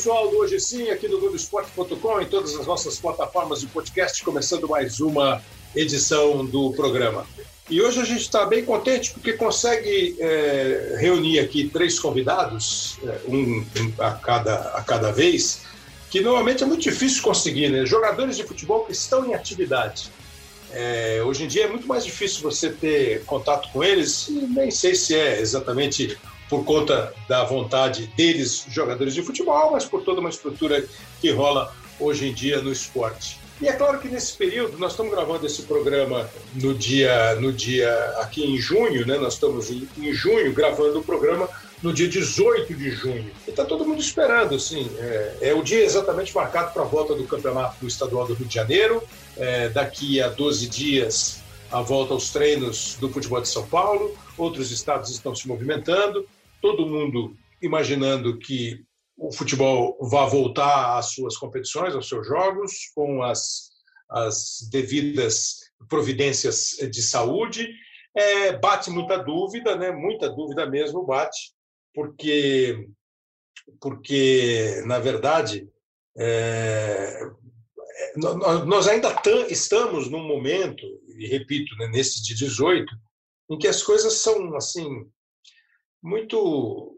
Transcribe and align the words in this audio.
Pessoal, 0.00 0.30
do 0.30 0.38
Hoje 0.38 0.58
Sim, 0.58 0.88
aqui 0.88 1.06
no 1.08 1.20
Globoesporte.com, 1.20 2.22
em 2.22 2.24
todas 2.24 2.54
as 2.54 2.66
nossas 2.66 2.98
plataformas 2.98 3.60
de 3.60 3.66
podcast, 3.66 4.24
começando 4.24 4.66
mais 4.66 4.98
uma 4.98 5.42
edição 5.76 6.42
do 6.42 6.72
programa. 6.72 7.26
E 7.68 7.82
hoje 7.82 8.00
a 8.00 8.04
gente 8.04 8.22
está 8.22 8.46
bem 8.46 8.64
contente 8.64 9.10
porque 9.10 9.34
consegue 9.34 10.16
é, 10.18 10.96
reunir 10.98 11.40
aqui 11.40 11.68
três 11.68 12.00
convidados, 12.00 12.96
é, 13.04 13.20
um, 13.28 13.62
a, 13.98 14.12
cada, 14.12 14.70
a 14.70 14.82
cada 14.82 15.12
vez, 15.12 15.64
que 16.08 16.22
normalmente 16.22 16.62
é 16.62 16.66
muito 16.66 16.80
difícil 16.80 17.22
conseguir, 17.22 17.68
né? 17.68 17.84
Jogadores 17.84 18.38
de 18.38 18.44
futebol 18.44 18.86
que 18.86 18.92
estão 18.92 19.26
em 19.26 19.34
atividade. 19.34 20.10
É, 20.72 21.22
hoje 21.26 21.44
em 21.44 21.46
dia 21.46 21.64
é 21.64 21.68
muito 21.68 21.86
mais 21.86 22.06
difícil 22.06 22.40
você 22.40 22.70
ter 22.70 23.22
contato 23.26 23.68
com 23.70 23.84
eles, 23.84 24.28
nem 24.30 24.70
sei 24.70 24.94
se 24.94 25.14
é 25.14 25.38
exatamente 25.42 26.18
por 26.50 26.64
conta 26.64 27.14
da 27.28 27.44
vontade 27.44 28.08
deles, 28.16 28.66
jogadores 28.68 29.14
de 29.14 29.22
futebol, 29.22 29.70
mas 29.70 29.84
por 29.84 30.02
toda 30.02 30.20
uma 30.20 30.28
estrutura 30.28 30.84
que 31.20 31.30
rola 31.30 31.72
hoje 32.00 32.28
em 32.28 32.34
dia 32.34 32.60
no 32.60 32.72
esporte. 32.72 33.38
E 33.62 33.68
é 33.68 33.72
claro 33.72 34.00
que 34.00 34.08
nesse 34.08 34.32
período, 34.36 34.78
nós 34.78 34.92
estamos 34.92 35.12
gravando 35.12 35.46
esse 35.46 35.62
programa 35.62 36.28
no 36.54 36.74
dia, 36.74 37.34
no 37.36 37.52
dia 37.52 37.92
aqui 38.18 38.42
em 38.42 38.56
junho, 38.56 39.06
né? 39.06 39.18
Nós 39.18 39.34
estamos 39.34 39.70
em, 39.70 39.86
em 39.98 40.12
junho 40.12 40.52
gravando 40.52 40.98
o 40.98 41.04
programa 41.04 41.48
no 41.82 41.92
dia 41.92 42.08
18 42.08 42.74
de 42.74 42.90
junho. 42.90 43.30
E 43.46 43.50
está 43.50 43.64
todo 43.64 43.84
mundo 43.84 44.00
esperando, 44.00 44.54
assim. 44.54 44.90
É, 44.98 45.36
é 45.42 45.54
o 45.54 45.62
dia 45.62 45.84
exatamente 45.84 46.34
marcado 46.34 46.72
para 46.72 46.82
a 46.82 46.86
volta 46.86 47.14
do 47.14 47.24
Campeonato 47.24 47.86
Estadual 47.86 48.26
do 48.26 48.32
Rio 48.32 48.46
de 48.46 48.54
Janeiro. 48.54 49.02
É, 49.36 49.68
daqui 49.68 50.22
a 50.22 50.28
12 50.28 50.66
dias, 50.66 51.42
a 51.70 51.82
volta 51.82 52.14
aos 52.14 52.30
treinos 52.30 52.96
do 52.98 53.10
futebol 53.10 53.42
de 53.42 53.48
São 53.48 53.66
Paulo. 53.66 54.16
Outros 54.38 54.70
estados 54.70 55.10
estão 55.10 55.34
se 55.34 55.46
movimentando 55.46 56.26
todo 56.60 56.86
mundo 56.86 57.36
imaginando 57.62 58.38
que 58.38 58.84
o 59.16 59.30
futebol 59.30 59.98
vá 60.00 60.24
voltar 60.24 60.98
às 60.98 61.12
suas 61.12 61.36
competições, 61.36 61.94
aos 61.94 62.08
seus 62.08 62.26
jogos, 62.26 62.90
com 62.94 63.22
as, 63.22 63.70
as 64.08 64.68
devidas 64.70 65.58
providências 65.88 66.76
de 66.90 67.02
saúde. 67.02 67.68
É, 68.16 68.56
bate 68.56 68.90
muita 68.90 69.18
dúvida, 69.18 69.76
né? 69.76 69.92
muita 69.92 70.28
dúvida 70.28 70.66
mesmo 70.66 71.04
bate, 71.04 71.52
porque, 71.94 72.88
porque 73.80 74.82
na 74.86 74.98
verdade, 74.98 75.68
é, 76.18 77.20
nós 78.66 78.88
ainda 78.88 79.14
estamos 79.48 80.10
num 80.10 80.26
momento, 80.26 80.84
e 81.16 81.26
repito, 81.26 81.76
né, 81.76 81.88
nesse 81.88 82.22
de 82.22 82.34
18, 82.34 82.86
em 83.50 83.58
que 83.58 83.68
as 83.68 83.82
coisas 83.82 84.14
são 84.14 84.56
assim 84.56 85.06
muito 86.02 86.96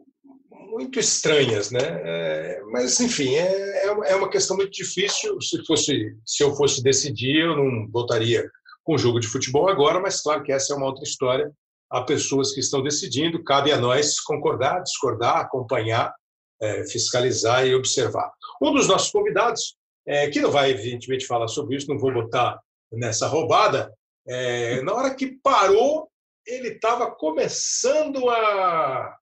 muito 0.49 0.99
estranhas, 0.99 1.69
né? 1.69 1.79
É, 1.81 2.61
mas 2.71 2.99
enfim, 2.99 3.35
é, 3.35 3.85
é, 3.85 4.11
é 4.11 4.15
uma 4.15 4.29
questão 4.29 4.57
muito 4.57 4.71
difícil. 4.71 5.39
Se 5.39 5.63
fosse, 5.65 6.17
se 6.25 6.43
eu 6.43 6.55
fosse 6.55 6.81
decidir, 6.81 7.45
eu 7.45 7.55
não 7.55 7.87
votaria 7.91 8.49
com 8.83 8.95
o 8.95 8.97
jogo 8.97 9.19
de 9.19 9.27
futebol 9.27 9.69
agora, 9.69 9.99
mas 9.99 10.21
claro 10.21 10.43
que 10.43 10.51
essa 10.51 10.73
é 10.73 10.75
uma 10.75 10.87
outra 10.87 11.03
história. 11.03 11.51
Há 11.91 12.01
pessoas 12.01 12.53
que 12.53 12.59
estão 12.59 12.81
decidindo, 12.81 13.43
cabe 13.43 13.71
a 13.71 13.77
nós 13.77 14.19
concordar, 14.19 14.81
discordar, 14.81 15.37
acompanhar, 15.37 16.11
é, 16.59 16.85
fiscalizar 16.87 17.67
e 17.67 17.75
observar. 17.75 18.31
Um 18.61 18.73
dos 18.73 18.87
nossos 18.87 19.11
convidados, 19.11 19.75
é, 20.07 20.27
que 20.29 20.41
não 20.41 20.49
vai 20.49 20.71
evidentemente 20.71 21.27
falar 21.27 21.47
sobre 21.47 21.75
isso, 21.75 21.87
não 21.87 21.99
vou 21.99 22.11
botar 22.11 22.59
nessa 22.91 23.27
roubada, 23.27 23.93
é, 24.27 24.81
na 24.81 24.93
hora 24.93 25.13
que 25.13 25.37
parou 25.43 26.09
ele 26.45 26.69
estava 26.69 27.09
começando 27.09 28.29
a 28.29 29.15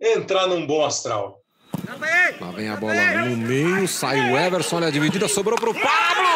entrar 0.00 0.46
num 0.46 0.66
bom 0.66 0.84
astral. 0.84 1.40
Lá 2.40 2.50
vem 2.50 2.68
a 2.68 2.76
bola 2.76 2.94
no 3.26 3.36
meio, 3.36 3.88
sai 3.88 4.30
o 4.30 4.38
Everson, 4.38 4.76
olha 4.76 4.88
a 4.88 4.90
dividida, 4.90 5.28
sobrou 5.28 5.58
para 5.58 5.70
o 5.70 5.74
Pablo! 5.74 6.28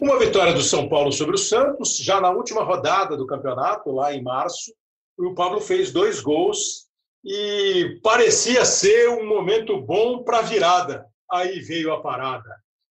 Uma 0.00 0.18
vitória 0.18 0.52
do 0.52 0.60
São 0.60 0.86
Paulo 0.86 1.10
sobre 1.10 1.34
o 1.34 1.38
Santos, 1.38 1.96
já 1.96 2.20
na 2.20 2.30
última 2.30 2.62
rodada 2.62 3.16
do 3.16 3.26
campeonato, 3.26 3.90
lá 3.90 4.12
em 4.12 4.22
março, 4.22 4.70
o 5.18 5.34
Pablo 5.34 5.60
fez 5.60 5.92
dois 5.92 6.20
gols 6.20 6.86
e 7.24 7.98
parecia 8.02 8.64
ser 8.64 9.08
um 9.10 9.26
momento 9.26 9.80
bom 9.80 10.22
para 10.22 10.38
a 10.38 10.42
virada. 10.42 11.06
Aí 11.30 11.60
veio 11.60 11.92
a 11.92 12.02
parada. 12.02 12.48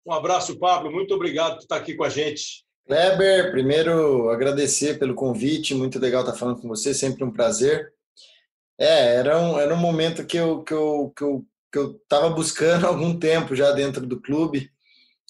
Um 0.07 0.13
abraço, 0.13 0.59
Pablo. 0.59 0.91
Muito 0.91 1.15
obrigado 1.15 1.55
por 1.55 1.63
estar 1.63 1.77
aqui 1.77 1.95
com 1.95 2.05
a 2.05 2.09
gente. 2.09 2.65
Kleber, 2.87 3.51
primeiro 3.51 4.31
agradecer 4.31 4.99
pelo 4.99 5.15
convite. 5.15 5.75
Muito 5.75 5.99
legal 5.99 6.23
estar 6.23 6.35
falando 6.35 6.61
com 6.61 6.69
você, 6.69 6.95
sempre 6.95 7.25
um 7.25 7.33
prazer. 7.33 7.93
É, 8.79 9.17
era 9.17 9.41
um, 9.41 9.59
era 9.59 9.75
um 9.75 9.79
momento 9.79 10.27
que 10.27 10.37
eu 10.37 10.63
que 10.63 10.75
eu 10.75 11.13
que 11.17 11.25
eu 11.25 11.45
que 11.73 11.79
eu 11.79 11.97
estava 11.97 12.31
buscando 12.31 12.87
há 12.87 12.89
algum 12.91 13.19
tempo 13.19 13.55
já 13.55 13.73
dentro 13.73 14.07
do 14.07 14.21
clube. 14.21 14.71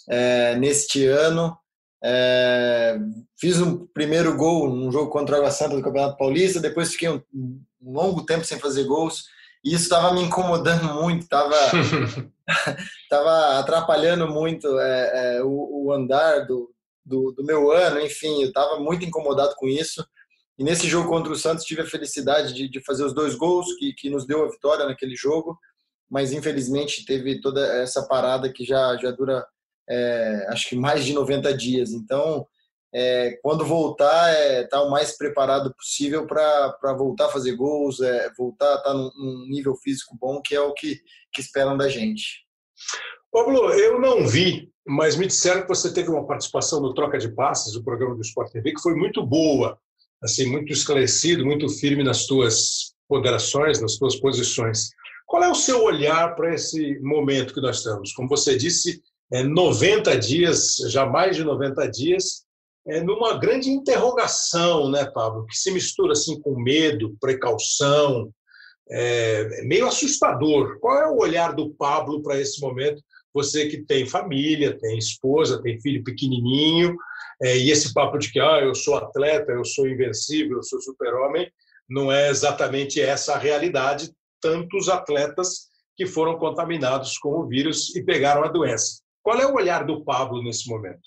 É, 0.09 0.55
neste 0.57 1.07
ano, 1.07 1.57
é, 2.03 2.99
fiz 3.39 3.61
um 3.61 3.87
primeiro 3.87 4.37
gol 4.37 4.69
num 4.69 4.93
jogo 4.93 5.11
contra 5.11 5.37
a 5.37 5.39
Água 5.39 5.51
Santa 5.51 5.77
do 5.77 5.83
Campeonato 5.83 6.17
Paulista, 6.17 6.61
depois 6.61 6.93
fiquei 6.93 7.09
um, 7.09 7.23
um 7.35 7.93
longo 7.93 8.25
tempo 8.25 8.45
sem 8.45 8.59
fazer 8.59 8.85
gols, 8.85 9.25
e 9.65 9.75
isso 9.75 9.85
estava 9.85 10.13
me 10.13 10.23
incomodando 10.23 10.95
muito, 10.95 11.23
estava 11.23 11.57
tava 13.11 13.59
atrapalhando 13.59 14.29
muito 14.29 14.79
é, 14.79 15.37
é, 15.37 15.43
o, 15.43 15.87
o, 15.87 15.93
andar 15.93 16.47
do, 16.47 16.73
do, 17.05 17.33
do, 17.33 17.45
meu 17.45 17.73
ano, 17.73 18.01
enfim, 18.01 18.43
eu 18.43 18.49
estava 18.49 18.79
muito 18.79 19.05
incomodado 19.05 19.55
com 19.57 19.67
isso. 19.67 20.07
E 20.59 20.65
nesse 20.65 20.87
jogo 20.87 21.09
contra 21.09 21.33
o 21.33 21.37
Santos 21.37 21.65
tive 21.65 21.83
a 21.83 21.87
felicidade 21.87 22.55
de, 22.55 22.69
de 22.69 22.81
fazer 22.81 23.05
os 23.05 23.13
dois 23.13 23.35
gols 23.35 23.67
que, 23.79 23.93
que 23.93 24.09
nos 24.09 24.27
deu 24.27 24.45
a 24.45 24.51
vitória 24.51 24.87
naquele 24.87 25.15
jogo, 25.15 25.59
mas 26.09 26.33
infelizmente 26.33 27.05
teve 27.05 27.41
toda 27.41 27.61
essa 27.83 28.07
parada 28.07 28.51
que 28.51 28.65
já, 28.65 28.97
já 28.97 29.11
dura 29.11 29.45
é, 29.89 30.47
acho 30.51 30.69
que 30.69 30.77
mais 30.77 31.05
de 31.05 31.13
90 31.13 31.57
dias. 31.57 31.93
Então, 31.93 32.47
é, 32.95 33.39
quando 33.43 33.65
voltar, 33.65 34.31
é 34.35 34.63
estar 34.63 34.79
tá 34.79 34.83
o 34.83 34.91
mais 34.91 35.17
preparado 35.17 35.75
possível 35.75 36.27
para 36.27 36.95
voltar 36.97 37.27
a 37.27 37.31
fazer 37.31 37.55
gols, 37.55 38.01
é, 38.01 38.31
voltar 38.37 38.73
a 38.73 38.77
estar 38.77 38.91
tá 38.91 38.95
num, 38.95 39.11
num, 39.17 39.47
nível 39.49 39.77
físico 39.77 40.17
bom, 40.19 40.41
que 40.41 40.55
é 40.55 40.61
o 40.61 40.73
que, 40.73 41.01
que 41.33 41.41
esperam 41.41 41.77
da 41.77 41.89
gente. 41.89 42.45
Pablo, 43.31 43.71
eu 43.73 44.01
não 44.01 44.27
vi, 44.27 44.71
mas 44.87 45.17
me 45.17 45.27
disseram 45.27 45.63
que 45.63 45.69
você 45.69 45.93
teve 45.93 46.09
uma 46.09 46.27
participação 46.27 46.81
no 46.81 46.95
Troca 46.95 47.19
de 47.19 47.29
Passes, 47.29 47.75
o 47.75 47.85
programa 47.85 48.15
do 48.15 48.23
Sport 48.23 48.51
TV, 48.51 48.73
que 48.73 48.81
foi 48.81 48.95
muito 48.95 49.25
boa, 49.27 49.79
assim, 50.23 50.47
muito 50.47 50.73
esclarecido, 50.73 51.45
muito 51.45 51.69
firme 51.69 52.03
nas 52.03 52.25
tuas 52.25 52.95
ponderações, 53.09 53.81
nas 53.81 53.97
tuas 53.97 54.17
posições. 54.17 54.91
Qual 55.27 55.43
é 55.43 55.51
o 55.51 55.55
seu 55.55 55.83
olhar 55.83 56.35
para 56.35 56.55
esse 56.55 56.99
momento 57.01 57.53
que 57.53 57.61
nós 57.61 57.79
estamos? 57.79 58.13
Como 58.13 58.29
você 58.29 58.57
disse, 58.57 59.03
é, 59.03 59.16
90 59.31 60.17
dias, 60.19 60.77
já 60.89 61.05
mais 61.05 61.37
de 61.37 61.45
90 61.45 61.87
dias, 61.91 62.47
é, 62.87 63.03
numa 63.03 63.37
grande 63.39 63.69
interrogação, 63.69 64.89
né, 64.89 65.05
Pablo, 65.05 65.47
que 65.47 65.57
se 65.57 65.73
mistura 65.73 66.13
assim 66.13 66.41
com 66.41 66.61
medo, 66.61 67.17
precaução, 67.21 68.31
é, 68.89 69.63
meio 69.65 69.87
assustador. 69.87 70.79
Qual 70.79 70.97
é 70.97 71.07
o 71.09 71.19
olhar 71.19 71.53
do 71.53 71.71
Pablo 71.71 72.23
para 72.23 72.41
esse 72.41 72.61
momento? 72.61 73.03
Você 73.35 73.69
que 73.69 73.83
tem 73.83 74.07
família, 74.07 74.79
tem 74.79 74.97
esposa, 74.97 75.61
tem 75.61 75.81
filho 75.81 76.03
pequenininho, 76.05 76.97
é, 77.43 77.59
e 77.59 77.71
esse 77.71 77.93
papo 77.93 78.19
de 78.19 78.33
que 78.33 78.41
ah, 78.41 78.61
eu 78.63 78.75
sou 78.75 78.97
atleta, 78.97 79.53
eu 79.53 79.65
sou 79.65 79.87
invencível, 79.87 80.59
eu 80.59 80.63
sou 80.63 80.81
super-homem, 80.81 81.51
não 81.89 82.11
é 82.11 82.31
exatamente 82.31 83.01
essa 83.01 83.35
a 83.35 83.39
realidade. 83.39 84.11
Tantos 84.41 84.89
atletas 84.89 85.69
que 85.97 86.07
foram 86.07 86.39
contaminados 86.39 87.19
com 87.19 87.41
o 87.41 87.47
vírus 87.47 87.95
e 87.97 88.03
pegaram 88.03 88.45
a 88.45 88.49
doença. 88.49 89.01
Qual 89.27 89.41
é 89.41 89.45
o 89.45 89.57
olhar 89.57 89.85
do 89.85 90.05
Pablo 90.05 90.41
nesse 90.41 90.69
momento? 90.69 91.03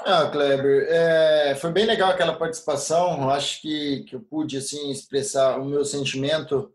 Ah, 0.00 0.28
Kleber, 0.28 0.84
é, 0.90 1.54
foi 1.54 1.70
bem 1.70 1.86
legal 1.86 2.10
aquela 2.10 2.36
participação. 2.36 3.30
Acho 3.30 3.62
que, 3.62 4.02
que 4.02 4.16
eu 4.16 4.20
pude 4.20 4.56
assim 4.56 4.90
expressar 4.90 5.56
o 5.60 5.64
meu 5.64 5.84
sentimento. 5.84 6.72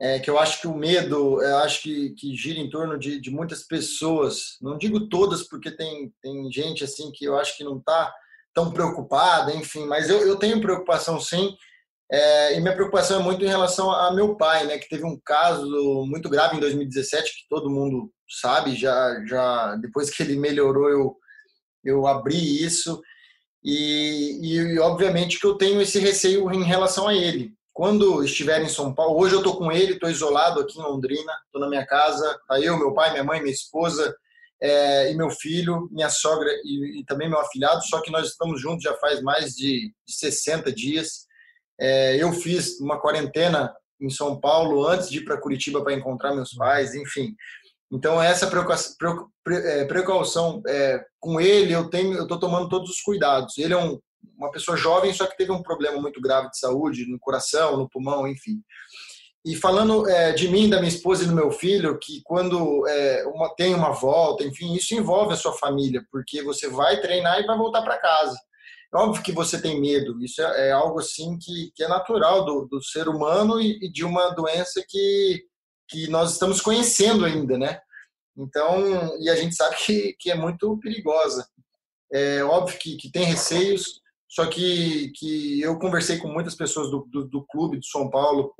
É, 0.00 0.18
que 0.18 0.28
eu 0.28 0.40
acho 0.40 0.60
que 0.60 0.66
o 0.66 0.74
medo, 0.74 1.40
eu 1.40 1.58
acho 1.58 1.82
que, 1.82 2.10
que 2.14 2.34
gira 2.34 2.58
em 2.58 2.68
torno 2.68 2.98
de, 2.98 3.20
de 3.20 3.30
muitas 3.30 3.62
pessoas. 3.62 4.58
Não 4.60 4.76
digo 4.76 5.08
todas, 5.08 5.44
porque 5.44 5.70
tem, 5.70 6.12
tem 6.20 6.50
gente 6.50 6.82
assim 6.82 7.12
que 7.12 7.24
eu 7.24 7.38
acho 7.38 7.56
que 7.56 7.62
não 7.62 7.78
está 7.78 8.12
tão 8.52 8.72
preocupada, 8.72 9.54
enfim. 9.54 9.86
Mas 9.86 10.10
eu, 10.10 10.26
eu 10.26 10.34
tenho 10.34 10.60
preocupação 10.60 11.20
sim. 11.20 11.56
É, 12.12 12.56
e 12.56 12.60
minha 12.60 12.74
preocupação 12.74 13.20
é 13.20 13.22
muito 13.22 13.42
em 13.42 13.48
relação 13.48 13.90
a 13.90 14.12
meu 14.12 14.36
pai, 14.36 14.66
né, 14.66 14.76
que 14.76 14.88
teve 14.88 15.02
um 15.02 15.18
caso 15.24 16.04
muito 16.06 16.28
grave 16.28 16.56
em 16.56 16.60
2017 16.60 17.30
que 17.30 17.48
todo 17.48 17.70
mundo 17.70 18.12
sabe, 18.28 18.76
já, 18.76 19.24
já 19.24 19.76
depois 19.76 20.10
que 20.10 20.22
ele 20.22 20.36
melhorou, 20.36 20.90
eu, 20.90 21.16
eu 21.82 22.06
abri 22.06 22.62
isso. 22.62 23.00
E, 23.64 24.40
e, 24.42 24.78
obviamente 24.80 25.38
que 25.38 25.46
eu 25.46 25.54
tenho 25.54 25.80
esse 25.80 25.98
receio 25.98 26.50
em 26.52 26.64
relação 26.64 27.08
a 27.08 27.14
ele. 27.14 27.54
quando 27.72 28.22
estiver 28.22 28.60
em 28.60 28.68
São 28.68 28.94
Paulo, 28.94 29.18
hoje 29.18 29.34
eu 29.34 29.38
estou 29.38 29.56
com 29.56 29.72
ele, 29.72 29.94
estou 29.94 30.10
isolado 30.10 30.60
aqui 30.60 30.78
em 30.78 30.82
Londrina, 30.82 31.32
estou 31.46 31.60
na 31.60 31.68
minha 31.68 31.86
casa, 31.86 32.38
tá 32.46 32.60
eu, 32.60 32.76
meu 32.76 32.92
pai, 32.92 33.12
minha 33.12 33.24
mãe, 33.24 33.40
minha 33.40 33.54
esposa 33.54 34.14
é, 34.60 35.10
e 35.10 35.16
meu 35.16 35.30
filho, 35.30 35.88
minha 35.90 36.10
sogra 36.10 36.50
e, 36.64 37.00
e, 37.00 37.04
também 37.06 37.30
meu 37.30 37.40
afilhado, 37.40 37.82
só 37.86 38.02
que 38.02 38.10
nós 38.10 38.28
estamos 38.28 38.60
juntos 38.60 38.82
já 38.82 38.94
faz 38.98 39.22
mais 39.22 39.54
de, 39.54 39.92
de 40.06 40.14
60 40.14 40.70
dias. 40.72 41.26
É, 41.80 42.16
eu 42.22 42.32
fiz 42.32 42.78
uma 42.80 43.00
quarentena 43.00 43.74
em 44.00 44.10
São 44.10 44.38
Paulo 44.38 44.86
antes 44.86 45.08
de 45.08 45.18
ir 45.18 45.24
para 45.24 45.40
Curitiba 45.40 45.82
para 45.82 45.94
encontrar 45.94 46.34
meus 46.34 46.54
pais, 46.54 46.94
enfim. 46.94 47.34
Então 47.90 48.20
essa 48.20 48.46
é, 48.46 49.84
precaução 49.84 50.62
é, 50.66 51.04
com 51.20 51.40
ele 51.40 51.72
eu 51.72 51.90
tenho, 51.90 52.14
eu 52.14 52.22
estou 52.22 52.38
tomando 52.38 52.68
todos 52.68 52.90
os 52.90 53.00
cuidados. 53.00 53.58
Ele 53.58 53.74
é 53.74 53.76
um, 53.76 54.00
uma 54.36 54.50
pessoa 54.50 54.76
jovem, 54.76 55.12
só 55.12 55.26
que 55.26 55.36
teve 55.36 55.52
um 55.52 55.62
problema 55.62 56.00
muito 56.00 56.20
grave 56.20 56.50
de 56.50 56.58
saúde 56.58 57.06
no 57.06 57.18
coração, 57.18 57.76
no 57.76 57.88
pulmão, 57.88 58.26
enfim. 58.26 58.62
E 59.44 59.56
falando 59.56 60.08
é, 60.08 60.32
de 60.32 60.48
mim, 60.48 60.70
da 60.70 60.78
minha 60.78 60.88
esposa 60.88 61.24
e 61.24 61.26
do 61.26 61.34
meu 61.34 61.50
filho, 61.50 61.98
que 61.98 62.22
quando 62.24 62.86
é, 62.86 63.24
uma, 63.26 63.52
tem 63.56 63.74
uma 63.74 63.90
volta, 63.90 64.44
enfim, 64.44 64.72
isso 64.74 64.94
envolve 64.94 65.34
a 65.34 65.36
sua 65.36 65.52
família, 65.52 66.04
porque 66.12 66.42
você 66.42 66.68
vai 66.68 67.00
treinar 67.00 67.40
e 67.40 67.46
vai 67.46 67.58
voltar 67.58 67.82
para 67.82 67.98
casa. 67.98 68.38
Óbvio 68.94 69.22
que 69.22 69.32
você 69.32 69.60
tem 69.60 69.80
medo, 69.80 70.22
isso 70.22 70.42
é, 70.42 70.68
é 70.68 70.72
algo 70.72 71.00
assim 71.00 71.38
que, 71.38 71.72
que, 71.74 71.82
é 71.82 71.88
natural 71.88 72.44
do, 72.44 72.66
do 72.66 72.82
ser 72.82 73.08
humano 73.08 73.58
e, 73.58 73.78
e, 73.82 73.90
de 73.90 74.04
uma 74.04 74.30
doença 74.30 74.84
que, 74.86 75.46
que 75.88 76.08
nós 76.08 76.32
estamos 76.32 76.60
conhecendo 76.60 77.24
ainda, 77.24 77.56
né? 77.56 77.80
Então, 78.36 79.18
e 79.18 79.30
a 79.30 79.36
gente 79.36 79.54
sabe 79.54 79.76
que, 79.76 80.14
que 80.18 80.30
é 80.30 80.34
muito 80.34 80.78
perigosa. 80.78 81.46
É 82.12 82.44
óbvio 82.44 82.78
que, 82.78 82.96
que 82.96 83.10
tem 83.10 83.24
receios, 83.24 84.02
só 84.28 84.46
que, 84.46 85.10
que 85.16 85.60
eu 85.62 85.78
conversei 85.78 86.18
com 86.18 86.28
muitas 86.28 86.54
pessoas 86.54 86.90
do, 86.90 87.06
do, 87.10 87.26
do 87.26 87.46
clube 87.46 87.80
de 87.80 87.88
São 87.88 88.10
Paulo, 88.10 88.54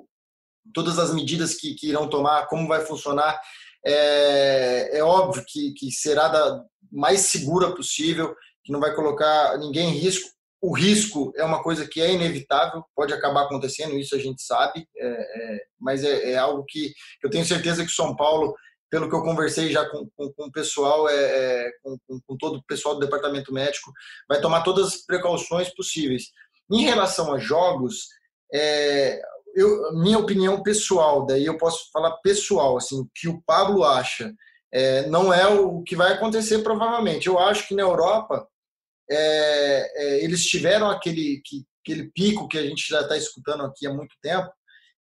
todas 0.72 0.98
as 0.98 1.14
medidas 1.14 1.54
que, 1.54 1.74
que 1.74 1.88
irão 1.88 2.08
tomar, 2.08 2.46
como 2.46 2.66
vai 2.66 2.80
funcionar. 2.84 3.38
É, 3.84 4.98
é 4.98 5.04
óbvio 5.04 5.44
que, 5.46 5.72
que 5.72 5.90
será 5.90 6.28
da 6.28 6.64
mais 6.90 7.20
segura 7.22 7.74
possível, 7.74 8.34
que 8.64 8.72
não 8.72 8.80
vai 8.80 8.94
colocar 8.94 9.56
ninguém 9.58 9.90
em 9.90 9.98
risco. 9.98 10.30
O 10.62 10.72
risco 10.72 11.32
é 11.34 11.44
uma 11.44 11.60
coisa 11.60 11.88
que 11.88 12.00
é 12.00 12.12
inevitável, 12.12 12.84
pode 12.94 13.12
acabar 13.12 13.42
acontecendo, 13.42 13.98
isso 13.98 14.14
a 14.14 14.18
gente 14.18 14.40
sabe, 14.42 14.86
é, 14.96 15.06
é, 15.08 15.64
mas 15.80 16.04
é, 16.04 16.30
é, 16.30 16.38
algo 16.38 16.64
que 16.68 16.92
eu 17.20 17.28
tenho 17.28 17.44
certeza 17.44 17.84
que 17.84 17.90
São 17.90 18.14
Paulo 18.14 18.54
pelo 18.88 19.08
que 19.08 19.14
eu 19.16 19.22
conversei 19.22 19.72
já 19.72 19.88
com, 19.88 20.06
com, 20.14 20.32
com 20.34 20.44
o 20.44 20.52
pessoal, 20.52 21.08
é, 21.08 21.14
é 21.14 21.70
com, 21.82 21.96
com, 22.26 22.36
todo 22.36 22.58
o 22.58 22.64
pessoal 22.64 22.94
do 22.94 23.00
departamento 23.00 23.52
médico, 23.52 23.90
vai 24.28 24.40
tomar 24.40 24.62
todas 24.62 24.88
as 24.88 24.96
precauções 24.98 25.74
possíveis. 25.74 26.24
Em 26.70 26.82
relação 26.82 27.32
a 27.32 27.38
jogos, 27.38 28.06
é, 28.52 29.20
eu, 29.54 29.94
minha 29.94 30.18
opinião 30.18 30.62
pessoal, 30.62 31.24
daí 31.24 31.46
eu 31.46 31.56
posso 31.56 31.90
falar 31.90 32.18
pessoal, 32.18 32.76
assim, 32.76 33.04
que 33.14 33.28
o 33.28 33.42
Pablo 33.46 33.82
acha, 33.82 34.32
não 35.08 35.32
é 35.32 35.46
o 35.46 35.82
que 35.82 35.96
vai 35.96 36.12
acontecer 36.12 36.58
provavelmente. 36.60 37.26
Eu 37.26 37.38
acho 37.38 37.68
que 37.68 37.74
na 37.74 37.82
Europa 37.82 38.46
é, 39.12 39.92
é, 39.94 40.24
eles 40.24 40.44
tiveram 40.46 40.90
aquele, 40.90 41.40
que, 41.44 41.64
aquele 41.82 42.10
pico 42.12 42.48
que 42.48 42.58
a 42.58 42.62
gente 42.62 42.86
já 42.88 43.02
está 43.02 43.16
escutando 43.16 43.64
aqui 43.64 43.86
há 43.86 43.92
muito 43.92 44.14
tempo 44.22 44.50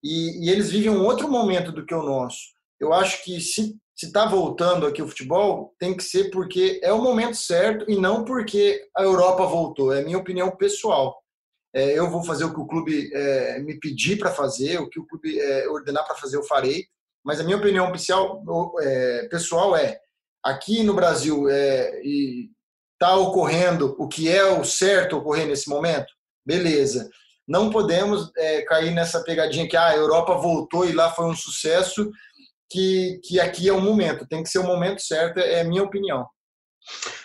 e, 0.04 0.46
e 0.46 0.50
eles 0.50 0.72
vivem 0.72 0.92
um 0.92 1.06
outro 1.06 1.30
momento 1.30 1.72
do 1.72 1.86
que 1.86 1.94
o 1.94 2.04
nosso 2.04 2.60
eu 2.80 2.94
acho 2.94 3.24
que 3.24 3.40
se 3.42 3.78
está 4.02 4.26
voltando 4.26 4.88
aqui 4.88 5.02
o 5.02 5.08
futebol, 5.08 5.76
tem 5.78 5.96
que 5.96 6.04
ser 6.04 6.32
porque 6.32 6.80
é 6.82 6.94
o 6.94 7.02
momento 7.02 7.36
certo 7.36 7.86
e 7.90 7.98
não 7.98 8.24
porque 8.24 8.88
a 8.96 9.04
Europa 9.04 9.46
voltou. 9.46 9.94
É 9.94 10.02
minha 10.02 10.18
opinião 10.18 10.56
pessoal. 10.56 11.22
É, 11.76 12.00
eu 12.00 12.10
vou 12.10 12.24
fazer 12.24 12.46
o 12.46 12.54
que 12.54 12.60
o 12.60 12.66
clube 12.66 13.12
é, 13.14 13.60
me 13.60 13.78
pedir 13.78 14.18
para 14.18 14.32
fazer, 14.32 14.80
o 14.80 14.90
que 14.90 15.00
o 15.00 15.06
clube 15.06 15.38
é, 15.40 15.68
ordenar 15.68 16.06
para 16.06 16.16
fazer, 16.16 16.38
eu 16.38 16.44
farei. 16.44 16.86
Mas 17.24 17.40
a 17.40 17.44
minha 17.44 17.58
opinião 17.58 17.92
é, 18.82 19.28
pessoal 19.28 19.76
é: 19.76 20.00
aqui 20.44 20.82
no 20.84 20.94
Brasil 20.94 21.48
está 23.00 23.16
ocorrendo 23.16 23.96
o 23.98 24.10
que 24.10 24.30
é 24.30 24.44
o 24.44 24.66
certo 24.66 25.16
ocorrer 25.16 25.48
nesse 25.48 25.69
momento? 25.69 26.12
Beleza. 26.46 27.10
Não 27.48 27.69
podemos 27.69 28.30
é, 28.38 28.62
cair 28.63 28.92
nessa 28.92 29.24
pegadinha 29.24 29.68
que 29.68 29.78
ah, 29.78 29.88
a 29.88 29.96
Europa 29.96 30.36
voltou 30.36 30.86
e 30.86 30.92
lá 30.92 31.10
foi 31.10 31.25
um 31.25 31.36
sucesso 31.36 32.12
que, 32.69 33.19
que 33.24 33.40
aqui 33.40 33.68
é 33.69 33.74
o 33.74 33.81
momento, 33.81 34.28
tem 34.28 34.44
que 34.44 34.50
ser 34.50 34.60
o 34.60 34.68
momento 34.68 35.01
certo, 35.01 35.40
é 35.40 35.62
a 35.62 35.63
minha 35.63 35.81
opinião. 35.81 36.28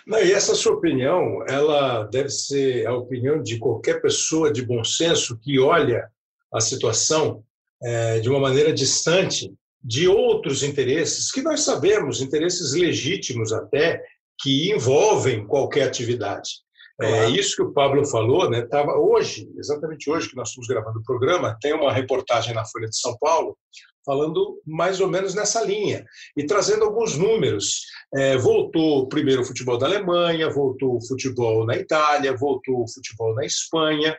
Não, 0.07 0.19
e 0.19 0.33
essa 0.33 0.55
sua 0.55 0.75
opinião, 0.75 1.45
ela 1.49 2.05
deve 2.05 2.31
ser 2.31 2.87
a 2.87 2.95
opinião 2.95 3.43
de 3.43 3.59
qualquer 3.59 4.01
pessoa 4.01 4.53
de 4.53 4.63
bom 4.63 4.83
senso 4.85 5.39
que 5.39 5.59
olha 5.59 6.09
a 6.53 6.61
situação 6.61 7.43
é, 7.83 8.21
de 8.21 8.29
uma 8.31 8.41
maneira 8.41 8.73
distante 8.73 9.53
de 9.83 10.09
outros 10.09 10.63
interesses 10.63 11.31
que 11.31 11.43
nós 11.43 11.61
sabemos, 11.61 12.23
interesses 12.23 12.73
legítimos 12.73 13.53
até, 13.53 14.03
que 14.41 14.73
envolvem 14.73 15.47
qualquer 15.47 15.89
atividade. 15.89 16.65
É 17.01 17.29
isso 17.29 17.57
que 17.57 17.63
o 17.63 17.73
Pablo 17.73 18.07
falou, 18.07 18.49
né? 18.49 18.63
Tava 18.63 18.97
hoje, 18.97 19.51
exatamente 19.59 20.09
hoje 20.09 20.31
que 20.31 20.37
nós 20.37 20.51
estamos 20.51 20.69
gravando 20.69 21.01
o 21.01 21.03
programa, 21.03 21.57
tem 21.61 21.73
uma 21.75 21.93
reportagem 21.93 22.55
na 22.55 22.65
Folha 22.65 22.89
de 22.89 22.97
São 22.97 23.17
Paulo 23.19 23.57
falando 24.05 24.61
mais 24.67 25.01
ou 25.01 25.09
menos 25.09 25.35
nessa 25.35 25.65
linha 25.65 26.05
e 26.37 26.45
trazendo 26.47 26.85
alguns 26.85 27.17
números. 27.17 27.81
É, 28.15 28.37
voltou 28.37 29.09
primeiro 29.09 29.43
o 29.43 29.45
futebol 29.45 29.79
da 29.79 29.87
Alemanha, 29.87 30.51
voltou 30.51 30.97
o 30.97 31.05
futebol 31.05 31.65
na 31.67 31.77
Itália, 31.77 32.37
voltou 32.37 32.83
o 32.83 32.89
futebol 32.89 33.35
na 33.35 33.45
Espanha, 33.45 34.17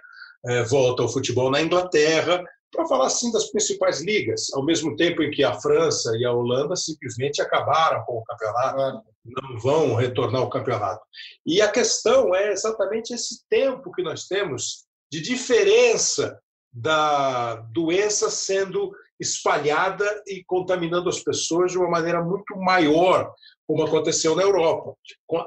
é, 0.47 0.63
volta 0.63 1.03
o 1.03 1.09
futebol 1.09 1.49
na 1.49 1.61
Inglaterra, 1.61 2.43
para 2.75 2.87
falar 2.87 3.07
assim 3.07 3.31
das 3.31 3.49
principais 3.49 4.01
ligas, 4.01 4.47
ao 4.53 4.63
mesmo 4.63 4.95
tempo 4.95 5.23
em 5.23 5.31
que 5.31 5.43
a 5.43 5.53
França 5.59 6.15
e 6.17 6.25
a 6.25 6.31
Holanda 6.31 6.75
simplesmente 6.75 7.41
acabaram 7.41 8.03
com 8.05 8.17
o 8.17 8.23
campeonato, 8.23 9.03
não 9.25 9.59
vão 9.59 9.95
retornar 9.95 10.41
ao 10.41 10.49
campeonato. 10.49 11.03
E 11.45 11.61
a 11.61 11.71
questão 11.71 12.35
é 12.35 12.51
exatamente 12.51 13.13
esse 13.13 13.47
tempo 13.49 13.91
que 13.91 14.03
nós 14.03 14.27
temos 14.27 14.85
de 15.11 15.21
diferença 15.21 16.39
da 16.71 17.55
doença 17.71 18.29
sendo 18.29 18.91
espalhada 19.19 20.05
e 20.27 20.43
contaminando 20.45 21.09
as 21.09 21.21
pessoas 21.21 21.71
de 21.71 21.77
uma 21.77 21.89
maneira 21.89 22.21
muito 22.21 22.55
maior, 22.57 23.33
como 23.65 23.83
aconteceu 23.83 24.35
na 24.35 24.43
Europa. 24.43 24.93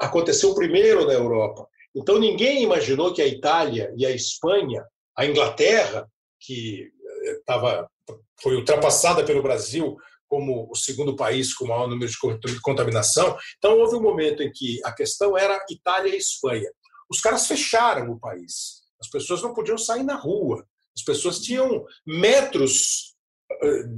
Aconteceu 0.01 0.55
primeiro 0.55 1.07
na 1.07 1.13
Europa. 1.13 1.69
Então 1.95 2.19
ninguém 2.19 2.63
imaginou 2.63 3.13
que 3.13 3.21
a 3.21 3.27
Itália 3.27 3.93
e 3.97 4.07
a 4.07 4.11
Espanha, 4.11 4.85
a 5.17 5.27
Inglaterra, 5.27 6.09
que 6.41 6.91
estava 7.25 7.89
eh, 8.11 8.15
foi 8.43 8.57
ultrapassada 8.57 9.25
pelo 9.25 9.43
Brasil 9.43 9.97
como 10.27 10.69
o 10.71 10.77
segundo 10.77 11.17
país 11.17 11.55
com 11.55 11.65
o 11.65 11.69
maior 11.69 11.89
número 11.89 12.11
de 12.11 12.61
contaminação. 12.61 13.37
Então 13.57 13.79
houve 13.79 13.97
um 13.97 14.03
momento 14.03 14.43
em 14.43 14.53
que 14.53 14.79
a 14.85 14.93
questão 14.93 15.37
era 15.37 15.65
Itália 15.71 16.15
e 16.15 16.19
Espanha. 16.19 16.71
Os 17.11 17.21
caras 17.21 17.47
fecharam 17.47 18.11
o 18.11 18.21
país. 18.21 18.83
As 19.01 19.09
pessoas 19.09 19.43
não 19.43 19.55
podiam 19.55 19.79
sair 19.79 20.03
na 20.03 20.17
rua. 20.17 20.67
As 20.95 21.03
pessoas 21.03 21.39
tinham 21.39 21.87
metros 22.07 23.15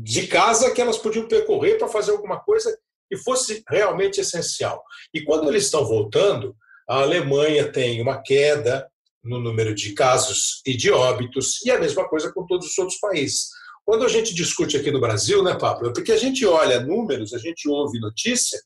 de 0.02 0.26
casa 0.26 0.70
que 0.70 0.80
elas 0.80 0.98
podiam 0.98 1.26
percorrer 1.26 1.78
para 1.78 1.88
fazer 1.88 2.12
alguma 2.12 2.40
coisa 2.40 2.76
que 3.10 3.16
fosse 3.16 3.62
realmente 3.68 4.20
essencial. 4.20 4.82
E 5.12 5.22
quando 5.22 5.48
eles 5.48 5.64
estão 5.64 5.84
voltando, 5.84 6.56
a 6.88 7.00
Alemanha 7.00 7.70
tem 7.70 8.00
uma 8.00 8.22
queda 8.22 8.88
no 9.22 9.40
número 9.40 9.74
de 9.74 9.92
casos 9.92 10.62
e 10.66 10.76
de 10.76 10.90
óbitos, 10.90 11.64
e 11.64 11.70
a 11.70 11.78
mesma 11.78 12.08
coisa 12.08 12.32
com 12.32 12.46
todos 12.46 12.68
os 12.68 12.78
outros 12.78 12.98
países. 12.98 13.48
Quando 13.84 14.04
a 14.04 14.08
gente 14.08 14.34
discute 14.34 14.76
aqui 14.76 14.90
no 14.90 15.00
Brasil, 15.00 15.42
né, 15.42 15.54
Pablo? 15.54 15.90
É 15.90 15.92
porque 15.92 16.12
a 16.12 16.16
gente 16.16 16.46
olha 16.46 16.80
números, 16.80 17.32
a 17.34 17.38
gente 17.38 17.68
ouve 17.68 17.98
notícia, 17.98 18.58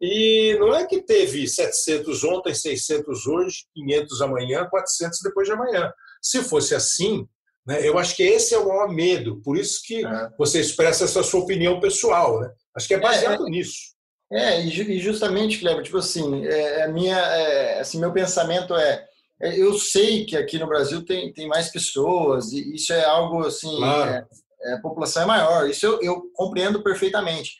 e 0.00 0.56
não 0.58 0.74
é 0.74 0.84
que 0.84 1.02
teve 1.02 1.46
700 1.46 2.24
ontem, 2.24 2.54
600 2.54 3.26
hoje, 3.26 3.64
500 3.74 4.22
amanhã, 4.22 4.66
400 4.68 5.20
depois 5.22 5.46
de 5.46 5.54
amanhã. 5.54 5.92
Se 6.20 6.42
fosse 6.42 6.74
assim, 6.74 7.26
né? 7.66 7.86
Eu 7.86 7.98
acho 7.98 8.16
que 8.16 8.22
esse 8.22 8.54
é 8.54 8.58
o 8.58 8.68
maior 8.68 8.88
medo, 8.88 9.40
por 9.42 9.56
isso 9.56 9.80
que 9.84 10.04
é. 10.04 10.28
você 10.36 10.60
expressa 10.60 11.04
essa 11.04 11.22
sua 11.22 11.40
opinião 11.40 11.80
pessoal. 11.80 12.40
Né? 12.40 12.50
Acho 12.76 12.88
que 12.88 12.94
é 12.94 13.00
baseado 13.00 13.44
é, 13.44 13.46
é, 13.46 13.50
nisso. 13.50 13.92
É, 14.32 14.60
e 14.60 14.98
justamente, 14.98 15.58
Cleber, 15.60 15.82
tipo 15.82 15.98
assim, 15.98 16.44
é, 16.46 16.80
é 16.80 16.88
minha, 16.88 17.16
é, 17.16 17.80
assim, 17.80 18.00
meu 18.00 18.12
pensamento 18.12 18.74
é, 18.74 19.06
eu 19.42 19.74
sei 19.74 20.24
que 20.24 20.36
aqui 20.36 20.58
no 20.58 20.66
Brasil 20.66 21.04
tem, 21.04 21.32
tem 21.32 21.48
mais 21.48 21.70
pessoas, 21.70 22.52
e 22.52 22.74
isso 22.74 22.92
é 22.92 23.04
algo 23.04 23.44
assim, 23.44 23.76
claro. 23.76 24.26
a 24.74 24.78
população 24.80 25.22
é 25.22 25.26
maior, 25.26 25.68
isso 25.68 25.84
eu, 25.86 26.00
eu 26.02 26.22
compreendo 26.34 26.82
perfeitamente. 26.82 27.56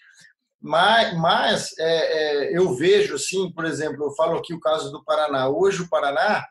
Mas, 0.60 1.18
mas 1.18 1.70
eu 2.52 2.72
vejo, 2.76 3.16
assim, 3.16 3.50
por 3.50 3.64
exemplo, 3.64 4.04
eu 4.04 4.12
falo 4.12 4.38
aqui 4.38 4.54
o 4.54 4.60
caso 4.60 4.92
do 4.92 5.02
Paraná. 5.04 5.48
Hoje 5.48 5.82
o 5.82 5.88
Paraná 5.88 6.46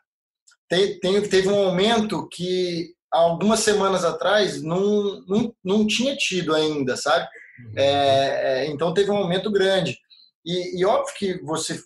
tem, 0.68 1.00
tem, 1.00 1.22
teve 1.22 1.48
um 1.48 1.66
aumento 1.66 2.28
que 2.28 2.94
algumas 3.12 3.60
semanas 3.60 4.04
atrás 4.04 4.62
não, 4.62 5.22
não, 5.26 5.54
não 5.62 5.86
tinha 5.86 6.16
tido 6.16 6.54
ainda, 6.54 6.96
sabe? 6.96 7.28
Uhum. 7.66 7.72
É, 7.76 8.64
é, 8.64 8.66
então 8.70 8.94
teve 8.94 9.10
um 9.10 9.18
aumento 9.18 9.50
grande. 9.50 9.98
E, 10.44 10.80
e, 10.80 10.84
óbvio 10.84 11.14
que 11.14 11.42
você, 11.42 11.78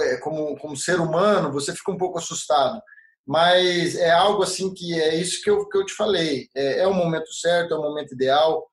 é, 0.00 0.16
como, 0.16 0.56
como 0.58 0.76
ser 0.76 1.00
humano, 1.00 1.52
você 1.52 1.72
fica 1.72 1.92
um 1.92 1.96
pouco 1.96 2.18
assustado. 2.18 2.82
Mas 3.26 3.96
é 3.96 4.10
algo 4.10 4.42
assim 4.42 4.72
que 4.74 5.00
é 5.00 5.14
isso 5.14 5.42
que 5.42 5.50
eu, 5.50 5.68
que 5.68 5.78
eu 5.78 5.86
te 5.86 5.94
falei. 5.94 6.48
É, 6.54 6.80
é 6.80 6.86
o 6.86 6.94
momento 6.94 7.32
certo, 7.32 7.74
é 7.74 7.78
o 7.78 7.82
momento 7.82 8.14
ideal. 8.14 8.66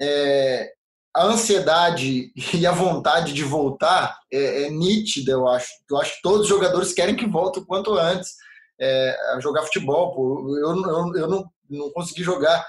É, 0.00 0.70
a 1.14 1.24
ansiedade 1.24 2.32
e 2.54 2.66
a 2.66 2.72
vontade 2.72 3.32
de 3.32 3.42
voltar 3.42 4.18
é, 4.32 4.64
é, 4.64 4.70
nítida, 4.70 5.32
eu 5.32 5.48
acho. 5.48 5.68
Eu 5.90 5.98
acho 5.98 6.14
que 6.16 6.22
todos 6.22 6.42
os 6.42 6.48
jogadores 6.48 6.92
querem 6.92 7.16
que 7.16 7.26
volte 7.26 7.58
o 7.58 7.66
quanto 7.66 7.94
antes 7.94 8.34
é, 8.80 9.16
a 9.34 9.40
jogar 9.40 9.62
futebol. 9.62 10.14
Pô. 10.14 10.56
Eu, 10.56 10.76
eu, 10.76 11.16
eu 11.16 11.28
não, 11.28 11.44
não 11.68 11.90
consegui 11.90 12.22
jogar 12.22 12.64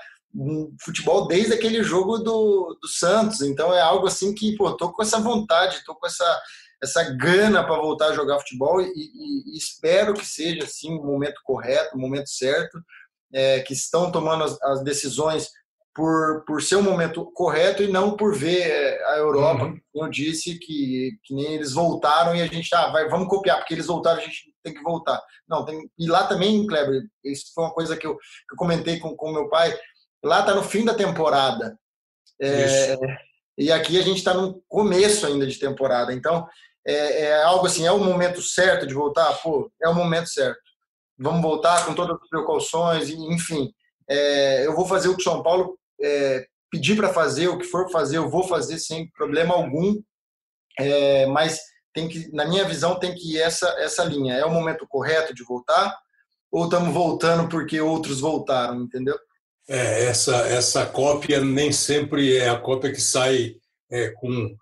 futebol 0.81 1.27
desde 1.27 1.53
aquele 1.53 1.83
jogo 1.83 2.17
do, 2.19 2.77
do 2.81 2.87
Santos. 2.87 3.41
Então 3.41 3.73
é 3.73 3.81
algo 3.81 4.07
assim 4.07 4.33
que, 4.33 4.55
pô, 4.55 4.75
tô 4.75 4.91
com 4.91 5.01
essa 5.01 5.19
vontade, 5.19 5.83
tô 5.85 5.95
com 5.95 6.05
essa 6.05 6.41
essa 6.81 7.03
gana 7.15 7.63
para 7.63 7.81
voltar 7.81 8.07
a 8.07 8.13
jogar 8.13 8.39
futebol 8.39 8.81
e, 8.81 8.85
e, 8.85 9.53
e, 9.53 9.57
espero 9.57 10.13
que 10.13 10.25
seja 10.25 10.63
assim 10.63 10.97
o 10.97 11.03
momento 11.03 11.41
correto, 11.43 11.95
o 11.95 11.99
momento 11.99 12.29
certo, 12.29 12.79
é, 13.33 13.61
que 13.61 13.73
estão 13.73 14.11
tomando 14.11 14.43
as, 14.43 14.61
as, 14.61 14.83
decisões 14.83 15.49
por, 15.93 16.43
por 16.45 16.61
ser 16.61 16.75
o 16.75 16.83
momento 16.83 17.25
correto 17.33 17.81
e 17.81 17.87
não 17.87 18.15
por 18.15 18.35
ver 18.35 18.61
é, 18.61 19.03
a 19.05 19.17
Europa, 19.17 19.65
uhum. 19.65 19.79
eu 19.95 20.09
disse, 20.09 20.59
que, 20.59 21.17
que 21.23 21.33
nem 21.33 21.55
eles 21.55 21.73
voltaram 21.73 22.35
e 22.35 22.41
a 22.41 22.47
gente 22.47 22.73
ah, 22.75 22.91
vai, 22.91 23.09
vamos 23.09 23.27
copiar, 23.27 23.57
porque 23.57 23.73
eles 23.73 23.87
voltaram, 23.87 24.19
a 24.19 24.23
gente 24.23 24.53
tem 24.63 24.73
que 24.73 24.83
voltar. 24.83 25.21
Não, 25.47 25.65
tem, 25.65 25.89
e 25.97 26.07
lá 26.07 26.27
também, 26.27 26.65
Kleber, 26.67 27.01
isso 27.23 27.51
foi 27.53 27.63
uma 27.63 27.73
coisa 27.73 27.97
que 27.97 28.05
eu, 28.05 28.15
que 28.15 28.53
eu 28.53 28.57
comentei 28.57 28.99
com 28.99 29.15
o 29.19 29.33
meu 29.33 29.49
pai, 29.49 29.75
lá 30.23 30.41
está 30.41 30.53
no 30.53 30.63
fim 30.63 30.85
da 30.85 30.93
temporada. 30.93 31.77
É, 32.39 32.95
e 33.57 33.71
aqui 33.71 33.97
a 33.97 34.03
gente 34.03 34.17
está 34.17 34.33
no 34.35 34.61
começo 34.67 35.25
ainda 35.25 35.47
de 35.47 35.57
temporada. 35.57 36.13
Então, 36.13 36.47
é, 36.87 37.23
é, 37.23 37.43
algo 37.43 37.65
assim, 37.65 37.85
é 37.85 37.91
o 37.91 37.99
momento 37.99 38.41
certo 38.41 38.87
de 38.87 38.93
voltar? 38.93 39.33
Pô, 39.43 39.69
é 39.81 39.89
o 39.89 39.93
momento 39.93 40.29
certo. 40.29 40.61
Vamos 41.19 41.41
voltar 41.41 41.85
com 41.85 41.93
todas 41.93 42.15
as 42.15 42.29
precauções, 42.29 43.09
enfim. 43.09 43.73
É, 44.09 44.65
eu 44.65 44.73
vou 44.73 44.87
fazer 44.87 45.09
o 45.09 45.17
que 45.17 45.23
São 45.23 45.43
Paulo 45.43 45.77
é, 46.01 46.47
pedir 46.71 46.95
para 46.95 47.13
fazer, 47.13 47.49
o 47.49 47.57
que 47.57 47.65
for 47.65 47.91
fazer, 47.91 48.17
eu 48.17 48.29
vou 48.29 48.47
fazer 48.47 48.79
sem 48.79 49.09
problema 49.11 49.53
algum. 49.53 50.01
É, 50.79 51.25
mas 51.25 51.59
tem 51.93 52.07
que, 52.07 52.31
na 52.31 52.45
minha 52.45 52.63
visão, 52.63 52.97
tem 52.97 53.13
que 53.13 53.35
ir 53.35 53.39
essa, 53.39 53.67
essa 53.79 54.05
linha. 54.05 54.35
É 54.35 54.45
o 54.45 54.51
momento 54.51 54.87
correto 54.87 55.33
de 55.33 55.43
voltar? 55.43 55.93
Ou 56.49 56.65
estamos 56.65 56.93
voltando 56.93 57.49
porque 57.49 57.81
outros 57.81 58.21
voltaram, 58.21 58.81
entendeu? 58.81 59.17
É, 59.67 60.05
essa, 60.05 60.35
essa 60.47 60.85
cópia 60.85 61.43
nem 61.43 61.73
sempre 61.73 62.37
é 62.37 62.47
a 62.47 62.57
cópia 62.57 62.93
que 62.93 63.01
sai 63.01 63.55
é, 63.91 64.11
com 64.11 64.55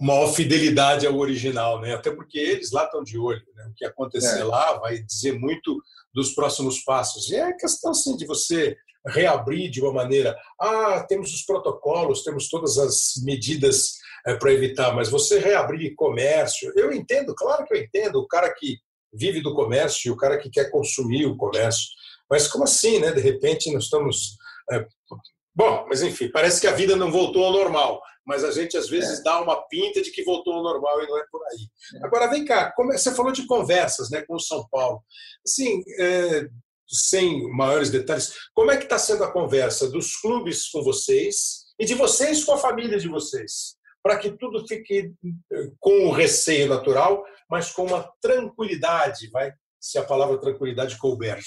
maior 0.00 0.32
fidelidade 0.32 1.06
ao 1.06 1.16
original, 1.16 1.80
né? 1.80 1.94
Até 1.94 2.10
porque 2.10 2.38
eles 2.38 2.72
lá 2.72 2.84
estão 2.84 3.02
de 3.02 3.18
olho, 3.18 3.42
né? 3.54 3.66
O 3.70 3.74
que 3.74 3.84
acontecer 3.84 4.40
é. 4.40 4.44
lá 4.44 4.78
vai 4.78 4.98
dizer 4.98 5.38
muito 5.38 5.80
dos 6.12 6.32
próximos 6.34 6.80
passos. 6.80 7.30
E 7.30 7.36
é 7.36 7.52
questão 7.52 7.92
assim 7.92 8.16
de 8.16 8.26
você 8.26 8.76
reabrir 9.06 9.70
de 9.70 9.80
uma 9.80 9.92
maneira, 9.92 10.36
ah, 10.60 11.04
temos 11.08 11.32
os 11.32 11.42
protocolos, 11.42 12.24
temos 12.24 12.48
todas 12.48 12.76
as 12.76 13.12
medidas 13.22 13.94
é, 14.26 14.34
para 14.34 14.52
evitar, 14.52 14.94
mas 14.94 15.08
você 15.08 15.38
reabrir 15.38 15.94
comércio, 15.94 16.72
eu 16.76 16.92
entendo, 16.92 17.34
claro 17.34 17.64
que 17.64 17.74
eu 17.74 17.80
entendo, 17.80 18.16
o 18.16 18.26
cara 18.26 18.52
que 18.52 18.78
vive 19.12 19.40
do 19.40 19.54
comércio 19.54 20.08
e 20.08 20.10
o 20.10 20.16
cara 20.16 20.36
que 20.36 20.50
quer 20.50 20.70
consumir 20.70 21.24
o 21.24 21.36
comércio, 21.36 21.86
mas 22.28 22.48
como 22.48 22.64
assim, 22.64 22.98
né? 22.98 23.12
De 23.12 23.20
repente 23.20 23.72
nós 23.72 23.84
estamos 23.84 24.36
é, 24.70 24.84
Bom, 25.58 25.86
mas 25.88 26.02
enfim, 26.02 26.30
parece 26.30 26.60
que 26.60 26.68
a 26.68 26.72
vida 26.72 26.94
não 26.94 27.10
voltou 27.10 27.44
ao 27.44 27.52
normal, 27.52 28.00
mas 28.28 28.44
a 28.44 28.50
gente 28.50 28.76
às 28.76 28.90
vezes 28.90 29.20
é. 29.20 29.22
dá 29.22 29.40
uma 29.40 29.56
pinta 29.68 30.02
de 30.02 30.10
que 30.10 30.22
voltou 30.22 30.52
ao 30.52 30.62
normal 30.62 31.02
e 31.02 31.06
não 31.06 31.16
é 31.16 31.24
por 31.32 31.40
aí. 31.46 31.66
É. 31.96 32.04
Agora, 32.04 32.26
vem 32.26 32.44
cá, 32.44 32.70
como 32.72 32.92
você 32.92 33.14
falou 33.14 33.32
de 33.32 33.46
conversas 33.46 34.10
né, 34.10 34.20
com 34.20 34.34
o 34.34 34.40
São 34.40 34.68
Paulo. 34.68 35.02
Assim, 35.46 35.82
é, 35.98 36.46
sem 36.86 37.50
maiores 37.50 37.88
detalhes, 37.88 38.34
como 38.52 38.70
é 38.70 38.76
que 38.76 38.82
está 38.82 38.98
sendo 38.98 39.24
a 39.24 39.32
conversa 39.32 39.90
dos 39.90 40.14
clubes 40.18 40.68
com 40.68 40.82
vocês 40.82 41.64
e 41.78 41.86
de 41.86 41.94
vocês 41.94 42.44
com 42.44 42.52
a 42.52 42.58
família 42.58 42.98
de 42.98 43.08
vocês? 43.08 43.78
Para 44.02 44.18
que 44.18 44.30
tudo 44.30 44.68
fique 44.68 45.10
é, 45.50 45.70
com 45.80 46.08
o 46.08 46.12
receio 46.12 46.68
natural, 46.68 47.24
mas 47.50 47.72
com 47.72 47.86
uma 47.86 48.12
tranquilidade, 48.20 49.30
vai, 49.30 49.50
se 49.80 49.96
a 49.96 50.04
palavra 50.04 50.38
tranquilidade 50.38 50.98
couber. 50.98 51.40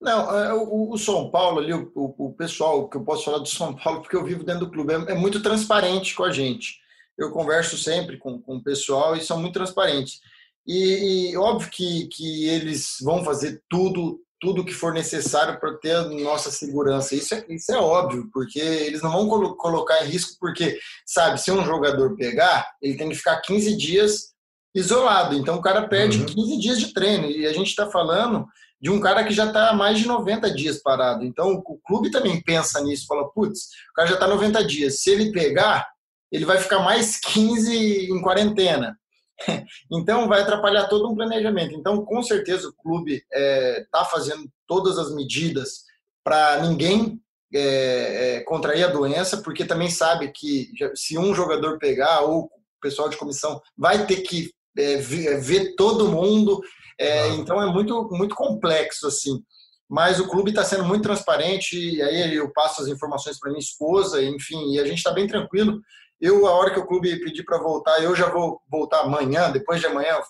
Não, 0.00 0.36
é, 0.36 0.54
o, 0.54 0.90
o 0.90 0.98
São 0.98 1.30
Paulo 1.30 1.60
ali, 1.60 1.72
o, 1.72 1.90
o, 1.94 2.32
pessoal, 2.32 2.88
que 2.88 2.96
eu 2.96 3.04
posso 3.04 3.24
falar 3.24 3.38
do 3.38 3.48
São 3.48 3.74
Paulo, 3.74 4.00
porque 4.00 4.16
eu 4.16 4.24
vivo 4.24 4.44
dentro 4.44 4.66
do 4.66 4.70
clube, 4.70 4.92
é, 4.92 5.12
é 5.12 5.14
muito 5.14 5.42
transparente 5.42 6.14
com 6.14 6.24
a 6.24 6.30
gente. 6.32 6.78
Eu 7.16 7.30
converso 7.30 7.76
sempre 7.76 8.16
com, 8.16 8.40
com 8.40 8.56
o 8.56 8.62
pessoal 8.62 9.16
e 9.16 9.20
são 9.20 9.40
muito 9.40 9.54
transparentes. 9.54 10.20
E, 10.66 11.30
e 11.32 11.36
óbvio 11.36 11.70
que, 11.70 12.06
que 12.08 12.46
eles 12.48 12.96
vão 13.02 13.24
fazer 13.24 13.62
tudo 13.68 14.20
tudo 14.40 14.64
que 14.64 14.72
for 14.72 14.92
necessário 14.92 15.58
para 15.58 15.74
ter 15.78 15.96
a 15.96 16.04
nossa 16.04 16.50
segurança. 16.50 17.14
Isso 17.14 17.34
é, 17.34 17.44
isso 17.48 17.72
é 17.72 17.76
óbvio, 17.76 18.28
porque 18.32 18.60
eles 18.60 19.02
não 19.02 19.10
vão 19.10 19.28
colo 19.28 19.56
colocar 19.56 20.04
em 20.04 20.08
risco, 20.08 20.36
porque, 20.38 20.78
sabe, 21.04 21.40
se 21.40 21.50
um 21.50 21.64
jogador 21.64 22.14
pegar, 22.16 22.68
ele 22.80 22.96
tem 22.96 23.08
que 23.08 23.16
ficar 23.16 23.40
15 23.40 23.76
dias 23.76 24.32
isolado. 24.74 25.34
Então 25.34 25.56
o 25.56 25.62
cara 25.62 25.88
perde 25.88 26.20
uhum. 26.20 26.26
15 26.26 26.58
dias 26.58 26.80
de 26.80 26.92
treino. 26.92 27.26
E 27.26 27.46
a 27.46 27.52
gente 27.52 27.68
está 27.68 27.90
falando 27.90 28.46
de 28.80 28.90
um 28.90 29.00
cara 29.00 29.24
que 29.24 29.32
já 29.32 29.46
está 29.46 29.72
mais 29.72 29.98
de 29.98 30.06
90 30.06 30.50
dias 30.54 30.78
parado. 30.80 31.24
Então, 31.24 31.62
o 31.66 31.78
clube 31.78 32.10
também 32.10 32.40
pensa 32.40 32.80
nisso, 32.80 33.06
fala, 33.06 33.28
putz, 33.30 33.68
o 33.90 33.94
cara 33.94 34.08
já 34.08 34.14
está 34.14 34.26
90 34.26 34.64
dias, 34.64 35.00
se 35.00 35.10
ele 35.10 35.32
pegar, 35.32 35.88
ele 36.30 36.44
vai 36.44 36.58
ficar 36.58 36.78
mais 36.80 37.18
15 37.20 38.12
em 38.12 38.22
quarentena. 38.22 38.96
Então, 39.90 40.26
vai 40.26 40.42
atrapalhar 40.42 40.88
todo 40.88 41.08
um 41.08 41.14
planejamento. 41.14 41.72
Então, 41.74 42.04
com 42.04 42.22
certeza, 42.22 42.68
o 42.68 42.74
clube 42.74 43.14
está 43.14 43.26
é, 43.32 43.86
tá 43.90 44.04
fazendo 44.04 44.50
todas 44.66 44.98
as 44.98 45.14
medidas 45.14 45.84
para 46.24 46.60
ninguém 46.60 47.20
é, 47.54 48.36
é, 48.36 48.40
contrair 48.40 48.84
a 48.84 48.88
doença, 48.88 49.38
porque 49.38 49.64
também 49.64 49.88
sabe 49.88 50.32
que 50.32 50.70
se 50.94 51.16
um 51.16 51.34
jogador 51.34 51.78
pegar, 51.78 52.22
ou 52.22 52.44
o 52.44 52.50
pessoal 52.82 53.08
de 53.08 53.16
comissão 53.16 53.60
vai 53.76 54.06
ter 54.06 54.22
que 54.22 54.50
é, 54.76 54.96
ver, 54.96 55.40
ver 55.40 55.74
todo 55.74 56.08
mundo 56.08 56.60
é, 56.98 57.28
então 57.28 57.62
é 57.62 57.66
muito, 57.66 58.08
muito 58.12 58.34
complexo 58.34 59.06
assim. 59.06 59.42
Mas 59.88 60.20
o 60.20 60.28
clube 60.28 60.50
está 60.50 60.64
sendo 60.64 60.84
muito 60.84 61.04
transparente, 61.04 61.78
e 61.78 62.02
aí 62.02 62.34
eu 62.34 62.52
passo 62.52 62.82
as 62.82 62.88
informações 62.88 63.38
para 63.38 63.50
minha 63.50 63.60
esposa, 63.60 64.22
enfim, 64.22 64.72
e 64.72 64.78
a 64.78 64.84
gente 64.84 64.98
está 64.98 65.12
bem 65.12 65.26
tranquilo. 65.26 65.80
Eu, 66.20 66.46
a 66.46 66.52
hora 66.52 66.72
que 66.72 66.80
o 66.80 66.86
clube 66.86 67.20
pedir 67.20 67.44
para 67.44 67.58
voltar, 67.58 68.02
eu 68.02 68.14
já 68.14 68.28
vou 68.28 68.60
voltar 68.70 69.00
amanhã, 69.00 69.50
depois 69.50 69.80
de 69.80 69.86
amanhã, 69.86 70.20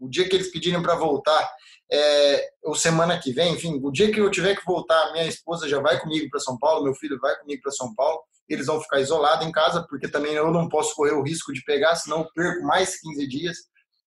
o 0.00 0.08
dia 0.08 0.28
que 0.28 0.34
eles 0.34 0.50
pedirem 0.50 0.82
para 0.82 0.96
voltar, 0.96 1.48
é, 1.92 2.48
ou 2.64 2.74
semana 2.74 3.18
que 3.20 3.30
vem, 3.30 3.54
enfim, 3.54 3.78
o 3.82 3.92
dia 3.92 4.10
que 4.10 4.20
eu 4.20 4.30
tiver 4.30 4.56
que 4.56 4.64
voltar, 4.64 5.12
minha 5.12 5.26
esposa 5.26 5.68
já 5.68 5.78
vai 5.80 6.00
comigo 6.00 6.28
para 6.30 6.40
São 6.40 6.58
Paulo, 6.58 6.82
meu 6.82 6.94
filho 6.94 7.18
vai 7.20 7.36
comigo 7.38 7.62
para 7.62 7.70
São 7.70 7.94
Paulo, 7.94 8.20
eles 8.48 8.66
vão 8.66 8.80
ficar 8.80 9.00
isolados 9.00 9.46
em 9.46 9.52
casa, 9.52 9.86
porque 9.88 10.08
também 10.08 10.32
eu 10.32 10.50
não 10.50 10.68
posso 10.68 10.94
correr 10.94 11.12
o 11.12 11.22
risco 11.22 11.52
de 11.52 11.62
pegar, 11.62 11.94
senão 11.94 12.20
eu 12.20 12.28
perco 12.34 12.66
mais 12.66 12.98
15 13.00 13.28
dias 13.28 13.56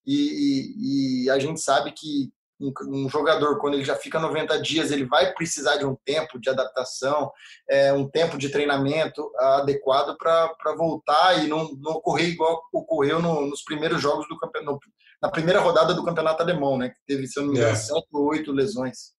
e, 0.07 1.23
e 1.25 1.29
a 1.29 1.37
gente 1.37 1.59
sabe 1.59 1.91
que 1.91 2.31
um, 2.59 2.73
um, 2.87 3.09
jogador, 3.09 3.59
quando 3.59 3.75
ele 3.75 3.83
já 3.83 3.95
fica 3.95 4.19
90 4.19 4.61
dias, 4.61 4.91
ele 4.91 5.05
vai 5.05 5.33
precisar 5.33 5.77
de 5.77 5.85
um 5.85 5.95
tempo 6.03 6.39
de 6.39 6.49
adaptação, 6.49 7.31
é, 7.69 7.93
um 7.93 8.09
tempo 8.09 8.37
de 8.37 8.49
treinamento 8.49 9.29
adequado 9.37 10.17
para 10.17 10.75
voltar 10.75 11.43
e 11.43 11.47
não, 11.47 11.71
não 11.79 11.93
ocorrer 11.93 12.29
igual 12.29 12.61
ocorreu 12.73 13.21
no, 13.21 13.45
nos 13.47 13.63
primeiros 13.63 14.01
jogos 14.01 14.27
do 14.27 14.37
campeonato, 14.37 14.79
na 15.21 15.29
primeira 15.29 15.59
rodada 15.59 15.93
do 15.93 16.03
campeonato 16.03 16.41
alemão, 16.41 16.77
né, 16.77 16.89
que 16.89 16.99
teve, 17.05 17.27
se 17.27 17.39
eu 17.39 17.43
não 17.43 17.53
me 17.53 17.59
engano, 17.59 17.77
é. 17.77 18.01
ou 18.11 18.29
oito 18.29 18.51
lesões. 18.51 19.15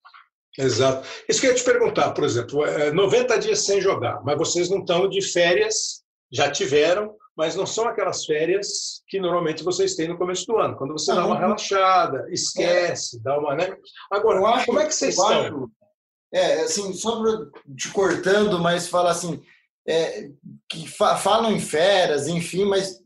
Exato. 0.57 1.07
Isso 1.28 1.40
que 1.40 1.47
eu 1.47 1.52
ia 1.52 1.57
te 1.57 1.62
perguntar, 1.62 2.11
por 2.11 2.25
exemplo, 2.25 2.64
90 2.92 3.35
é, 3.35 3.38
dias 3.38 3.64
sem 3.64 3.80
jogar, 3.80 4.21
mas 4.25 4.37
vocês 4.37 4.68
não 4.68 4.80
estão 4.80 5.09
de 5.09 5.23
férias, 5.23 6.02
já 6.33 6.50
tiveram, 6.50 7.14
mas 7.38 7.54
não 7.54 7.64
são 7.64 7.87
aquelas 7.87 8.25
férias 8.25 9.00
que 9.07 9.21
normalmente 9.21 9.62
vocês 9.62 9.95
têm 9.95 10.09
no 10.09 10.18
começo 10.18 10.45
do 10.45 10.57
ano. 10.59 10.76
Quando 10.76 10.92
você 10.92 11.14
dá 11.14 11.25
uma 11.25 11.38
relaxada, 11.38 12.26
esquece, 12.30 13.23
dá 13.23 13.38
uma. 13.38 13.54
Né? 13.54 13.76
Agora, 14.11 14.45
acho, 14.57 14.66
como 14.66 14.80
é 14.80 14.87
que 14.87 14.92
vocês 14.92 15.16
estão? 15.16 15.40
Acho, 15.40 15.71
é, 16.35 16.62
assim, 16.62 16.92
só 16.92 17.23
te 17.76 17.92
cortando, 17.92 18.59
mas 18.59 18.88
fala 18.88 19.12
assim, 19.12 19.40
é, 19.88 20.30
que 20.68 20.88
fa 20.88 21.16
falam 21.16 21.52
em 21.52 21.61
férias, 21.61 22.26
enfim, 22.26 22.64
mas 22.64 22.99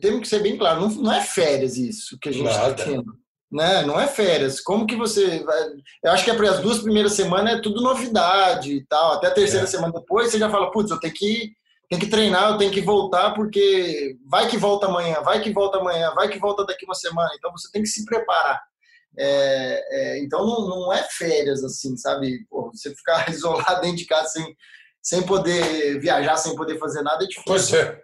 temos 0.00 0.20
que 0.20 0.28
ser 0.28 0.40
bem 0.40 0.56
claro, 0.56 0.82
não, 0.82 0.88
não 0.90 1.12
é 1.12 1.20
férias 1.20 1.76
isso 1.76 2.16
que 2.22 2.28
a 2.28 2.32
gente 2.32 2.48
está 2.48 2.72
tendo. 2.72 3.12
Né? 3.50 3.82
Não 3.84 3.98
é 3.98 4.06
férias. 4.06 4.60
Como 4.60 4.86
que 4.86 4.94
você 4.94 5.42
vai... 5.42 5.64
Eu 6.04 6.12
acho 6.12 6.24
que 6.24 6.30
é 6.30 6.48
as 6.48 6.60
duas 6.60 6.78
primeiras 6.78 7.14
semanas 7.14 7.58
é 7.58 7.60
tudo 7.60 7.82
novidade 7.82 8.72
e 8.72 8.86
tal. 8.86 9.14
Até 9.14 9.26
a 9.26 9.34
terceira 9.34 9.64
é. 9.64 9.66
semana 9.66 9.92
depois 9.92 10.30
você 10.30 10.38
já 10.38 10.48
fala, 10.48 10.70
putz, 10.70 10.92
eu 10.92 11.00
tenho 11.00 11.12
que 11.12 11.52
tem 11.90 11.98
que 11.98 12.06
treinar, 12.06 12.52
eu 12.52 12.56
tenho 12.56 12.70
que 12.70 12.80
voltar, 12.80 13.34
porque 13.34 14.16
vai 14.24 14.48
que 14.48 14.56
volta 14.56 14.86
amanhã, 14.86 15.20
vai 15.22 15.42
que 15.42 15.50
volta 15.50 15.78
amanhã, 15.78 16.12
vai 16.14 16.28
que 16.28 16.38
volta 16.38 16.64
daqui 16.64 16.84
uma 16.84 16.94
semana. 16.94 17.30
Então 17.36 17.50
você 17.50 17.68
tem 17.72 17.82
que 17.82 17.88
se 17.88 18.04
preparar. 18.04 18.62
É, 19.18 19.84
é, 19.90 20.18
então 20.20 20.46
não, 20.46 20.68
não, 20.68 20.92
é 20.92 21.02
férias 21.02 21.64
assim, 21.64 21.96
sabe? 21.96 22.46
Pô, 22.48 22.70
você 22.72 22.94
ficar 22.94 23.28
isolado 23.34 23.80
dentro 23.80 23.96
de 23.96 24.06
casa 24.06 24.28
sem, 24.28 24.56
sem 25.02 25.22
poder 25.22 25.98
viajar, 25.98 26.36
sem 26.36 26.54
poder 26.54 26.78
fazer 26.78 27.02
nada 27.02 27.24
é 27.24 27.26
difícil. 27.26 27.44
Pois 27.44 27.74
é. 27.74 28.00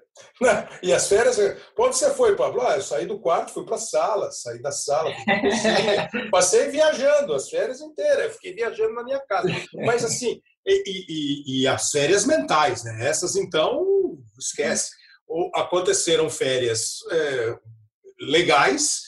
E 0.83 0.93
as 0.93 1.09
férias, 1.09 1.39
quando 1.77 1.93
você 1.93 2.11
foi, 2.11 2.35
Pablo? 2.35 2.63
Ah, 2.63 2.75
eu 2.75 2.83
saí 2.83 3.07
do 3.07 3.21
quarto, 3.21 3.53
fui 3.53 3.65
para 3.65 3.77
a 3.77 3.79
sala, 3.79 4.33
saí 4.33 4.61
da 4.61 4.73
sala, 4.73 5.13
passei 6.33 6.71
viajando 6.71 7.35
as 7.35 7.49
férias 7.49 7.81
inteiras, 7.81 8.25
eu 8.25 8.31
fiquei 8.33 8.53
viajando 8.53 8.95
na 8.95 9.05
minha 9.05 9.21
casa. 9.21 9.49
Mas 9.75 10.05
assim, 10.05 10.41
e, 10.67 11.05
e, 11.09 11.63
e 11.63 11.67
as 11.67 11.91
férias 11.91 12.25
mentais, 12.25 12.85
né? 12.85 13.07
Essas 13.07 13.37
então, 13.37 13.85
esquece. 14.39 14.91
Aconteceram 15.55 16.29
férias 16.31 16.99
é, 17.11 17.57
legais, 18.21 19.03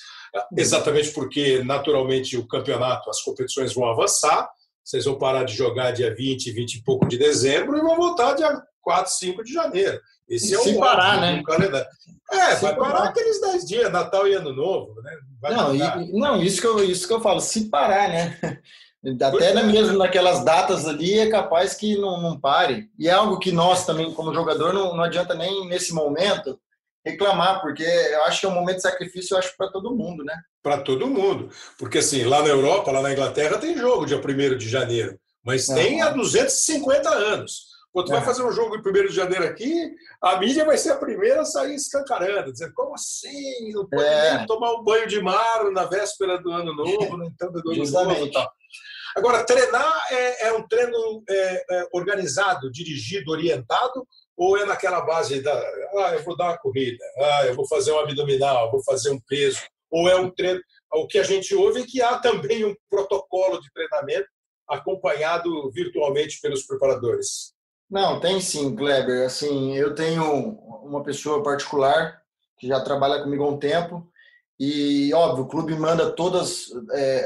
exatamente 0.57 1.11
porque, 1.12 1.62
naturalmente, 1.65 2.37
o 2.37 2.47
campeonato, 2.47 3.09
as 3.09 3.23
competições 3.23 3.73
vão 3.73 3.88
avançar, 3.88 4.49
vocês 4.85 5.05
vão 5.05 5.19
parar 5.19 5.45
de 5.45 5.55
jogar 5.55 5.93
dia 5.93 6.15
20, 6.15 6.50
20 6.50 6.75
e 6.75 6.83
pouco 6.83 7.07
de 7.07 7.19
dezembro 7.19 7.77
e 7.77 7.81
vão 7.81 7.97
voltar 7.97 8.35
dia 8.35 8.62
4, 8.81 9.12
5 9.12 9.45
de 9.45 9.53
janeiro. 9.53 10.00
Esse 10.29 10.55
é 10.55 10.59
Se 10.59 10.71
o 10.71 10.79
parar, 10.79 11.21
né? 11.21 11.43
calendário. 11.45 11.87
É, 12.31 12.57
Se 12.57 12.62
vai 12.62 12.77
parar, 12.77 12.93
parar 12.93 13.09
aqueles 13.09 13.41
10 13.41 13.65
dias, 13.65 13.93
Natal 13.93 14.27
e 14.29 14.35
Ano 14.35 14.53
Novo, 14.53 15.00
né? 15.03 15.12
Vai 15.41 15.55
não, 15.55 15.75
e, 15.75 16.12
não 16.12 16.43
isso, 16.43 16.61
que 16.61 16.67
eu, 16.67 16.85
isso 16.85 17.07
que 17.07 17.12
eu 17.12 17.21
falo, 17.21 17.41
se 17.41 17.69
parar, 17.71 18.09
né? 18.09 18.38
Até 19.05 19.50
é. 19.50 19.62
mesmo 19.62 19.97
naquelas 19.97 20.45
datas 20.45 20.87
ali 20.87 21.19
é 21.19 21.31
capaz 21.31 21.75
que 21.75 21.97
não, 21.97 22.21
não 22.21 22.38
pare. 22.38 22.90
E 22.99 23.09
é 23.09 23.12
algo 23.12 23.38
que 23.38 23.52
nós 23.52 23.87
também, 23.87 24.12
como 24.12 24.35
jogador, 24.35 24.73
não, 24.73 24.97
não 24.97 25.05
adianta 25.05 25.35
nem 25.35 25.69
nesse 25.69 25.95
momento 25.95 26.59
reclamar, 27.05 27.61
porque 27.61 27.85
eu 27.85 28.25
acho 28.25 28.40
que 28.40 28.47
é 28.47 28.49
um 28.49 28.55
momento 28.55 28.76
de 28.76 28.83
sacrifício, 28.83 29.35
eu 29.35 29.38
acho, 29.38 29.57
para 29.57 29.71
todo 29.71 29.95
mundo, 29.95 30.25
né? 30.25 30.35
Para 30.62 30.78
todo 30.78 31.07
mundo. 31.07 31.49
Porque 31.78 31.99
assim, 31.99 32.25
lá 32.25 32.43
na 32.43 32.49
Europa, 32.49 32.90
lá 32.90 33.00
na 33.00 33.12
Inglaterra, 33.12 33.59
tem 33.59 33.78
jogo 33.78 34.05
dia 34.05 34.19
1 34.19 34.57
de 34.57 34.69
janeiro, 34.69 35.19
mas 35.43 35.67
tem 35.67 36.02
há 36.02 36.11
250 36.11 37.09
anos. 37.09 37.69
Pô, 37.93 38.05
tu 38.05 38.12
é. 38.12 38.17
vai 38.17 38.25
fazer 38.25 38.43
um 38.43 38.52
jogo 38.52 38.76
em 38.76 38.81
1 38.81 39.07
de 39.07 39.14
janeiro 39.14 39.45
aqui, 39.45 39.90
a 40.21 40.37
mídia 40.38 40.64
vai 40.64 40.76
ser 40.76 40.90
a 40.90 40.97
primeira 40.97 41.40
a 41.40 41.45
sair 41.45 41.75
escancarando, 41.75 42.52
dizendo, 42.52 42.75
como 42.75 42.95
assim? 42.95 43.73
Não 43.73 43.88
pode 43.88 44.05
é. 44.05 44.45
tomar 44.47 44.73
um 44.75 44.83
banho 44.83 45.07
de 45.07 45.21
mar 45.23 45.71
na 45.73 45.85
véspera 45.85 46.37
do 46.38 46.50
ano 46.50 46.75
novo, 46.75 47.17
no 47.17 47.25
entanto 47.25 47.62
do 47.62 47.73
ano 47.73 47.90
novo 47.90 48.26
e 48.26 48.31
tal. 48.31 48.52
Agora, 49.19 49.43
treinar 49.43 50.07
é, 50.13 50.47
é 50.47 50.53
um 50.53 50.67
treino 50.69 51.25
é, 51.29 51.65
é, 51.71 51.89
organizado, 51.93 52.71
dirigido, 52.71 53.33
orientado, 53.33 54.07
ou 54.37 54.57
é 54.57 54.65
naquela 54.65 55.01
base 55.01 55.43
da, 55.43 55.53
ah, 55.53 56.15
eu 56.15 56.23
vou 56.23 56.37
dar 56.37 56.51
uma 56.51 56.59
corrida, 56.59 57.05
ah, 57.19 57.47
eu 57.47 57.55
vou 57.57 57.67
fazer 57.67 57.91
um 57.91 57.99
abdominal, 57.99 58.71
vou 58.71 58.81
fazer 58.85 59.11
um 59.11 59.21
peso, 59.29 59.61
ou 59.91 60.09
é 60.09 60.15
um 60.15 60.31
treino. 60.31 60.61
O 60.95 61.09
que 61.09 61.19
a 61.19 61.25
gente 61.25 61.53
ouve 61.53 61.83
é 61.83 61.85
que 61.85 62.01
há 62.01 62.19
também 62.19 62.65
um 62.65 62.75
protocolo 62.89 63.61
de 63.61 63.73
treinamento 63.73 64.29
acompanhado 64.69 65.69
virtualmente 65.73 66.41
pelos 66.41 66.63
preparadores. 66.65 67.53
Não, 67.91 68.21
tem 68.21 68.41
sim, 68.41 68.77
Kleber. 68.77 69.27
Assim, 69.27 69.75
eu 69.75 69.95
tenho 69.97 70.23
uma 70.85 71.03
pessoa 71.03 71.43
particular 71.43 72.23
que 72.57 72.69
já 72.69 72.81
trabalha 72.81 73.21
comigo 73.21 73.43
há 73.43 73.49
um 73.49 73.59
tempo 73.59 74.09
e, 74.61 75.13
óbvio, 75.13 75.45
o 75.45 75.49
clube 75.49 75.75
manda 75.75 76.13
todas 76.13 76.69
é, 76.93 77.25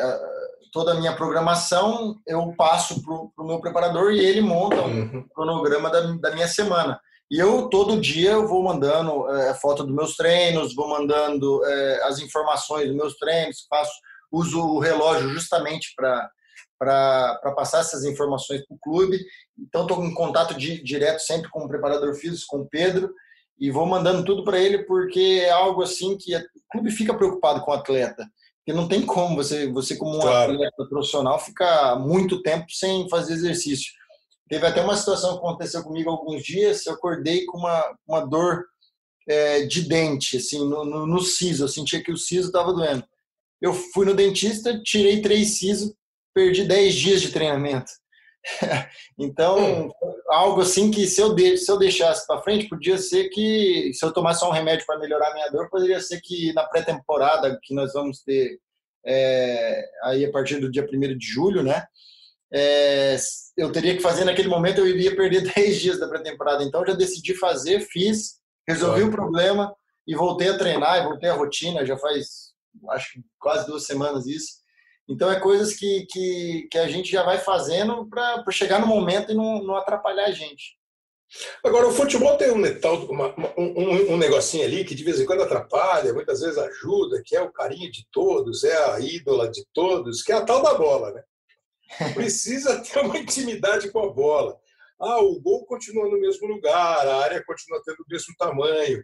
toda 0.73 0.93
a 0.93 0.95
minha 0.95 1.15
programação, 1.15 2.19
eu 2.27 2.53
passo 2.57 3.03
para 3.03 3.15
o 3.15 3.47
meu 3.47 3.61
preparador 3.61 4.13
e 4.13 4.19
ele 4.19 4.41
monta 4.41 4.81
um 4.81 5.01
uhum. 5.01 5.29
cronograma 5.35 5.91
da, 5.91 6.01
da 6.15 6.31
minha 6.33 6.49
semana. 6.49 6.99
E 7.31 7.39
eu, 7.39 7.69
todo 7.69 8.01
dia, 8.01 8.33
eu 8.33 8.49
vou 8.49 8.63
mandando 8.63 9.29
é, 9.31 9.55
foto 9.55 9.85
dos 9.85 9.95
meus 9.95 10.17
treinos, 10.17 10.75
vou 10.75 10.89
mandando 10.89 11.65
é, 11.65 12.03
as 12.05 12.19
informações 12.19 12.89
dos 12.89 12.97
meus 12.97 13.17
treinos, 13.17 13.67
faço, 13.69 13.93
uso 14.31 14.61
o 14.61 14.79
relógio 14.79 15.29
justamente 15.29 15.93
para 15.95 16.29
para 16.79 17.53
passar 17.55 17.79
essas 17.79 18.03
informações 18.03 18.67
para 18.67 18.75
o 18.75 18.79
clube. 18.81 19.25
Então, 19.57 19.83
estou 19.83 20.05
em 20.05 20.13
contato 20.13 20.53
de, 20.59 20.83
direto 20.83 21.21
sempre 21.21 21.49
com 21.49 21.61
o 21.61 21.69
preparador 21.69 22.13
físico, 22.15 22.47
com 22.49 22.63
o 22.63 22.69
Pedro, 22.69 23.15
e 23.57 23.71
vou 23.71 23.87
mandando 23.87 24.25
tudo 24.25 24.43
para 24.43 24.59
ele, 24.59 24.79
porque 24.79 25.43
é 25.45 25.51
algo 25.51 25.81
assim 25.81 26.19
que 26.19 26.35
o 26.35 26.43
clube 26.73 26.91
fica 26.91 27.15
preocupado 27.15 27.61
com 27.61 27.71
o 27.71 27.75
atleta. 27.75 28.27
Porque 28.65 28.79
não 28.79 28.87
tem 28.87 29.05
como 29.05 29.35
você, 29.37 29.71
você 29.71 29.97
como 29.97 30.17
um 30.17 30.21
claro. 30.21 30.53
atleta 30.53 30.87
profissional, 30.89 31.39
ficar 31.39 31.99
muito 31.99 32.43
tempo 32.43 32.67
sem 32.71 33.09
fazer 33.09 33.35
exercício. 33.35 33.93
Teve 34.49 34.67
até 34.67 34.83
uma 34.83 34.97
situação 34.97 35.33
que 35.33 35.39
aconteceu 35.39 35.83
comigo 35.83 36.11
alguns 36.11 36.45
dias, 36.45 36.87
eu 36.87 36.95
acordei 36.95 37.45
com 37.45 37.59
uma, 37.59 37.97
uma 38.07 38.21
dor 38.21 38.67
é, 39.29 39.63
de 39.67 39.83
dente, 39.83 40.37
assim, 40.37 40.59
no, 40.59 40.85
no, 40.85 41.07
no 41.07 41.21
siso, 41.21 41.65
eu 41.65 41.69
sentia 41.69 42.03
que 42.03 42.13
o 42.13 42.17
siso 42.17 42.49
estava 42.49 42.73
doendo. 42.73 43.05
Eu 43.61 43.73
fui 43.73 44.07
no 44.07 44.15
dentista, 44.15 44.81
tirei 44.83 45.23
três 45.23 45.59
sisos, 45.59 45.93
perdi 46.35 46.65
dez 46.65 46.95
dias 46.95 47.21
de 47.21 47.31
treinamento. 47.31 47.91
então, 49.19 49.93
algo 50.29 50.63
assim 50.63 50.91
que 50.91 51.07
se 51.07 51.21
eu, 51.21 51.35
de, 51.35 51.57
se 51.57 51.71
eu 51.71 51.79
deixasse 51.79 52.27
para 52.27 52.43
frente, 52.43 52.69
podia 52.69 52.99
ser 52.99 53.29
que, 53.29 53.93
se 53.95 54.05
eu 54.05 54.13
tomasse 54.13 54.41
só 54.41 54.49
um 54.49 54.53
remédio 54.53 54.85
para 54.87 54.99
melhorar 54.99 55.31
a 55.31 55.35
minha 55.35 55.51
dor, 55.51 55.71
poderia 55.71 56.01
ser 56.01 56.21
que 56.21 56.53
na 56.53 56.65
pré-temporada, 56.65 57.59
que 57.63 57.75
nós 57.75 57.93
vamos 57.93 58.23
ter 58.23 58.59
é, 59.05 59.85
aí 60.05 60.25
a 60.25 60.31
partir 60.31 60.61
do 60.61 60.71
dia 60.71 60.85
1 60.85 61.19
de 61.19 61.27
julho, 61.27 61.63
né? 61.63 61.85
É, 62.53 63.17
eu 63.57 63.73
teria 63.73 63.97
que 63.97 64.03
fazer 64.03 64.25
naquele 64.25 64.49
momento, 64.49 64.79
eu 64.79 64.87
iria 64.87 65.17
perder 65.17 65.43
10 65.55 65.81
dias 65.81 66.01
da 66.01 66.09
pré-temporada. 66.09 66.63
Então, 66.63 66.85
já 66.87 66.95
decidi 66.95 67.35
fazer, 67.35 67.81
fiz, 67.81 68.41
resolvi 68.67 69.03
o 69.03 69.11
problema 69.11 69.75
e 70.07 70.15
voltei 70.15 70.49
a 70.49 70.59
treinar, 70.59 70.99
e 70.99 71.05
voltei 71.05 71.31
à 71.31 71.35
rotina, 71.35 71.87
já 71.87 71.97
faz, 71.97 72.53
acho 72.91 73.21
quase 73.39 73.67
duas 73.67 73.87
semanas 73.87 74.27
isso. 74.27 74.62
Então, 75.13 75.31
é 75.31 75.39
coisas 75.39 75.75
que, 75.75 76.07
que, 76.11 76.69
que 76.71 76.79
a 76.79 76.89
gente 76.89 77.11
já 77.11 77.23
vai 77.23 77.39
fazendo 77.39 78.07
para 78.09 78.43
chegar 78.51 78.81
no 78.81 78.87
momento 78.87 79.31
e 79.31 79.35
não, 79.35 79.63
não 79.63 79.77
atrapalhar 79.77 80.25
a 80.25 80.33
gente. 80.33 80.77
Agora, 81.65 81.87
o 81.87 81.93
futebol 81.93 82.37
tem 82.37 82.51
um, 82.51 82.63
uma, 83.11 83.35
um, 83.59 84.15
um, 84.15 84.17
negocinho 84.17 84.65
ali 84.65 84.85
que 84.85 84.95
de 84.95 85.05
vez 85.05 85.21
em 85.21 85.27
quando 85.27 85.43
atrapalha, 85.43 86.13
muitas 86.13 86.41
vezes 86.41 86.59
ajuda, 86.59 87.23
que 87.25 87.37
é 87.37 87.41
o 87.41 87.53
carinho 87.53 87.91
de 87.91 88.07
todos, 88.11 88.65
é 88.65 88.77
a 88.91 89.01
ídola 89.01 89.51
de 89.51 89.65
todos, 89.73 90.23
que 90.23 90.33
é 90.33 90.35
a 90.35 90.45
tal 90.45 90.63
da 90.63 90.75
bola, 90.75 91.13
né? 91.13 91.23
Precisa 92.15 92.81
ter 92.81 93.01
uma 93.01 93.19
intimidade 93.19 93.91
com 93.91 94.01
a 94.01 94.13
bola. 94.13 94.59
Ah, 95.01 95.21
o 95.21 95.41
gol 95.41 95.65
continua 95.67 96.09
no 96.09 96.21
mesmo 96.21 96.47
lugar, 96.47 97.07
a 97.07 97.17
área 97.17 97.45
continua 97.45 97.83
tendo 97.85 98.01
o 98.01 98.09
mesmo 98.09 98.35
tamanho. 98.39 99.03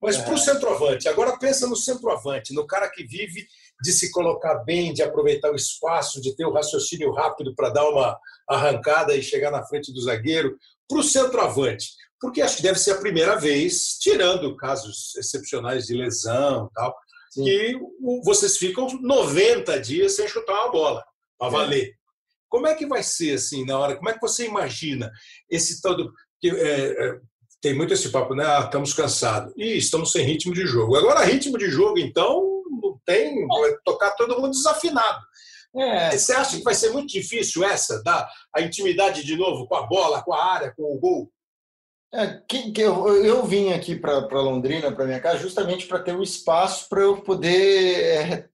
Mas 0.00 0.16
é. 0.16 0.22
para 0.22 0.34
o 0.34 0.38
centroavante, 0.38 1.08
agora 1.08 1.38
pensa 1.38 1.66
no 1.66 1.76
centroavante, 1.76 2.54
no 2.54 2.66
cara 2.66 2.90
que 2.90 3.04
vive 3.04 3.46
de 3.82 3.92
se 3.92 4.10
colocar 4.10 4.56
bem, 4.64 4.92
de 4.92 5.02
aproveitar 5.02 5.50
o 5.52 5.56
espaço, 5.56 6.20
de 6.20 6.34
ter 6.34 6.46
o 6.46 6.52
raciocínio 6.52 7.12
rápido 7.12 7.54
para 7.54 7.70
dar 7.70 7.88
uma 7.88 8.18
arrancada 8.48 9.14
e 9.14 9.22
chegar 9.22 9.50
na 9.50 9.64
frente 9.64 9.92
do 9.92 10.00
zagueiro, 10.00 10.56
para 10.88 10.98
o 10.98 11.02
centroavante. 11.02 11.90
Porque 12.20 12.40
acho 12.40 12.56
que 12.56 12.62
deve 12.62 12.78
ser 12.78 12.92
a 12.92 13.00
primeira 13.00 13.36
vez, 13.36 13.98
tirando 13.98 14.56
casos 14.56 15.14
excepcionais 15.16 15.86
de 15.86 15.94
lesão 15.94 16.68
e 16.70 16.74
tal, 16.74 16.96
Sim. 17.30 17.44
que 17.44 17.78
vocês 18.24 18.56
ficam 18.56 18.86
90 19.02 19.78
dias 19.80 20.16
sem 20.16 20.26
chutar 20.26 20.54
uma 20.54 20.72
bola, 20.72 21.04
para 21.38 21.48
é. 21.48 21.50
valer. 21.50 21.88
É. 21.88 21.92
Como 22.48 22.66
é 22.66 22.74
que 22.74 22.86
vai 22.86 23.02
ser 23.02 23.34
assim 23.34 23.66
na 23.66 23.78
hora? 23.78 23.96
Como 23.96 24.08
é 24.08 24.14
que 24.14 24.20
você 24.20 24.46
imagina 24.46 25.10
esse 25.50 25.82
todo. 25.82 26.12
Que, 26.40 26.50
é, 26.50 27.08
é, 27.08 27.20
tem 27.60 27.74
muito 27.74 27.92
esse 27.92 28.10
papo, 28.10 28.34
né? 28.34 28.44
Ah, 28.46 28.62
estamos 28.64 28.94
cansados. 28.94 29.52
E 29.56 29.76
estamos 29.76 30.12
sem 30.12 30.24
ritmo 30.24 30.54
de 30.54 30.66
jogo. 30.66 30.96
Agora, 30.96 31.24
ritmo 31.24 31.58
de 31.58 31.68
jogo, 31.68 31.98
então, 31.98 32.55
tem. 33.06 33.46
Vai 33.46 33.76
tocar 33.84 34.10
todo 34.12 34.36
mundo 34.40 34.50
desafinado. 34.50 35.20
É. 35.76 36.10
Você 36.10 36.32
acha 36.32 36.56
que 36.56 36.62
vai 36.62 36.74
ser 36.74 36.90
muito 36.90 37.08
difícil 37.08 37.64
essa, 37.64 38.02
dar 38.02 38.28
a 38.54 38.62
intimidade 38.62 39.24
de 39.24 39.36
novo 39.36 39.66
com 39.66 39.76
a 39.76 39.86
bola, 39.86 40.22
com 40.22 40.32
a 40.32 40.44
área, 40.44 40.74
com 40.74 40.82
o 40.82 40.98
gol? 40.98 41.30
É, 42.14 42.40
que, 42.48 42.72
que 42.72 42.80
eu, 42.80 43.24
eu 43.24 43.44
vim 43.44 43.72
aqui 43.72 43.94
para 43.94 44.40
Londrina, 44.40 44.90
para 44.92 45.04
minha 45.04 45.20
casa, 45.20 45.38
justamente 45.38 45.86
para 45.86 45.98
ter 45.98 46.14
o 46.14 46.20
um 46.20 46.22
espaço 46.22 46.88
para 46.88 47.02
eu 47.02 47.20
poder 47.20 48.04
é, 48.04 48.48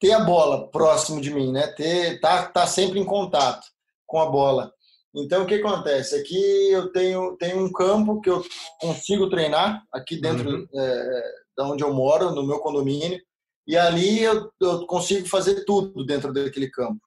ter 0.00 0.12
a 0.12 0.20
bola 0.20 0.70
próximo 0.70 1.20
de 1.20 1.30
mim, 1.30 1.52
né? 1.52 1.66
Ter, 1.68 2.20
tá, 2.20 2.46
tá 2.46 2.66
sempre 2.66 2.98
em 2.98 3.04
contato 3.04 3.66
com 4.06 4.18
a 4.18 4.26
bola. 4.26 4.72
Então, 5.14 5.42
o 5.42 5.46
que 5.46 5.54
acontece? 5.54 6.16
Aqui 6.16 6.70
eu 6.70 6.90
tenho, 6.90 7.36
tenho 7.36 7.62
um 7.62 7.70
campo 7.70 8.20
que 8.20 8.30
eu 8.30 8.42
consigo 8.80 9.28
treinar, 9.28 9.82
aqui 9.92 10.18
dentro 10.18 10.48
uhum. 10.48 10.66
é, 10.74 11.22
da 11.56 11.66
onde 11.66 11.84
eu 11.84 11.92
moro, 11.92 12.30
no 12.30 12.46
meu 12.46 12.60
condomínio, 12.60 13.20
e 13.66 13.76
ali 13.76 14.22
eu, 14.22 14.50
eu 14.60 14.86
consigo 14.86 15.28
fazer 15.28 15.64
tudo 15.64 16.04
dentro 16.04 16.32
daquele 16.32 16.70
campo. 16.70 17.00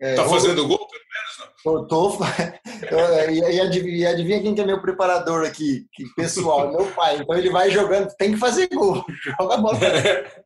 É, 0.00 0.14
tá 0.16 0.28
fazendo 0.28 0.66
gol, 0.66 0.78
pelo 0.88 1.04
menos? 1.14 1.54
Não? 1.64 1.86
Tô, 1.86 2.18
e, 3.30 3.60
adivinha, 3.60 4.10
adivinha 4.10 4.42
quem 4.42 4.54
que 4.54 4.60
é 4.60 4.66
meu 4.66 4.82
preparador 4.82 5.46
aqui? 5.46 5.86
Que 5.92 6.04
pessoal, 6.16 6.72
meu 6.72 6.92
pai. 6.92 7.18
Então 7.18 7.36
ele 7.36 7.50
vai 7.50 7.70
jogando, 7.70 8.12
tem 8.16 8.32
que 8.32 8.38
fazer 8.38 8.68
gol, 8.68 9.04
joga 9.38 9.54
a 9.54 9.58
bola. 9.58 9.78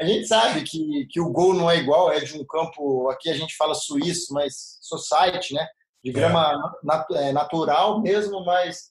A 0.00 0.04
gente 0.04 0.26
sabe 0.26 0.62
que, 0.64 1.06
que 1.08 1.20
o 1.20 1.30
gol 1.30 1.54
não 1.54 1.70
é 1.70 1.76
igual, 1.76 2.10
é 2.10 2.18
de 2.18 2.36
um 2.36 2.44
campo, 2.44 3.08
aqui 3.10 3.30
a 3.30 3.32
gente 3.32 3.56
fala 3.56 3.74
suíço, 3.74 4.34
mas 4.34 4.76
society, 4.80 5.54
né? 5.54 5.64
De 6.02 6.10
grama 6.10 6.50
é. 6.50 6.86
nat, 6.86 7.10
é, 7.12 7.32
natural 7.32 8.02
mesmo, 8.02 8.44
mas 8.44 8.90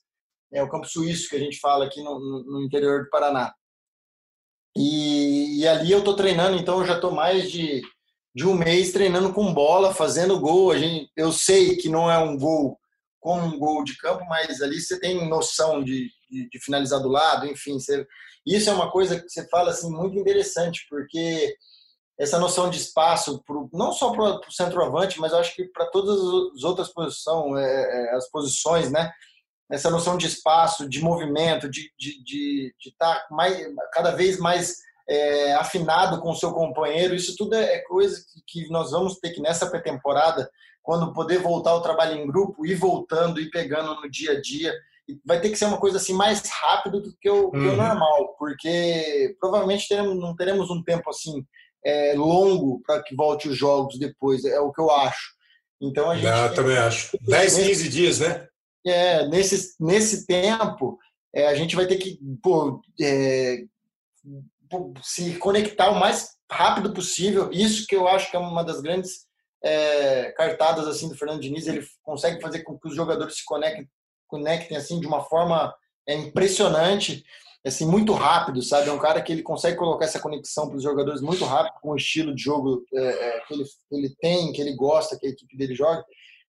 é 0.50 0.62
o 0.62 0.68
campo 0.68 0.88
suíço 0.88 1.28
que 1.28 1.36
a 1.36 1.38
gente 1.38 1.60
fala 1.60 1.84
aqui 1.84 2.02
no, 2.02 2.18
no 2.18 2.62
interior 2.62 3.04
do 3.04 3.10
Paraná. 3.10 3.52
E, 4.76 5.13
e, 5.60 5.68
ali 5.68 5.92
eu 5.92 6.02
tô 6.02 6.14
treinando, 6.14 6.56
então 6.56 6.80
eu 6.80 6.86
já 6.86 6.98
tô 6.98 7.10
mais 7.10 7.50
de, 7.50 7.82
de 8.34 8.46
um 8.46 8.54
mês 8.54 8.92
treinando 8.92 9.32
com 9.32 9.54
bola, 9.54 9.94
fazendo 9.94 10.40
gol. 10.40 10.72
A 10.72 10.78
gente, 10.78 11.10
eu 11.16 11.32
sei 11.32 11.76
que 11.76 11.88
não 11.88 12.10
é 12.10 12.18
um 12.18 12.36
gol 12.36 12.78
como 13.20 13.42
um 13.42 13.58
gol 13.58 13.82
de 13.84 13.96
campo, 13.96 14.24
mas 14.26 14.60
ali 14.60 14.80
você 14.80 15.00
tem 15.00 15.26
noção 15.28 15.82
de, 15.82 16.10
de, 16.30 16.48
de 16.50 16.58
finalizar 16.60 17.00
do 17.00 17.08
lado, 17.08 17.46
enfim. 17.46 17.78
Você, 17.78 18.06
isso 18.46 18.68
é 18.68 18.72
uma 18.72 18.90
coisa 18.90 19.18
que 19.20 19.28
você 19.28 19.48
fala 19.48 19.70
assim 19.70 19.90
muito 19.90 20.18
interessante, 20.18 20.84
porque 20.90 21.56
essa 22.18 22.38
noção 22.38 22.68
de 22.70 22.78
espaço, 22.78 23.42
pro, 23.44 23.68
não 23.72 23.92
só 23.92 24.12
para 24.12 24.46
o 24.46 24.52
centroavante, 24.52 25.18
mas 25.18 25.32
eu 25.32 25.38
acho 25.38 25.54
que 25.54 25.64
para 25.64 25.86
todas 25.86 26.18
as 26.54 26.62
outras 26.62 26.92
posições, 26.92 27.58
é, 27.58 28.12
é, 28.12 28.14
as 28.14 28.30
posições, 28.30 28.90
né? 28.90 29.10
Essa 29.70 29.90
noção 29.90 30.18
de 30.18 30.26
espaço, 30.26 30.88
de 30.88 31.00
movimento, 31.00 31.68
de 31.68 31.80
estar 31.80 31.94
de, 31.98 32.24
de, 32.24 32.74
de 32.78 32.96
tá 32.96 33.26
mais, 33.30 33.66
cada 33.92 34.10
vez 34.12 34.38
mais 34.38 34.76
é, 35.08 35.54
afinado 35.54 36.20
com 36.20 36.30
o 36.30 36.36
seu 36.36 36.52
companheiro, 36.52 37.14
isso 37.14 37.34
tudo 37.36 37.54
é, 37.54 37.74
é 37.74 37.78
coisa 37.80 38.20
que, 38.46 38.64
que 38.64 38.70
nós 38.70 38.90
vamos 38.90 39.18
ter 39.18 39.30
que 39.30 39.40
nessa 39.40 39.68
pré-temporada, 39.68 40.50
quando 40.82 41.12
poder 41.12 41.38
voltar 41.38 41.70
ao 41.70 41.82
trabalho 41.82 42.18
em 42.18 42.26
grupo, 42.26 42.66
ir 42.66 42.74
voltando 42.74 43.40
e 43.40 43.50
pegando 43.50 43.94
no 44.00 44.10
dia 44.10 44.32
a 44.32 44.40
dia, 44.40 44.72
vai 45.24 45.40
ter 45.40 45.50
que 45.50 45.56
ser 45.56 45.66
uma 45.66 45.78
coisa 45.78 45.98
assim 45.98 46.14
mais 46.14 46.42
rápido 46.48 47.00
do 47.00 47.14
que 47.20 47.28
o, 47.28 47.46
uhum. 47.46 47.50
que 47.50 47.58
o 47.58 47.70
uhum. 47.70 47.76
normal, 47.76 48.36
porque 48.38 49.36
provavelmente 49.38 49.88
teremos, 49.88 50.16
não 50.18 50.34
teremos 50.34 50.70
um 50.70 50.82
tempo 50.82 51.10
assim 51.10 51.44
é, 51.84 52.14
longo 52.14 52.80
para 52.86 53.02
que 53.02 53.14
volte 53.14 53.48
os 53.48 53.56
jogos 53.56 53.98
depois, 53.98 54.44
é 54.44 54.58
o 54.60 54.72
que 54.72 54.80
eu 54.80 54.90
acho. 54.90 55.34
Então 55.80 56.10
a 56.10 56.16
gente. 56.16 56.26
Eu 56.26 56.54
também 56.54 56.78
acho. 56.78 57.18
10, 57.20 57.56
15 57.58 57.88
dias, 57.88 58.20
né? 58.20 58.46
É, 58.86 59.26
nesse, 59.28 59.74
nesse 59.80 60.26
tempo, 60.26 60.98
é, 61.34 61.46
a 61.46 61.54
gente 61.54 61.76
vai 61.76 61.86
ter 61.86 61.96
que 61.96 62.18
pô, 62.42 62.80
é, 63.00 63.64
se 65.02 65.36
conectar 65.36 65.90
o 65.90 65.98
mais 65.98 66.30
rápido 66.50 66.92
possível. 66.92 67.50
Isso 67.52 67.86
que 67.86 67.96
eu 67.96 68.06
acho 68.08 68.30
que 68.30 68.36
é 68.36 68.40
uma 68.40 68.64
das 68.64 68.80
grandes 68.80 69.26
é, 69.62 70.32
cartadas 70.32 70.86
assim 70.86 71.08
do 71.08 71.16
Fernando 71.16 71.40
Diniz. 71.40 71.66
Ele 71.66 71.86
consegue 72.02 72.40
fazer 72.40 72.62
com 72.62 72.78
que 72.78 72.88
os 72.88 72.94
jogadores 72.94 73.36
se 73.36 73.44
conectem, 73.44 73.88
conectem 74.28 74.76
assim 74.76 75.00
de 75.00 75.06
uma 75.06 75.22
forma 75.22 75.74
é, 76.06 76.14
impressionante 76.14 77.24
assim, 77.66 77.86
muito 77.86 78.12
rápido, 78.12 78.60
sabe? 78.62 78.90
É 78.90 78.92
um 78.92 78.98
cara 78.98 79.22
que 79.22 79.32
ele 79.32 79.42
consegue 79.42 79.78
colocar 79.78 80.04
essa 80.04 80.20
conexão 80.20 80.68
para 80.68 80.76
os 80.76 80.82
jogadores 80.82 81.22
muito 81.22 81.44
rápido, 81.44 81.80
com 81.80 81.92
o 81.92 81.96
estilo 81.96 82.34
de 82.34 82.42
jogo 82.42 82.84
é, 82.92 83.00
é, 83.02 83.40
que, 83.40 83.54
ele, 83.54 83.64
ele 83.90 84.14
tem, 84.20 84.52
que 84.52 84.60
ele 84.60 84.76
gosta, 84.76 85.18
que 85.18 85.26
a 85.26 85.30
equipe 85.30 85.56
dele 85.56 85.74
joga. 85.74 86.04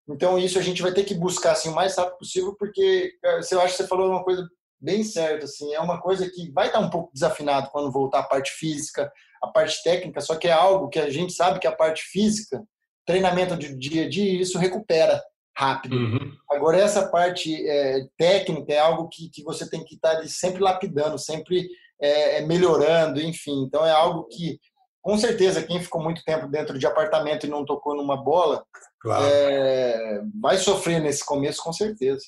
Então, 0.09 0.38
isso 0.38 0.59
a 0.59 0.61
gente 0.61 0.81
vai 0.81 0.93
ter 0.93 1.05
que 1.05 1.15
buscar 1.15 1.53
assim, 1.53 1.69
o 1.69 1.73
mais 1.73 1.95
rápido 1.95 2.17
possível, 2.17 2.55
porque 2.59 3.13
eu 3.23 3.61
acho 3.61 3.75
que 3.75 3.83
você 3.83 3.88
falou 3.88 4.09
uma 4.09 4.23
coisa 4.23 4.45
bem 4.85 5.03
certa. 5.03 5.45
Assim, 5.45 5.73
é 5.73 5.79
uma 5.79 5.99
coisa 5.99 6.29
que 6.29 6.51
vai 6.51 6.67
estar 6.67 6.79
um 6.79 6.89
pouco 6.89 7.11
desafinado 7.11 7.69
quando 7.71 7.91
voltar 7.91 8.19
a 8.19 8.23
parte 8.23 8.51
física, 8.51 9.11
a 9.43 9.47
parte 9.47 9.83
técnica, 9.83 10.21
só 10.21 10.35
que 10.35 10.47
é 10.47 10.51
algo 10.51 10.87
que 10.87 10.99
a 10.99 11.09
gente 11.09 11.33
sabe 11.33 11.59
que 11.59 11.67
a 11.67 11.75
parte 11.75 12.03
física, 12.03 12.63
treinamento 13.05 13.57
de 13.57 13.75
dia 13.75 14.05
a 14.05 14.09
dia, 14.09 14.41
isso 14.41 14.57
recupera 14.57 15.21
rápido. 15.57 15.95
Uhum. 15.95 16.33
Agora, 16.49 16.77
essa 16.77 17.07
parte 17.07 17.67
é, 17.67 18.07
técnica 18.17 18.73
é 18.73 18.79
algo 18.79 19.07
que, 19.09 19.29
que 19.29 19.43
você 19.43 19.69
tem 19.69 19.83
que 19.83 19.95
estar 19.95 20.21
sempre 20.27 20.61
lapidando, 20.61 21.17
sempre 21.17 21.67
é, 21.99 22.37
é, 22.37 22.41
melhorando, 22.45 23.21
enfim. 23.21 23.63
Então, 23.63 23.85
é 23.85 23.91
algo 23.91 24.25
que, 24.25 24.59
com 25.01 25.17
certeza, 25.17 25.63
quem 25.63 25.81
ficou 25.81 26.01
muito 26.01 26.23
tempo 26.23 26.47
dentro 26.47 26.77
de 26.77 26.85
apartamento 26.85 27.45
e 27.45 27.49
não 27.49 27.63
tocou 27.63 27.95
numa 27.95 28.17
bola, 28.17 28.65
claro. 28.99 29.25
é, 29.25 30.21
vai 30.41 30.57
sofrer 30.57 30.99
nesse 30.99 31.25
começo, 31.25 31.63
com 31.63 31.71
certeza. 31.71 32.23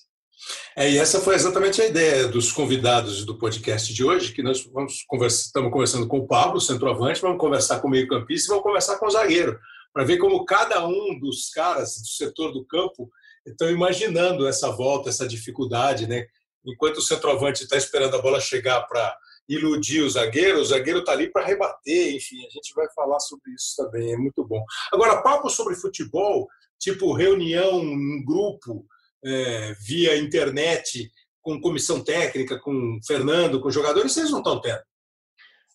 É, 0.76 0.90
e 0.92 0.98
essa 0.98 1.20
foi 1.20 1.36
exatamente 1.36 1.82
a 1.82 1.86
ideia 1.86 2.28
dos 2.28 2.52
convidados 2.52 3.26
do 3.26 3.38
podcast 3.38 3.92
de 3.94 4.04
hoje, 4.04 4.34
que 4.34 4.44
nós 4.44 4.64
vamos 4.72 5.04
conversa, 5.08 5.46
estamos 5.46 5.72
conversando 5.72 6.08
com 6.08 6.20
o 6.20 6.28
Pablo, 6.28 6.62
centroavante, 6.62 7.22
vamos 7.22 7.40
conversar 7.40 7.80
com 7.80 7.88
o 7.88 7.92
meio-campista 7.92 8.48
e 8.48 8.50
vamos 8.50 8.64
conversar 8.64 8.98
com 8.98 9.08
o 9.08 9.12
zagueiro, 9.12 9.60
para 9.92 10.04
ver 10.04 10.18
como 10.18 10.46
cada 10.46 10.88
um 10.88 11.20
dos 11.20 11.50
caras 11.50 12.00
do 12.02 12.08
setor 12.08 12.52
do 12.52 12.64
campo 12.66 13.10
estão 13.46 13.70
imaginando 13.70 14.48
essa 14.48 14.70
volta, 14.70 15.10
essa 15.10 15.28
dificuldade, 15.28 16.06
né? 16.06 16.28
Enquanto 16.66 16.98
o 16.98 17.02
centroavante 17.02 17.64
está 17.64 17.78
esperando 17.78 18.16
a 18.16 18.22
bola 18.22 18.40
chegar 18.40 18.82
para 18.84 19.18
iludir 19.48 20.02
o 20.02 20.10
zagueiro, 20.10 20.60
o 20.60 20.66
zagueiro 20.66 21.00
está 21.00 21.14
ali 21.14 21.32
para 21.32 21.46
rebater, 21.46 22.14
enfim, 22.14 22.46
a 22.46 22.50
gente 22.50 22.74
vai 22.76 22.88
falar 22.94 23.20
sobre 23.22 23.54
isso 23.54 23.74
também, 23.78 24.14
é 24.14 24.18
muito 24.18 24.46
bom. 24.46 24.64
Agora, 24.92 25.22
papo 25.22 25.50
sobre 25.50 25.76
futebol, 25.76 26.48
tipo 26.78 27.14
reunião 27.14 27.82
em 27.82 28.24
grupo, 28.26 28.86
é, 29.24 29.74
via 29.86 30.18
internet, 30.18 31.12
com 31.42 31.62
comissão 31.62 32.04
técnica, 32.04 32.60
com 32.60 33.00
Fernando, 33.06 33.62
com 33.62 33.72
jogadores, 33.72 34.12
vocês 34.12 34.32
não 34.32 34.40
estão 34.40 34.60
tendo? 34.60 34.82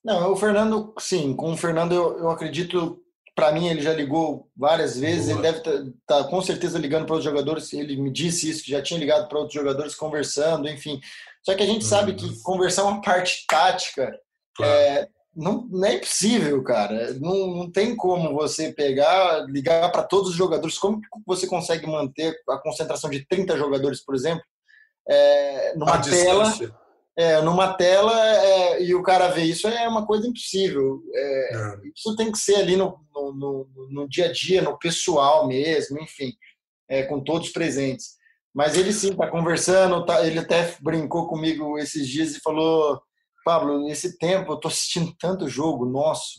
Não, 0.04 0.32
o 0.32 0.36
Fernando, 0.36 0.92
sim, 0.98 1.34
com 1.34 1.52
o 1.52 1.56
Fernando 1.56 1.92
eu, 1.92 2.18
eu 2.18 2.30
acredito 2.30 3.02
para 3.34 3.52
mim, 3.52 3.68
ele 3.68 3.80
já 3.80 3.92
ligou 3.92 4.50
várias 4.56 4.98
vezes. 4.98 5.26
Boa. 5.26 5.34
Ele 5.34 5.42
deve 5.42 5.58
estar 5.58 5.92
tá, 6.06 6.22
tá, 6.22 6.28
com 6.28 6.42
certeza 6.42 6.78
ligando 6.78 7.06
para 7.06 7.14
outros 7.14 7.30
jogadores. 7.30 7.72
Ele 7.72 7.96
me 7.96 8.10
disse 8.10 8.50
isso, 8.50 8.62
que 8.62 8.70
já 8.70 8.82
tinha 8.82 9.00
ligado 9.00 9.28
para 9.28 9.38
outros 9.38 9.54
jogadores 9.54 9.94
conversando, 9.94 10.68
enfim. 10.68 11.00
Só 11.42 11.54
que 11.54 11.62
a 11.62 11.66
gente 11.66 11.82
uhum. 11.82 11.88
sabe 11.88 12.14
que 12.14 12.42
conversar 12.42 12.82
é 12.82 12.84
uma 12.86 13.00
parte 13.02 13.44
tática 13.46 14.14
claro. 14.54 14.72
é, 14.72 15.08
não, 15.34 15.66
não, 15.70 15.84
é 15.86 15.94
impossível, 15.94 16.62
cara. 16.62 17.14
Não, 17.14 17.46
não 17.48 17.70
tem 17.70 17.96
como 17.96 18.34
você 18.34 18.72
pegar, 18.72 19.46
ligar 19.48 19.90
para 19.90 20.02
todos 20.02 20.30
os 20.30 20.36
jogadores. 20.36 20.78
Como 20.78 21.00
você 21.26 21.46
consegue 21.46 21.86
manter 21.86 22.34
a 22.48 22.58
concentração 22.58 23.10
de 23.10 23.26
30 23.26 23.56
jogadores, 23.56 24.04
por 24.04 24.14
exemplo, 24.14 24.44
é, 25.08 25.74
numa 25.76 25.94
a 25.94 26.00
tela? 26.00 26.44
Distância 26.44 26.82
é, 27.16 27.40
numa 27.42 27.74
tela 27.74 28.12
é, 28.36 28.82
e 28.82 28.94
o 28.94 29.02
cara 29.02 29.28
vê 29.28 29.42
isso 29.44 29.68
é 29.68 29.86
uma 29.86 30.06
coisa 30.06 30.26
impossível. 30.26 31.02
É, 31.14 31.56
é. 31.56 31.76
Isso 31.94 32.16
tem 32.16 32.32
que 32.32 32.38
ser 32.38 32.56
ali 32.56 32.76
no, 32.76 32.98
no, 33.14 33.32
no, 33.32 33.88
no, 33.90 34.08
dia 34.08 34.26
a 34.26 34.32
dia, 34.32 34.62
no 34.62 34.78
pessoal 34.78 35.46
mesmo, 35.46 36.00
enfim, 36.00 36.32
é, 36.88 37.02
com 37.02 37.22
todos 37.22 37.50
presentes. 37.50 38.16
Mas 38.54 38.76
ele 38.76 38.92
sim 38.92 39.10
está 39.10 39.28
conversando, 39.28 40.04
tá, 40.04 40.26
ele 40.26 40.38
até 40.38 40.74
brincou 40.80 41.28
comigo 41.28 41.78
esses 41.78 42.08
dias 42.08 42.34
e 42.34 42.40
falou: 42.40 43.00
Pablo, 43.44 43.84
nesse 43.84 44.18
tempo 44.18 44.52
eu 44.52 44.56
estou 44.56 44.68
assistindo 44.68 45.14
tanto 45.18 45.48
jogo 45.48 45.84
nosso, 45.84 46.38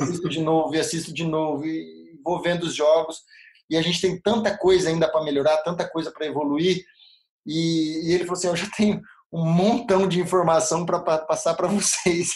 assisto 0.00 0.28
de 0.28 0.40
novo 0.40 0.74
e 0.74 0.80
assisto 0.80 1.12
de 1.12 1.24
novo 1.24 1.66
e 1.66 2.18
vou 2.24 2.40
vendo 2.42 2.64
os 2.64 2.74
jogos 2.74 3.22
e 3.70 3.76
a 3.76 3.82
gente 3.82 4.00
tem 4.00 4.20
tanta 4.20 4.56
coisa 4.56 4.88
ainda 4.88 5.10
para 5.10 5.22
melhorar, 5.22 5.58
tanta 5.58 5.88
coisa 5.88 6.10
para 6.10 6.26
evoluir. 6.26 6.84
E, 7.46 8.08
e 8.08 8.14
ele 8.14 8.24
falou 8.24 8.38
assim: 8.38 8.48
eu 8.48 8.56
já 8.56 8.68
tenho 8.76 9.00
um 9.32 9.44
montão 9.44 10.08
de 10.08 10.20
informação 10.20 10.86
para 10.86 11.00
passar 11.00 11.54
para 11.54 11.68
vocês. 11.68 12.30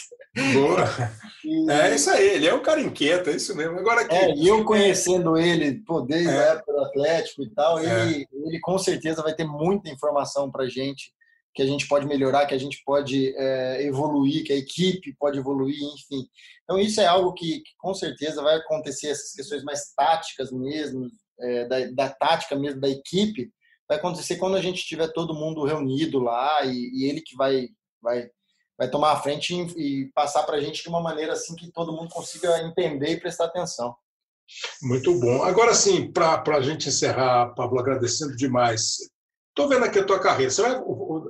Boa. 0.53 0.85
E... 1.45 1.69
É 1.69 1.93
isso 1.93 2.09
aí, 2.09 2.25
ele 2.25 2.47
é 2.47 2.53
um 2.53 2.61
cara 2.61 2.79
inquieto, 2.79 3.29
é 3.29 3.35
isso 3.35 3.53
mesmo. 3.53 3.77
Agora 3.77 3.99
aqui, 3.99 4.15
é, 4.15 4.33
e 4.33 4.47
eu 4.47 4.63
conhecendo 4.63 5.37
ele, 5.37 5.83
pô, 5.85 5.99
desde 5.99 6.29
é. 6.29 6.37
a 6.37 6.53
época 6.53 6.71
do 6.71 6.79
Atlético 6.79 7.43
e 7.43 7.49
tal, 7.49 7.79
é. 7.79 7.83
ele, 7.83 8.25
ele 8.31 8.59
com 8.61 8.77
certeza 8.77 9.21
vai 9.21 9.35
ter 9.35 9.43
muita 9.43 9.89
informação 9.89 10.49
para 10.49 10.69
gente 10.69 11.11
que 11.53 11.61
a 11.61 11.65
gente 11.65 11.87
pode 11.87 12.05
melhorar, 12.05 12.45
que 12.45 12.53
a 12.53 12.59
gente 12.59 12.81
pode 12.83 13.33
é, 13.35 13.83
evoluir, 13.83 14.43
que 14.43 14.51
a 14.51 14.57
equipe 14.57 15.15
pode 15.19 15.37
evoluir, 15.37 15.77
enfim. 15.81 16.27
Então 16.63 16.79
isso 16.79 16.99
é 16.99 17.05
algo 17.05 17.33
que, 17.33 17.59
que 17.59 17.71
com 17.77 17.93
certeza 17.93 18.41
vai 18.41 18.55
acontecer 18.55 19.09
essas 19.09 19.33
questões 19.33 19.63
mais 19.63 19.93
táticas 19.95 20.51
mesmo, 20.51 21.09
é, 21.39 21.65
da, 21.65 21.85
da 21.91 22.09
tática 22.09 22.55
mesmo 22.55 22.81
da 22.81 22.89
equipe, 22.89 23.51
vai 23.87 23.97
acontecer 23.97 24.37
quando 24.37 24.55
a 24.55 24.61
gente 24.61 24.85
tiver 24.85 25.07
todo 25.09 25.35
mundo 25.35 25.65
reunido 25.65 26.19
lá 26.19 26.65
e, 26.65 26.89
e 26.93 27.09
ele 27.09 27.21
que 27.21 27.35
vai, 27.35 27.67
vai, 28.01 28.29
vai 28.77 28.89
tomar 28.89 29.11
a 29.11 29.21
frente 29.21 29.53
e, 29.53 30.01
e 30.03 30.11
passar 30.13 30.43
para 30.43 30.57
a 30.57 30.61
gente 30.61 30.81
de 30.81 30.89
uma 30.89 31.01
maneira 31.01 31.33
assim 31.33 31.55
que 31.55 31.71
todo 31.71 31.93
mundo 31.93 32.09
consiga 32.09 32.61
entender 32.63 33.09
e 33.09 33.19
prestar 33.19 33.45
atenção. 33.45 33.95
Muito 34.81 35.17
bom. 35.19 35.43
Agora 35.43 35.73
sim, 35.73 36.11
para 36.11 36.41
a 36.45 36.61
gente 36.61 36.89
encerrar, 36.89 37.53
Pablo, 37.55 37.79
agradecendo 37.79 38.35
demais. 38.35 38.97
Estou 39.55 39.69
vendo 39.69 39.85
aqui 39.85 39.99
a 39.99 40.03
tua 40.03 40.19
carreira. 40.19 40.51
Vai, 40.51 40.81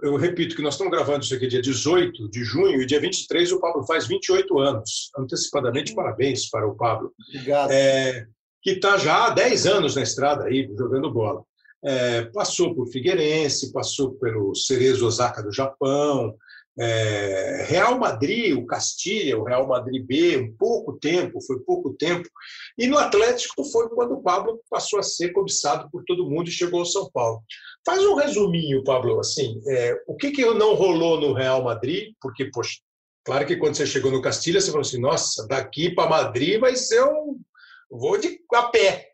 eu 0.02 0.16
repito 0.16 0.56
que 0.56 0.62
nós 0.62 0.76
estamos 0.76 0.94
gravando 0.94 1.26
isso 1.26 1.36
aqui 1.36 1.46
dia 1.46 1.62
18 1.62 2.30
de 2.30 2.42
junho 2.46 2.82
e 2.82 2.86
dia 2.86 3.00
23 3.00 3.52
o 3.52 3.60
Pablo 3.60 3.86
faz 3.86 4.08
28 4.08 4.60
anos. 4.60 5.12
Antecipadamente, 5.18 5.94
parabéns 5.94 6.50
para 6.50 6.66
o 6.66 6.74
Pablo. 6.74 7.12
Obrigado. 7.28 7.70
É, 7.72 8.26
que 8.62 8.72
está 8.72 8.98
já 8.98 9.26
há 9.26 9.30
10 9.32 9.68
anos 9.68 9.96
na 9.98 10.04
estrada 10.04 10.46
aí, 10.46 10.72
jogando 10.78 11.12
bola. 11.12 11.44
É, 11.84 12.22
passou 12.28 12.74
por 12.74 12.88
Figueirense, 12.88 13.74
passou 13.74 14.14
pelo 14.14 14.56
Cerezo 14.56 15.06
Osaka 15.06 15.44
do 15.44 15.52
Japão, 15.52 16.34
é, 16.80 17.66
Real 17.68 18.00
Madrid, 18.00 18.58
o 18.58 18.66
Castilha, 18.66 19.38
o 19.38 19.44
Real 19.44 19.68
Madrid 19.68 20.04
B, 20.04 20.38
um 20.38 20.56
pouco 20.58 20.94
tempo, 20.94 21.42
foi 21.42 21.60
pouco 21.60 21.94
tempo. 21.94 22.28
E 22.78 22.88
no 22.88 22.98
Atlético 22.98 23.64
foi 23.66 23.90
quando 23.90 24.14
o 24.14 24.24
Pablo 24.24 24.60
passou 24.70 25.00
a 25.00 25.04
ser 25.04 25.32
cobiçado 25.34 25.90
por 25.92 26.04
todo 26.06 26.30
mundo 26.30 26.48
e 26.48 26.52
chegou 26.52 26.80
ao 26.80 26.86
São 26.86 27.10
Paulo. 27.12 27.44
Faz 27.86 28.04
um 28.06 28.16
resuminho, 28.16 28.84
Pablo, 28.84 29.20
assim, 29.20 29.62
é, 29.68 30.02
o 30.08 30.16
que, 30.16 30.32
que 30.32 30.46
não 30.54 30.74
rolou 30.74 31.20
no 31.20 31.34
Real 31.34 31.64
Madrid? 31.64 32.14
Porque, 32.22 32.46
poxa, 32.46 32.80
claro 33.26 33.46
que 33.46 33.58
quando 33.58 33.76
você 33.76 33.86
chegou 33.86 34.12
no 34.12 34.22
Castilha, 34.22 34.62
você 34.62 34.68
falou 34.68 34.82
assim, 34.82 35.00
nossa, 35.00 35.46
daqui 35.48 35.94
para 35.94 36.10
Madrid 36.10 36.60
vai 36.60 36.76
ser 36.76 37.04
um 37.04 37.40
voo 37.92 38.18
de 38.18 38.40
a 38.54 38.64
pé. 38.64 39.12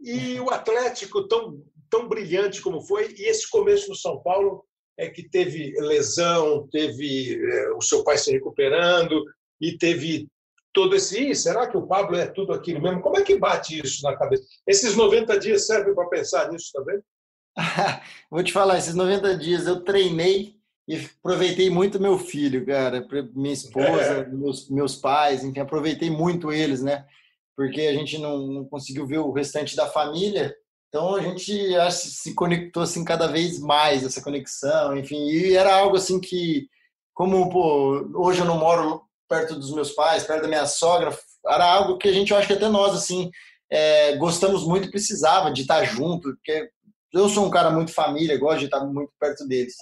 E 0.00 0.38
o 0.40 0.50
Atlético, 0.50 1.26
tão 1.26 1.62
tão 1.92 2.08
brilhante 2.08 2.62
como 2.62 2.80
foi, 2.80 3.14
e 3.18 3.28
esse 3.28 3.48
começo 3.50 3.90
no 3.90 3.94
São 3.94 4.18
Paulo 4.22 4.64
é 4.96 5.10
que 5.10 5.28
teve 5.28 5.74
lesão, 5.78 6.66
teve 6.72 7.38
é, 7.38 7.72
o 7.72 7.82
seu 7.82 8.02
pai 8.02 8.16
se 8.16 8.32
recuperando 8.32 9.22
e 9.60 9.76
teve 9.76 10.26
todo 10.72 10.96
esse. 10.96 11.34
será 11.34 11.68
que 11.68 11.76
o 11.76 11.86
Pablo 11.86 12.16
é 12.16 12.26
tudo 12.26 12.54
aquilo 12.54 12.80
mesmo? 12.80 13.02
Como 13.02 13.18
é 13.18 13.22
que 13.22 13.38
bate 13.38 13.78
isso 13.84 14.02
na 14.02 14.16
cabeça? 14.16 14.42
Esses 14.66 14.96
90 14.96 15.38
dias 15.38 15.66
servem 15.66 15.94
para 15.94 16.08
pensar 16.08 16.50
nisso 16.50 16.70
também? 16.72 16.98
Vou 18.30 18.42
te 18.42 18.52
falar, 18.52 18.78
esses 18.78 18.94
90 18.94 19.36
dias 19.36 19.66
eu 19.66 19.80
treinei 19.80 20.56
e 20.88 20.96
aproveitei 20.96 21.70
muito 21.70 22.00
meu 22.00 22.18
filho, 22.18 22.66
cara, 22.66 23.06
minha 23.34 23.54
esposa, 23.54 24.02
é. 24.02 24.28
meus, 24.28 24.68
meus 24.68 24.96
pais, 24.96 25.44
enfim, 25.44 25.60
aproveitei 25.60 26.10
muito 26.10 26.52
eles, 26.52 26.82
né? 26.82 27.04
Porque 27.56 27.82
a 27.82 27.92
gente 27.92 28.18
não, 28.18 28.46
não 28.46 28.64
conseguiu 28.64 29.06
ver 29.06 29.18
o 29.18 29.30
restante 29.30 29.76
da 29.76 29.86
família, 29.86 30.54
então 30.88 31.14
a 31.14 31.22
gente 31.22 31.74
acho, 31.76 32.08
se 32.08 32.34
conectou 32.34 32.82
assim 32.82 33.04
cada 33.04 33.26
vez 33.26 33.58
mais 33.60 34.04
essa 34.04 34.22
conexão, 34.22 34.96
enfim, 34.96 35.28
e 35.28 35.56
era 35.56 35.74
algo 35.74 35.96
assim 35.96 36.20
que, 36.20 36.68
como 37.14 37.48
pô, 37.48 38.10
hoje 38.14 38.40
eu 38.40 38.46
não 38.46 38.58
moro 38.58 39.02
perto 39.28 39.54
dos 39.54 39.72
meus 39.72 39.92
pais, 39.92 40.24
perto 40.24 40.42
da 40.42 40.48
minha 40.48 40.66
sogra, 40.66 41.16
era 41.46 41.64
algo 41.64 41.96
que 41.96 42.08
a 42.08 42.12
gente, 42.12 42.32
eu 42.32 42.36
acho 42.36 42.48
que 42.48 42.54
até 42.54 42.68
nós 42.68 42.94
assim 42.94 43.30
é, 43.70 44.16
gostamos 44.16 44.66
muito, 44.66 44.90
precisava 44.90 45.50
de 45.50 45.62
estar 45.62 45.82
junto, 45.84 46.34
porque 46.34 46.70
eu 47.12 47.28
sou 47.28 47.46
um 47.46 47.50
cara 47.50 47.70
muito 47.70 47.92
família, 47.92 48.38
gosto 48.38 48.60
de 48.60 48.64
estar 48.66 48.84
muito 48.84 49.12
perto 49.18 49.46
deles. 49.46 49.74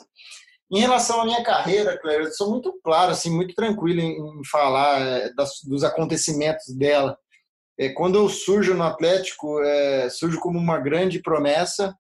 Em 0.73 0.79
relação 0.79 1.21
à 1.21 1.25
minha 1.25 1.43
carreira, 1.43 1.99
Cléber, 1.99 2.27
eu 2.27 2.33
sou 2.33 2.51
muito 2.51 2.73
claro, 2.85 3.11
assim, 3.11 3.31
muito 3.31 3.55
tranquilo 3.55 4.01
em, 4.01 4.17
em 4.19 4.45
falar 4.45 5.01
é, 5.01 5.33
das, 5.35 5.61
dos 5.65 5.83
acontecimentos 5.83 6.75
dela. 6.77 7.19
É, 7.79 7.89
quando 7.89 8.17
eu 8.17 8.29
surjo 8.29 8.75
no 8.75 8.85
Atlético, 8.85 9.61
é, 9.63 10.09
surjo 10.11 10.39
como 10.39 10.59
uma 10.59 10.79
grande 10.79 11.21
promessa 11.21 11.97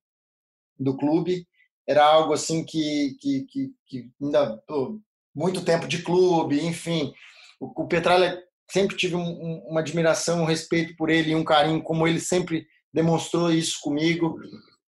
do 0.78 0.96
clube. 0.96 1.46
Era 1.88 2.04
algo 2.04 2.32
assim 2.32 2.64
que, 2.64 3.16
que, 3.20 3.46
que, 3.48 3.70
que 3.86 4.10
ainda 4.22 4.56
pô, 4.66 5.00
muito 5.34 5.64
tempo 5.64 5.88
de 5.88 6.02
clube, 6.02 6.64
enfim. 6.64 7.12
O, 7.60 7.82
o 7.82 7.88
Petralha 7.88 8.40
sempre 8.70 8.96
tive 8.96 9.16
um, 9.16 9.28
um, 9.28 9.66
uma 9.68 9.80
admiração, 9.80 10.42
um 10.42 10.46
respeito 10.46 10.94
por 10.96 11.10
ele 11.10 11.32
e 11.32 11.34
um 11.34 11.44
carinho, 11.44 11.82
como 11.82 12.06
ele 12.06 12.20
sempre 12.20 12.66
demonstrou 12.92 13.50
isso 13.50 13.78
comigo. 13.80 14.38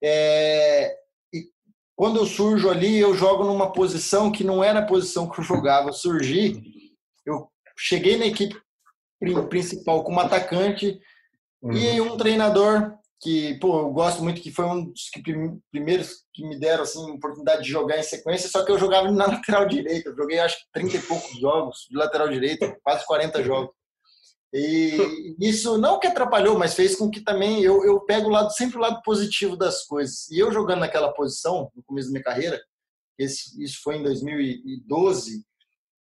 É, 0.02 0.96
e 1.32 1.44
quando 1.94 2.18
eu 2.18 2.26
surjo 2.26 2.68
ali, 2.68 2.98
eu 2.98 3.14
jogo 3.14 3.44
numa 3.44 3.72
posição 3.72 4.32
que 4.32 4.42
não 4.42 4.62
era 4.62 4.80
a 4.80 4.86
posição 4.86 5.28
que 5.28 5.40
eu 5.40 5.44
jogava. 5.44 5.88
Eu 5.88 5.94
surgi, 5.94 6.62
eu 7.24 7.48
cheguei 7.76 8.16
na 8.16 8.26
equipe 8.26 8.60
principal 9.48 10.02
como 10.02 10.20
atacante 10.20 10.98
uhum. 11.62 11.72
e 11.72 12.00
um 12.00 12.16
treinador 12.16 12.98
que, 13.22 13.54
pô, 13.60 13.82
eu 13.82 13.90
gosto 13.92 14.20
muito, 14.20 14.40
que 14.40 14.50
foi 14.50 14.64
um 14.64 14.84
dos 14.84 15.08
que, 15.08 15.22
primeiros 15.70 16.24
que 16.34 16.44
me 16.44 16.58
deram, 16.58 16.82
assim, 16.82 17.08
oportunidade 17.12 17.62
de 17.62 17.70
jogar 17.70 17.96
em 17.96 18.02
sequência, 18.02 18.48
só 18.48 18.64
que 18.64 18.72
eu 18.72 18.78
jogava 18.78 19.12
na 19.12 19.26
lateral 19.30 19.66
direita, 19.66 20.10
eu 20.10 20.16
joguei 20.16 20.40
acho 20.40 20.58
que 20.58 20.64
30 20.72 20.96
e 20.96 21.02
poucos 21.02 21.38
jogos 21.38 21.86
de 21.88 21.96
lateral 21.96 22.28
direita, 22.28 22.76
quase 22.82 23.06
40 23.06 23.44
jogos. 23.44 23.72
E 24.52 25.34
isso 25.40 25.78
não 25.78 25.98
que 25.98 26.06
atrapalhou, 26.06 26.58
mas 26.58 26.74
fez 26.74 26.94
com 26.94 27.10
que 27.10 27.20
também 27.20 27.62
eu, 27.62 27.84
eu 27.84 28.00
pego 28.00 28.28
o 28.28 28.30
lado, 28.30 28.52
sempre 28.52 28.76
o 28.76 28.80
lado 28.80 29.00
positivo 29.02 29.56
das 29.56 29.84
coisas. 29.84 30.30
E 30.30 30.38
eu 30.38 30.52
jogando 30.52 30.80
naquela 30.80 31.12
posição, 31.12 31.70
no 31.74 31.82
começo 31.82 32.08
da 32.08 32.12
minha 32.12 32.24
carreira, 32.24 32.62
esse, 33.18 33.62
isso 33.62 33.80
foi 33.82 33.96
em 33.96 34.02
2012, 34.02 35.44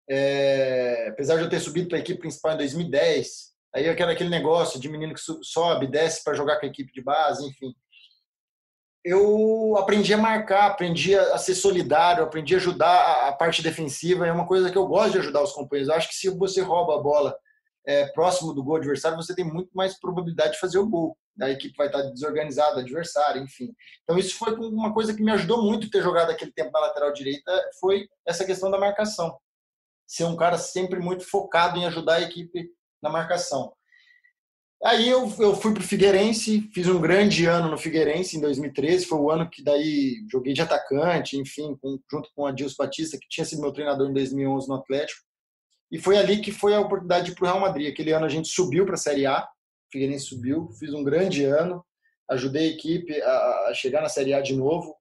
é, 0.09 1.07
apesar 1.09 1.37
de 1.37 1.43
eu 1.43 1.49
ter 1.49 1.59
subido 1.59 1.87
para 1.87 1.97
a 1.97 2.01
equipe 2.01 2.19
principal 2.19 2.53
em 2.53 2.57
2010, 2.57 3.53
Aí 3.75 3.87
eu 3.87 3.95
quero 3.95 4.11
aquele 4.11 4.29
negócio 4.29 4.79
de 4.79 4.87
menino 4.87 5.15
que 5.15 5.21
sobe, 5.41 5.87
desce 5.87 6.23
para 6.23 6.35
jogar 6.35 6.59
com 6.59 6.65
a 6.65 6.69
equipe 6.69 6.93
de 6.93 7.01
base, 7.01 7.47
enfim. 7.47 7.73
Eu 9.03 9.75
aprendi 9.77 10.13
a 10.13 10.17
marcar, 10.17 10.67
aprendi 10.67 11.15
a 11.17 11.37
ser 11.37 11.55
solidário, 11.55 12.23
aprendi 12.23 12.53
a 12.53 12.57
ajudar 12.57 13.27
a 13.27 13.33
parte 13.33 13.63
defensiva. 13.63 14.27
É 14.27 14.31
uma 14.31 14.47
coisa 14.47 14.71
que 14.71 14.77
eu 14.77 14.87
gosto 14.87 15.13
de 15.13 15.17
ajudar 15.19 15.41
os 15.41 15.51
companheiros. 15.51 15.89
Eu 15.89 15.95
acho 15.95 16.07
que 16.07 16.15
se 16.15 16.29
você 16.29 16.61
rouba 16.61 16.95
a 16.95 17.01
bola 17.01 17.35
é, 17.85 18.05
próximo 18.07 18.53
do 18.53 18.63
gol 18.63 18.77
adversário, 18.77 19.17
você 19.17 19.35
tem 19.35 19.45
muito 19.45 19.71
mais 19.73 19.99
probabilidade 19.99 20.53
de 20.53 20.59
fazer 20.59 20.77
o 20.77 20.87
gol. 20.87 21.17
A 21.41 21.49
equipe 21.49 21.75
vai 21.75 21.87
estar 21.87 22.01
desorganizada, 22.03 22.81
adversário, 22.81 23.41
enfim. 23.41 23.73
Então 24.03 24.17
isso 24.17 24.37
foi 24.37 24.53
uma 24.53 24.93
coisa 24.93 25.13
que 25.13 25.23
me 25.23 25.31
ajudou 25.31 25.63
muito 25.63 25.89
ter 25.89 26.01
jogado 26.01 26.29
aquele 26.29 26.51
tempo 26.51 26.71
na 26.71 26.79
lateral 26.79 27.11
direita, 27.11 27.51
foi 27.79 28.07
essa 28.25 28.45
questão 28.45 28.69
da 28.69 28.79
marcação. 28.79 29.37
Ser 30.07 30.25
um 30.25 30.35
cara 30.35 30.57
sempre 30.57 30.99
muito 30.99 31.23
focado 31.27 31.77
em 31.77 31.85
ajudar 31.85 32.15
a 32.15 32.21
equipe 32.21 32.69
na 33.01 33.09
marcação. 33.09 33.73
Aí 34.83 35.07
eu, 35.07 35.33
eu 35.39 35.55
fui 35.55 35.73
para 35.73 35.81
o 35.81 35.85
Figueirense, 35.85 36.69
fiz 36.73 36.87
um 36.89 36.99
grande 36.99 37.45
ano 37.45 37.69
no 37.69 37.77
Figueirense 37.77 38.35
em 38.35 38.41
2013, 38.41 39.05
foi 39.05 39.17
o 39.17 39.31
ano 39.31 39.49
que 39.49 39.63
daí 39.63 40.25
joguei 40.29 40.53
de 40.53 40.61
atacante, 40.61 41.37
enfim, 41.37 41.77
com, 41.81 41.97
junto 42.11 42.29
com 42.35 42.43
o 42.43 42.45
Adilson 42.45 42.75
Batista, 42.77 43.17
que 43.17 43.27
tinha 43.29 43.45
sido 43.45 43.61
meu 43.61 43.71
treinador 43.71 44.09
em 44.09 44.13
2011 44.13 44.67
no 44.67 44.75
Atlético. 44.75 45.21
E 45.93 45.99
foi 45.99 46.17
ali 46.17 46.41
que 46.41 46.51
foi 46.51 46.73
a 46.73 46.79
oportunidade 46.79 47.33
para 47.33 47.43
o 47.43 47.47
Real 47.47 47.59
Madrid. 47.59 47.87
Aquele 47.87 48.11
ano 48.11 48.25
a 48.25 48.29
gente 48.29 48.47
subiu 48.47 48.83
para 48.83 48.95
a 48.95 48.97
Série 48.97 49.27
A, 49.27 49.43
o 49.43 49.91
Figueirense 49.91 50.25
subiu, 50.25 50.71
fiz 50.79 50.91
um 50.91 51.03
grande 51.03 51.45
ano, 51.45 51.85
ajudei 52.31 52.69
a 52.69 52.71
equipe 52.71 53.21
a, 53.21 53.71
chegar 53.75 54.01
na 54.01 54.09
Série 54.09 54.33
A 54.33 54.41
de 54.41 54.55
novo. 54.55 54.95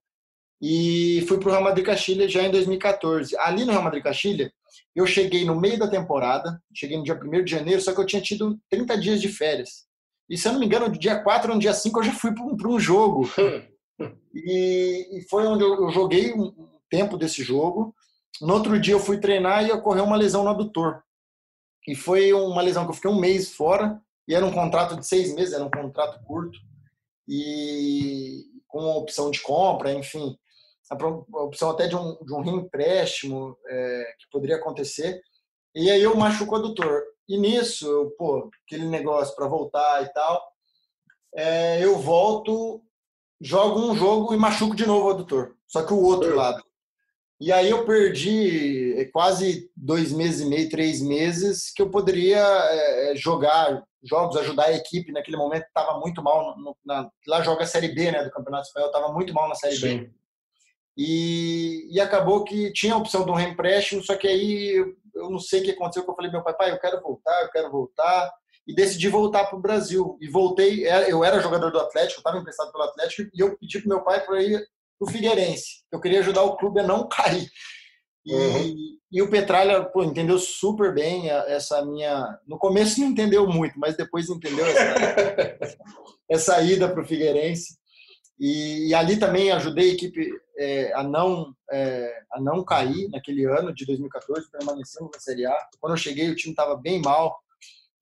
E 0.60 1.24
fui 1.26 1.38
para 1.38 1.48
o 1.48 1.50
Real 1.50 1.64
Madrid 1.64 1.86
Castilha 1.86 2.28
já 2.28 2.42
em 2.42 2.50
2014. 2.50 3.34
Ali 3.38 3.64
no 3.64 3.72
Real 3.72 3.82
Madrid 3.82 4.02
Castilha, 4.02 4.52
eu 4.94 5.06
cheguei 5.06 5.46
no 5.46 5.58
meio 5.58 5.78
da 5.78 5.88
temporada, 5.88 6.62
cheguei 6.74 6.98
no 6.98 7.04
dia 7.04 7.18
1 7.18 7.42
de 7.42 7.50
janeiro, 7.50 7.80
só 7.80 7.94
que 7.94 8.00
eu 8.02 8.06
tinha 8.06 8.20
tido 8.20 8.60
30 8.68 8.98
dias 8.98 9.22
de 9.22 9.28
férias. 9.28 9.86
E 10.28 10.36
se 10.36 10.46
eu 10.46 10.52
não 10.52 10.60
me 10.60 10.66
engano, 10.66 10.88
no 10.88 10.98
dia 10.98 11.22
4 11.22 11.48
ou 11.48 11.54
no 11.54 11.60
dia 11.60 11.72
5 11.72 12.00
eu 12.00 12.04
já 12.04 12.12
fui 12.12 12.34
para 12.34 12.44
um, 12.44 12.74
um, 12.74 12.78
jogo. 12.78 13.30
e, 14.34 15.18
e, 15.18 15.26
foi 15.30 15.46
onde 15.46 15.64
eu, 15.64 15.84
eu 15.84 15.90
joguei 15.90 16.34
um 16.34 16.52
tempo 16.90 17.16
desse 17.16 17.42
jogo. 17.42 17.94
No 18.42 18.54
outro 18.54 18.78
dia 18.78 18.94
eu 18.94 19.00
fui 19.00 19.18
treinar 19.18 19.64
e 19.64 19.72
ocorreu 19.72 20.04
uma 20.04 20.16
lesão 20.16 20.44
no 20.44 20.50
adutor. 20.50 21.02
E 21.88 21.94
foi 21.94 22.32
uma 22.32 22.62
lesão 22.62 22.84
que 22.84 22.90
eu 22.90 22.94
fiquei 22.94 23.10
um 23.10 23.18
mês 23.18 23.54
fora, 23.54 24.00
e 24.28 24.34
era 24.34 24.44
um 24.44 24.52
contrato 24.52 24.96
de 24.96 25.06
seis 25.06 25.34
meses, 25.34 25.54
era 25.54 25.64
um 25.64 25.70
contrato 25.70 26.22
curto, 26.24 26.58
e 27.26 28.44
com 28.68 28.84
opção 28.96 29.30
de 29.30 29.40
compra, 29.40 29.92
enfim 29.92 30.36
a 30.92 31.42
opção 31.42 31.70
até 31.70 31.86
de 31.86 31.96
um, 31.96 32.16
de 32.22 32.34
um 32.34 32.40
reempréstimo 32.40 33.56
é, 33.66 34.14
que 34.18 34.28
poderia 34.30 34.56
acontecer. 34.56 35.22
E 35.74 35.90
aí 35.90 36.02
eu 36.02 36.16
machuco 36.16 36.54
o 36.54 36.58
adutor. 36.58 37.02
E 37.28 37.38
nisso, 37.38 37.86
eu, 37.86 38.10
pô, 38.10 38.50
aquele 38.66 38.86
negócio 38.86 39.34
para 39.34 39.48
voltar 39.48 40.02
e 40.02 40.12
tal, 40.12 40.42
é, 41.34 41.82
eu 41.82 41.98
volto, 41.98 42.82
jogo 43.40 43.80
um 43.80 43.94
jogo 43.94 44.34
e 44.34 44.36
machuco 44.36 44.76
de 44.76 44.86
novo 44.86 45.06
o 45.06 45.10
adutor. 45.10 45.56
Só 45.66 45.84
que 45.84 45.94
o 45.94 46.02
outro 46.02 46.34
lado. 46.36 46.62
E 47.40 47.50
aí 47.50 47.70
eu 47.70 47.84
perdi 47.84 48.94
é, 48.96 49.04
quase 49.06 49.70
dois 49.76 50.12
meses 50.12 50.40
e 50.40 50.46
meio, 50.46 50.68
três 50.68 51.02
meses 51.02 51.72
que 51.74 51.82
eu 51.82 51.90
poderia 51.90 52.40
é, 52.40 53.14
jogar 53.16 53.82
jogos, 54.02 54.36
ajudar 54.36 54.66
a 54.66 54.72
equipe. 54.72 55.12
Naquele 55.12 55.36
momento 55.36 55.64
estava 55.64 55.98
muito 55.98 56.22
mal. 56.22 56.56
No, 56.58 56.76
na, 56.84 57.10
lá 57.26 57.42
joga 57.42 57.64
a 57.64 57.66
Série 57.66 57.88
B 57.88 58.10
né, 58.10 58.24
do 58.24 58.30
Campeonato 58.30 58.68
Espanhol, 58.68 58.88
estava 58.88 59.12
muito 59.12 59.34
mal 59.34 59.48
na 59.48 59.54
Série 59.54 59.76
Sim. 59.76 59.98
B. 59.98 60.10
E, 60.96 61.88
e 61.90 62.00
acabou 62.00 62.44
que 62.44 62.72
tinha 62.72 62.94
a 62.94 62.98
opção 62.98 63.24
de 63.24 63.30
um 63.30 63.34
reempréstimo, 63.34 64.02
só 64.02 64.14
que 64.14 64.28
aí 64.28 64.76
eu 65.14 65.30
não 65.30 65.38
sei 65.38 65.60
o 65.60 65.64
que 65.64 65.70
aconteceu, 65.70 66.04
que 66.04 66.10
eu 66.10 66.14
falei, 66.14 66.30
meu 66.30 66.42
pai, 66.42 66.54
pai, 66.54 66.70
eu 66.70 66.78
quero 66.78 67.00
voltar, 67.00 67.42
eu 67.42 67.50
quero 67.50 67.70
voltar, 67.70 68.30
e 68.66 68.74
decidi 68.74 69.08
voltar 69.08 69.46
para 69.46 69.58
o 69.58 69.62
Brasil. 69.62 70.18
E 70.20 70.28
voltei, 70.28 70.86
é, 70.86 71.10
eu 71.10 71.24
era 71.24 71.40
jogador 71.40 71.70
do 71.70 71.80
Atlético, 71.80 72.20
estava 72.20 72.38
emprestado 72.38 72.70
pelo 72.72 72.84
Atlético, 72.84 73.30
e 73.34 73.40
eu 73.40 73.56
pedi 73.58 73.80
para 73.80 73.88
meu 73.88 74.04
pai 74.04 74.20
para 74.20 74.42
ir 74.42 74.66
o 75.02 75.10
Figueirense. 75.10 75.82
Eu 75.90 76.00
queria 76.00 76.20
ajudar 76.20 76.42
o 76.42 76.56
clube 76.56 76.80
a 76.80 76.86
não 76.86 77.08
cair. 77.10 77.48
E, 78.24 78.34
uhum. 78.34 78.76
e 79.10 79.22
o 79.22 79.28
Petralha 79.28 79.82
pô, 79.84 80.04
entendeu 80.04 80.38
super 80.38 80.94
bem 80.94 81.28
essa 81.28 81.84
minha. 81.84 82.38
No 82.46 82.56
começo 82.56 83.00
não 83.00 83.08
entendeu 83.08 83.46
muito, 83.48 83.78
mas 83.78 83.96
depois 83.96 84.28
entendeu 84.28 84.64
essa, 84.64 85.76
essa 86.30 86.62
ida 86.62 86.88
para 86.88 87.02
o 87.02 87.06
Figueirense. 87.06 87.76
E, 88.38 88.88
e, 88.88 88.94
ali 88.94 89.18
também 89.18 89.52
ajudei 89.52 89.90
a 89.90 89.94
equipe 89.94 90.32
é, 90.58 90.92
a, 90.94 91.02
não, 91.02 91.54
é, 91.70 92.12
a 92.32 92.40
não 92.40 92.64
cair 92.64 93.08
naquele 93.10 93.44
ano 93.44 93.72
de 93.74 93.84
2014, 93.86 94.50
permanecendo 94.50 95.10
na 95.12 95.20
Série 95.20 95.46
A. 95.46 95.56
Quando 95.80 95.92
eu 95.92 95.98
cheguei, 95.98 96.30
o 96.30 96.34
time 96.34 96.52
estava 96.52 96.76
bem 96.76 97.00
mal. 97.00 97.38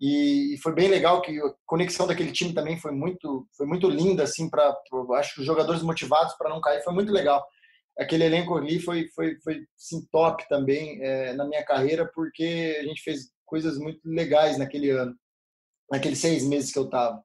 E, 0.01 0.57
foi 0.63 0.75
bem 0.75 0.89
legal 0.89 1.21
que 1.21 1.39
a 1.39 1.53
conexão 1.67 2.07
daquele 2.07 2.33
time 2.33 2.55
também 2.55 2.79
foi 2.79 2.93
muito, 2.93 3.47
foi 3.57 3.67
muito 3.67 3.89
linda, 3.89 4.23
assim, 4.23 4.49
para 4.49 4.75
acho 5.19 5.35
que 5.35 5.41
os 5.41 5.47
jogadores 5.47 5.83
motivados 5.83 6.35
para 6.39 6.49
não 6.49 6.61
cair 6.61 6.83
foi 6.83 6.95
muito 6.95 7.13
legal. 7.13 7.45
Aquele 7.99 8.25
elenco 8.25 8.57
ali 8.57 8.81
foi, 8.81 9.09
foi, 9.15 9.37
foi 9.45 9.61
sim, 9.77 10.07
top 10.11 10.49
também 10.49 11.03
é, 11.03 11.35
na 11.35 11.45
minha 11.45 11.65
carreira, 11.65 12.11
porque 12.15 12.79
a 12.81 12.85
gente 12.85 13.03
fez 13.03 13.31
coisas 13.45 13.77
muito 13.77 14.01
legais 14.05 14.57
naquele 14.57 14.91
ano, 14.91 15.15
naqueles 15.91 16.19
seis 16.19 16.45
meses 16.45 16.73
que 16.73 16.79
eu 16.79 16.85
estava. 16.85 17.21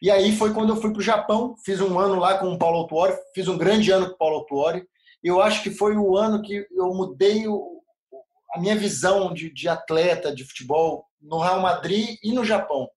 E 0.00 0.10
aí 0.10 0.34
foi 0.36 0.54
quando 0.54 0.70
eu 0.70 0.80
fui 0.80 0.90
para 0.92 1.00
o 1.00 1.02
Japão, 1.02 1.54
fiz 1.64 1.80
um 1.80 1.98
ano 1.98 2.18
lá 2.18 2.38
com 2.38 2.52
o 2.52 2.58
Paulo 2.58 2.78
Autuori, 2.78 3.16
fiz 3.34 3.48
um 3.48 3.58
grande 3.58 3.90
ano 3.90 4.08
com 4.08 4.14
o 4.14 4.18
Paulo 4.18 4.36
Autuori. 4.36 4.84
Eu 5.22 5.42
acho 5.42 5.62
que 5.62 5.70
foi 5.70 5.96
o 5.96 6.16
ano 6.16 6.40
que 6.40 6.66
eu 6.70 6.94
mudei 6.94 7.46
o, 7.48 7.82
a 8.54 8.60
minha 8.60 8.76
visão 8.76 9.34
de, 9.34 9.52
de, 9.52 9.68
atleta 9.68 10.32
de 10.32 10.44
futebol 10.44 11.04
no 11.20 11.40
Real 11.40 11.60
Madrid 11.60 12.16
e 12.22 12.32
no 12.32 12.44
Japão. 12.44 12.88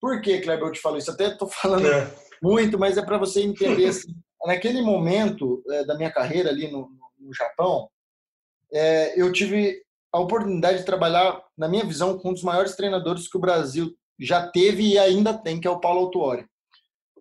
Por 0.00 0.20
que, 0.20 0.40
Kleber, 0.40 0.68
eu 0.68 0.72
te 0.72 0.80
falo 0.80 0.96
isso? 0.96 1.10
Até 1.10 1.28
estou 1.28 1.48
falando 1.48 1.86
é. 1.86 2.12
muito, 2.42 2.78
mas 2.78 2.96
é 2.96 3.02
para 3.02 3.18
você 3.18 3.42
entender. 3.42 3.86
Assim, 3.86 4.14
naquele 4.46 4.80
momento 4.82 5.62
é, 5.70 5.84
da 5.84 5.96
minha 5.96 6.10
carreira 6.10 6.50
ali 6.50 6.70
no, 6.70 6.88
no 7.18 7.34
Japão, 7.34 7.88
é, 8.72 9.20
eu 9.20 9.32
tive 9.32 9.82
a 10.12 10.20
oportunidade 10.20 10.78
de 10.78 10.84
trabalhar, 10.84 11.42
na 11.56 11.68
minha 11.68 11.84
visão, 11.84 12.18
com 12.18 12.30
um 12.30 12.32
dos 12.32 12.42
maiores 12.42 12.74
treinadores 12.74 13.28
que 13.28 13.36
o 13.36 13.40
Brasil 13.40 13.94
já 14.18 14.48
teve 14.48 14.82
e 14.82 14.98
ainda 14.98 15.36
tem, 15.36 15.60
que 15.60 15.68
é 15.68 15.70
o 15.70 15.80
Paulo 15.80 16.00
Autuori. 16.00 16.46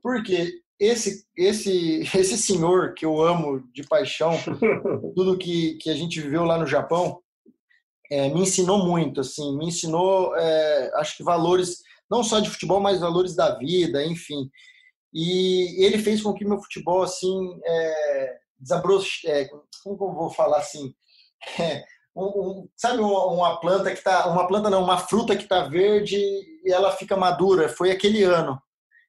Porque 0.02 0.62
esse, 0.80 1.26
esse, 1.36 2.02
esse 2.16 2.38
senhor 2.38 2.94
que 2.94 3.06
eu 3.06 3.22
amo 3.22 3.64
de 3.74 3.84
paixão, 3.84 4.32
tudo 5.16 5.38
que, 5.38 5.76
que 5.76 5.90
a 5.90 5.94
gente 5.94 6.22
viveu 6.22 6.44
lá 6.44 6.58
no 6.58 6.66
Japão, 6.66 7.22
é, 8.12 8.30
me 8.30 8.42
ensinou 8.42 8.86
muito, 8.86 9.22
assim, 9.22 9.58
me 9.58 9.68
ensinou, 9.68 10.36
é, 10.36 10.92
acho 10.96 11.18
que 11.18 11.24
valores, 11.24 11.82
não 12.10 12.24
só 12.24 12.40
de 12.40 12.50
futebol, 12.50 12.80
mas 12.80 13.00
valores 13.00 13.36
da 13.36 13.56
vida, 13.58 14.06
enfim. 14.06 14.50
E 15.14 15.84
ele 15.84 15.98
fez 15.98 16.22
com 16.22 16.34
que 16.34 16.46
meu 16.46 16.60
futebol, 16.62 17.04
assim, 17.04 17.60
é, 17.66 18.38
desabroche, 18.60 19.28
é, 19.28 19.48
como 19.84 19.98
eu 20.02 20.14
vou 20.14 20.30
falar 20.30 20.58
assim, 20.58 20.94
é, 21.60 21.84
um, 22.16 22.26
um, 22.26 22.70
sabe 22.76 23.00
uma, 23.00 23.60
planta 23.60 23.94
que 23.94 24.04
tá, 24.04 24.28
uma 24.28 24.48
planta 24.48 24.70
não, 24.70 24.84
uma 24.84 24.98
fruta 24.98 25.36
que 25.36 25.48
tá 25.48 25.68
verde 25.68 26.18
e 26.18 26.72
ela 26.72 26.92
fica 26.92 27.16
madura. 27.16 27.70
Foi 27.70 27.92
aquele 27.92 28.24
ano. 28.24 28.60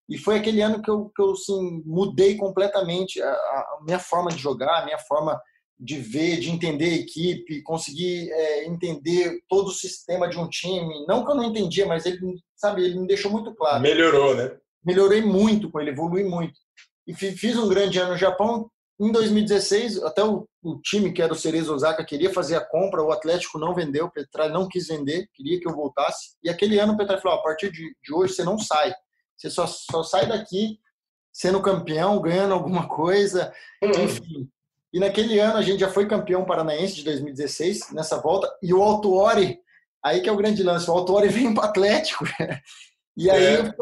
E 0.09 0.19
foi 0.19 0.37
aquele 0.37 0.61
ano 0.61 0.83
que 0.83 0.91
eu, 0.91 1.11
que 1.15 1.21
eu 1.21 1.33
assim, 1.33 1.83
mudei 1.85 2.37
completamente 2.37 3.21
a, 3.21 3.31
a 3.31 3.79
minha 3.83 3.99
forma 3.99 4.31
de 4.31 4.39
jogar, 4.39 4.81
a 4.81 4.85
minha 4.85 4.99
forma 4.99 5.41
de 5.79 5.99
ver, 5.99 6.41
de 6.41 6.51
entender 6.51 6.91
a 6.91 6.97
equipe, 6.97 7.63
conseguir 7.63 8.31
é, 8.33 8.67
entender 8.67 9.41
todo 9.49 9.69
o 9.69 9.73
sistema 9.73 10.29
de 10.29 10.39
um 10.39 10.49
time. 10.49 11.07
Não 11.07 11.25
que 11.25 11.31
eu 11.31 11.37
não 11.37 11.45
entendia, 11.45 11.87
mas 11.87 12.05
ele, 12.05 12.19
sabe, 12.57 12.85
ele 12.85 12.99
me 12.99 13.07
deixou 13.07 13.31
muito 13.31 13.55
claro. 13.55 13.81
Melhorou, 13.81 14.35
né? 14.35 14.57
Melhorei 14.85 15.21
muito 15.21 15.71
com 15.71 15.81
ele, 15.81 15.91
evolui 15.91 16.25
muito. 16.25 16.59
E 17.07 17.15
fiz 17.15 17.57
um 17.57 17.69
grande 17.69 17.99
ano 17.99 18.13
no 18.13 18.19
Japão. 18.19 18.69
Em 19.01 19.13
2016, 19.13 20.03
até 20.03 20.25
o, 20.25 20.49
o 20.63 20.81
time 20.81 21.13
que 21.13 21.23
era 21.23 21.33
o 21.33 21.37
Cerezo 21.37 21.73
Osaka 21.73 22.05
queria 22.05 22.33
fazer 22.33 22.57
a 22.57 22.65
compra, 22.65 23.03
o 23.03 23.13
Atlético 23.13 23.59
não 23.59 23.73
vendeu, 23.73 24.07
o 24.07 24.11
Petralha 24.11 24.53
não 24.53 24.69
quis 24.69 24.89
vender, 24.89 25.29
queria 25.33 25.61
que 25.61 25.69
eu 25.69 25.75
voltasse. 25.75 26.37
E 26.43 26.51
aquele 26.51 26.81
ano 26.81 26.95
o 26.95 26.97
Petralha 26.97 27.23
falou: 27.23 27.39
a 27.39 27.43
partir 27.43 27.71
de, 27.71 27.95
de 28.03 28.13
hoje 28.13 28.35
você 28.35 28.43
não 28.43 28.59
sai. 28.59 28.93
Você 29.37 29.49
só, 29.49 29.67
só 29.67 30.03
sai 30.03 30.27
daqui 30.27 30.81
sendo 31.33 31.63
campeão, 31.63 32.21
ganhando 32.21 32.53
alguma 32.53 32.89
coisa, 32.89 33.55
hum. 33.81 33.91
enfim. 34.03 34.51
E 34.93 34.99
naquele 34.99 35.39
ano 35.39 35.59
a 35.59 35.63
gente 35.63 35.81
já 35.81 35.89
foi 35.89 36.07
campeão 36.07 36.45
paranaense 36.45 36.95
de 36.95 37.05
2016, 37.05 37.93
nessa 37.93 38.21
volta, 38.21 38.51
e 38.63 38.73
o 38.73 38.83
Autuori, 38.83 39.61
aí 40.03 40.21
que 40.21 40.29
é 40.29 40.33
o 40.33 40.37
grande 40.37 40.63
lance, 40.63 40.91
o 40.91 40.95
Autuori 40.95 41.29
vem 41.31 41.53
para 41.53 41.65
o 41.65 41.67
Atlético. 41.67 42.25
e 43.17 43.31
aí 43.31 43.45
é. 43.45 43.73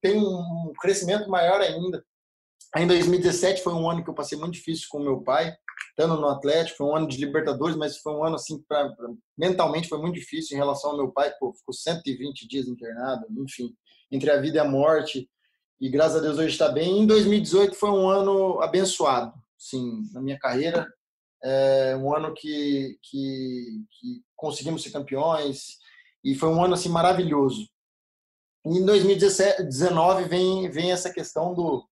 tem 0.00 0.18
um 0.18 0.72
crescimento 0.80 1.28
maior 1.30 1.60
ainda. 1.60 2.04
Aí 2.74 2.84
em 2.84 2.88
2017 2.88 3.62
foi 3.62 3.72
um 3.72 3.88
ano 3.88 4.02
que 4.04 4.10
eu 4.10 4.14
passei 4.14 4.38
muito 4.38 4.54
difícil 4.54 4.86
com 4.90 5.00
meu 5.00 5.20
pai, 5.22 5.52
estando 5.90 6.20
no 6.20 6.28
Atlético, 6.28 6.78
foi 6.78 6.86
um 6.86 6.96
ano 6.96 7.08
de 7.08 7.18
Libertadores, 7.18 7.76
mas 7.76 7.98
foi 7.98 8.12
um 8.12 8.24
ano 8.24 8.36
assim, 8.36 8.62
pra, 8.68 8.88
pra, 8.90 9.08
mentalmente 9.36 9.88
foi 9.88 9.98
muito 9.98 10.14
difícil 10.14 10.56
em 10.56 10.60
relação 10.60 10.90
ao 10.92 10.96
meu 10.96 11.10
pai, 11.10 11.32
pô, 11.38 11.52
ficou 11.52 11.74
120 11.74 12.46
dias 12.46 12.68
internado, 12.68 13.26
enfim 13.38 13.74
entre 14.10 14.30
a 14.30 14.40
vida 14.40 14.56
e 14.56 14.60
a 14.60 14.64
morte. 14.64 15.28
E 15.80 15.88
graças 15.88 16.18
a 16.18 16.20
Deus 16.20 16.36
hoje 16.36 16.48
está 16.48 16.68
bem. 16.68 17.00
Em 17.00 17.06
2018 17.06 17.74
foi 17.74 17.90
um 17.90 18.08
ano 18.08 18.60
abençoado, 18.60 19.32
sim, 19.60 20.10
na 20.12 20.22
minha 20.22 20.38
carreira. 20.38 20.90
É 21.42 21.96
um 21.96 22.14
ano 22.14 22.34
que, 22.34 22.98
que, 23.02 23.84
que 23.90 24.22
conseguimos 24.34 24.82
ser 24.82 24.90
campeões 24.90 25.78
e 26.24 26.34
foi 26.34 26.48
um 26.48 26.64
ano 26.64 26.74
assim 26.74 26.88
maravilhoso. 26.88 27.68
Em 28.64 28.84
2019 28.84 30.24
vem, 30.24 30.70
vem 30.70 30.92
essa 30.92 31.12
questão 31.12 31.54
do, 31.54 31.86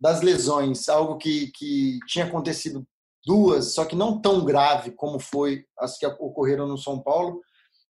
das 0.00 0.22
lesões, 0.22 0.88
algo 0.88 1.18
que, 1.18 1.50
que 1.52 1.98
tinha 2.06 2.24
acontecido 2.24 2.86
duas, 3.26 3.74
só 3.74 3.84
que 3.84 3.96
não 3.96 4.20
tão 4.20 4.44
grave 4.44 4.92
como 4.92 5.18
foi 5.18 5.66
as 5.78 5.98
que 5.98 6.06
ocorreram 6.06 6.66
no 6.66 6.78
São 6.78 6.98
Paulo, 6.98 7.42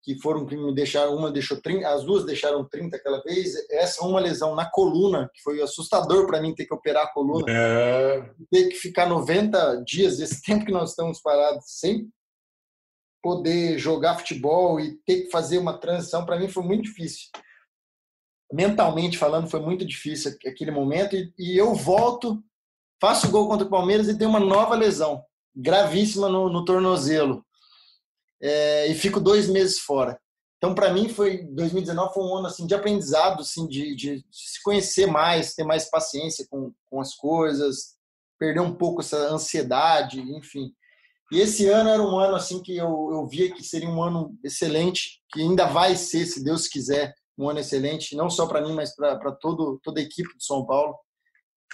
que 0.02 0.20
foram 0.20 0.46
que 0.46 0.56
me 0.56 0.74
deixaram, 0.74 1.16
uma 1.16 1.32
deixou 1.32 1.62
30, 1.62 1.88
as 1.88 2.04
duas 2.04 2.26
deixaram 2.26 2.68
30 2.68 2.96
aquela 2.96 3.22
vez, 3.22 3.54
essa 3.70 4.06
uma 4.06 4.20
lesão 4.20 4.56
na 4.56 4.70
coluna, 4.70 5.30
que 5.34 5.42
foi 5.42 5.62
assustador 5.62 6.26
para 6.26 6.42
mim 6.42 6.56
ter 6.56 6.66
que 6.66 6.74
operar 6.74 7.04
a 7.04 7.14
coluna, 7.14 7.46
é. 7.50 8.30
ter 8.50 8.70
que 8.70 8.76
ficar 8.76 9.08
90 9.08 9.84
dias, 9.86 10.20
esse 10.20 10.42
tempo 10.44 10.66
que 10.66 10.72
nós 10.72 10.92
estamos 10.92 11.22
parados, 11.22 11.66
sem 11.68 12.10
poder 13.22 13.78
jogar 13.78 14.18
futebol 14.18 14.80
e 14.80 14.98
ter 15.06 15.24
que 15.24 15.32
fazer 15.32 15.58
uma 15.58 15.78
transição, 15.78 16.26
para 16.26 16.40
mim 16.40 16.48
foi 16.48 16.64
muito 16.64 16.84
difícil. 16.84 17.28
Mentalmente 18.52 19.18
falando, 19.18 19.50
foi 19.50 19.60
muito 19.60 19.86
difícil 19.86 20.32
aquele 20.48 20.72
momento, 20.72 21.16
e, 21.16 21.34
e 21.38 21.58
eu 21.58 21.76
volto, 21.76 22.42
faço 23.02 23.30
gol 23.30 23.50
contra 23.50 23.68
o 23.68 23.70
Palmeiras 23.70 24.08
e 24.08 24.18
tenho 24.18 24.30
uma 24.30 24.40
nova 24.40 24.76
lesão, 24.76 25.22
gravíssima 25.54 26.30
no, 26.30 26.50
no 26.50 26.64
tornozelo 26.64 27.46
é, 28.42 28.88
e 28.88 28.96
fico 28.96 29.20
dois 29.20 29.48
meses 29.48 29.80
fora. 29.80 30.20
Então, 30.58 30.76
para 30.76 30.92
mim, 30.94 31.08
foi 31.08 31.44
2019 31.44 32.14
foi 32.14 32.24
um 32.24 32.36
ano 32.36 32.48
assim 32.48 32.68
de 32.68 32.76
aprendizado, 32.76 33.42
assim, 33.42 33.66
de, 33.68 33.96
de 33.96 34.26
se 34.30 34.62
conhecer 34.62 35.06
mais, 35.06 35.54
ter 35.54 35.64
mais 35.64 35.90
paciência 35.90 36.46
com, 36.50 36.74
com 36.90 37.00
as 37.00 37.16
coisas, 37.16 37.96
perder 38.38 38.60
um 38.60 38.76
pouco 38.76 39.02
essa 39.02 39.18
ansiedade, 39.30 40.20
enfim. 40.20 40.74
E 41.32 41.40
esse 41.40 41.68
ano 41.68 41.90
era 41.90 42.02
um 42.02 42.18
ano 42.20 42.36
assim 42.36 42.62
que 42.62 42.76
eu, 42.76 43.10
eu 43.12 43.28
via 43.28 43.54
que 43.54 43.64
seria 43.64 43.90
um 43.90 44.04
ano 44.04 44.36
excelente, 44.44 45.22
que 45.32 45.42
ainda 45.42 45.66
vai 45.66 45.96
ser, 45.96 46.26
se 46.26 46.44
Deus 46.44 46.68
quiser, 46.68 47.14
um 47.38 47.50
ano 47.50 47.60
excelente, 47.60 48.16
não 48.16 48.30
só 48.30 48.46
para 48.46 48.62
mim, 48.62 48.74
mas 48.74 48.94
para 48.94 49.32
toda 49.32 50.00
a 50.00 50.04
equipe 50.04 50.36
do 50.36 50.44
São 50.44 50.66
Paulo. 50.66 50.96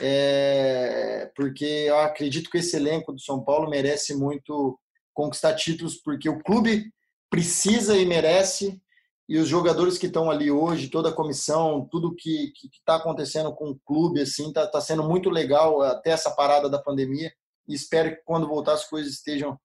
É, 0.01 1.31
porque 1.35 1.65
eu 1.65 1.97
acredito 1.99 2.49
que 2.49 2.57
esse 2.57 2.75
elenco 2.75 3.13
do 3.13 3.19
São 3.19 3.43
Paulo 3.43 3.69
merece 3.69 4.13
muito 4.13 4.77
conquistar 5.15 5.55
títulos 5.55 5.95
porque 5.95 6.29
o 6.29 6.43
clube 6.43 6.93
precisa 7.31 7.97
e 7.97 8.05
merece 8.05 8.79
e 9.27 9.39
os 9.39 9.47
jogadores 9.47 9.97
que 9.97 10.05
estão 10.05 10.29
ali 10.29 10.51
hoje, 10.51 10.89
toda 10.89 11.09
a 11.09 11.13
comissão, 11.13 11.87
tudo 11.91 12.15
que 12.15 12.53
está 12.71 12.97
acontecendo 12.97 13.51
com 13.55 13.71
o 13.71 13.79
clube, 13.79 14.21
assim, 14.21 14.49
está 14.49 14.67
tá 14.67 14.79
sendo 14.79 15.03
muito 15.03 15.31
legal 15.31 15.81
até 15.81 16.11
essa 16.11 16.29
parada 16.29 16.69
da 16.69 16.77
pandemia. 16.77 17.33
E 17.67 17.73
espero 17.73 18.11
que 18.11 18.21
quando 18.23 18.47
voltar 18.47 18.73
as 18.73 18.87
coisas 18.87 19.13
estejam 19.13 19.59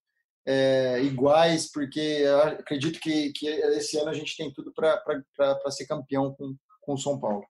é, 0.46 1.02
iguais, 1.02 1.70
porque 1.70 2.24
acredito 2.58 2.98
que, 2.98 3.32
que 3.32 3.46
esse 3.46 3.98
ano 3.98 4.08
a 4.08 4.14
gente 4.14 4.34
tem 4.34 4.50
tudo 4.50 4.72
para 4.72 5.70
ser 5.70 5.86
campeão 5.86 6.34
com, 6.34 6.54
com 6.80 6.94
o 6.94 6.98
São 6.98 7.20
Paulo. 7.20 7.44